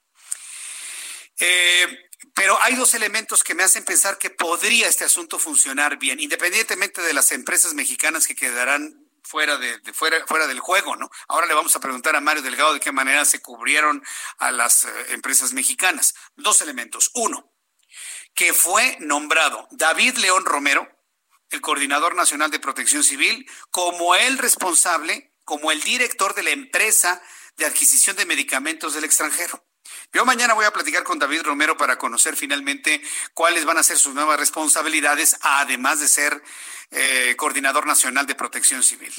Eh, 1.40 2.10
pero 2.36 2.62
hay 2.62 2.76
dos 2.76 2.94
elementos 2.94 3.44
que 3.44 3.56
me 3.56 3.64
hacen 3.64 3.84
pensar 3.84 4.20
que 4.20 4.30
podría 4.30 4.88
este 4.88 5.06
asunto 5.06 5.40
funcionar 5.40 5.98
bien, 5.98 6.20
independientemente 6.20 7.02
de 7.02 7.14
las 7.14 7.32
empresas 7.32 7.74
mexicanas 7.74 8.28
que 8.28 8.36
quedarán 8.36 9.11
fuera 9.24 9.58
de, 9.58 9.80
fuera 9.94 10.26
fuera 10.26 10.48
del 10.48 10.60
juego, 10.60 10.96
¿no? 10.96 11.10
Ahora 11.28 11.48
le 11.48 11.54
vamos 11.54 11.76
a 11.76 11.80
preguntar 11.80 12.16
a 12.16 12.22
Mario 12.22 12.42
Delgado 12.42 12.74
de 12.74 12.80
qué 12.80 12.92
manera 12.92 13.26
se 13.26 13.42
cubrieron 13.42 14.04
a 14.38 14.52
las 14.52 14.86
eh, 14.86 14.90
empresas 15.10 15.54
mexicanas. 15.54 16.14
Dos 16.36 16.62
elementos. 16.62 17.12
Uno, 17.16 17.54
que 18.34 18.54
fue 18.54 18.98
nombrado 19.00 19.68
David 19.72 20.18
León 20.18 20.46
Romero, 20.46 20.88
el 21.50 21.62
coordinador 21.62 22.16
nacional 22.16 22.50
de 22.50 22.60
Protección 22.60 23.04
Civil, 23.04 23.50
como 23.70 24.16
el 24.16 24.38
responsable, 24.38 25.34
como 25.44 25.72
el 25.72 25.82
director 25.82 26.34
de 26.34 26.44
la 26.44 26.52
empresa 26.52 27.22
de 27.58 27.66
adquisición 27.66 28.16
de 28.16 28.26
medicamentos 28.26 28.94
del 28.94 29.04
extranjero. 29.04 29.64
Yo 30.14 30.26
mañana 30.26 30.54
voy 30.54 30.66
a 30.66 30.74
platicar 30.74 31.04
con 31.04 31.20
David 31.20 31.44
Romero 31.44 31.78
para 31.78 31.98
conocer 31.98 32.36
finalmente 32.36 33.02
cuáles 33.34 33.64
van 33.64 33.78
a 33.78 33.84
ser 33.84 33.98
sus 33.98 34.14
nuevas 34.14 34.38
responsabilidades, 34.38 35.38
además 35.42 36.02
de 36.02 36.10
ser 36.10 36.44
eh, 36.92 37.36
coordinador 37.38 37.88
nacional 37.88 38.26
de 38.26 38.36
protección 38.36 38.84
civil. 38.84 39.14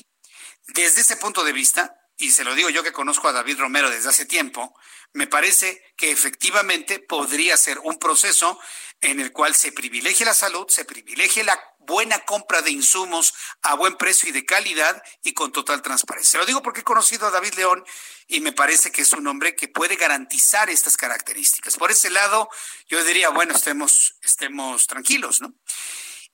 Desde 0.68 1.00
ese 1.00 1.16
punto 1.16 1.44
de 1.44 1.52
vista, 1.52 2.01
y 2.16 2.30
se 2.30 2.44
lo 2.44 2.54
digo 2.54 2.70
yo 2.70 2.82
que 2.82 2.92
conozco 2.92 3.28
a 3.28 3.32
David 3.32 3.58
Romero 3.58 3.90
desde 3.90 4.08
hace 4.08 4.26
tiempo, 4.26 4.74
me 5.12 5.26
parece 5.26 5.82
que 5.96 6.10
efectivamente 6.10 6.98
podría 6.98 7.56
ser 7.56 7.78
un 7.80 7.98
proceso 7.98 8.58
en 9.00 9.18
el 9.18 9.32
cual 9.32 9.54
se 9.54 9.72
privilegie 9.72 10.24
la 10.24 10.34
salud, 10.34 10.66
se 10.68 10.84
privilegie 10.84 11.42
la 11.42 11.60
buena 11.80 12.20
compra 12.24 12.62
de 12.62 12.70
insumos 12.70 13.34
a 13.62 13.74
buen 13.74 13.96
precio 13.96 14.28
y 14.28 14.32
de 14.32 14.44
calidad 14.44 15.02
y 15.22 15.34
con 15.34 15.50
total 15.50 15.82
transparencia. 15.82 16.38
Lo 16.38 16.46
digo 16.46 16.62
porque 16.62 16.80
he 16.80 16.84
conocido 16.84 17.26
a 17.26 17.30
David 17.30 17.54
León 17.54 17.84
y 18.28 18.40
me 18.40 18.52
parece 18.52 18.92
que 18.92 19.02
es 19.02 19.12
un 19.12 19.26
hombre 19.26 19.56
que 19.56 19.68
puede 19.68 19.96
garantizar 19.96 20.70
estas 20.70 20.96
características. 20.96 21.76
Por 21.76 21.90
ese 21.90 22.10
lado, 22.10 22.48
yo 22.86 23.02
diría, 23.04 23.30
bueno, 23.30 23.54
estemos, 23.54 24.16
estemos 24.22 24.86
tranquilos, 24.86 25.40
¿no? 25.40 25.54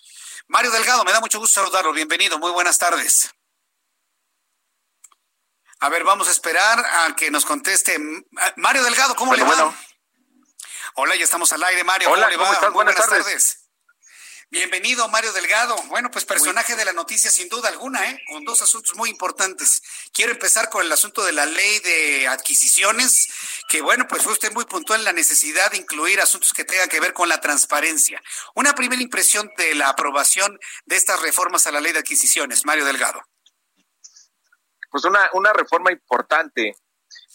Mario 0.50 0.72
Delgado, 0.72 1.04
me 1.04 1.12
da 1.12 1.22
mucho 1.22 1.38
gusto 1.38 1.62
saludarlo. 1.62 1.94
Bienvenido, 1.94 2.40
muy 2.40 2.52
buenas 2.52 2.80
tardes. 2.80 3.30
A 5.80 5.90
ver, 5.90 6.04
vamos 6.04 6.28
a 6.28 6.32
esperar 6.32 6.84
a 6.84 7.16
que 7.16 7.30
nos 7.30 7.46
conteste. 7.46 7.98
Mario 8.56 8.84
Delgado, 8.84 9.16
¿cómo 9.16 9.36
le 9.36 9.44
va? 9.44 9.74
Hola, 10.96 11.16
ya 11.16 11.24
estamos 11.24 11.54
al 11.54 11.64
aire, 11.64 11.84
Mario. 11.84 12.10
Hola, 12.10 12.30
¿cómo, 12.36 12.52
le 12.52 12.60
va? 12.60 12.70
buenas, 12.72 12.96
tardes. 12.96 13.69
Bienvenido, 14.52 15.08
Mario 15.10 15.32
Delgado. 15.32 15.76
Bueno, 15.90 16.10
pues 16.10 16.26
personaje 16.26 16.76
de 16.76 16.84
la 16.84 16.92
noticia 16.92 17.30
sin 17.30 17.50
duda 17.50 17.70
alguna, 17.70 18.10
¿eh? 18.10 18.20
con 18.28 18.44
dos 18.46 18.64
asuntos 18.64 18.96
muy 18.96 19.12
importantes. 19.12 19.84
Quiero 20.12 20.32
empezar 20.32 20.72
con 20.72 20.84
el 20.84 20.92
asunto 20.92 21.24
de 21.24 21.34
la 21.34 21.46
ley 21.46 21.78
de 21.82 22.28
adquisiciones, 22.28 23.28
que 23.70 23.84
bueno, 23.84 24.08
pues 24.08 24.24
fue 24.24 24.34
usted 24.34 24.52
muy 24.52 24.66
puntual 24.66 25.02
en 25.02 25.06
la 25.06 25.14
necesidad 25.14 25.70
de 25.70 25.78
incluir 25.78 26.20
asuntos 26.20 26.52
que 26.52 26.66
tengan 26.66 26.90
que 26.90 27.00
ver 27.00 27.14
con 27.14 27.30
la 27.30 27.40
transparencia. 27.40 28.24
Una 28.56 28.74
primera 28.74 29.00
impresión 29.00 29.52
de 29.56 29.76
la 29.76 29.90
aprobación 29.90 30.58
de 30.88 30.96
estas 30.96 31.22
reformas 31.22 31.68
a 31.68 31.72
la 31.72 31.80
ley 31.80 31.92
de 31.92 32.00
adquisiciones, 32.00 32.66
Mario 32.66 32.86
Delgado. 32.86 33.22
Pues 34.90 35.06
una, 35.06 35.30
una 35.34 35.54
reforma 35.54 35.92
importante, 35.92 36.76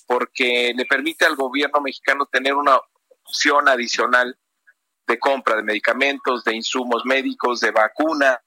porque 0.09 0.73
le 0.74 0.85
permite 0.85 1.24
al 1.27 1.36
gobierno 1.36 1.81
mexicano 1.81 2.27
tener 2.27 2.55
una 2.55 2.77
opción 3.24 3.69
adicional 3.69 4.36
de 5.06 5.18
compra 5.18 5.56
de 5.56 5.62
medicamentos, 5.62 6.44
de 6.44 6.55
insumos 6.55 7.05
médicos, 7.05 7.60
de 7.60 7.70
vacuna, 7.70 8.43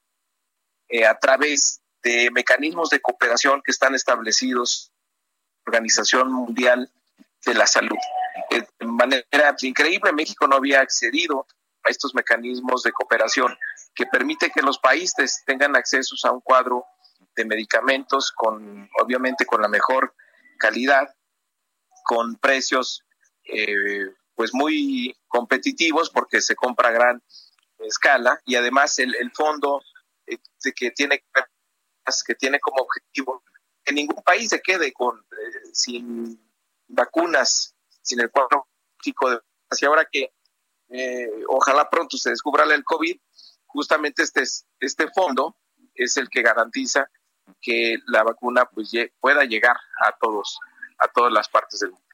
eh, 0.88 1.06
a 1.06 1.18
través 1.18 1.80
de 2.02 2.30
mecanismos 2.30 2.90
de 2.90 3.00
cooperación 3.00 3.62
que 3.62 3.70
están 3.70 3.94
establecidos 3.94 4.92
la 5.66 5.70
Organización 5.72 6.32
Mundial 6.32 6.90
de 7.44 7.54
la 7.54 7.66
Salud. 7.66 7.98
Eh, 8.50 8.66
de 8.78 8.86
manera 8.86 9.54
increíble, 9.62 10.12
México 10.12 10.46
no 10.46 10.56
había 10.56 10.80
accedido 10.80 11.46
a 11.84 11.90
estos 11.90 12.14
mecanismos 12.14 12.82
de 12.82 12.92
cooperación 12.92 13.56
que 13.94 14.06
permite 14.06 14.50
que 14.50 14.62
los 14.62 14.78
países 14.78 15.42
tengan 15.44 15.76
acceso 15.76 16.14
a 16.26 16.32
un 16.32 16.40
cuadro 16.40 16.84
de 17.36 17.44
medicamentos 17.44 18.32
con, 18.32 18.88
obviamente, 19.02 19.44
con 19.44 19.60
la 19.60 19.68
mejor 19.68 20.14
calidad, 20.58 21.14
con 22.04 22.36
precios 22.36 23.04
eh, 23.44 24.06
pues 24.38 24.54
muy 24.54 25.18
competitivos 25.26 26.10
porque 26.10 26.40
se 26.40 26.54
compra 26.54 26.90
a 26.90 26.92
gran 26.92 27.20
escala 27.80 28.40
y 28.46 28.54
además 28.54 28.96
el, 29.00 29.32
fondo 29.34 29.82
eh, 30.26 30.38
que 30.76 30.92
tiene 30.92 31.24
que 32.24 32.34
tiene 32.36 32.60
como 32.60 32.82
objetivo 32.82 33.42
que 33.84 33.92
ningún 33.92 34.22
país 34.22 34.50
se 34.50 34.60
quede 34.60 34.92
con 34.92 35.18
eh, 35.18 35.70
sin 35.72 36.40
vacunas, 36.86 37.74
sin 38.00 38.20
el 38.20 38.30
cuadro 38.30 38.68
de 39.04 39.40
y 39.80 39.84
ahora 39.84 40.06
que 40.10 40.32
ojalá 41.48 41.90
pronto 41.90 42.16
se 42.16 42.30
descubra 42.30 42.62
el 42.62 42.84
COVID, 42.84 43.18
justamente 43.66 44.22
este 44.22 44.44
este 44.78 45.08
fondo 45.08 45.56
es 45.94 46.16
el 46.16 46.28
que 46.30 46.42
garantiza 46.42 47.10
que 47.60 47.96
la 48.06 48.22
vacuna 48.22 48.66
pues 48.66 48.92
pueda 49.18 49.42
llegar 49.42 49.76
a 50.06 50.16
todos 50.20 50.60
a 50.98 51.08
todas 51.08 51.32
las 51.32 51.48
partes 51.48 51.80
del 51.80 51.90
mundo. 51.90 52.07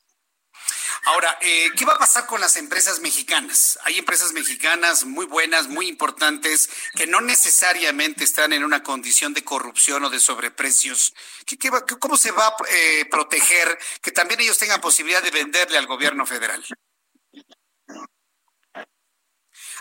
Ahora, 1.06 1.36
eh, 1.43 1.70
¿qué 1.76 1.85
va 1.85 1.94
a 1.94 1.98
pasar 1.98 2.26
con 2.26 2.40
las 2.40 2.56
empresas 2.56 3.01
mexicanas? 3.01 3.78
Hay 3.85 3.98
empresas 3.98 4.32
mexicanas 4.32 5.05
muy 5.05 5.26
buenas, 5.26 5.68
muy 5.68 5.86
importantes, 5.86 6.70
que 6.94 7.06
no 7.06 7.20
necesariamente 7.20 8.24
están 8.24 8.55
en 8.55 8.64
una 8.64 8.82
condición 8.82 9.35
de 9.35 9.44
corrupción 9.44 10.02
o 10.05 10.10
de 10.10 10.18
sobreprecios. 10.18 11.14
cómo 12.01 12.16
se 12.16 12.31
va 12.31 12.47
a 12.47 12.56
eh, 12.70 13.05
proteger 13.10 13.78
que 14.01 14.12
también 14.12 14.40
ellos 14.40 14.56
tengan 14.56 14.81
posibilidad 14.81 15.22
de 15.22 15.31
venderle 15.31 15.76
al 15.76 15.86
gobierno 15.86 16.24
federal? 16.24 16.64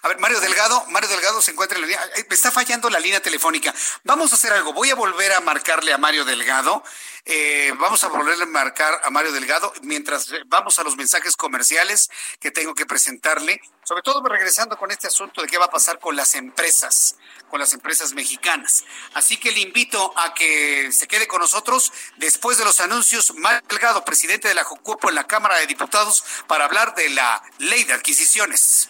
A 0.03 0.09
ver, 0.09 0.19
Mario 0.19 0.41
Delgado, 0.41 0.85
Mario 0.89 1.07
Delgado 1.07 1.41
se 1.41 1.51
encuentra 1.51 1.77
en 1.77 1.83
la 1.83 1.87
línea. 1.87 2.09
Me 2.27 2.35
está 2.35 2.51
fallando 2.51 2.89
la 2.89 2.99
línea 2.99 3.21
telefónica. 3.21 3.73
Vamos 4.03 4.33
a 4.33 4.35
hacer 4.35 4.51
algo. 4.51 4.73
Voy 4.73 4.89
a 4.89 4.95
volver 4.95 5.31
a 5.31 5.39
marcarle 5.39 5.93
a 5.93 5.97
Mario 5.97 6.25
Delgado. 6.25 6.83
Eh, 7.23 7.73
vamos 7.77 8.03
a 8.03 8.09
volverle 8.09 8.43
a 8.43 8.47
marcar 8.47 8.99
a 9.05 9.09
Mario 9.09 9.31
Delgado 9.31 9.71
mientras 9.81 10.29
vamos 10.47 10.77
a 10.77 10.83
los 10.83 10.97
mensajes 10.97 11.37
comerciales 11.37 12.09
que 12.41 12.51
tengo 12.51 12.75
que 12.75 12.85
presentarle. 12.85 13.61
Sobre 13.85 14.01
todo 14.01 14.21
regresando 14.27 14.77
con 14.77 14.91
este 14.91 15.07
asunto 15.07 15.41
de 15.41 15.47
qué 15.47 15.57
va 15.57 15.65
a 15.65 15.71
pasar 15.71 15.99
con 15.99 16.17
las 16.17 16.35
empresas, 16.35 17.15
con 17.49 17.61
las 17.61 17.71
empresas 17.71 18.11
mexicanas. 18.11 18.83
Así 19.13 19.37
que 19.37 19.53
le 19.53 19.61
invito 19.61 20.13
a 20.17 20.33
que 20.33 20.91
se 20.91 21.07
quede 21.07 21.29
con 21.29 21.39
nosotros 21.39 21.93
después 22.17 22.57
de 22.57 22.65
los 22.65 22.81
anuncios. 22.81 23.33
Mario 23.35 23.61
Delgado, 23.69 24.03
presidente 24.03 24.49
de 24.49 24.53
la 24.53 24.65
JUCUPO 24.65 25.07
en 25.07 25.15
la 25.15 25.27
Cámara 25.27 25.59
de 25.59 25.67
Diputados, 25.67 26.25
para 26.47 26.65
hablar 26.65 26.93
de 26.93 27.07
la 27.07 27.41
ley 27.59 27.85
de 27.85 27.93
adquisiciones. 27.93 28.89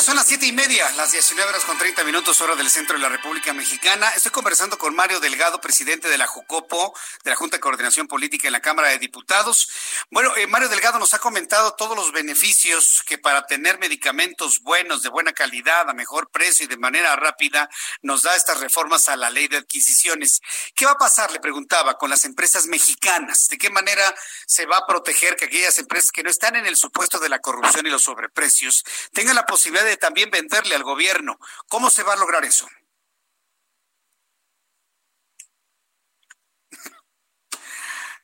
Son 0.00 0.14
las 0.14 0.26
siete 0.26 0.46
y 0.46 0.52
media, 0.52 0.90
las 0.92 1.12
19 1.12 1.48
horas 1.48 1.64
con 1.64 1.78
30 1.78 2.04
minutos, 2.04 2.40
hora 2.42 2.54
del 2.54 2.68
centro 2.68 2.96
de 2.96 3.02
la 3.02 3.08
República 3.08 3.54
Mexicana. 3.54 4.10
Estoy 4.14 4.30
conversando 4.30 4.76
con 4.76 4.94
Mario 4.94 5.20
Delgado, 5.20 5.58
presidente 5.60 6.08
de 6.08 6.18
la 6.18 6.26
JUCOPO, 6.26 6.94
de 7.24 7.30
la 7.30 7.34
Junta 7.34 7.56
de 7.56 7.60
Coordinación 7.60 8.06
Política 8.06 8.46
en 8.46 8.52
la 8.52 8.60
Cámara 8.60 8.88
de 8.88 8.98
Diputados. 8.98 9.70
Bueno, 10.10 10.36
eh, 10.36 10.46
Mario 10.46 10.68
Delgado 10.68 10.98
nos 10.98 11.14
ha 11.14 11.18
comentado 11.18 11.74
todos 11.74 11.96
los 11.96 12.12
beneficios 12.12 13.02
que 13.06 13.16
para 13.16 13.46
tener 13.46 13.78
medicamentos 13.78 14.60
buenos, 14.60 15.02
de 15.02 15.08
buena 15.08 15.32
calidad, 15.32 15.88
a 15.88 15.94
mejor 15.94 16.30
precio 16.30 16.66
y 16.66 16.68
de 16.68 16.76
manera 16.76 17.16
rápida, 17.16 17.68
nos 18.02 18.22
da 18.22 18.36
estas 18.36 18.60
reformas 18.60 19.08
a 19.08 19.16
la 19.16 19.30
ley 19.30 19.48
de 19.48 19.56
adquisiciones. 19.56 20.40
¿Qué 20.74 20.84
va 20.84 20.92
a 20.92 20.98
pasar, 20.98 21.32
le 21.32 21.40
preguntaba, 21.40 21.96
con 21.96 22.10
las 22.10 22.24
empresas 22.26 22.66
mexicanas? 22.66 23.48
¿De 23.48 23.56
qué 23.56 23.70
manera 23.70 24.14
se 24.46 24.66
va 24.66 24.76
a 24.76 24.86
proteger 24.86 25.36
que 25.36 25.46
aquellas 25.46 25.78
empresas 25.78 26.12
que 26.12 26.22
no 26.22 26.30
están 26.30 26.54
en 26.54 26.66
el 26.66 26.76
supuesto 26.76 27.18
de 27.18 27.30
la 27.30 27.38
corrupción 27.38 27.86
y 27.86 27.90
los 27.90 28.02
sobreprecios 28.02 28.84
tengan 29.12 29.34
la 29.34 29.46
posibilidad 29.46 29.85
de 29.86 29.96
también 29.96 30.30
venderle 30.30 30.74
al 30.74 30.82
gobierno. 30.82 31.38
¿Cómo 31.68 31.90
se 31.90 32.02
va 32.02 32.12
a 32.14 32.16
lograr 32.16 32.44
eso? 32.44 32.68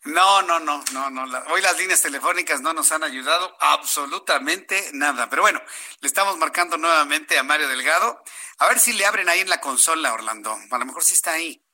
No, 0.05 0.43
no, 0.43 0.59
no, 0.59 0.82
no, 0.93 1.10
no. 1.10 1.39
Hoy 1.52 1.62
las 1.62 1.78
líneas 1.78 2.02
telefónicas 2.02 2.60
no 2.60 2.72
nos 2.72 2.90
han 2.90 3.05
ayudado 3.05 3.56
absolutamente 3.60 4.90
nada. 4.94 5.28
Pero 5.30 5.43
bueno, 5.43 5.62
le 6.01 6.09
estamos 6.09 6.36
marcando 6.39 6.76
nuevamente 6.76 7.39
a 7.39 7.44
Mario 7.44 7.68
Delgado. 7.68 8.22
A 8.59 8.66
ver 8.66 8.80
si 8.80 8.93
le 8.94 9.06
abren 9.06 9.28
ahí 9.28 9.40
en 9.40 9.48
la 9.48 9.60
consola, 9.60 10.12
Orlando. 10.12 10.59
A 10.70 10.78
lo 10.78 10.84
mejor 10.84 11.05
sí 11.05 11.14
está 11.14 11.32
ahí. 11.32 11.64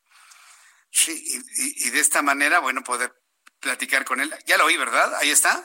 Sí, 0.90 1.43
y, 1.56 1.86
y 1.86 1.90
de 1.90 2.01
esta 2.01 2.20
manera, 2.20 2.59
bueno, 2.59 2.85
poder 2.85 3.15
platicar 3.60 4.05
con 4.05 4.20
él. 4.20 4.35
Ya 4.47 4.59
lo 4.59 4.66
oí, 4.66 4.77
¿verdad? 4.77 5.15
Ahí 5.16 5.31
está. 5.31 5.65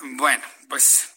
Bueno, 0.00 0.44
pues 0.68 1.11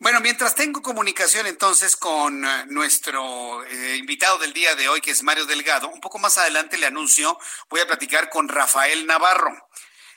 bueno, 0.00 0.20
mientras 0.20 0.54
tengo 0.54 0.80
comunicación 0.80 1.46
entonces 1.46 1.94
con 1.94 2.42
eh, 2.42 2.64
nuestro 2.68 3.62
eh, 3.66 3.96
invitado 3.96 4.38
del 4.38 4.54
día 4.54 4.74
de 4.74 4.88
hoy, 4.88 5.02
que 5.02 5.10
es 5.10 5.22
Mario 5.22 5.44
Delgado, 5.44 5.88
un 5.90 6.00
poco 6.00 6.18
más 6.18 6.38
adelante 6.38 6.78
le 6.78 6.86
anuncio, 6.86 7.38
voy 7.68 7.80
a 7.80 7.86
platicar 7.86 8.30
con 8.30 8.48
Rafael 8.48 9.06
Navarro. 9.06 9.68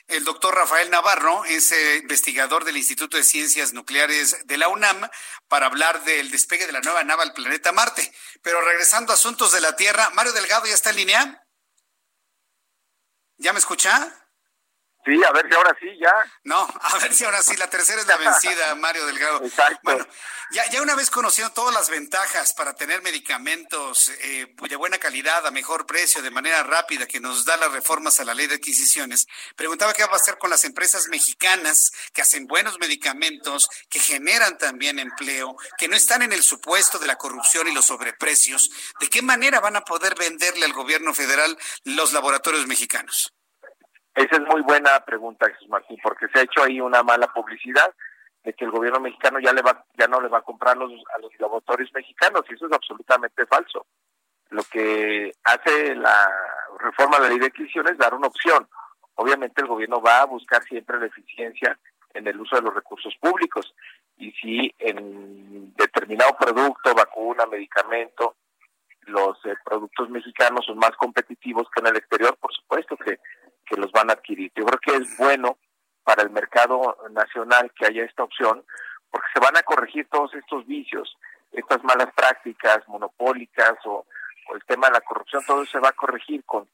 El 0.06 0.24
doctor 0.24 0.54
Rafael 0.54 0.90
Navarro 0.90 1.44
es 1.44 1.70
eh, 1.72 1.98
investigador 1.98 2.64
del 2.64 2.78
Instituto 2.78 3.18
de 3.18 3.24
Ciencias 3.24 3.74
Nucleares 3.74 4.46
de 4.46 4.56
la 4.56 4.68
UNAM 4.68 5.06
para 5.48 5.66
hablar 5.66 6.02
del 6.04 6.30
despegue 6.30 6.66
de 6.66 6.72
la 6.72 6.80
nueva 6.80 7.04
nave 7.04 7.22
al 7.22 7.34
planeta 7.34 7.70
Marte. 7.72 8.10
Pero 8.42 8.62
regresando 8.62 9.12
a 9.12 9.16
asuntos 9.16 9.52
de 9.52 9.60
la 9.60 9.76
Tierra, 9.76 10.08
Mario 10.14 10.32
Delgado 10.32 10.64
ya 10.66 10.74
está 10.74 10.90
en 10.90 10.96
línea. 10.96 11.46
¿Ya 13.36 13.52
me 13.52 13.58
escucha? 13.58 14.23
Sí, 15.04 15.22
a 15.22 15.32
ver 15.32 15.46
si 15.48 15.54
ahora 15.54 15.76
sí, 15.78 15.86
ya. 16.00 16.12
No, 16.44 16.66
a 16.80 16.98
ver 16.98 17.14
si 17.14 17.24
ahora 17.24 17.42
sí, 17.42 17.56
la 17.56 17.68
tercera 17.68 18.00
es 18.00 18.06
la 18.06 18.16
vencida, 18.16 18.74
Mario 18.76 19.04
Delgado. 19.06 19.44
Exacto. 19.44 19.80
Bueno, 19.82 20.06
ya, 20.50 20.68
ya 20.70 20.80
una 20.82 20.94
vez 20.94 21.10
conociendo 21.10 21.52
todas 21.52 21.74
las 21.74 21.90
ventajas 21.90 22.54
para 22.54 22.74
tener 22.74 23.02
medicamentos 23.02 24.08
eh, 24.22 24.54
de 24.56 24.76
buena 24.76 24.98
calidad, 24.98 25.46
a 25.46 25.50
mejor 25.50 25.84
precio, 25.84 26.22
de 26.22 26.30
manera 26.30 26.62
rápida, 26.62 27.06
que 27.06 27.20
nos 27.20 27.44
da 27.44 27.56
las 27.56 27.72
reformas 27.72 28.18
a 28.20 28.24
la 28.24 28.34
ley 28.34 28.46
de 28.46 28.54
adquisiciones, 28.54 29.26
preguntaba 29.56 29.92
qué 29.92 30.04
va 30.04 30.12
a 30.12 30.16
hacer 30.16 30.38
con 30.38 30.50
las 30.50 30.64
empresas 30.64 31.08
mexicanas 31.08 31.90
que 32.12 32.22
hacen 32.22 32.46
buenos 32.46 32.78
medicamentos, 32.78 33.68
que 33.90 33.98
generan 33.98 34.56
también 34.56 34.98
empleo, 34.98 35.56
que 35.76 35.88
no 35.88 35.96
están 35.96 36.22
en 36.22 36.32
el 36.32 36.42
supuesto 36.42 36.98
de 36.98 37.06
la 37.06 37.16
corrupción 37.16 37.68
y 37.68 37.74
los 37.74 37.86
sobreprecios. 37.86 38.70
¿De 39.00 39.08
qué 39.08 39.20
manera 39.20 39.60
van 39.60 39.76
a 39.76 39.82
poder 39.82 40.14
venderle 40.14 40.64
al 40.64 40.72
gobierno 40.72 41.12
federal 41.12 41.58
los 41.84 42.12
laboratorios 42.12 42.66
mexicanos? 42.66 43.33
Esa 44.14 44.36
es 44.36 44.42
muy 44.42 44.62
buena 44.62 45.00
pregunta, 45.04 45.50
Jesús 45.50 45.68
Martín, 45.68 45.98
porque 46.02 46.28
se 46.28 46.38
ha 46.38 46.42
hecho 46.42 46.62
ahí 46.62 46.80
una 46.80 47.02
mala 47.02 47.26
publicidad 47.32 47.92
de 48.44 48.52
que 48.52 48.64
el 48.64 48.70
gobierno 48.70 49.00
mexicano 49.00 49.40
ya 49.40 49.52
le 49.52 49.62
va, 49.62 49.84
ya 49.94 50.06
no 50.06 50.20
le 50.20 50.28
va 50.28 50.38
a 50.38 50.42
comprar 50.42 50.76
los, 50.76 50.92
a 51.14 51.18
los 51.18 51.30
laboratorios 51.38 51.90
mexicanos, 51.92 52.42
y 52.48 52.54
eso 52.54 52.66
es 52.66 52.72
absolutamente 52.72 53.46
falso. 53.46 53.86
Lo 54.50 54.62
que 54.64 55.32
hace 55.42 55.94
la 55.96 56.30
reforma 56.78 57.16
de 57.16 57.22
la 57.22 57.28
ley 57.30 57.38
de 57.38 57.46
adquisición 57.46 57.88
es 57.88 57.98
dar 57.98 58.14
una 58.14 58.28
opción. 58.28 58.68
Obviamente 59.16 59.62
el 59.62 59.68
gobierno 59.68 60.00
va 60.00 60.20
a 60.20 60.26
buscar 60.26 60.62
siempre 60.64 61.00
la 61.00 61.06
eficiencia 61.06 61.76
en 62.12 62.28
el 62.28 62.38
uso 62.38 62.54
de 62.56 62.62
los 62.62 62.74
recursos 62.74 63.14
públicos, 63.20 63.74
y 64.16 64.30
si 64.32 64.72
en 64.78 65.74
determinado 65.74 66.36
producto, 66.36 66.94
vacuna, 66.94 67.46
medicamento, 67.46 68.36
los 69.06 69.36
eh, 69.44 69.54
productos 69.64 70.08
mexicanos 70.08 70.64
son 70.66 70.78
más 70.78 70.92
competitivos 70.92 71.66
que 71.74 71.80
en 71.80 71.88
el 71.88 71.96
exterior, 71.96 72.36
por 72.38 72.54
supuesto 72.54 72.96
que 72.96 73.18
que 73.64 73.76
los 73.76 73.90
van 73.92 74.10
a 74.10 74.14
adquirir. 74.14 74.52
Yo 74.54 74.64
creo 74.64 74.78
que 74.78 75.02
es 75.02 75.16
bueno 75.18 75.58
para 76.04 76.22
el 76.22 76.30
mercado 76.30 76.96
nacional 77.10 77.72
que 77.74 77.86
haya 77.86 78.04
esta 78.04 78.22
opción, 78.22 78.64
porque 79.10 79.26
se 79.32 79.40
van 79.40 79.56
a 79.56 79.62
corregir 79.62 80.06
todos 80.10 80.34
estos 80.34 80.66
vicios, 80.66 81.16
estas 81.52 81.82
malas 81.82 82.12
prácticas 82.14 82.86
monopólicas 82.88 83.74
o, 83.86 84.06
el 84.54 84.62
tema 84.66 84.88
de 84.88 84.94
la 84.94 85.00
corrupción, 85.00 85.42
todo 85.46 85.62
eso 85.62 85.72
se 85.72 85.78
va 85.78 85.88
a 85.88 85.92
corregir 85.92 86.44
con, 86.44 86.68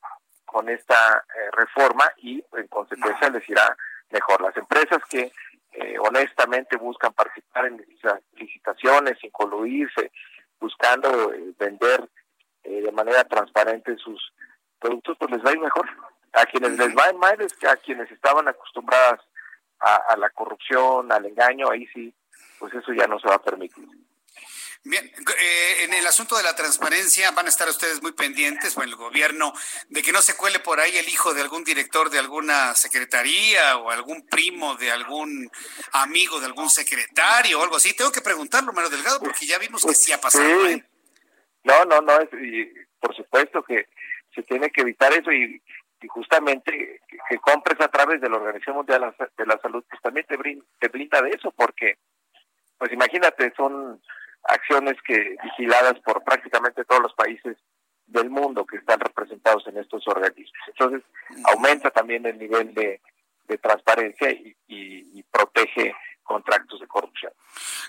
con 0.44 0.68
esta 0.68 1.18
eh, 1.18 1.50
reforma 1.52 2.04
y 2.16 2.42
en 2.54 2.66
consecuencia 2.66 3.30
les 3.30 3.48
irá 3.48 3.76
mejor. 4.10 4.40
Las 4.40 4.56
empresas 4.56 4.98
que 5.08 5.30
eh, 5.72 5.96
honestamente 6.00 6.76
buscan 6.76 7.12
participar 7.12 7.66
en 7.66 7.86
licitaciones 8.32 9.18
sin 9.20 9.30
coluirse, 9.30 10.10
buscando 10.58 11.32
eh, 11.32 11.54
vender 11.56 12.08
de 12.64 12.92
manera 12.92 13.24
transparente 13.24 13.96
sus 13.96 14.32
productos, 14.80 15.16
pues 15.18 15.30
les 15.30 15.44
va 15.44 15.50
a 15.50 15.52
ir 15.52 15.60
mejor. 15.60 15.88
A 16.32 16.46
quienes 16.46 16.78
les 16.78 16.96
va 16.96 17.12
mal 17.14 17.40
es 17.40 17.52
que 17.54 17.66
a 17.66 17.76
quienes 17.76 18.10
estaban 18.10 18.46
acostumbradas 18.46 19.20
a, 19.80 20.16
la 20.16 20.30
corrupción, 20.30 21.10
al 21.10 21.26
engaño, 21.26 21.70
ahí 21.70 21.86
sí, 21.94 22.14
pues 22.58 22.72
eso 22.74 22.92
ya 22.92 23.06
no 23.06 23.18
se 23.18 23.28
va 23.28 23.36
a 23.36 23.42
permitir. 23.42 23.86
Bien, 24.82 25.04
eh, 25.04 25.84
en 25.84 25.92
el 25.92 26.06
asunto 26.06 26.36
de 26.36 26.42
la 26.42 26.56
transparencia 26.56 27.30
van 27.32 27.46
a 27.46 27.50
estar 27.50 27.68
ustedes 27.68 28.00
muy 28.00 28.12
pendientes, 28.12 28.76
o 28.76 28.82
el 28.82 28.94
gobierno, 28.96 29.52
de 29.88 30.02
que 30.02 30.12
no 30.12 30.22
se 30.22 30.36
cuele 30.36 30.58
por 30.58 30.80
ahí 30.80 30.96
el 30.96 31.08
hijo 31.08 31.34
de 31.34 31.42
algún 31.42 31.64
director 31.64 32.08
de 32.08 32.18
alguna 32.18 32.74
secretaría 32.74 33.76
o 33.76 33.90
algún 33.90 34.26
primo 34.26 34.76
de 34.76 34.90
algún 34.90 35.50
amigo 35.92 36.40
de 36.40 36.46
algún 36.46 36.70
secretario 36.70 37.60
o 37.60 37.62
algo 37.62 37.76
así. 37.76 37.94
Tengo 37.94 38.12
que 38.12 38.22
preguntarlo, 38.22 38.72
Mario 38.72 38.90
Delgado, 38.90 39.20
porque 39.20 39.46
ya 39.46 39.58
vimos 39.58 39.84
que 39.84 39.94
sí 39.94 40.12
ha 40.12 40.20
pasado. 40.20 40.66
¿eh? 40.66 40.82
No, 41.64 41.84
no, 41.84 42.00
no, 42.00 42.22
y 42.42 42.72
por 43.00 43.14
supuesto 43.14 43.62
que 43.62 43.86
se 44.34 44.42
tiene 44.42 44.70
que 44.70 44.80
evitar 44.80 45.12
eso 45.12 45.30
y, 45.30 45.62
justamente 46.08 47.00
que, 47.28 47.38
compres 47.38 47.80
a 47.80 47.88
través 47.88 48.20
de 48.20 48.28
la 48.28 48.36
Organización 48.36 48.76
Mundial 48.76 49.14
de 49.36 49.46
la 49.46 49.58
Salud, 49.58 49.84
pues 49.88 50.02
también 50.02 50.26
te 50.26 50.36
te 50.36 50.88
brinda 50.88 51.22
de 51.22 51.30
eso, 51.30 51.50
porque, 51.52 51.98
pues 52.78 52.92
imagínate, 52.92 53.52
son 53.56 54.00
acciones 54.44 54.96
que 55.02 55.36
vigiladas 55.42 55.98
por 56.00 56.22
prácticamente 56.24 56.84
todos 56.84 57.02
los 57.02 57.14
países 57.14 57.56
del 58.06 58.30
mundo 58.30 58.66
que 58.66 58.76
están 58.76 59.00
representados 59.00 59.66
en 59.68 59.78
estos 59.78 60.06
organismos. 60.08 60.60
Entonces, 60.66 61.02
aumenta 61.44 61.90
también 61.90 62.26
el 62.26 62.38
nivel 62.38 62.74
de, 62.74 63.00
transparencia 63.60 64.30
y, 64.30 64.56
y, 64.68 65.22
protege 65.24 65.92
contra 66.22 66.54
actos 66.54 66.78
de 66.78 66.86
corrupción. 66.86 67.32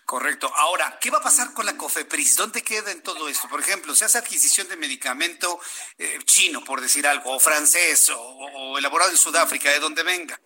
Correcto. 0.05 0.51
Ahora, 0.55 0.97
¿qué 0.99 1.11
va 1.11 1.19
a 1.19 1.21
pasar 1.21 1.53
con 1.53 1.67
la 1.67 1.77
COFEPRIS? 1.77 2.35
¿Dónde 2.35 2.63
queda 2.63 2.91
en 2.91 3.03
todo 3.03 3.29
esto? 3.29 3.47
Por 3.47 3.59
ejemplo, 3.59 3.93
se 3.93 4.05
hace 4.05 4.17
adquisición 4.17 4.67
de 4.69 4.77
medicamento 4.77 5.59
eh, 5.99 6.10
chino, 6.23 6.64
por 6.64 6.81
decir 6.81 7.06
algo, 7.07 7.31
o 7.31 7.39
francés, 7.39 8.11
o, 8.15 8.77
elaborado 8.77 9.11
en 9.11 9.18
Sudáfrica, 9.18 9.69
de 9.69 9.80
donde 9.80 10.03
venga. 10.03 10.39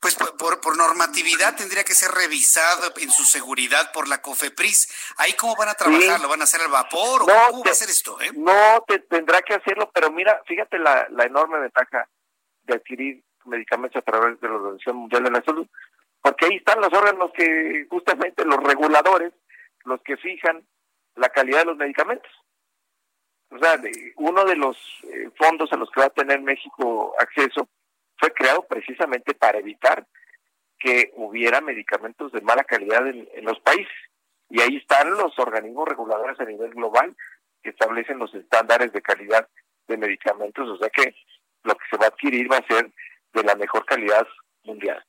Pues 0.00 0.14
por, 0.14 0.76
normatividad 0.76 1.56
tendría 1.56 1.84
que 1.84 1.94
ser 1.94 2.10
revisado 2.10 2.92
en 2.96 3.10
su 3.10 3.24
seguridad 3.24 3.92
por 3.92 4.08
la 4.08 4.20
COFEPRIS. 4.20 5.14
¿Ahí 5.16 5.32
cómo 5.34 5.56
van 5.56 5.68
a 5.68 5.74
trabajar? 5.74 6.20
¿Lo 6.20 6.28
van 6.28 6.40
a 6.40 6.44
hacer 6.44 6.60
al 6.60 6.70
vapor? 6.70 7.22
¿O 7.22 7.26
cómo 7.26 7.64
va 7.64 7.70
a 7.70 7.72
hacer 7.72 7.88
esto? 7.88 8.20
Eh? 8.20 8.30
No, 8.34 8.84
te, 8.86 9.00
tendrá 9.00 9.42
que 9.42 9.54
hacerlo, 9.54 9.90
pero 9.92 10.10
mira, 10.10 10.42
fíjate 10.46 10.78
la, 10.78 11.06
la 11.10 11.24
enorme 11.24 11.58
ventaja 11.58 12.08
de 12.64 12.74
adquirir 12.74 13.22
medicamentos 13.44 14.00
a 14.00 14.04
través 14.04 14.40
de 14.40 14.48
la 14.48 14.54
Organización 14.54 14.96
Mundial 14.96 15.24
de 15.24 15.30
la 15.30 15.42
Salud 15.42 15.66
porque 16.22 16.46
ahí 16.46 16.56
están 16.56 16.80
los 16.80 16.92
órganos 16.92 17.30
que 17.32 17.86
justamente 17.88 18.44
los 18.44 18.62
reguladores, 18.62 19.32
los 19.84 20.02
que 20.02 20.16
fijan 20.16 20.62
la 21.16 21.28
calidad 21.28 21.60
de 21.60 21.64
los 21.66 21.76
medicamentos. 21.76 22.30
O 23.50 23.58
sea, 23.58 23.80
uno 24.16 24.44
de 24.44 24.56
los 24.56 24.76
eh, 25.04 25.30
fondos 25.36 25.72
a 25.72 25.76
los 25.76 25.90
que 25.90 26.00
va 26.00 26.06
a 26.06 26.10
tener 26.10 26.40
México 26.40 27.14
acceso 27.18 27.68
fue 28.18 28.32
creado 28.32 28.66
precisamente 28.66 29.34
para 29.34 29.58
evitar 29.58 30.06
que 30.78 31.12
hubiera 31.16 31.60
medicamentos 31.60 32.30
de 32.32 32.40
mala 32.40 32.64
calidad 32.64 33.06
en, 33.06 33.44
los 33.44 33.58
países. 33.60 33.92
Y 34.50 34.60
ahí 34.60 34.76
están 34.76 35.10
los 35.10 35.38
organismos 35.38 35.88
reguladores 35.88 36.38
a 36.40 36.44
nivel 36.44 36.70
global 36.70 37.16
que 37.62 37.70
establecen 37.70 38.18
los 38.18 38.34
estándares 38.34 38.92
de 38.92 39.02
calidad 39.02 39.48
de 39.88 39.96
medicamentos. 39.96 40.68
O 40.68 40.76
sea 40.76 40.90
que 40.90 41.14
lo 41.64 41.74
que 41.74 41.84
se 41.90 41.96
va 41.96 42.06
a 42.06 42.08
adquirir 42.08 42.50
va 42.50 42.58
a 42.58 42.66
ser 42.66 42.92
de 43.32 43.42
la 43.42 43.56
mejor 43.56 43.84
calidad 43.84 44.26
mundial. 44.64 45.04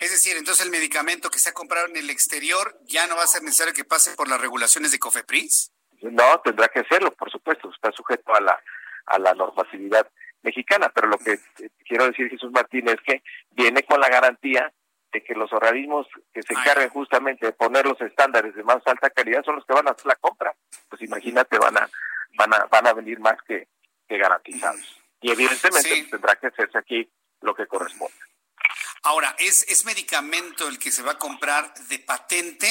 Es 0.00 0.10
decir, 0.10 0.36
entonces 0.36 0.64
el 0.64 0.70
medicamento 0.70 1.30
que 1.30 1.38
se 1.38 1.50
ha 1.50 1.52
comprado 1.52 1.86
en 1.86 1.96
el 1.96 2.10
exterior 2.10 2.78
ya 2.84 3.06
no 3.06 3.16
va 3.16 3.24
a 3.24 3.28
ser 3.28 3.42
necesario 3.42 3.74
que 3.74 3.84
pase 3.84 4.14
por 4.14 4.28
las 4.28 4.40
regulaciones 4.40 4.92
de 4.92 4.98
COFEPRIS. 4.98 5.73
No, 6.10 6.40
tendrá 6.40 6.68
que 6.68 6.80
hacerlo, 6.80 7.10
por 7.12 7.30
supuesto, 7.30 7.70
está 7.70 7.90
sujeto 7.92 8.34
a 8.34 8.40
la, 8.40 8.60
a 9.06 9.18
la 9.18 9.34
normatividad 9.34 10.06
mexicana, 10.42 10.90
pero 10.94 11.08
lo 11.08 11.18
que 11.18 11.38
quiero 11.86 12.06
decir, 12.06 12.28
Jesús 12.28 12.52
Martín, 12.52 12.88
es 12.88 13.00
que 13.06 13.22
viene 13.50 13.82
con 13.84 14.00
la 14.00 14.08
garantía 14.08 14.72
de 15.12 15.22
que 15.22 15.34
los 15.34 15.52
organismos 15.52 16.06
que 16.32 16.42
se 16.42 16.52
encarguen 16.52 16.90
justamente 16.90 17.46
de 17.46 17.52
poner 17.52 17.86
los 17.86 18.00
estándares 18.00 18.54
de 18.54 18.64
más 18.64 18.86
alta 18.86 19.10
calidad 19.10 19.44
son 19.44 19.56
los 19.56 19.64
que 19.64 19.72
van 19.72 19.88
a 19.88 19.92
hacer 19.92 20.06
la 20.06 20.16
compra. 20.16 20.54
Pues 20.90 21.00
imagínate, 21.02 21.58
van 21.58 21.78
a, 21.78 21.88
van 22.36 22.52
a, 22.52 22.66
van 22.66 22.86
a 22.86 22.92
venir 22.92 23.20
más 23.20 23.40
que, 23.46 23.68
que 24.08 24.18
garantizados. 24.18 25.00
Y 25.20 25.30
evidentemente 25.30 26.06
tendrá 26.10 26.36
que 26.36 26.48
hacerse 26.48 26.76
aquí 26.76 27.08
lo 27.40 27.54
que 27.54 27.66
corresponde. 27.66 28.14
Ahora, 29.06 29.36
¿es, 29.38 29.66
¿es 29.68 29.84
medicamento 29.84 30.66
el 30.66 30.78
que 30.78 30.90
se 30.90 31.02
va 31.02 31.12
a 31.12 31.18
comprar 31.18 31.74
de 31.74 31.98
patente 31.98 32.66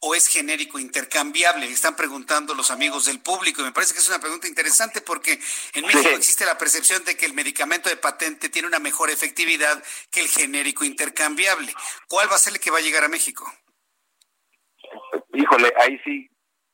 o 0.00 0.14
es 0.14 0.28
genérico 0.28 0.78
intercambiable? 0.78 1.66
Están 1.66 1.94
preguntando 1.94 2.54
los 2.54 2.70
amigos 2.70 3.04
del 3.04 3.20
público 3.20 3.60
y 3.60 3.64
me 3.64 3.72
parece 3.72 3.92
que 3.92 4.00
es 4.00 4.08
una 4.08 4.18
pregunta 4.18 4.48
interesante 4.48 5.02
porque 5.02 5.38
en 5.74 5.84
México 5.84 6.08
existe 6.16 6.46
la 6.46 6.56
percepción 6.56 7.04
de 7.04 7.18
que 7.18 7.26
el 7.26 7.34
medicamento 7.34 7.90
de 7.90 7.98
patente 7.98 8.48
tiene 8.48 8.66
una 8.66 8.78
mejor 8.78 9.10
efectividad 9.10 9.84
que 10.10 10.20
el 10.20 10.28
genérico 10.28 10.86
intercambiable. 10.86 11.74
¿Cuál 12.08 12.30
va 12.30 12.36
a 12.36 12.38
ser 12.38 12.54
el 12.54 12.60
que 12.60 12.70
va 12.70 12.78
a 12.78 12.82
llegar 12.82 13.04
a 13.04 13.08
México? 13.08 13.44
Híjole, 15.34 15.70
ahí 15.76 16.00
sí 16.02 16.30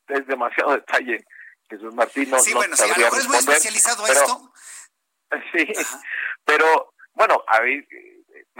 es 0.07 0.25
demasiado 0.25 0.71
detalle. 0.75 1.25
Jesús 1.69 1.93
Martín 1.93 2.29
no, 2.29 2.39
sí, 2.39 2.53
bueno, 2.53 2.77
sí, 2.77 2.83
a 2.83 2.87
lo 2.87 2.95
mejor 2.95 3.19
es 3.19 3.27
muy 3.27 3.37
especializado 3.37 4.07
esto. 4.07 4.53
Sí, 5.53 5.65
pero 6.43 6.93
bueno, 7.13 7.41
a 7.47 7.61
ver, 7.61 7.85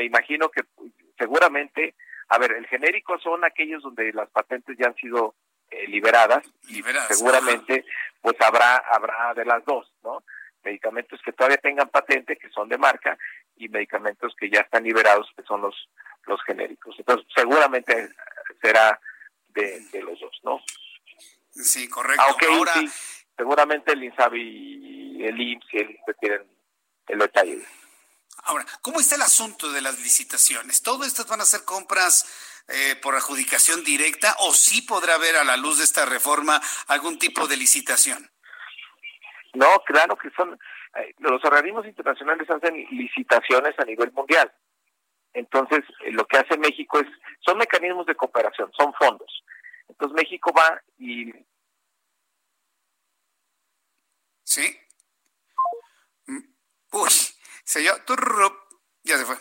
me 0.01 0.05
imagino 0.05 0.49
que 0.49 0.63
seguramente, 1.17 1.93
a 2.29 2.39
ver, 2.39 2.53
el 2.53 2.65
genérico 2.67 3.19
son 3.19 3.45
aquellos 3.45 3.83
donde 3.83 4.11
las 4.13 4.29
patentes 4.31 4.75
ya 4.79 4.87
han 4.87 4.95
sido 4.95 5.35
eh, 5.69 5.87
liberadas, 5.87 6.43
y 6.67 6.81
seguramente 7.09 7.85
pues 8.19 8.35
habrá 8.41 8.77
habrá 8.77 9.33
de 9.35 9.45
las 9.45 9.63
dos, 9.63 9.93
¿no? 10.03 10.23
Medicamentos 10.63 11.21
que 11.23 11.33
todavía 11.33 11.57
tengan 11.57 11.89
patente, 11.89 12.37
que 12.37 12.49
son 12.49 12.67
de 12.67 12.79
marca, 12.79 13.15
y 13.57 13.69
medicamentos 13.69 14.35
que 14.39 14.49
ya 14.49 14.61
están 14.61 14.83
liberados, 14.83 15.31
que 15.35 15.43
son 15.43 15.61
los 15.61 15.89
los 16.25 16.41
genéricos. 16.43 16.95
Entonces, 16.97 17.27
seguramente 17.35 18.09
será 18.61 18.99
de, 19.49 20.01
los 20.03 20.19
dos, 20.19 20.39
¿no? 20.43 20.63
Sí, 21.51 21.87
correcto. 21.89 22.23
Aunque 22.27 22.45
Ahora... 22.47 22.73
seguramente 23.37 23.93
el 23.93 24.03
INSABI 24.03 24.41
y 24.41 25.25
el 25.25 25.39
IMSS 25.39 25.73
y 25.73 25.77
el 25.77 25.91
INSABI 25.91 26.13
tienen 26.19 26.41
el 27.07 27.19
detalle. 27.19 27.61
Ahora, 28.43 28.65
¿cómo 28.81 28.99
está 28.99 29.15
el 29.15 29.21
asunto 29.21 29.71
de 29.71 29.81
las 29.81 29.99
licitaciones? 29.99 30.81
¿Todo 30.81 31.03
estas 31.03 31.27
van 31.27 31.41
a 31.41 31.45
ser 31.45 31.63
compras 31.63 32.25
eh, 32.67 32.95
por 33.01 33.15
adjudicación 33.15 33.83
directa 33.83 34.35
o 34.39 34.53
sí 34.53 34.81
podrá 34.81 35.15
haber 35.15 35.35
a 35.35 35.43
la 35.43 35.57
luz 35.57 35.77
de 35.77 35.83
esta 35.83 36.05
reforma 36.05 36.59
algún 36.87 37.19
tipo 37.19 37.47
de 37.47 37.57
licitación? 37.57 38.29
No, 39.53 39.81
claro 39.85 40.15
que 40.17 40.29
son. 40.31 40.59
Eh, 40.95 41.13
los 41.19 41.43
organismos 41.43 41.85
internacionales 41.85 42.49
hacen 42.49 42.75
licitaciones 42.91 43.77
a 43.77 43.85
nivel 43.85 44.11
mundial. 44.11 44.51
Entonces, 45.33 45.81
eh, 46.03 46.11
lo 46.11 46.25
que 46.25 46.37
hace 46.37 46.57
México 46.57 46.99
es, 46.99 47.07
son 47.45 47.57
mecanismos 47.57 48.05
de 48.05 48.15
cooperación, 48.15 48.71
son 48.77 48.93
fondos. 48.93 49.43
Entonces, 49.87 50.15
México 50.15 50.51
va 50.57 50.81
y... 50.97 51.31
¿Sí? 54.43 54.77
Mm, 56.27 56.43
uy, 56.91 57.09
se 57.71 57.81
yo, 57.85 57.95
ya 59.03 59.17
se 59.17 59.25
fue. 59.25 59.37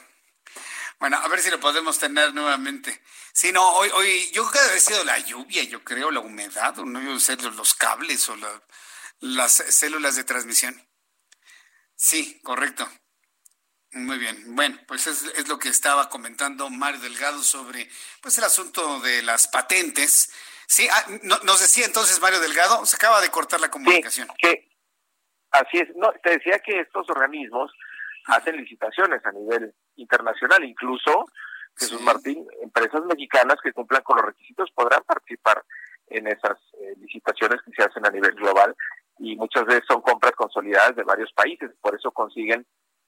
Bueno, 1.01 1.17
a 1.17 1.27
ver 1.27 1.41
si 1.41 1.51
lo 1.51 1.59
podemos 1.59 1.99
tener 1.99 2.33
nuevamente. 2.33 3.03
Sí, 3.33 3.51
no, 3.51 3.73
hoy, 3.73 3.91
hoy 3.93 4.31
yo 4.31 4.49
creo 4.49 4.63
que 4.69 4.77
ha 4.77 4.79
sido 4.79 5.03
la 5.03 5.19
lluvia, 5.19 5.65
yo 5.65 5.83
creo, 5.83 6.13
la 6.13 6.21
humedad, 6.21 6.79
o 6.79 6.85
no 6.85 7.03
yo 7.03 7.19
sé, 7.19 7.37
los 7.37 7.75
cables 7.75 8.29
o 8.29 8.37
las 9.19 9.53
células 9.53 10.15
de 10.15 10.23
transmisión. 10.23 10.81
Sí, 11.97 12.41
correcto. 12.43 12.89
Muy 13.93 14.19
bien. 14.19 14.55
Bueno, 14.55 14.79
pues 14.87 15.09
es, 15.09 15.25
es, 15.25 15.49
lo 15.49 15.59
que 15.59 15.69
estaba 15.69 16.09
comentando 16.09 16.71
Mario 16.71 17.01
Delgado 17.01 17.43
sobre 17.43 17.91
pues 18.21 18.39
el 18.39 18.45
asunto 18.45 19.01
de 19.01 19.23
las 19.23 19.49
patentes. 19.49 20.33
Sí, 20.69 20.87
ah, 20.89 21.05
nos 21.43 21.61
decía 21.61 21.85
entonces 21.85 22.21
Mario 22.21 22.39
Delgado, 22.39 22.87
se 22.87 22.95
acaba 22.95 23.21
de 23.21 23.31
cortar 23.31 23.61
la 23.61 23.73
comunicación. 23.73 24.29
que 24.39 24.69
así 25.51 25.79
es. 25.79 25.89
No, 25.97 26.13
te 26.23 26.31
decía 26.31 26.61
que 26.61 26.79
estos 26.79 27.11
organismos 27.11 27.73
hacen 28.27 28.57
licitaciones 28.57 29.25
a 29.25 29.33
nivel 29.33 29.75
internacional, 29.97 30.65
incluso 30.65 31.27
Jesús 31.77 32.01
Martín, 32.03 32.47
empresas 32.63 33.05
mexicanas 33.07 33.57
que 33.63 33.73
cumplan 33.73 34.03
con 34.03 34.17
los 34.17 34.27
requisitos 34.27 34.71
podrán 34.73 35.03
participar 35.05 35.65
en 36.09 36.27
esas 36.27 36.59
eh, 36.75 36.95
licitaciones 36.99 37.61
que 37.63 37.73
se 37.73 37.83
hacen 37.83 38.05
a 38.05 38.11
nivel 38.11 38.33
global 38.33 38.75
y 39.19 39.37
muchas 39.37 39.65
veces 39.65 39.85
son 39.87 40.03
compras 40.03 40.33
consolidadas 40.33 40.97
de 40.97 41.05
varios 41.05 41.33
países, 41.33 41.71
por 41.81 41.95
eso 41.95 42.11
consiguen 42.11 42.67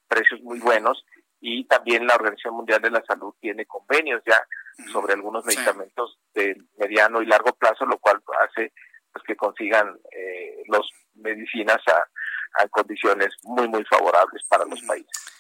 precios 0.09 0.41
muy 0.43 0.61
buenos 0.61 1.05
y 1.41 1.65
también 1.65 2.07
la 2.07 2.15
Organización 2.15 2.55
Mundial 2.55 2.81
de 2.81 2.91
la 2.91 3.03
Salud 3.05 3.35
tiene 3.41 3.67
convenios 3.67 4.23
ya 4.25 4.41
sobre 4.93 5.15
algunos 5.15 5.45
medicamentos 5.45 6.19
de 6.35 6.57
mediano 6.79 7.21
y 7.21 7.27
largo 7.27 7.53
plazo, 7.53 7.85
lo 7.85 7.99
cual 7.99 8.23
hace 8.49 8.73
pues, 9.13 9.25
que 9.27 9.37
consigan 9.37 9.99
eh, 10.13 10.63
los 10.69 10.89
medicinas 11.15 11.79
a, 11.89 12.05
a 12.55 12.69
condiciones 12.69 13.35
muy, 13.43 13.69
muy 13.69 13.85
favorables 13.85 14.43
para 14.49 14.65
los 14.65 14.81
países. 14.83 15.33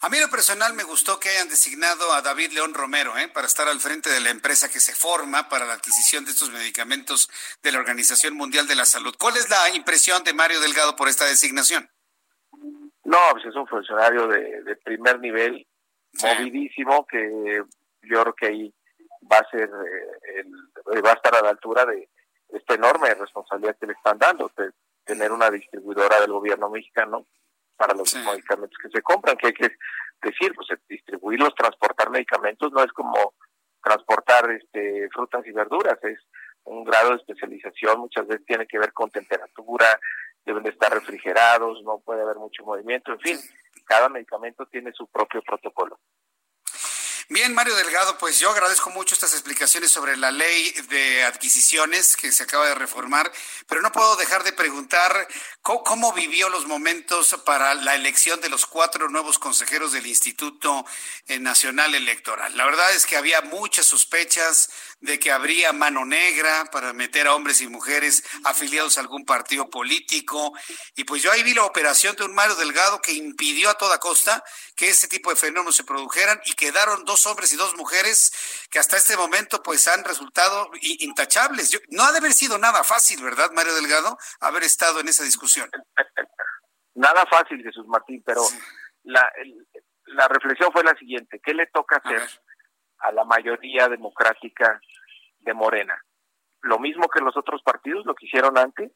A 0.00 0.08
mí 0.08 0.20
lo 0.20 0.30
personal 0.30 0.74
me 0.74 0.84
gustó 0.84 1.18
que 1.18 1.28
hayan 1.28 1.48
designado 1.48 2.12
a 2.12 2.22
David 2.22 2.52
León 2.52 2.72
Romero 2.72 3.18
¿eh? 3.18 3.28
para 3.28 3.48
estar 3.48 3.66
al 3.66 3.80
frente 3.80 4.08
de 4.08 4.20
la 4.20 4.30
empresa 4.30 4.70
que 4.70 4.78
se 4.78 4.94
forma 4.94 5.48
para 5.48 5.66
la 5.66 5.72
adquisición 5.72 6.24
de 6.24 6.30
estos 6.30 6.50
medicamentos 6.50 7.28
de 7.62 7.72
la 7.72 7.80
Organización 7.80 8.36
Mundial 8.36 8.68
de 8.68 8.76
la 8.76 8.84
Salud. 8.84 9.14
¿Cuál 9.18 9.36
es 9.36 9.50
la 9.50 9.74
impresión 9.74 10.22
de 10.22 10.34
Mario 10.34 10.60
Delgado 10.60 10.94
por 10.94 11.08
esta 11.08 11.24
designación? 11.24 11.90
No, 13.04 13.18
pues 13.32 13.46
es 13.46 13.56
un 13.56 13.66
funcionario 13.66 14.28
de, 14.28 14.76
primer 14.84 15.18
nivel, 15.18 15.66
movidísimo, 16.22 17.04
que 17.06 17.62
yo 18.02 18.22
creo 18.22 18.34
que 18.34 18.46
ahí 18.46 18.74
va 19.30 19.38
a 19.38 19.50
ser, 19.50 19.68
eh, 19.68 20.44
el, 20.92 21.04
va 21.04 21.10
a 21.10 21.14
estar 21.14 21.34
a 21.34 21.42
la 21.42 21.50
altura 21.50 21.84
de 21.86 22.08
esta 22.50 22.74
enorme 22.74 23.12
responsabilidad 23.14 23.76
que 23.80 23.86
le 23.86 23.94
están 23.94 24.18
dando, 24.18 24.52
de 24.56 24.70
tener 25.08 25.32
una 25.32 25.50
distribuidora 25.50 26.20
del 26.20 26.32
gobierno 26.32 26.68
mexicano 26.68 27.26
para 27.76 27.94
los 27.94 28.14
medicamentos 28.14 28.76
que 28.82 28.90
se 28.90 29.00
compran, 29.00 29.38
que 29.38 29.46
hay 29.48 29.52
que 29.54 29.70
decir, 30.20 30.54
pues 30.54 30.68
distribuirlos, 30.86 31.54
transportar 31.54 32.10
medicamentos 32.10 32.70
no 32.72 32.84
es 32.84 32.92
como 32.92 33.34
transportar 33.82 34.50
este 34.50 35.08
frutas 35.10 35.46
y 35.46 35.52
verduras, 35.52 35.98
es 36.04 36.18
un 36.64 36.84
grado 36.84 37.10
de 37.10 37.16
especialización, 37.16 38.00
muchas 38.00 38.26
veces 38.26 38.44
tiene 38.44 38.66
que 38.66 38.78
ver 38.78 38.92
con 38.92 39.10
temperatura, 39.10 39.86
deben 40.44 40.64
de 40.64 40.70
estar 40.70 40.92
refrigerados, 40.92 41.82
no 41.84 42.00
puede 42.00 42.20
haber 42.20 42.36
mucho 42.36 42.64
movimiento, 42.64 43.12
en 43.12 43.20
fin, 43.20 43.38
cada 43.86 44.10
medicamento 44.10 44.66
tiene 44.66 44.92
su 44.92 45.06
propio 45.06 45.40
protocolo. 45.40 45.98
Bien, 47.30 47.52
Mario 47.52 47.76
Delgado, 47.76 48.16
pues 48.16 48.40
yo 48.40 48.48
agradezco 48.48 48.88
mucho 48.88 49.14
estas 49.14 49.34
explicaciones 49.34 49.90
sobre 49.90 50.16
la 50.16 50.30
ley 50.30 50.72
de 50.88 51.24
adquisiciones 51.24 52.16
que 52.16 52.32
se 52.32 52.44
acaba 52.44 52.66
de 52.66 52.74
reformar, 52.74 53.30
pero 53.66 53.82
no 53.82 53.92
puedo 53.92 54.16
dejar 54.16 54.44
de 54.44 54.54
preguntar 54.54 55.28
cómo, 55.60 56.14
vivió 56.14 56.48
los 56.48 56.66
momentos 56.66 57.36
para 57.44 57.74
la 57.74 57.94
elección 57.94 58.40
de 58.40 58.48
los 58.48 58.64
cuatro 58.64 59.10
nuevos 59.10 59.38
consejeros 59.38 59.92
del 59.92 60.06
Instituto 60.06 60.86
Nacional 61.40 61.94
Electoral. 61.94 62.56
La 62.56 62.64
verdad 62.64 62.94
es 62.94 63.04
que 63.04 63.18
había 63.18 63.42
muchas 63.42 63.84
sospechas 63.84 64.70
de 65.00 65.18
que 65.18 65.30
habría 65.30 65.74
mano 65.74 66.06
negra 66.06 66.64
para 66.72 66.94
meter 66.94 67.26
a 67.26 67.34
hombres 67.34 67.60
y 67.60 67.68
mujeres 67.68 68.24
afiliados 68.44 68.96
a 68.96 69.02
algún 69.02 69.26
partido 69.26 69.68
político. 69.68 70.54
Y 70.96 71.04
pues 71.04 71.22
yo 71.22 71.30
ahí 71.30 71.42
vi 71.42 71.52
la 71.52 71.64
operación 71.64 72.16
de 72.16 72.24
un 72.24 72.34
Mario 72.34 72.56
Delgado 72.56 73.02
que 73.02 73.12
impidió 73.12 73.68
a 73.68 73.74
toda 73.74 73.98
costa 73.98 74.42
que 74.74 74.88
ese 74.88 75.06
tipo 75.06 75.28
de 75.28 75.36
fenómenos 75.36 75.76
se 75.76 75.84
produjeran 75.84 76.40
y 76.46 76.54
quedaron 76.54 77.04
dos 77.04 77.17
hombres 77.26 77.52
y 77.52 77.56
dos 77.56 77.76
mujeres 77.76 78.32
que 78.70 78.78
hasta 78.78 78.96
este 78.96 79.16
momento 79.16 79.62
pues 79.62 79.88
han 79.88 80.04
resultado 80.04 80.70
intachables. 80.80 81.80
no 81.90 82.04
ha 82.04 82.12
de 82.12 82.18
haber 82.18 82.32
sido 82.32 82.58
nada 82.58 82.84
fácil, 82.84 83.22
¿verdad, 83.22 83.50
Mario 83.52 83.74
Delgado, 83.74 84.18
haber 84.40 84.62
estado 84.62 85.00
en 85.00 85.08
esa 85.08 85.24
discusión? 85.24 85.70
Nada 86.94 87.24
fácil, 87.26 87.62
Jesús 87.62 87.86
Martín, 87.86 88.24
pero 88.26 88.42
la, 89.04 89.30
la 90.06 90.26
reflexión 90.28 90.72
fue 90.72 90.82
la 90.82 90.96
siguiente, 90.96 91.40
¿qué 91.42 91.54
le 91.54 91.66
toca 91.66 91.96
hacer 91.96 92.22
a, 92.98 93.12
la 93.12 93.24
mayoría 93.24 93.88
democrática 93.88 94.80
de 95.38 95.54
Morena? 95.54 95.96
Lo 96.62 96.78
mismo 96.78 97.08
que 97.08 97.20
los 97.20 97.36
otros 97.36 97.62
partidos, 97.62 98.04
lo 98.04 98.14
que 98.14 98.26
hicieron 98.26 98.58
antes, 98.58 98.90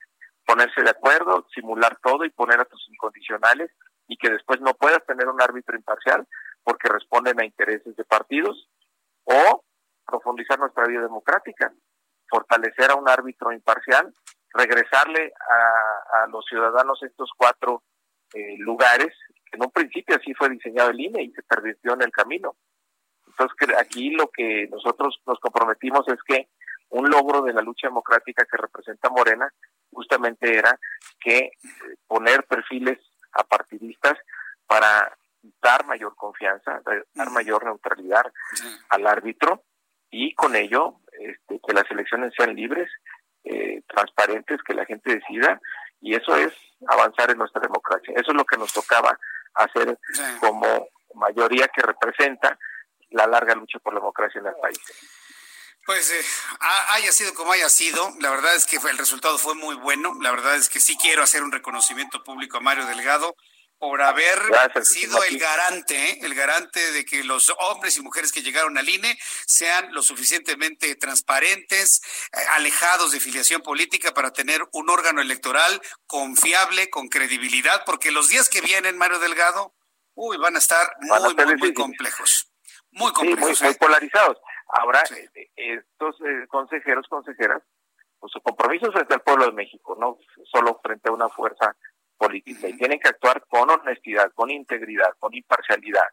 ponerse 0.44 0.82
de 0.82 0.90
acuerdo, 0.90 1.46
simular 1.54 1.96
todo 2.02 2.24
y 2.24 2.30
poner 2.30 2.60
a 2.60 2.64
tus 2.64 2.84
incondicionales 2.88 3.70
y 4.08 4.16
que 4.16 4.30
después 4.30 4.60
no 4.60 4.74
puedas 4.74 5.04
tener 5.06 5.28
un 5.28 5.40
árbitro 5.40 5.76
imparcial 5.76 6.26
porque 6.64 6.88
responden 6.88 7.40
a 7.40 7.44
intereses 7.44 7.96
de 7.96 8.04
partidos, 8.04 8.68
o 9.24 9.64
profundizar 10.06 10.58
nuestra 10.58 10.84
vida 10.86 11.02
democrática, 11.02 11.72
fortalecer 12.28 12.90
a 12.90 12.96
un 12.96 13.08
árbitro 13.08 13.52
imparcial, 13.52 14.12
regresarle 14.52 15.32
a, 16.12 16.26
los 16.28 16.44
ciudadanos 16.46 17.02
estos 17.02 17.30
cuatro 17.36 17.82
eh, 18.34 18.56
lugares, 18.58 19.12
que 19.50 19.56
en 19.56 19.64
un 19.64 19.70
principio 19.70 20.16
así 20.16 20.34
fue 20.34 20.48
diseñado 20.50 20.90
el 20.90 21.00
INE 21.00 21.22
y 21.22 21.32
se 21.32 21.42
pervirtió 21.42 21.94
en 21.94 22.02
el 22.02 22.10
camino. 22.10 22.56
Entonces, 23.26 23.76
aquí 23.78 24.10
lo 24.10 24.28
que 24.28 24.68
nosotros 24.70 25.20
nos 25.26 25.38
comprometimos 25.40 26.06
es 26.08 26.18
que 26.26 26.48
un 26.90 27.08
logro 27.08 27.42
de 27.42 27.54
la 27.54 27.62
lucha 27.62 27.88
democrática 27.88 28.46
que 28.50 28.56
representa 28.58 29.08
Morena 29.08 29.50
justamente 29.90 30.56
era 30.56 30.78
que 31.20 31.38
eh, 31.38 31.52
poner 32.06 32.44
perfiles 32.44 32.98
apartidistas 33.32 34.18
para 34.66 35.16
dar 35.60 35.86
mayor 35.86 36.14
confianza, 36.16 36.80
dar 37.14 37.30
mayor 37.30 37.64
neutralidad 37.64 38.32
al 38.88 39.06
árbitro 39.06 39.64
y 40.10 40.34
con 40.34 40.54
ello 40.54 41.00
este, 41.18 41.60
que 41.66 41.72
las 41.72 41.90
elecciones 41.90 42.32
sean 42.36 42.54
libres, 42.54 42.90
eh, 43.44 43.82
transparentes, 43.88 44.62
que 44.62 44.74
la 44.74 44.84
gente 44.84 45.14
decida 45.14 45.60
y 46.00 46.14
eso 46.14 46.36
es 46.36 46.52
avanzar 46.88 47.30
en 47.30 47.38
nuestra 47.38 47.60
democracia. 47.60 48.12
Eso 48.16 48.30
es 48.30 48.36
lo 48.36 48.44
que 48.44 48.56
nos 48.56 48.72
tocaba 48.72 49.18
hacer 49.54 49.98
como 50.40 50.88
mayoría 51.14 51.68
que 51.68 51.82
representa 51.82 52.58
la 53.10 53.26
larga 53.26 53.54
lucha 53.54 53.78
por 53.78 53.94
la 53.94 54.00
democracia 54.00 54.40
en 54.40 54.46
el 54.46 54.54
país. 54.60 54.78
Pues 55.84 56.10
eh, 56.12 56.24
haya 56.90 57.10
sido 57.10 57.34
como 57.34 57.52
haya 57.52 57.68
sido, 57.68 58.10
la 58.20 58.30
verdad 58.30 58.54
es 58.54 58.66
que 58.66 58.76
el 58.76 58.98
resultado 58.98 59.36
fue 59.38 59.54
muy 59.54 59.74
bueno. 59.74 60.14
La 60.20 60.30
verdad 60.30 60.54
es 60.54 60.68
que 60.68 60.78
sí 60.78 60.96
quiero 60.96 61.22
hacer 61.22 61.42
un 61.42 61.50
reconocimiento 61.50 62.22
público 62.22 62.58
a 62.58 62.60
Mario 62.60 62.86
Delgado 62.86 63.34
por 63.82 64.00
haber 64.00 64.38
sido 64.84 65.24
el 65.24 65.40
garante, 65.40 65.96
¿eh? 65.96 66.18
el 66.22 66.36
garante 66.36 66.92
de 66.92 67.04
que 67.04 67.24
los 67.24 67.52
hombres 67.58 67.96
y 67.96 68.00
mujeres 68.00 68.30
que 68.30 68.40
llegaron 68.40 68.78
al 68.78 68.88
INE 68.88 69.18
sean 69.44 69.92
lo 69.92 70.02
suficientemente 70.02 70.94
transparentes, 70.94 72.00
eh, 72.32 72.38
alejados 72.50 73.10
de 73.10 73.18
filiación 73.18 73.60
política 73.60 74.14
para 74.14 74.30
tener 74.30 74.60
un 74.70 74.88
órgano 74.88 75.20
electoral 75.20 75.80
confiable, 76.06 76.90
con 76.90 77.08
credibilidad, 77.08 77.82
porque 77.84 78.12
los 78.12 78.28
días 78.28 78.48
que 78.48 78.60
vienen, 78.60 78.96
Mario 78.96 79.18
Delgado, 79.18 79.74
uy, 80.14 80.36
van 80.36 80.54
a 80.54 80.60
estar 80.60 80.86
muy, 81.00 81.56
muy, 81.56 81.74
complejos. 81.74 82.52
Muy 82.92 83.12
complejos. 83.12 83.60
muy, 83.62 83.70
¿eh? 83.72 83.76
polarizados. 83.80 84.38
Ahora, 84.68 85.02
estos 85.56 86.16
consejeros, 86.46 87.08
consejeras, 87.08 87.60
pues 88.20 88.30
su 88.32 88.40
compromiso 88.42 88.92
frente 88.92 89.12
al 89.12 89.22
pueblo 89.22 89.46
de 89.46 89.52
México, 89.52 89.96
no 89.98 90.20
solo 90.52 90.78
frente 90.84 91.08
a 91.08 91.12
una 91.12 91.28
fuerza 91.28 91.74
política 92.22 92.68
y 92.68 92.76
tienen 92.76 93.00
que 93.00 93.08
actuar 93.08 93.44
con 93.48 93.68
honestidad, 93.68 94.30
con 94.32 94.48
integridad, 94.48 95.12
con 95.18 95.34
imparcialidad 95.34 96.06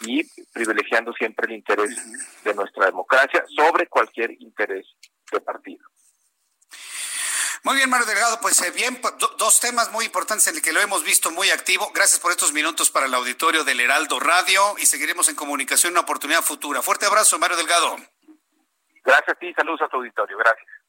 y 0.00 0.22
privilegiando 0.52 1.14
siempre 1.14 1.46
el 1.46 1.54
interés 1.54 1.96
de 2.44 2.54
nuestra 2.54 2.86
democracia 2.86 3.42
sobre 3.56 3.86
cualquier 3.86 4.32
interés 4.32 4.86
de 5.32 5.40
partido. 5.40 5.86
Muy 7.62 7.76
bien, 7.76 7.88
Mario 7.88 8.06
Delgado, 8.06 8.38
pues 8.40 8.60
eh, 8.62 8.70
bien, 8.70 9.00
pues, 9.00 9.14
dos 9.38 9.60
temas 9.60 9.90
muy 9.92 10.04
importantes 10.04 10.46
en 10.48 10.56
el 10.56 10.62
que 10.62 10.72
lo 10.72 10.80
hemos 10.80 11.04
visto 11.04 11.30
muy 11.30 11.50
activo. 11.50 11.90
Gracias 11.94 12.20
por 12.20 12.32
estos 12.32 12.52
minutos 12.52 12.90
para 12.90 13.06
el 13.06 13.14
auditorio 13.14 13.64
del 13.64 13.80
Heraldo 13.80 14.20
Radio 14.20 14.76
y 14.78 14.84
seguiremos 14.84 15.28
en 15.30 15.36
comunicación 15.36 15.90
en 15.90 15.94
una 15.94 16.02
oportunidad 16.02 16.42
futura. 16.42 16.82
Fuerte 16.82 17.06
abrazo, 17.06 17.38
Mario 17.38 17.56
Delgado. 17.56 17.96
Gracias 19.04 19.36
a 19.36 19.38
ti, 19.38 19.52
saludos 19.54 19.80
a 19.82 19.88
tu 19.88 19.96
auditorio, 19.96 20.36
gracias. 20.36 20.79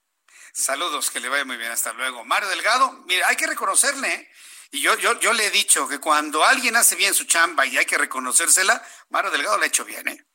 Saludos, 0.54 1.10
que 1.12 1.20
le 1.20 1.30
vaya 1.30 1.46
muy 1.46 1.58
bien, 1.58 1.72
hasta 1.72 1.94
luego. 1.94 2.26
Mario 2.26 2.50
Delgado, 2.50 2.92
mira, 3.06 3.28
hay 3.28 3.36
que 3.36 3.48
reconocerle, 3.48 4.14
¿eh? 4.14 4.32
y 4.72 4.82
yo, 4.82 4.98
yo, 4.98 5.20
yo 5.20 5.34
le 5.34 5.48
he 5.48 5.52
dicho 5.52 5.88
que 5.88 6.00
cuando 6.00 6.44
alguien 6.44 6.76
hace 6.76 6.96
bien 6.96 7.14
su 7.14 7.26
chamba 7.26 7.66
y 7.66 7.78
hay 7.78 7.86
que 7.86 7.98
reconocérsela, 7.98 8.86
Mario 9.10 9.32
Delgado 9.32 9.58
le 9.58 9.66
ha 9.66 9.68
hecho 9.68 9.86
bien, 9.86 10.08
¿eh? 10.08 10.28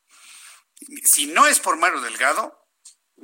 Si 1.05 1.27
no 1.27 1.47
es 1.47 1.61
por 1.61 1.77
Mario 1.77 2.01
Delgado, 2.01 2.69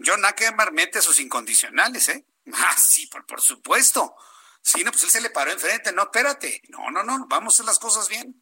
John 0.05 0.25
Ackerman 0.25 0.73
mete 0.73 0.99
a 0.99 1.03
sus 1.03 1.19
incondicionales, 1.19 2.09
¿eh? 2.09 2.27
Ah, 2.53 2.77
sí, 2.77 3.07
por, 3.07 3.25
por 3.25 3.41
supuesto. 3.41 4.15
Sí, 4.63 4.85
no, 4.85 4.91
pues 4.91 5.05
él 5.05 5.11
se 5.11 5.21
le 5.21 5.31
paró 5.31 5.53
enfrente, 5.53 5.93
no, 5.93 6.05
espérate, 6.05 6.63
no, 6.69 6.91
no, 6.91 7.03
no, 7.03 7.27
vamos 7.27 7.55
a 7.55 7.57
hacer 7.57 7.67
las 7.67 7.79
cosas 7.79 8.09
bien. 8.09 8.41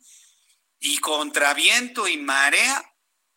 Y 0.79 0.99
contra 0.99 1.55
viento 1.55 2.09
y 2.09 2.17
marea 2.17 2.83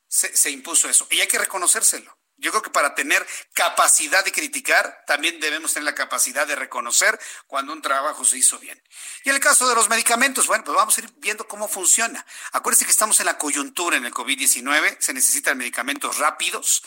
se 0.07 0.51
impuso 0.51 0.87
eso, 0.89 1.07
y 1.09 1.19
hay 1.19 1.27
que 1.27 1.39
reconocérselo. 1.39 2.15
Yo 2.43 2.51
creo 2.51 2.61
que 2.61 2.69
para 2.69 2.93
tener 2.93 3.25
capacidad 3.53 4.23
de 4.25 4.33
criticar, 4.33 5.03
también 5.07 5.39
debemos 5.39 5.73
tener 5.73 5.85
la 5.85 5.95
capacidad 5.95 6.45
de 6.45 6.57
reconocer 6.57 7.17
cuando 7.47 7.71
un 7.71 7.81
trabajo 7.81 8.25
se 8.25 8.37
hizo 8.37 8.59
bien. 8.59 8.79
Y 9.23 9.29
en 9.29 9.35
el 9.35 9.41
caso 9.41 9.67
de 9.67 9.75
los 9.75 9.87
medicamentos, 9.87 10.45
bueno, 10.47 10.65
pues 10.65 10.75
vamos 10.75 10.97
a 10.97 11.01
ir 11.01 11.09
viendo 11.17 11.47
cómo 11.47 11.69
funciona. 11.69 12.25
Acuérdense 12.51 12.83
que 12.83 12.91
estamos 12.91 13.17
en 13.21 13.27
la 13.27 13.37
coyuntura 13.37 13.95
en 13.95 14.05
el 14.05 14.13
COVID-19, 14.13 14.97
se 14.99 15.13
necesitan 15.13 15.57
medicamentos 15.57 16.17
rápidos. 16.17 16.83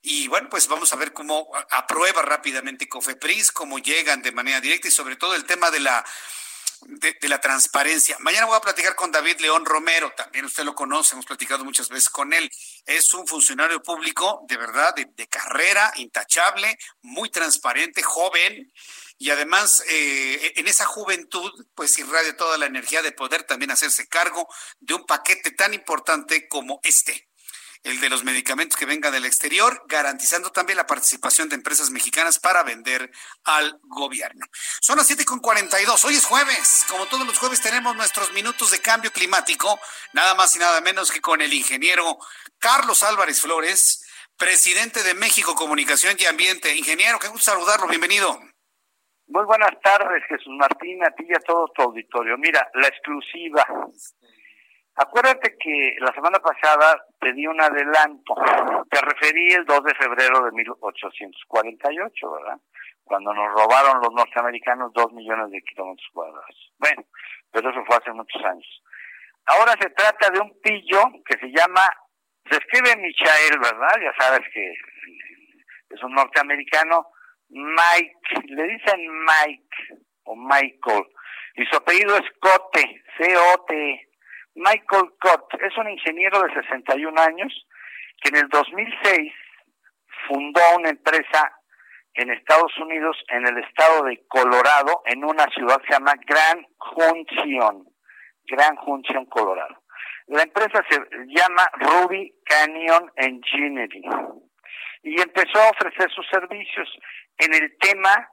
Y 0.00 0.26
bueno, 0.28 0.48
pues 0.48 0.68
vamos 0.68 0.90
a 0.94 0.96
ver 0.96 1.12
cómo 1.12 1.50
aprueba 1.70 2.22
rápidamente 2.22 2.88
COFEPRIS, 2.88 3.52
cómo 3.52 3.78
llegan 3.78 4.22
de 4.22 4.32
manera 4.32 4.62
directa 4.62 4.88
y 4.88 4.90
sobre 4.90 5.16
todo 5.16 5.34
el 5.34 5.44
tema 5.44 5.70
de 5.70 5.80
la 5.80 6.02
de, 6.86 7.28
la 7.28 7.40
transparencia. 7.40 8.16
Mañana 8.20 8.46
voy 8.46 8.56
a 8.56 8.60
platicar 8.60 8.94
con 8.94 9.10
David 9.10 9.40
León 9.40 9.64
Romero, 9.64 10.12
también 10.16 10.44
usted 10.44 10.64
lo 10.64 10.74
conoce, 10.74 11.14
hemos 11.14 11.26
platicado 11.26 11.64
muchas 11.64 11.88
veces 11.88 12.08
con 12.08 12.32
él. 12.32 12.50
Es 12.86 13.14
un 13.14 13.26
funcionario 13.26 13.82
público 13.82 14.44
de 14.48 14.56
verdad, 14.56 14.94
de, 14.94 15.26
carrera, 15.28 15.92
intachable, 15.96 16.78
muy 17.02 17.30
transparente, 17.30 18.02
joven. 18.02 18.72
Y 19.18 19.30
además, 19.30 19.82
eh, 19.88 20.52
en 20.56 20.68
esa 20.68 20.84
juventud, 20.84 21.50
pues 21.74 21.98
irradia 21.98 22.36
toda 22.36 22.58
la 22.58 22.66
energía 22.66 23.02
de 23.02 23.12
poder 23.12 23.44
también 23.44 23.70
hacerse 23.70 24.08
cargo 24.08 24.48
de 24.80 24.94
un 24.94 25.06
paquete 25.06 25.52
tan 25.52 25.72
importante 25.72 26.48
como 26.48 26.80
este 26.82 27.28
el 27.84 28.00
de 28.00 28.08
los 28.08 28.24
medicamentos 28.24 28.78
que 28.78 28.86
vengan 28.86 29.12
del 29.12 29.26
exterior, 29.26 29.84
garantizando 29.86 30.50
también 30.50 30.78
la 30.78 30.86
participación 30.86 31.50
de 31.50 31.56
empresas 31.56 31.90
mexicanas 31.90 32.38
para 32.38 32.62
vender 32.62 33.10
al 33.44 33.78
gobierno. 33.82 34.46
Son 34.80 34.96
las 34.96 35.10
7.42, 35.10 36.04
hoy 36.04 36.14
es 36.14 36.24
jueves, 36.24 36.86
como 36.88 37.06
todos 37.06 37.26
los 37.26 37.38
jueves 37.38 37.60
tenemos 37.60 37.94
nuestros 37.94 38.32
minutos 38.32 38.70
de 38.70 38.80
cambio 38.80 39.12
climático, 39.12 39.78
nada 40.14 40.34
más 40.34 40.56
y 40.56 40.58
nada 40.58 40.80
menos 40.80 41.12
que 41.12 41.20
con 41.20 41.42
el 41.42 41.52
ingeniero 41.52 42.18
Carlos 42.58 43.02
Álvarez 43.02 43.42
Flores, 43.42 44.06
presidente 44.38 45.02
de 45.02 45.14
México 45.14 45.54
Comunicación 45.54 46.16
y 46.18 46.24
Ambiente. 46.24 46.74
Ingeniero, 46.74 47.18
qué 47.18 47.28
gusto 47.28 47.52
saludarlo, 47.52 47.86
bienvenido. 47.86 48.40
Muy 49.26 49.44
buenas 49.44 49.78
tardes, 49.82 50.22
Jesús 50.28 50.52
Martín, 50.58 51.02
a 51.04 51.10
ti 51.10 51.24
y 51.28 51.34
a 51.34 51.40
todo 51.40 51.68
tu 51.74 51.82
auditorio. 51.82 52.36
Mira, 52.38 52.66
la 52.74 52.88
exclusiva. 52.88 53.66
Acuérdate 54.96 55.56
que 55.58 55.96
la 55.98 56.12
semana 56.14 56.38
pasada 56.38 57.04
pedí 57.18 57.46
un 57.46 57.60
adelanto. 57.60 58.34
Te 58.90 59.00
referí 59.00 59.52
el 59.52 59.64
2 59.64 59.84
de 59.84 59.94
febrero 59.96 60.44
de 60.44 60.52
1848, 60.52 62.30
¿verdad? 62.30 62.58
Cuando 63.02 63.34
nos 63.34 63.52
robaron 63.54 64.00
los 64.00 64.12
norteamericanos 64.12 64.92
dos 64.92 65.12
millones 65.12 65.50
de 65.50 65.62
kilómetros 65.62 66.08
cuadrados. 66.12 66.72
Bueno, 66.78 67.04
pero 67.50 67.70
eso 67.70 67.84
fue 67.84 67.96
hace 67.96 68.12
muchos 68.12 68.42
años. 68.44 68.82
Ahora 69.46 69.72
se 69.80 69.90
trata 69.90 70.30
de 70.30 70.40
un 70.40 70.58
pillo 70.60 71.00
que 71.26 71.38
se 71.38 71.48
llama, 71.48 71.82
se 72.48 72.56
escribe 72.56 72.96
Michael, 72.96 73.58
¿verdad? 73.60 74.00
Ya 74.00 74.14
sabes 74.18 74.48
que 74.52 74.74
es 75.90 76.02
un 76.02 76.14
norteamericano 76.14 77.08
Mike, 77.48 78.46
le 78.46 78.62
dicen 78.62 79.00
Mike 79.24 80.04
o 80.24 80.36
Michael, 80.36 81.04
y 81.56 81.64
su 81.66 81.76
apellido 81.76 82.16
es 82.16 82.24
Cote, 82.40 83.02
C-O-T. 83.18 84.08
Michael 84.54 85.10
Cott 85.20 85.54
es 85.60 85.76
un 85.76 85.90
ingeniero 85.90 86.40
de 86.42 86.54
61 86.54 87.20
años 87.20 87.52
que 88.22 88.28
en 88.30 88.36
el 88.36 88.48
2006 88.48 89.32
fundó 90.28 90.60
una 90.76 90.90
empresa 90.90 91.52
en 92.14 92.30
Estados 92.30 92.72
Unidos, 92.78 93.16
en 93.28 93.46
el 93.46 93.58
estado 93.58 94.04
de 94.04 94.24
Colorado, 94.28 95.02
en 95.06 95.24
una 95.24 95.46
ciudad 95.46 95.80
que 95.80 95.88
se 95.88 95.92
llama 95.94 96.14
Grand 96.24 96.64
Junction, 96.78 97.84
Grand 98.44 98.78
Junction, 98.78 99.26
Colorado. 99.26 99.82
La 100.28 100.42
empresa 100.42 100.82
se 100.88 100.98
llama 101.26 101.68
Ruby 101.74 102.32
Canyon 102.44 103.10
Engineering 103.16 104.10
y 105.02 105.20
empezó 105.20 105.60
a 105.60 105.70
ofrecer 105.70 106.10
sus 106.12 106.26
servicios 106.28 106.88
en 107.38 107.52
el 107.54 107.76
tema 107.78 108.28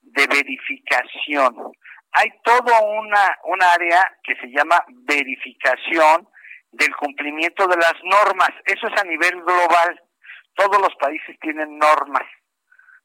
de 0.00 0.26
verificación. 0.26 1.72
Hay 2.14 2.30
toda 2.42 2.80
una, 2.80 3.38
una 3.44 3.72
área 3.72 4.00
que 4.22 4.36
se 4.36 4.46
llama 4.48 4.84
verificación 4.88 6.28
del 6.72 6.94
cumplimiento 6.96 7.66
de 7.66 7.76
las 7.76 7.94
normas. 8.04 8.50
Eso 8.64 8.86
es 8.88 9.00
a 9.00 9.04
nivel 9.04 9.42
global. 9.42 10.00
Todos 10.54 10.80
los 10.80 10.94
países 10.96 11.38
tienen 11.40 11.78
normas, 11.78 12.26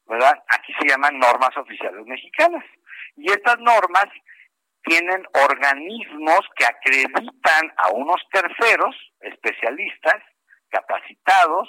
¿verdad? 0.06 0.42
Aquí 0.48 0.72
se 0.80 0.88
llaman 0.88 1.18
normas 1.18 1.56
oficiales 1.56 2.06
mexicanas. 2.06 2.64
Y 3.16 3.30
estas 3.30 3.58
normas 3.58 4.06
tienen 4.82 5.26
organismos 5.44 6.40
que 6.56 6.64
acreditan 6.64 7.72
a 7.76 7.90
unos 7.90 8.22
terceros, 8.32 8.96
especialistas, 9.20 10.22
capacitados, 10.70 11.68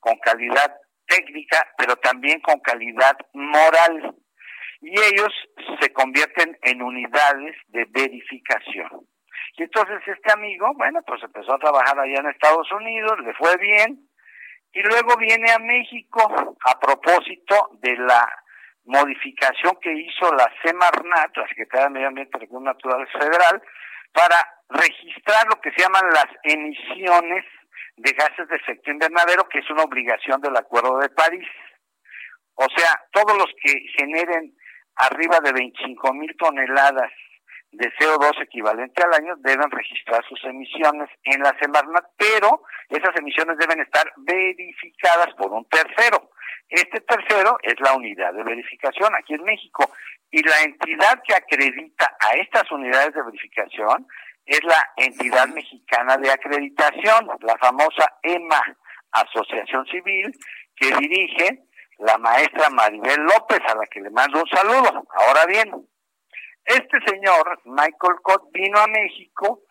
con 0.00 0.16
calidad 0.18 0.76
técnica, 1.06 1.66
pero 1.78 1.96
también 1.96 2.40
con 2.40 2.60
calidad 2.60 3.16
moral. 3.32 4.14
Y 4.84 4.90
ellos 5.00 5.32
se 5.80 5.92
convierten 5.94 6.58
en 6.62 6.82
unidades 6.82 7.56
de 7.68 7.86
verificación. 7.86 8.90
Y 9.56 9.62
entonces 9.62 10.00
este 10.06 10.32
amigo, 10.32 10.72
bueno, 10.74 11.00
pues 11.06 11.22
empezó 11.22 11.54
a 11.54 11.58
trabajar 11.58 11.98
allá 11.98 12.20
en 12.20 12.28
Estados 12.28 12.70
Unidos, 12.70 13.18
le 13.24 13.32
fue 13.34 13.56
bien, 13.56 14.06
y 14.72 14.82
luego 14.82 15.16
viene 15.16 15.50
a 15.52 15.58
México 15.58 16.20
a 16.66 16.78
propósito 16.78 17.70
de 17.80 17.96
la 17.96 18.28
modificación 18.84 19.78
que 19.80 19.92
hizo 19.92 20.30
la 20.34 20.52
Semarnat, 20.62 21.34
la 21.34 21.48
Secretaría 21.48 21.86
de 21.86 21.90
Medio 21.90 22.08
Ambiente 22.08 22.36
y 22.36 22.40
Recursos 22.40 22.64
Naturales 22.64 23.08
Federal, 23.12 23.62
para 24.12 24.36
registrar 24.68 25.46
lo 25.48 25.60
que 25.62 25.70
se 25.72 25.82
llaman 25.82 26.10
las 26.10 26.26
emisiones 26.42 27.44
de 27.96 28.12
gases 28.12 28.48
de 28.48 28.56
efecto 28.56 28.90
invernadero, 28.90 29.48
que 29.48 29.60
es 29.60 29.70
una 29.70 29.84
obligación 29.84 30.40
del 30.42 30.56
Acuerdo 30.56 30.98
de 30.98 31.08
París. 31.08 31.48
O 32.56 32.66
sea, 32.76 33.00
todos 33.12 33.36
los 33.38 33.50
que 33.62 33.72
generen 33.96 34.54
arriba 34.96 35.40
de 35.40 35.52
25 35.52 36.12
mil 36.14 36.34
toneladas 36.36 37.10
de 37.72 37.92
CO2 37.94 38.40
equivalente 38.42 39.02
al 39.02 39.14
año 39.14 39.34
deben 39.38 39.70
registrar 39.70 40.24
sus 40.28 40.42
emisiones 40.44 41.08
en 41.24 41.40
la 41.42 41.56
Semarnat, 41.58 42.04
pero 42.16 42.62
esas 42.88 43.16
emisiones 43.16 43.58
deben 43.58 43.80
estar 43.80 44.12
verificadas 44.18 45.34
por 45.34 45.52
un 45.52 45.64
tercero. 45.68 46.30
Este 46.68 47.00
tercero 47.00 47.58
es 47.62 47.74
la 47.80 47.94
unidad 47.94 48.32
de 48.32 48.44
verificación 48.44 49.14
aquí 49.14 49.34
en 49.34 49.44
México 49.44 49.90
y 50.30 50.42
la 50.42 50.62
entidad 50.62 51.22
que 51.26 51.34
acredita 51.34 52.16
a 52.20 52.34
estas 52.36 52.70
unidades 52.70 53.14
de 53.14 53.22
verificación 53.22 54.06
es 54.46 54.62
la 54.64 54.90
entidad 54.96 55.48
mexicana 55.48 56.16
de 56.16 56.30
acreditación, 56.30 57.28
la 57.40 57.56
famosa 57.58 58.18
EMA, 58.22 58.62
Asociación 59.12 59.86
Civil, 59.86 60.32
que 60.76 60.94
dirige 60.96 61.64
la 61.98 62.18
maestra 62.18 62.70
Maribel 62.70 63.20
López, 63.22 63.60
a 63.68 63.74
la 63.74 63.86
que 63.86 64.00
le 64.00 64.10
mando 64.10 64.40
un 64.40 64.48
saludo. 64.48 65.04
Ahora 65.10 65.46
bien, 65.46 65.70
este 66.64 66.98
señor, 67.06 67.60
Michael 67.64 68.20
Cott, 68.22 68.50
vino 68.52 68.78
a 68.78 68.86
México, 68.86 69.62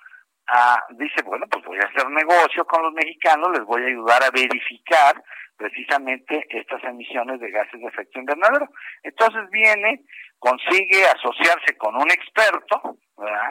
a, 0.48 0.84
dice, 0.92 1.22
bueno, 1.24 1.46
pues 1.50 1.64
voy 1.66 1.78
a 1.80 1.88
hacer 1.88 2.10
negocio 2.10 2.66
con 2.66 2.84
los 2.84 2.94
mexicanos, 2.94 3.52
les 3.52 3.64
voy 3.64 3.84
a 3.84 3.88
ayudar 3.88 4.24
a 4.24 4.32
verificar 4.32 5.24
precisamente 5.56 6.46
estas 6.50 6.84
emisiones 6.84 7.40
de 7.40 7.52
gases 7.52 7.80
de 7.80 7.88
efecto 7.88 8.20
invernadero. 8.20 8.68
Entonces 9.04 9.50
viene, 9.52 10.04
consigue 10.40 11.06
asociarse 11.08 11.78
con 11.78 11.96
un 11.96 12.10
experto, 12.12 12.98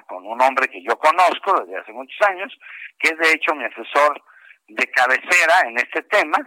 con 0.07 0.27
un 0.27 0.41
hombre 0.43 0.69
que 0.69 0.83
yo 0.83 0.99
conozco 0.99 1.65
desde 1.65 1.79
hace 1.81 1.93
muchos 1.93 2.21
años, 2.29 2.53
que 2.99 3.09
es 3.09 3.19
de 3.19 3.33
hecho 3.33 3.55
mi 3.55 3.65
asesor 3.65 4.23
de 4.69 4.87
cabecera 4.89 5.61
en 5.67 5.79
este 5.79 6.03
tema, 6.03 6.39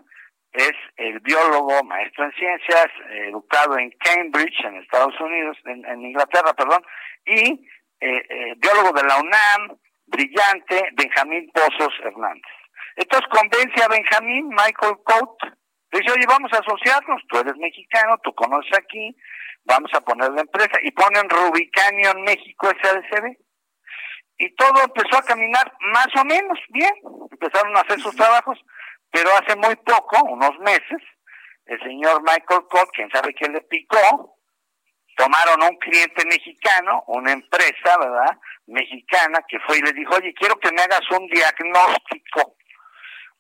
es 0.56 0.73
el 0.98 1.19
biólogo, 1.19 1.84
maestro 1.84 2.26
en 2.26 2.32
ciencias, 2.34 2.88
educado 3.27 3.77
en 3.77 3.91
Cambridge, 3.99 4.64
en 4.64 4.77
Estados 4.77 5.19
Unidos, 5.19 5.57
en, 5.65 6.02
Inglaterra, 6.02 6.53
perdón, 6.53 6.84
y 7.26 7.68
eh, 7.99 8.26
eh, 8.30 8.53
biólogo 8.57 8.91
de 8.94 9.03
la 9.03 9.18
UNAM, 9.18 9.77
brillante, 10.07 10.90
Benjamín 10.94 11.52
Pozos 11.53 11.94
Hernández. 12.03 12.44
Entonces 12.95 13.27
convence 13.30 13.84
a 13.84 13.90
Benjamín, 13.90 14.48
Michael 14.49 14.98
Coat, 15.03 15.38
dice, 15.91 16.11
oye, 16.11 16.26
vamos 16.27 16.52
a 16.53 16.60
asociarnos, 16.60 17.22
tú 17.27 17.40
eres 17.40 17.57
mexicano, 17.57 18.18
tú 18.23 18.34
conoces 18.34 18.77
aquí, 18.77 19.15
vamos 19.65 19.91
a 19.94 20.02
poner 20.02 20.32
la 20.32 20.41
empresa, 20.41 20.80
y 20.84 20.91
ponen 20.91 21.30
Rubicanio 21.30 22.11
en 22.11 22.23
México 22.23 22.72
SADCB. 22.82 23.38
Y 24.38 24.53
todo 24.56 24.84
empezó 24.84 25.18
a 25.18 25.23
caminar 25.23 25.72
más 25.94 26.07
o 26.18 26.26
menos 26.26 26.60
bien, 26.69 26.94
empezaron 27.32 27.76
a 27.76 27.82
hacer 27.82 27.99
sus 27.99 28.15
trabajos, 28.15 28.60
pero 29.15 29.29
hace 29.31 29.55
muy 29.55 29.73
poco, 29.77 30.21
unos 30.25 30.59
meses, 30.59 31.01
el 31.67 31.79
señor 31.79 32.21
Michael 32.21 32.67
Coat, 32.69 32.89
quien 32.91 33.09
sabe 33.11 33.33
que 33.33 33.47
le 33.47 33.61
picó, 33.61 34.37
tomaron 35.15 35.63
a 35.63 35.69
un 35.69 35.77
cliente 35.77 36.25
mexicano, 36.25 37.01
una 37.07 37.31
empresa, 37.31 37.97
¿verdad? 37.97 38.37
Mexicana, 38.67 39.39
que 39.47 39.57
fue 39.61 39.77
y 39.77 39.83
le 39.83 39.93
dijo, 39.93 40.15
oye, 40.15 40.33
quiero 40.33 40.59
que 40.59 40.69
me 40.73 40.81
hagas 40.81 41.09
un 41.11 41.27
diagnóstico 41.27 42.57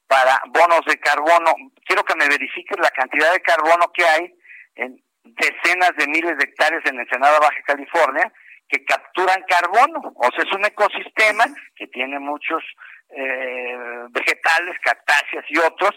para 0.07 0.41
bonos 0.47 0.85
de 0.87 0.97
carbono. 0.97 1.53
Quiero 1.85 2.05
que 2.05 2.15
me 2.15 2.29
verifiques 2.29 2.79
la 2.79 2.91
cantidad 2.91 3.33
de 3.33 3.41
carbono 3.41 3.91
que 3.93 4.05
hay 4.05 4.33
en 4.75 5.03
decenas 5.25 5.91
de 5.97 6.07
miles 6.07 6.37
de 6.37 6.45
hectáreas 6.45 6.83
en 6.85 7.01
Ensenada, 7.01 7.37
Baja 7.39 7.61
California, 7.67 8.31
que 8.67 8.83
capturan 8.85 9.43
carbono. 9.47 10.13
O 10.15 10.29
sea, 10.31 10.43
es 10.43 10.51
un 10.53 10.65
ecosistema 10.65 11.45
que 11.75 11.87
tiene 11.87 12.19
muchos 12.19 12.63
eh, 13.09 14.05
vegetales, 14.09 14.77
cactáceas 14.83 15.45
y 15.49 15.57
otros, 15.59 15.91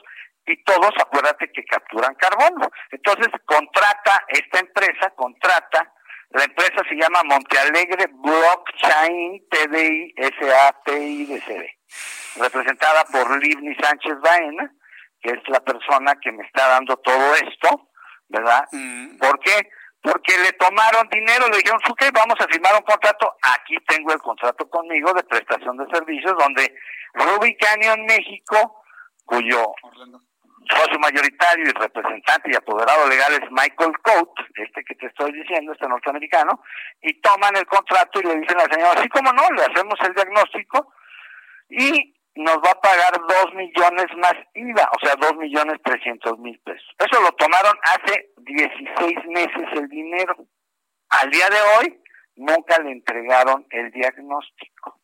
y 0.47 0.62
todos, 0.65 0.93
acuérdate 0.99 1.51
que 1.53 1.65
capturan 1.65 2.15
carbono. 2.15 2.70
Entonces, 2.90 3.28
contrata 3.45 4.24
esta 4.28 4.61
empresa, 4.61 5.11
contrata, 5.11 5.93
la 6.31 6.45
empresa 6.45 6.82
se 6.89 6.95
llama 6.95 7.23
Montealegre 7.24 8.07
Blockchain 8.12 9.43
TDI 9.51 10.15
SAPIDCB 10.39 11.78
representada 12.36 13.05
por 13.07 13.43
Livni 13.43 13.74
Sánchez 13.77 14.20
Baena, 14.20 14.70
que 15.20 15.31
es 15.31 15.49
la 15.49 15.61
persona 15.61 16.15
que 16.20 16.32
me 16.32 16.45
está 16.45 16.69
dando 16.69 16.97
todo 16.99 17.35
esto, 17.35 17.90
¿verdad? 18.28 18.66
Mm. 18.73 19.16
¿Por 19.19 19.40
qué? 19.40 19.70
Porque 20.01 20.39
le 20.39 20.53
tomaron 20.53 21.09
dinero, 21.11 21.49
le 21.49 21.59
dijeron, 21.59 21.81
¿qué? 21.99 22.11
Vamos 22.12 22.37
a 22.41 22.47
firmar 22.47 22.75
un 22.75 22.83
contrato. 22.83 23.35
Aquí 23.43 23.77
tengo 23.87 24.12
el 24.12 24.20
contrato 24.20 24.69
conmigo 24.70 25.12
de 25.12 25.25
prestación 25.25 25.77
de 25.77 25.87
servicios, 25.93 26.35
donde 26.39 26.73
Ruby 27.15 27.57
Canyon 27.57 28.05
México, 28.07 28.85
cuyo 29.25 29.75
socio 30.70 30.99
mayoritario 30.99 31.65
y 31.65 31.73
representante 31.73 32.51
y 32.53 32.57
apoderado 32.57 33.09
legal 33.09 33.33
es 33.33 33.51
Michael 33.51 33.93
Coat, 34.03 34.31
este 34.55 34.85
que 34.85 34.95
te 34.97 35.07
estoy 35.07 35.33
diciendo, 35.33 35.73
este 35.73 35.89
norteamericano, 35.89 36.62
y 37.01 37.20
toman 37.20 37.57
el 37.57 37.66
contrato 37.66 38.20
y 38.20 38.25
le 38.25 38.37
dicen 38.37 38.61
al 38.61 38.70
señor, 38.70 38.97
así 38.97 39.09
como 39.09 39.33
no, 39.33 39.49
le 39.51 39.62
hacemos 39.62 39.95
el 40.03 40.15
diagnóstico 40.15 40.93
y 41.70 42.18
nos 42.39 42.59
va 42.59 42.70
a 42.70 42.81
pagar 42.81 43.20
dos 43.28 43.52
millones 43.55 44.06
más 44.16 44.35
IVA, 44.55 44.89
o 44.94 45.05
sea, 45.05 45.16
dos 45.16 45.35
millones 45.36 45.78
trescientos 45.82 46.39
mil 46.39 46.56
pesos. 46.60 46.89
Eso 46.97 47.20
lo 47.20 47.32
tomaron 47.32 47.77
hace 47.82 48.31
16 48.36 49.27
meses 49.27 49.66
el 49.73 49.89
dinero. 49.89 50.36
Al 51.09 51.31
día 51.31 51.48
de 51.48 51.60
hoy 51.60 52.01
nunca 52.36 52.78
le 52.81 52.93
entregaron 52.93 53.66
el 53.70 53.90
diagnóstico. 53.90 55.01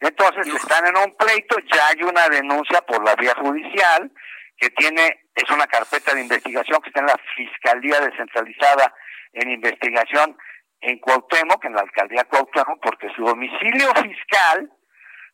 Entonces 0.00 0.46
están 0.54 0.86
en 0.86 0.96
un 0.96 1.14
pleito, 1.14 1.56
ya 1.70 1.88
hay 1.88 2.02
una 2.04 2.26
denuncia 2.30 2.80
por 2.80 3.04
la 3.04 3.14
vía 3.16 3.34
judicial 3.38 4.10
que 4.56 4.70
tiene, 4.70 5.26
es 5.34 5.50
una 5.50 5.66
carpeta 5.66 6.14
de 6.14 6.22
investigación 6.22 6.80
que 6.80 6.88
está 6.88 7.00
en 7.00 7.06
la 7.06 7.20
Fiscalía 7.36 8.00
Descentralizada 8.00 8.94
en 9.34 9.50
Investigación 9.50 10.38
en 10.80 10.98
Cuauhtémoc, 11.00 11.62
en 11.66 11.74
la 11.74 11.82
alcaldía 11.82 12.24
Cuauhtémoc, 12.24 12.80
porque 12.82 13.08
su 13.14 13.24
domicilio 13.24 13.92
fiscal 13.94 14.72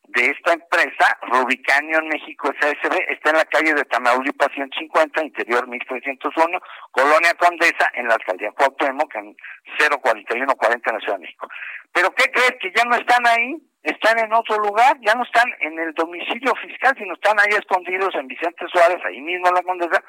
de 0.09 0.26
esta 0.26 0.52
empresa, 0.52 1.18
Rubicanion 1.22 2.09
México 2.09 2.52
SSB, 2.60 2.94
está 3.09 3.31
en 3.31 3.36
la 3.36 3.44
calle 3.47 3.74
de 3.74 3.85
Tamaulipas 3.85 4.48
150, 4.55 5.22
interior 5.22 5.66
1301, 5.66 6.60
Colonia 6.90 7.35
Condesa, 7.35 7.90
en 7.94 8.09
la 8.09 8.14
alcaldía 8.14 8.52
Cuauhtémoc, 8.52 9.14
en 9.16 9.35
04140 9.78 10.90
en 10.90 10.94
la 10.94 11.01
Ciudad 11.01 11.16
de 11.16 11.22
México. 11.22 11.48
Pero 11.93 12.14
¿qué 12.14 12.31
crees? 12.31 12.55
Que 12.60 12.72
ya 12.74 12.85
no 12.85 12.97
están 12.97 13.26
ahí, 13.26 13.56
están 13.82 14.18
en 14.18 14.32
otro 14.35 14.59
lugar, 14.59 14.97
ya 15.01 15.14
no 15.14 15.24
están 15.24 15.51
en 15.60 15.78
el 15.78 15.94
domicilio 15.94 16.55
fiscal, 16.56 16.94
sino 16.98 17.14
están 17.14 17.39
ahí 17.40 17.56
escondidos 17.59 18.14
en 18.14 18.28
Vicente 18.28 18.66
Suárez, 18.70 18.98
ahí 19.05 19.20
mismo 19.20 19.48
en 19.48 19.55
la 19.55 19.62
Condesa, 19.62 20.02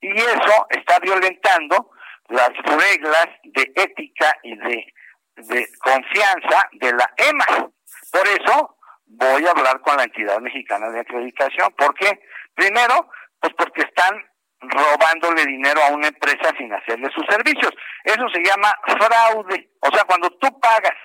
y 0.00 0.12
eso 0.12 0.66
está 0.70 0.98
violentando 1.00 1.90
las 2.28 2.50
reglas 2.50 3.28
de 3.44 3.72
ética 3.74 4.36
y 4.42 4.56
de, 4.56 4.94
de 5.36 5.66
confianza 5.80 6.68
de 6.72 6.92
la 6.92 7.10
EMA. 7.16 7.70
Por 8.12 8.26
eso 8.28 8.76
voy 9.10 9.46
a 9.46 9.50
hablar 9.50 9.80
con 9.80 9.96
la 9.96 10.04
entidad 10.04 10.38
mexicana 10.40 10.88
de 10.90 11.00
acreditación. 11.00 11.72
¿Por 11.76 11.94
qué? 11.94 12.20
Primero, 12.54 13.10
pues 13.40 13.52
porque 13.56 13.82
están 13.82 14.24
robándole 14.60 15.46
dinero 15.46 15.80
a 15.82 15.92
una 15.92 16.08
empresa 16.08 16.54
sin 16.56 16.72
hacerle 16.72 17.10
sus 17.14 17.24
servicios. 17.28 17.72
Eso 18.04 18.28
se 18.32 18.42
llama 18.42 18.72
fraude. 18.86 19.70
O 19.80 19.94
sea, 19.94 20.04
cuando 20.04 20.30
tú 20.38 20.48
pagas 20.60 20.96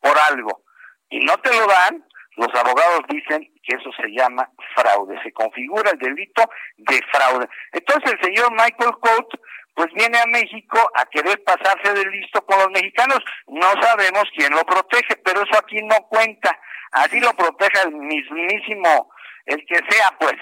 por 0.00 0.16
algo 0.30 0.64
y 1.10 1.18
no 1.20 1.36
te 1.38 1.50
lo 1.50 1.66
dan, 1.66 2.04
los 2.36 2.48
abogados 2.54 3.02
dicen 3.08 3.42
que 3.62 3.76
eso 3.76 3.90
se 4.00 4.08
llama 4.08 4.48
fraude. 4.74 5.20
Se 5.22 5.32
configura 5.32 5.90
el 5.90 5.98
delito 5.98 6.48
de 6.76 7.00
fraude. 7.12 7.48
Entonces 7.72 8.12
el 8.12 8.24
señor 8.24 8.50
Michael 8.52 8.92
Coates 9.00 9.40
pues 9.74 9.88
viene 9.94 10.18
a 10.18 10.26
México 10.26 10.78
a 10.94 11.06
querer 11.06 11.42
pasarse 11.44 11.92
de 11.94 12.04
listo 12.10 12.44
con 12.44 12.58
los 12.58 12.70
mexicanos. 12.70 13.20
No 13.46 13.70
sabemos 13.80 14.24
quién 14.36 14.52
lo 14.52 14.64
protege, 14.64 15.16
pero 15.24 15.42
eso 15.42 15.58
aquí 15.58 15.82
no 15.82 15.96
cuenta. 16.08 16.58
Así 16.92 17.20
lo 17.20 17.32
proteja 17.34 17.82
el 17.84 17.92
mismísimo, 17.92 19.12
el 19.46 19.64
que 19.66 19.80
sea, 19.88 20.10
pues. 20.18 20.36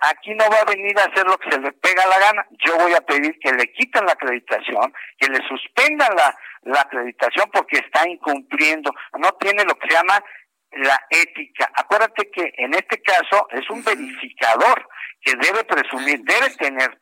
Aquí 0.00 0.34
no 0.34 0.44
va 0.50 0.58
a 0.60 0.64
venir 0.64 0.98
a 0.98 1.04
hacer 1.04 1.24
lo 1.26 1.38
que 1.38 1.50
se 1.50 1.58
le 1.58 1.72
pega 1.72 2.06
la 2.06 2.18
gana. 2.18 2.46
Yo 2.66 2.76
voy 2.76 2.92
a 2.92 3.00
pedir 3.00 3.38
que 3.40 3.50
le 3.52 3.72
quiten 3.72 4.04
la 4.04 4.12
acreditación, 4.12 4.92
que 5.18 5.28
le 5.28 5.38
suspendan 5.48 6.14
la, 6.14 6.38
la 6.62 6.82
acreditación 6.82 7.50
porque 7.50 7.78
está 7.78 8.06
incumpliendo. 8.06 8.92
No 9.18 9.32
tiene 9.40 9.64
lo 9.64 9.74
que 9.76 9.88
se 9.88 9.94
llama 9.94 10.22
la 10.72 11.00
ética. 11.08 11.70
Acuérdate 11.74 12.30
que 12.30 12.52
en 12.58 12.74
este 12.74 13.00
caso 13.00 13.48
es 13.52 13.68
un 13.70 13.82
verificador 13.82 14.86
que 15.22 15.34
debe 15.34 15.64
presumir, 15.64 16.20
debe 16.24 16.50
tener 16.56 16.98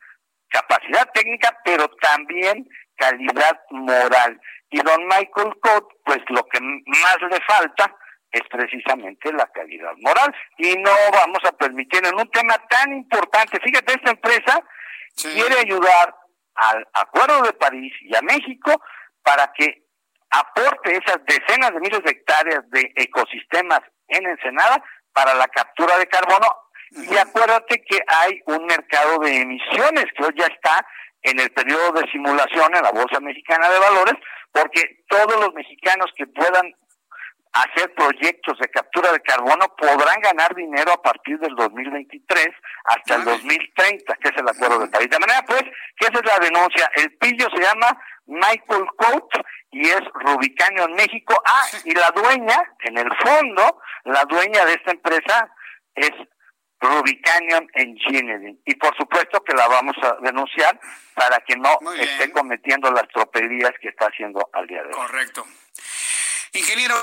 capacidad 0.55 1.09
técnica, 1.13 1.57
pero 1.63 1.87
también 2.01 2.67
calidad 2.95 3.59
moral. 3.71 4.39
Y 4.69 4.79
don 4.79 5.05
Michael 5.05 5.53
Cott, 5.61 5.93
pues 6.05 6.19
lo 6.29 6.43
que 6.47 6.59
más 6.61 7.17
le 7.29 7.39
falta 7.41 7.93
es 8.31 8.41
precisamente 8.49 9.31
la 9.33 9.47
calidad 9.47 9.93
moral. 9.97 10.33
Y 10.57 10.75
no 10.77 10.91
vamos 11.11 11.39
a 11.45 11.51
permitir 11.51 12.05
en 12.05 12.15
un 12.15 12.29
tema 12.31 12.55
tan 12.69 12.93
importante, 12.93 13.59
fíjate, 13.59 13.93
esta 13.93 14.11
empresa 14.11 14.61
quiere 15.15 15.59
ayudar 15.59 16.15
al 16.55 16.87
Acuerdo 16.93 17.41
de 17.43 17.53
París 17.53 17.93
y 18.01 18.15
a 18.15 18.21
México 18.21 18.81
para 19.23 19.51
que 19.53 19.83
aporte 20.31 20.97
esas 20.97 21.19
decenas 21.25 21.73
de 21.73 21.79
miles 21.79 22.03
de 22.03 22.11
hectáreas 22.11 22.69
de 22.69 22.91
ecosistemas 22.95 23.81
en 24.07 24.25
Ensenada 24.25 24.83
para 25.13 25.33
la 25.35 25.47
captura 25.47 25.97
de 25.97 26.07
carbono 26.07 26.47
y 26.95 27.17
acuérdate 27.17 27.81
que 27.81 27.99
hay 28.07 28.41
un 28.45 28.65
mercado 28.65 29.19
de 29.19 29.41
emisiones 29.41 30.05
que 30.15 30.23
hoy 30.23 30.33
ya 30.37 30.47
está 30.47 30.85
en 31.21 31.39
el 31.39 31.51
periodo 31.51 31.91
de 31.93 32.09
simulación 32.11 32.75
en 32.75 32.83
la 32.83 32.91
Bolsa 32.91 33.19
Mexicana 33.19 33.69
de 33.69 33.79
Valores, 33.79 34.15
porque 34.51 35.03
todos 35.09 35.35
los 35.39 35.53
mexicanos 35.53 36.11
que 36.15 36.27
puedan 36.27 36.71
hacer 37.55 37.93
proyectos 37.95 38.59
de 38.59 38.67
captura 38.67 39.11
de 39.13 39.21
carbono 39.21 39.65
podrán 39.77 40.19
ganar 40.19 40.53
dinero 40.53 40.91
a 40.91 41.01
partir 41.01 41.39
del 41.39 41.55
2023 41.55 42.49
hasta 42.83 43.15
el 43.15 43.23
2030, 43.23 44.13
que 44.15 44.29
es 44.29 44.35
el 44.37 44.49
acuerdo 44.49 44.79
de 44.79 44.87
París. 44.87 45.09
De 45.09 45.19
manera 45.19 45.41
pues 45.47 45.63
que 45.97 46.05
esa 46.05 46.19
es 46.19 46.25
la 46.25 46.39
denuncia. 46.39 46.91
El 46.95 47.17
pillo 47.17 47.47
se 47.55 47.61
llama 47.61 47.97
Michael 48.25 48.85
Coates 48.97 49.41
y 49.71 49.87
es 49.87 50.01
Rubicano 50.13 50.83
en 50.83 50.93
México. 50.95 51.41
Ah, 51.45 51.65
y 51.85 51.93
la 51.93 52.11
dueña, 52.11 52.61
en 52.81 52.97
el 52.97 53.09
fondo, 53.23 53.79
la 54.03 54.25
dueña 54.25 54.65
de 54.65 54.73
esta 54.73 54.91
empresa 54.91 55.49
es 55.95 56.11
Rubicanion 56.79 57.67
Engineering. 57.73 58.59
Y 58.65 58.75
por 58.75 58.95
supuesto 58.97 59.43
que 59.43 59.53
la 59.53 59.67
vamos 59.67 59.95
a 60.01 60.17
denunciar 60.21 60.79
para 61.13 61.39
que 61.39 61.55
no 61.55 61.77
esté 61.93 62.31
cometiendo 62.31 62.91
las 62.91 63.07
tropelías 63.09 63.71
que 63.81 63.89
está 63.89 64.07
haciendo 64.07 64.49
al 64.53 64.67
día 64.67 64.81
de 64.83 64.89
hoy. 64.89 64.93
Correcto. 64.93 65.45
Ingeniero, 66.53 66.95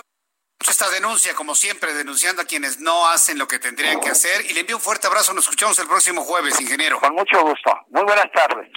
esta 0.68 0.88
denuncia, 0.90 1.34
como 1.34 1.54
siempre, 1.54 1.92
denunciando 1.92 2.42
a 2.42 2.44
quienes 2.44 2.80
no 2.80 3.08
hacen 3.08 3.38
lo 3.38 3.48
que 3.48 3.58
tendrían 3.58 4.00
que 4.00 4.10
hacer. 4.10 4.46
Y 4.46 4.54
le 4.54 4.60
envío 4.60 4.76
un 4.76 4.82
fuerte 4.82 5.06
abrazo. 5.06 5.34
Nos 5.34 5.44
escuchamos 5.44 5.78
el 5.78 5.88
próximo 5.88 6.22
jueves, 6.22 6.60
ingeniero. 6.60 7.00
Con 7.00 7.14
mucho 7.14 7.42
gusto. 7.42 7.72
Muy 7.90 8.04
buenas 8.04 8.30
tardes. 8.32 8.70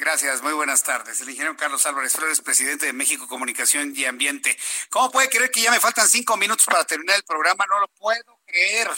Gracias, 0.00 0.42
muy 0.42 0.54
buenas 0.54 0.82
tardes. 0.82 1.20
El 1.20 1.28
ingeniero 1.28 1.54
Carlos 1.58 1.84
Álvarez 1.84 2.16
Flores, 2.16 2.40
presidente 2.40 2.86
de 2.86 2.94
México 2.94 3.28
Comunicación 3.28 3.92
y 3.94 4.06
Ambiente. 4.06 4.56
¿Cómo 4.88 5.10
puede 5.10 5.28
creer 5.28 5.50
que 5.50 5.60
ya 5.60 5.70
me 5.70 5.78
faltan 5.78 6.08
cinco 6.08 6.38
minutos 6.38 6.64
para 6.64 6.86
terminar 6.86 7.16
el 7.16 7.22
programa? 7.22 7.66
No 7.66 7.80
lo 7.80 7.88
puedo 7.88 8.38
creer. 8.46 8.88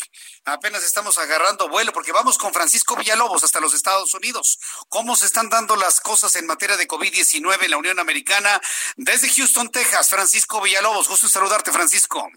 Apenas 0.44 0.84
estamos 0.84 1.18
agarrando 1.18 1.68
vuelo 1.68 1.92
porque 1.92 2.12
vamos 2.12 2.38
con 2.38 2.52
Francisco 2.52 2.94
Villalobos 2.94 3.42
hasta 3.42 3.58
los 3.58 3.74
Estados 3.74 4.14
Unidos. 4.14 4.60
¿Cómo 4.88 5.16
se 5.16 5.26
están 5.26 5.48
dando 5.48 5.74
las 5.74 6.00
cosas 6.00 6.36
en 6.36 6.46
materia 6.46 6.76
de 6.76 6.86
COVID-19 6.86 7.64
en 7.64 7.70
la 7.72 7.78
Unión 7.78 7.98
Americana? 7.98 8.60
Desde 8.96 9.28
Houston, 9.28 9.72
Texas, 9.72 10.08
Francisco 10.08 10.60
Villalobos. 10.62 11.08
Gusto 11.08 11.26
saludarte, 11.26 11.72
Francisco. 11.72 12.30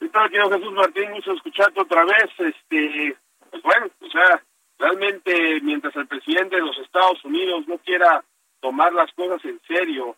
¿Qué 0.00 0.08
tal, 0.08 0.30
Jesús 0.30 0.72
Martín? 0.72 1.12
Gusto 1.12 1.34
escucharte 1.34 1.78
otra 1.78 2.06
vez. 2.06 2.30
Este, 2.38 3.18
pues 3.50 3.62
bueno, 3.62 3.90
o 4.00 4.10
sea, 4.10 4.42
realmente 4.82 5.60
mientras 5.62 5.96
el 5.96 6.06
presidente 6.06 6.56
de 6.56 6.62
los 6.62 6.76
Estados 6.78 7.24
Unidos 7.24 7.66
no 7.68 7.78
quiera 7.78 8.24
tomar 8.60 8.92
las 8.92 9.12
cosas 9.14 9.44
en 9.44 9.60
serio, 9.66 10.16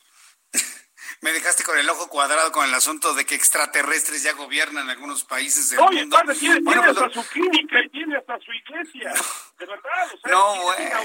Me 1.22 1.32
dejaste 1.32 1.64
con 1.64 1.78
el 1.78 1.88
ojo 1.88 2.08
cuadrado 2.08 2.52
con 2.52 2.66
el 2.66 2.74
asunto 2.74 3.14
de 3.14 3.24
que 3.24 3.34
extraterrestres 3.34 4.22
ya 4.22 4.32
gobiernan 4.32 4.88
algunos 4.90 5.24
países 5.24 5.70
del 5.70 5.80
Oye, 5.80 6.00
mundo. 6.00 6.16
padre, 6.16 6.34
tiene, 6.34 6.60
Bueno, 6.60 6.82
tiene 6.82 6.94
pues, 6.94 7.06
hasta 7.08 7.22
su 7.22 7.28
clínica 7.30 7.76
y 7.84 7.88
tiene 7.90 8.16
hasta 8.18 8.38
su 8.40 8.52
iglesia. 8.52 9.12
De 9.58 9.66
verdad, 9.66 10.06
o 10.14 10.18
sea, 10.20 10.30
No, 10.32 10.62
bueno. 10.62 11.00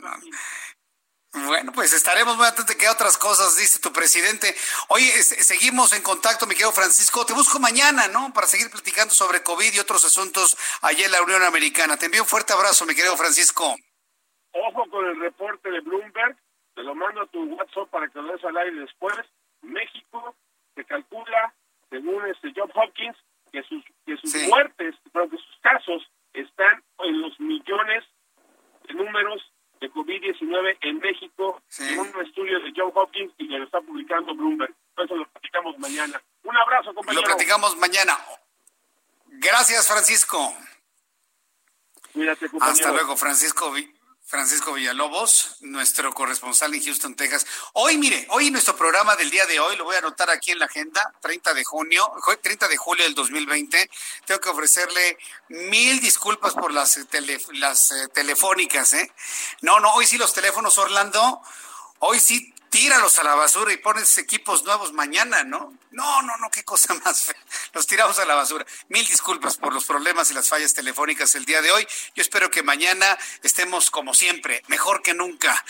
Martín. 0.00 0.30
Bueno, 1.46 1.72
pues 1.72 1.92
estaremos 1.92 2.36
muy 2.36 2.46
atentos 2.46 2.66
de 2.68 2.76
que 2.76 2.88
otras 2.88 3.18
cosas 3.18 3.56
dice 3.56 3.80
tu 3.80 3.92
presidente. 3.92 4.54
Oye, 4.88 5.12
es- 5.18 5.34
seguimos 5.44 5.92
en 5.92 6.00
contacto, 6.02 6.46
mi 6.46 6.54
querido 6.54 6.70
Francisco. 6.72 7.26
Te 7.26 7.32
busco 7.32 7.58
mañana, 7.58 8.06
¿no? 8.06 8.32
Para 8.32 8.46
seguir 8.46 8.70
platicando 8.70 9.12
sobre 9.12 9.42
COVID 9.42 9.72
y 9.74 9.80
otros 9.80 10.04
asuntos 10.04 10.56
allá 10.80 11.04
en 11.06 11.12
la 11.12 11.22
Unión 11.22 11.42
Americana. 11.42 11.96
Te 11.96 12.06
envío 12.06 12.22
un 12.22 12.28
fuerte 12.28 12.52
abrazo, 12.52 12.86
mi 12.86 12.94
querido 12.94 13.16
Francisco. 13.16 13.76
Ojo 14.54 14.88
con 14.88 15.04
el 15.06 15.18
reporte 15.18 15.70
de 15.70 15.80
Bloomberg, 15.80 16.36
te 16.74 16.82
lo 16.82 16.94
mando 16.94 17.22
a 17.22 17.26
tu 17.26 17.42
WhatsApp 17.44 17.88
para 17.90 18.08
que 18.08 18.20
lo 18.20 18.32
des 18.32 18.44
al 18.44 18.56
aire 18.56 18.80
después. 18.80 19.14
México 19.62 20.34
se 20.74 20.84
calcula, 20.84 21.52
según 21.90 22.26
este 22.26 22.52
Job 22.54 22.70
Hopkins, 22.74 23.16
que 23.50 23.62
sus, 23.64 23.84
que 24.06 24.16
sus 24.16 24.34
muertes, 24.48 24.94
pero 25.12 25.28
que 25.28 25.36
sus 25.36 25.58
casos 25.60 26.02
están 26.32 26.82
en 27.00 27.20
los 27.20 27.38
millones 27.40 28.04
de 28.86 28.94
números 28.94 29.42
de 29.80 29.90
COVID-19 29.90 30.78
en 30.82 30.98
México, 30.98 31.62
según 31.68 32.08
un 32.14 32.24
estudio 32.24 32.60
de 32.60 32.72
John 32.76 32.92
Hopkins 32.94 33.32
y 33.38 33.48
que 33.48 33.58
lo 33.58 33.64
está 33.64 33.80
publicando 33.80 34.34
Bloomberg. 34.34 34.74
Eso 34.96 35.16
lo 35.16 35.26
platicamos 35.26 35.78
mañana. 35.78 36.22
Un 36.44 36.56
abrazo, 36.56 36.94
compañero. 36.94 37.22
Lo 37.22 37.26
platicamos 37.26 37.76
mañana. 37.76 38.18
Gracias, 39.26 39.86
Francisco. 39.88 40.54
Cuídate, 42.12 42.48
compañero. 42.48 42.72
Hasta 42.72 42.92
luego, 42.92 43.16
Francisco. 43.16 43.72
Francisco 44.26 44.72
Villalobos, 44.72 45.56
nuestro 45.60 46.12
corresponsal 46.14 46.74
en 46.74 46.82
Houston, 46.82 47.14
Texas. 47.14 47.44
Hoy, 47.74 47.98
mire, 47.98 48.26
hoy 48.30 48.50
nuestro 48.50 48.74
programa 48.74 49.16
del 49.16 49.30
día 49.30 49.44
de 49.44 49.60
hoy, 49.60 49.76
lo 49.76 49.84
voy 49.84 49.96
a 49.96 49.98
anotar 49.98 50.30
aquí 50.30 50.50
en 50.50 50.58
la 50.58 50.64
agenda, 50.64 51.12
30 51.20 51.52
de 51.52 51.62
junio, 51.62 52.10
ju- 52.22 52.40
30 52.40 52.66
de 52.68 52.76
julio 52.78 53.04
del 53.04 53.14
2020. 53.14 53.90
Tengo 54.24 54.40
que 54.40 54.48
ofrecerle 54.48 55.18
mil 55.48 56.00
disculpas 56.00 56.54
por 56.54 56.72
las 56.72 56.96
eh, 56.96 57.06
telefónicas, 58.14 58.94
¿eh? 58.94 59.12
No, 59.60 59.78
no, 59.80 59.92
hoy 59.92 60.06
sí 60.06 60.16
los 60.16 60.32
teléfonos, 60.32 60.78
Orlando, 60.78 61.42
hoy 61.98 62.18
sí 62.18 62.53
tíralos 62.74 63.20
a 63.20 63.22
la 63.22 63.36
basura 63.36 63.72
y 63.72 63.76
pones 63.76 64.18
equipos 64.18 64.64
nuevos 64.64 64.92
mañana, 64.92 65.44
¿no? 65.44 65.78
No, 65.92 66.22
no, 66.22 66.36
no, 66.38 66.50
qué 66.50 66.64
cosa 66.64 66.92
más 67.04 67.22
fea. 67.22 67.36
Los 67.72 67.86
tiramos 67.86 68.18
a 68.18 68.24
la 68.24 68.34
basura. 68.34 68.66
Mil 68.88 69.06
disculpas 69.06 69.56
por 69.58 69.72
los 69.72 69.84
problemas 69.84 70.28
y 70.32 70.34
las 70.34 70.48
fallas 70.48 70.74
telefónicas 70.74 71.36
el 71.36 71.44
día 71.44 71.62
de 71.62 71.70
hoy. 71.70 71.86
Yo 72.16 72.22
espero 72.22 72.50
que 72.50 72.64
mañana 72.64 73.16
estemos 73.44 73.92
como 73.92 74.12
siempre, 74.12 74.64
mejor 74.66 75.02
que 75.02 75.14
nunca. 75.14 75.64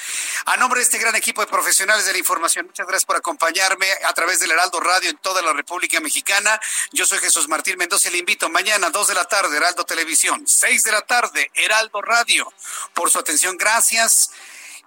A 0.46 0.56
nombre 0.56 0.80
de 0.80 0.84
este 0.84 0.96
gran 0.96 1.14
equipo 1.14 1.42
de 1.42 1.46
profesionales 1.46 2.06
de 2.06 2.12
la 2.12 2.18
información, 2.18 2.64
muchas 2.68 2.86
gracias 2.86 3.04
por 3.04 3.16
acompañarme 3.16 3.86
a 4.06 4.14
través 4.14 4.40
del 4.40 4.52
Heraldo 4.52 4.80
Radio 4.80 5.10
en 5.10 5.18
toda 5.18 5.42
la 5.42 5.52
República 5.52 6.00
Mexicana. 6.00 6.58
Yo 6.92 7.04
soy 7.04 7.18
Jesús 7.18 7.48
Martín 7.48 7.76
Mendoza 7.76 8.08
y 8.08 8.12
le 8.12 8.18
invito 8.18 8.48
mañana, 8.48 8.88
2 8.88 9.08
de 9.08 9.14
la 9.14 9.26
tarde, 9.26 9.54
Heraldo 9.58 9.84
Televisión, 9.84 10.48
6 10.48 10.82
de 10.82 10.92
la 10.92 11.02
tarde, 11.02 11.50
Heraldo 11.52 12.00
Radio. 12.00 12.50
Por 12.94 13.10
su 13.10 13.18
atención, 13.18 13.58
gracias 13.58 14.30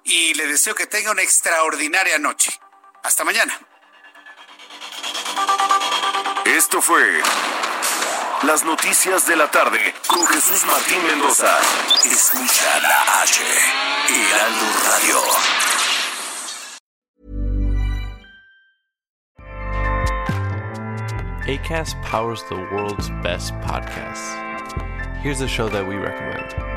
y 0.08 0.34
le 0.36 0.48
deseo 0.48 0.74
que 0.74 0.88
tenga 0.88 1.12
una 1.12 1.22
extraordinaria 1.22 2.18
noche. 2.18 2.52
Hasta 3.04 3.24
mañana. 3.24 3.60
Esto 6.46 6.82
fue 6.82 7.22
Las 8.44 8.64
Noticias 8.64 9.28
de 9.28 9.36
la 9.36 9.52
Tarde 9.52 9.94
con 10.08 10.26
Jesús 10.28 10.64
Martín 10.66 11.06
Mendoza. 11.06 11.60
Escucha 12.06 12.80
la 12.82 13.22
H, 13.22 13.42
Heraldo 14.10 14.66
Radio. 14.86 15.22
ACAST 21.48 22.02
powers 22.02 22.44
the 22.50 22.56
world's 22.56 23.10
best 23.24 23.54
podcasts. 23.62 24.36
Here's 25.22 25.42
a 25.42 25.48
show 25.48 25.70
that 25.70 25.88
we 25.88 25.96
recommend. 25.96 26.77